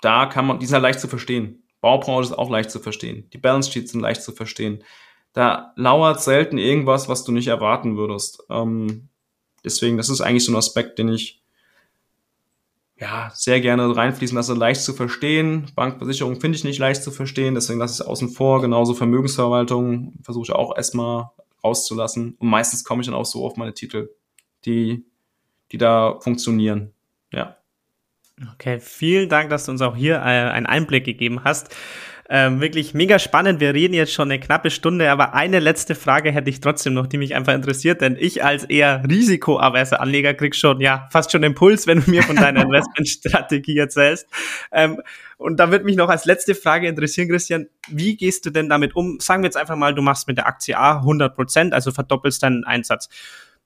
da 0.02 0.26
kann 0.26 0.46
man, 0.46 0.58
die 0.58 0.66
sind 0.66 0.74
ja 0.74 0.80
leicht 0.80 1.00
zu 1.00 1.08
verstehen. 1.08 1.63
Baubranche 1.84 2.30
ist 2.30 2.38
auch 2.38 2.48
leicht 2.48 2.70
zu 2.70 2.80
verstehen. 2.80 3.28
Die 3.34 3.38
Balance 3.38 3.70
Sheets 3.70 3.92
sind 3.92 4.00
leicht 4.00 4.22
zu 4.22 4.32
verstehen. 4.32 4.82
Da 5.34 5.74
lauert 5.76 6.22
selten 6.22 6.56
irgendwas, 6.56 7.10
was 7.10 7.24
du 7.24 7.32
nicht 7.32 7.48
erwarten 7.48 7.98
würdest. 7.98 8.42
Ähm, 8.48 9.10
deswegen, 9.62 9.98
das 9.98 10.08
ist 10.08 10.22
eigentlich 10.22 10.46
so 10.46 10.52
ein 10.52 10.56
Aspekt, 10.56 10.98
den 10.98 11.10
ich 11.10 11.42
ja, 12.98 13.30
sehr 13.34 13.60
gerne 13.60 13.94
reinfließen 13.94 14.34
lasse, 14.34 14.54
leicht 14.54 14.80
zu 14.80 14.94
verstehen. 14.94 15.66
Bankversicherung 15.74 16.40
finde 16.40 16.56
ich 16.56 16.64
nicht 16.64 16.78
leicht 16.78 17.02
zu 17.02 17.10
verstehen, 17.10 17.54
deswegen 17.54 17.80
lasse 17.80 17.92
ich 17.92 18.00
es 18.00 18.06
außen 18.06 18.30
vor. 18.30 18.62
Genauso 18.62 18.94
Vermögensverwaltung 18.94 20.14
versuche 20.22 20.44
ich 20.44 20.52
auch 20.52 20.74
erstmal 20.74 21.32
rauszulassen. 21.62 22.36
Und 22.38 22.48
meistens 22.48 22.82
komme 22.82 23.02
ich 23.02 23.08
dann 23.08 23.14
auch 23.14 23.26
so 23.26 23.44
auf 23.44 23.58
meine 23.58 23.74
Titel, 23.74 24.08
die, 24.64 25.04
die 25.70 25.76
da 25.76 26.18
funktionieren. 26.20 26.94
Ja. 27.30 27.58
Okay, 28.54 28.80
vielen 28.80 29.28
Dank, 29.28 29.50
dass 29.50 29.66
du 29.66 29.72
uns 29.72 29.80
auch 29.80 29.94
hier 29.94 30.16
äh, 30.16 30.50
einen 30.50 30.66
Einblick 30.66 31.04
gegeben 31.04 31.44
hast. 31.44 31.74
Ähm, 32.28 32.60
wirklich 32.60 32.94
mega 32.94 33.18
spannend. 33.18 33.60
Wir 33.60 33.74
reden 33.74 33.92
jetzt 33.92 34.12
schon 34.12 34.30
eine 34.30 34.40
knappe 34.40 34.70
Stunde, 34.70 35.10
aber 35.10 35.34
eine 35.34 35.60
letzte 35.60 35.94
Frage 35.94 36.32
hätte 36.32 36.48
ich 36.48 36.60
trotzdem 36.60 36.94
noch, 36.94 37.06
die 37.06 37.18
mich 37.18 37.34
einfach 37.34 37.52
interessiert, 37.52 38.00
denn 38.00 38.16
ich 38.18 38.42
als 38.42 38.64
eher 38.64 39.04
risikoaverser 39.08 40.00
Anleger 40.00 40.32
krieg 40.32 40.56
schon, 40.56 40.80
ja, 40.80 41.06
fast 41.12 41.30
schon 41.30 41.42
Impuls, 41.42 41.86
wenn 41.86 42.02
du 42.02 42.10
mir 42.10 42.22
von 42.22 42.36
deiner 42.36 42.62
Investmentstrategie 42.64 43.76
erzählst. 43.76 44.26
Ähm, 44.72 45.02
und 45.36 45.60
da 45.60 45.70
wird 45.70 45.84
mich 45.84 45.96
noch 45.96 46.08
als 46.08 46.24
letzte 46.24 46.54
Frage 46.54 46.88
interessieren, 46.88 47.28
Christian, 47.28 47.66
wie 47.88 48.16
gehst 48.16 48.46
du 48.46 48.50
denn 48.50 48.70
damit 48.70 48.96
um? 48.96 49.20
Sagen 49.20 49.42
wir 49.42 49.48
jetzt 49.48 49.58
einfach 49.58 49.76
mal, 49.76 49.94
du 49.94 50.00
machst 50.00 50.26
mit 50.26 50.38
der 50.38 50.46
Aktie 50.46 50.76
A 50.76 50.98
100 50.98 51.36
Prozent, 51.36 51.74
also 51.74 51.92
verdoppelst 51.92 52.42
deinen 52.42 52.64
Einsatz. 52.64 53.10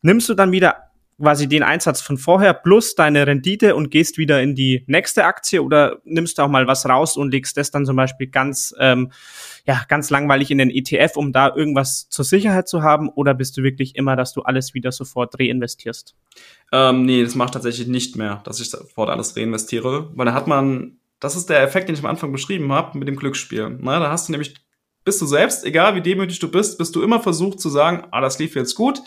Nimmst 0.02 0.28
du 0.28 0.34
dann 0.34 0.50
wieder 0.50 0.87
quasi 1.20 1.48
den 1.48 1.62
Einsatz 1.62 2.00
von 2.00 2.16
vorher 2.16 2.54
plus 2.54 2.94
deine 2.94 3.26
Rendite 3.26 3.74
und 3.74 3.90
gehst 3.90 4.18
wieder 4.18 4.40
in 4.40 4.54
die 4.54 4.84
nächste 4.86 5.24
Aktie 5.24 5.62
oder 5.62 5.98
nimmst 6.04 6.38
du 6.38 6.42
auch 6.42 6.48
mal 6.48 6.66
was 6.66 6.88
raus 6.88 7.16
und 7.16 7.32
legst 7.32 7.56
das 7.56 7.70
dann 7.70 7.84
zum 7.84 7.96
Beispiel 7.96 8.28
ganz, 8.28 8.74
ähm, 8.78 9.10
ja, 9.66 9.82
ganz 9.88 10.10
langweilig 10.10 10.50
in 10.50 10.58
den 10.58 10.70
ETF, 10.70 11.16
um 11.16 11.32
da 11.32 11.54
irgendwas 11.54 12.08
zur 12.08 12.24
Sicherheit 12.24 12.68
zu 12.68 12.82
haben 12.82 13.08
oder 13.08 13.34
bist 13.34 13.56
du 13.56 13.62
wirklich 13.62 13.96
immer, 13.96 14.14
dass 14.14 14.32
du 14.32 14.42
alles 14.42 14.74
wieder 14.74 14.92
sofort 14.92 15.38
reinvestierst? 15.38 16.14
Ähm, 16.72 17.04
nee, 17.04 17.24
das 17.24 17.34
macht 17.34 17.54
tatsächlich 17.54 17.88
nicht 17.88 18.16
mehr, 18.16 18.40
dass 18.44 18.60
ich 18.60 18.70
sofort 18.70 19.10
alles 19.10 19.36
reinvestiere, 19.36 20.10
weil 20.14 20.26
da 20.26 20.34
hat 20.34 20.46
man, 20.46 20.98
das 21.18 21.34
ist 21.34 21.50
der 21.50 21.62
Effekt, 21.62 21.88
den 21.88 21.94
ich 21.94 22.02
am 22.02 22.10
Anfang 22.10 22.30
beschrieben 22.30 22.72
habe 22.72 22.96
mit 22.96 23.08
dem 23.08 23.16
Glücksspiel. 23.16 23.76
Na, 23.80 23.98
da 23.98 24.10
hast 24.10 24.28
du 24.28 24.32
nämlich, 24.32 24.54
bist 25.04 25.20
du 25.20 25.26
selbst, 25.26 25.64
egal 25.64 25.96
wie 25.96 26.00
demütig 26.00 26.38
du 26.38 26.48
bist, 26.48 26.78
bist 26.78 26.94
du 26.94 27.02
immer 27.02 27.18
versucht 27.18 27.58
zu 27.58 27.70
sagen, 27.70 28.04
ah, 28.12 28.20
das 28.20 28.38
lief 28.38 28.54
jetzt 28.54 28.76
gut, 28.76 29.02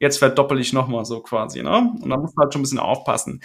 jetzt 0.00 0.18
verdoppel 0.18 0.58
ich 0.58 0.72
nochmal 0.72 1.04
so 1.04 1.20
quasi, 1.20 1.62
ne? 1.62 1.92
Und 2.02 2.10
da 2.10 2.16
muss 2.16 2.34
man 2.34 2.44
halt 2.44 2.52
schon 2.52 2.60
ein 2.60 2.64
bisschen 2.64 2.78
aufpassen. 2.80 3.42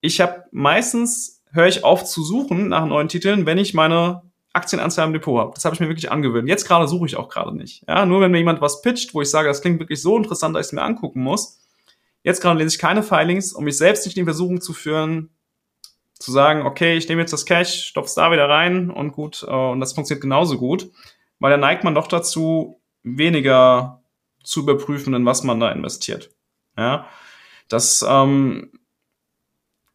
Ich 0.00 0.20
habe 0.20 0.44
meistens, 0.50 1.42
höre 1.52 1.68
ich 1.68 1.84
auf 1.84 2.04
zu 2.04 2.24
suchen 2.24 2.68
nach 2.68 2.86
neuen 2.86 3.08
Titeln, 3.08 3.46
wenn 3.46 3.58
ich 3.58 3.74
meine 3.74 4.22
Aktienanzahl 4.52 5.06
im 5.06 5.12
Depot 5.12 5.38
habe. 5.38 5.52
Das 5.54 5.64
habe 5.64 5.74
ich 5.74 5.80
mir 5.80 5.88
wirklich 5.88 6.10
angewöhnt. 6.10 6.48
Jetzt 6.48 6.66
gerade 6.66 6.88
suche 6.88 7.06
ich 7.06 7.16
auch 7.16 7.28
gerade 7.28 7.54
nicht. 7.54 7.84
Ja, 7.86 8.06
nur 8.06 8.20
wenn 8.20 8.32
mir 8.32 8.38
jemand 8.38 8.60
was 8.60 8.82
pitcht, 8.82 9.14
wo 9.14 9.22
ich 9.22 9.30
sage, 9.30 9.48
das 9.48 9.62
klingt 9.62 9.78
wirklich 9.78 10.02
so 10.02 10.16
interessant, 10.16 10.56
dass 10.56 10.66
ich 10.66 10.68
es 10.68 10.72
mir 10.72 10.82
angucken 10.82 11.22
muss. 11.22 11.60
Jetzt 12.22 12.40
gerade 12.40 12.58
lese 12.58 12.74
ich 12.74 12.80
keine 12.80 13.02
Filings, 13.02 13.52
um 13.52 13.64
mich 13.64 13.76
selbst 13.76 14.04
nicht 14.06 14.18
in 14.18 14.24
Versuchung 14.24 14.60
zu 14.60 14.72
führen, 14.72 15.30
zu 16.14 16.32
sagen, 16.32 16.62
okay, 16.62 16.96
ich 16.96 17.08
nehme 17.08 17.20
jetzt 17.20 17.32
das 17.32 17.44
Cash, 17.44 17.84
stopf's 17.84 18.14
da 18.14 18.32
wieder 18.32 18.48
rein 18.48 18.90
und 18.90 19.12
gut, 19.12 19.44
äh, 19.46 19.52
und 19.52 19.80
das 19.80 19.92
funktioniert 19.92 20.22
genauso 20.22 20.58
gut, 20.58 20.90
weil 21.38 21.50
da 21.50 21.56
neigt 21.56 21.84
man 21.84 21.94
doch 21.94 22.08
dazu, 22.08 22.80
weniger 23.04 24.02
zu 24.42 24.60
überprüfen, 24.60 25.14
in 25.14 25.26
was 25.26 25.42
man 25.42 25.60
da 25.60 25.70
investiert. 25.70 26.30
Ja, 26.76 27.06
das, 27.68 28.04
ähm, 28.08 28.70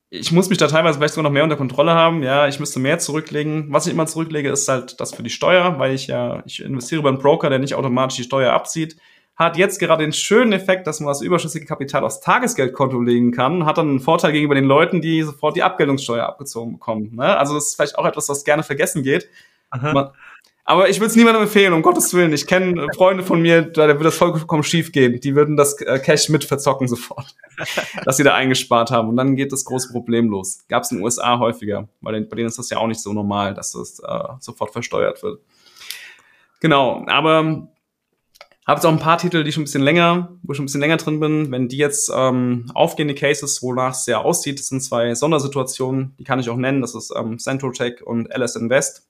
ich 0.10 0.32
muss 0.32 0.50
mich 0.50 0.60
da 0.60 0.68
teilweise 0.68 1.00
vielleicht 1.00 1.16
sogar 1.16 1.24
noch 1.24 1.34
mehr 1.34 1.44
unter 1.44 1.56
Kontrolle 1.56 1.94
haben. 1.94 2.22
Ja, 2.22 2.48
ich 2.48 2.60
müsste 2.60 2.80
mehr 2.80 3.00
zurücklegen. 3.00 3.74
Was 3.74 3.88
ich 3.88 3.94
immer 3.94 4.06
zurücklege, 4.06 4.50
ist 4.50 4.68
halt 4.68 5.00
das 5.00 5.16
für 5.16 5.24
die 5.24 5.32
Steuer, 5.32 5.80
weil 5.80 5.96
ich 5.96 6.06
ja, 6.06 6.44
ich 6.46 6.64
investiere 6.64 7.00
über 7.00 7.10
einen 7.10 7.18
Broker, 7.18 7.50
der 7.50 7.58
nicht 7.58 7.74
automatisch 7.74 8.18
die 8.18 8.24
Steuer 8.24 8.54
abzieht. 8.54 8.96
Hat 9.36 9.58
jetzt 9.58 9.80
gerade 9.80 10.04
den 10.04 10.14
schönen 10.14 10.54
Effekt, 10.54 10.86
dass 10.86 11.00
man 11.00 11.08
das 11.08 11.22
überschüssige 11.22 11.66
Kapital 11.66 12.04
aufs 12.04 12.20
Tagesgeldkonto 12.20 13.02
legen 13.02 13.32
kann, 13.32 13.66
hat 13.66 13.80
dann 13.80 13.90
einen 13.90 14.00
Vorteil 14.00 14.32
gegenüber 14.32 14.54
den 14.54 14.66
Leuten, 14.66 15.02
die 15.02 15.24
sofort 15.24 15.56
die 15.56 15.64
Abgeltungssteuer 15.64 16.28
abgezogen 16.28 16.74
bekommen. 16.74 17.16
Ne? 17.16 17.36
Also 17.36 17.56
das 17.56 17.70
ist 17.70 17.76
vielleicht 17.76 17.98
auch 17.98 18.06
etwas, 18.06 18.30
was 18.30 18.44
gerne 18.44 18.62
vergessen 18.62 19.02
geht. 19.02 19.28
Man, 19.82 20.12
aber 20.66 20.90
ich 20.90 21.00
würde 21.00 21.08
es 21.08 21.16
niemandem 21.18 21.44
empfehlen, 21.44 21.74
um 21.74 21.82
Gottes 21.82 22.14
Willen. 22.14 22.32
Ich 22.32 22.48
kenne 22.48 22.88
Freunde 22.96 23.24
von 23.24 23.42
mir, 23.42 23.64
da 23.64 23.88
wird 23.88 24.06
das 24.06 24.16
vollkommen 24.16 24.64
schief 24.64 24.94
gehen. 24.94 25.20
Die 25.20 25.36
würden 25.36 25.58
das 25.58 25.80
äh, 25.82 26.00
Cash 26.00 26.30
mit 26.30 26.46
verzocken 26.46 26.88
sofort, 26.88 27.36
dass 28.06 28.16
sie 28.16 28.24
da 28.24 28.34
eingespart 28.34 28.90
haben. 28.90 29.10
Und 29.10 29.18
dann 29.18 29.36
geht 29.36 29.52
das 29.52 29.66
große 29.66 29.92
Problem 29.92 30.30
los. 30.30 30.60
Gab 30.70 30.84
es 30.84 30.92
in 30.92 30.98
den 30.98 31.04
USA 31.04 31.38
häufiger, 31.38 31.90
weil 32.00 32.22
bei 32.22 32.38
denen 32.38 32.48
ist 32.48 32.60
das 32.60 32.70
ja 32.70 32.78
auch 32.78 32.88
nicht 32.88 33.02
so 33.02 33.12
normal, 33.12 33.54
dass 33.54 33.74
das 33.74 34.00
äh, 34.00 34.34
sofort 34.40 34.72
versteuert 34.72 35.22
wird. 35.22 35.42
Genau, 36.62 37.04
aber 37.08 37.68
habe 38.66 38.78
jetzt 38.78 38.86
auch 38.86 38.92
ein 38.92 39.00
paar 39.00 39.18
Titel, 39.18 39.44
die 39.44 39.52
schon 39.52 39.64
ein 39.64 39.66
bisschen 39.66 39.84
länger, 39.84 40.38
wo 40.44 40.54
ich 40.54 40.56
schon 40.56 40.64
ein 40.64 40.68
bisschen 40.68 40.80
länger 40.80 40.96
drin 40.96 41.20
bin. 41.20 41.52
Wenn 41.52 41.68
die 41.68 41.76
jetzt 41.76 42.10
ähm, 42.16 42.72
aufgehende 42.74 43.16
Cases, 43.16 43.62
wonach 43.62 43.92
es 43.92 44.06
sehr 44.06 44.24
aussieht, 44.24 44.60
das 44.60 44.68
sind 44.68 44.82
zwei 44.82 45.14
Sondersituationen, 45.14 46.16
die 46.18 46.24
kann 46.24 46.40
ich 46.40 46.50
auch 46.50 46.56
nennen. 46.56 46.80
Das 46.80 46.96
ist 46.96 47.14
ähm, 47.14 47.38
Central 47.38 47.74
Tech 47.74 48.02
und 48.06 48.34
LS 48.34 48.56
Invest 48.56 49.10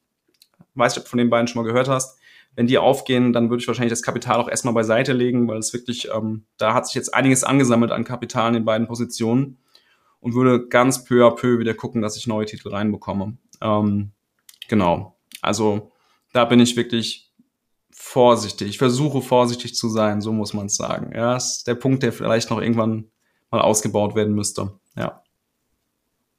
weiß 0.75 0.93
nicht, 0.93 0.99
ob 0.99 1.05
du 1.05 1.09
von 1.09 1.19
den 1.19 1.29
beiden 1.29 1.47
schon 1.47 1.61
mal 1.61 1.67
gehört 1.67 1.87
hast. 1.87 2.19
Wenn 2.55 2.67
die 2.67 2.77
aufgehen, 2.77 3.33
dann 3.33 3.49
würde 3.49 3.61
ich 3.61 3.67
wahrscheinlich 3.67 3.91
das 3.91 4.03
Kapital 4.03 4.39
auch 4.39 4.47
erstmal 4.47 4.75
beiseite 4.75 5.13
legen, 5.13 5.47
weil 5.47 5.57
es 5.57 5.73
wirklich, 5.73 6.09
ähm, 6.13 6.45
da 6.57 6.73
hat 6.73 6.85
sich 6.85 6.95
jetzt 6.95 7.13
einiges 7.13 7.43
angesammelt 7.43 7.91
an 7.91 8.03
Kapital 8.03 8.49
in 8.49 8.53
den 8.53 8.65
beiden 8.65 8.87
Positionen 8.87 9.57
und 10.19 10.35
würde 10.35 10.67
ganz 10.67 11.03
peu 11.03 11.25
à 11.25 11.31
peu 11.31 11.59
wieder 11.59 11.73
gucken, 11.73 12.01
dass 12.01 12.15
ich 12.15 12.27
neue 12.27 12.45
Titel 12.45 12.69
reinbekomme. 12.69 13.37
Ähm, 13.61 14.11
genau. 14.67 15.17
Also 15.41 15.91
da 16.31 16.45
bin 16.45 16.59
ich 16.59 16.75
wirklich 16.75 17.33
vorsichtig. 17.91 18.69
Ich 18.69 18.77
versuche 18.77 19.21
vorsichtig 19.21 19.75
zu 19.75 19.89
sein, 19.89 20.21
so 20.21 20.31
muss 20.31 20.53
man 20.53 20.67
es 20.67 20.75
sagen. 20.75 21.11
Ja, 21.15 21.35
ist 21.35 21.67
der 21.67 21.75
Punkt, 21.75 22.03
der 22.03 22.13
vielleicht 22.13 22.51
noch 22.51 22.61
irgendwann 22.61 23.05
mal 23.49 23.61
ausgebaut 23.61 24.15
werden 24.15 24.35
müsste. 24.35 24.79
Ja. 24.95 25.22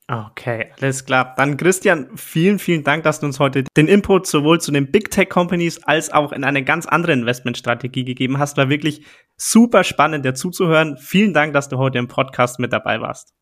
Okay, 0.06 0.70
alles 0.80 1.06
klar. 1.06 1.34
Dann 1.38 1.56
Christian, 1.56 2.10
vielen, 2.16 2.58
vielen 2.58 2.84
Dank, 2.84 3.04
dass 3.04 3.20
du 3.20 3.26
uns 3.26 3.40
heute 3.40 3.64
den 3.74 3.88
Input 3.88 4.26
sowohl 4.26 4.60
zu 4.60 4.70
den 4.70 4.90
Big 4.90 5.10
Tech 5.10 5.30
Companies 5.30 5.82
als 5.84 6.12
auch 6.12 6.32
in 6.32 6.44
eine 6.44 6.62
ganz 6.62 6.84
andere 6.84 7.12
Investmentstrategie 7.12 8.04
gegeben 8.04 8.38
hast. 8.38 8.58
War 8.58 8.68
wirklich 8.68 9.06
super 9.38 9.82
spannend, 9.82 10.26
dir 10.26 10.34
zuzuhören. 10.34 10.98
Vielen 10.98 11.32
Dank, 11.32 11.54
dass 11.54 11.70
du 11.70 11.78
heute 11.78 11.98
im 11.98 12.08
Podcast 12.08 12.58
mit 12.58 12.70
dabei 12.72 13.00
warst. 13.00 13.32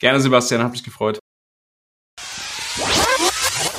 Gerne, 0.00 0.20
Sebastian, 0.20 0.62
hab 0.62 0.72
mich 0.72 0.84
gefreut. 0.84 1.18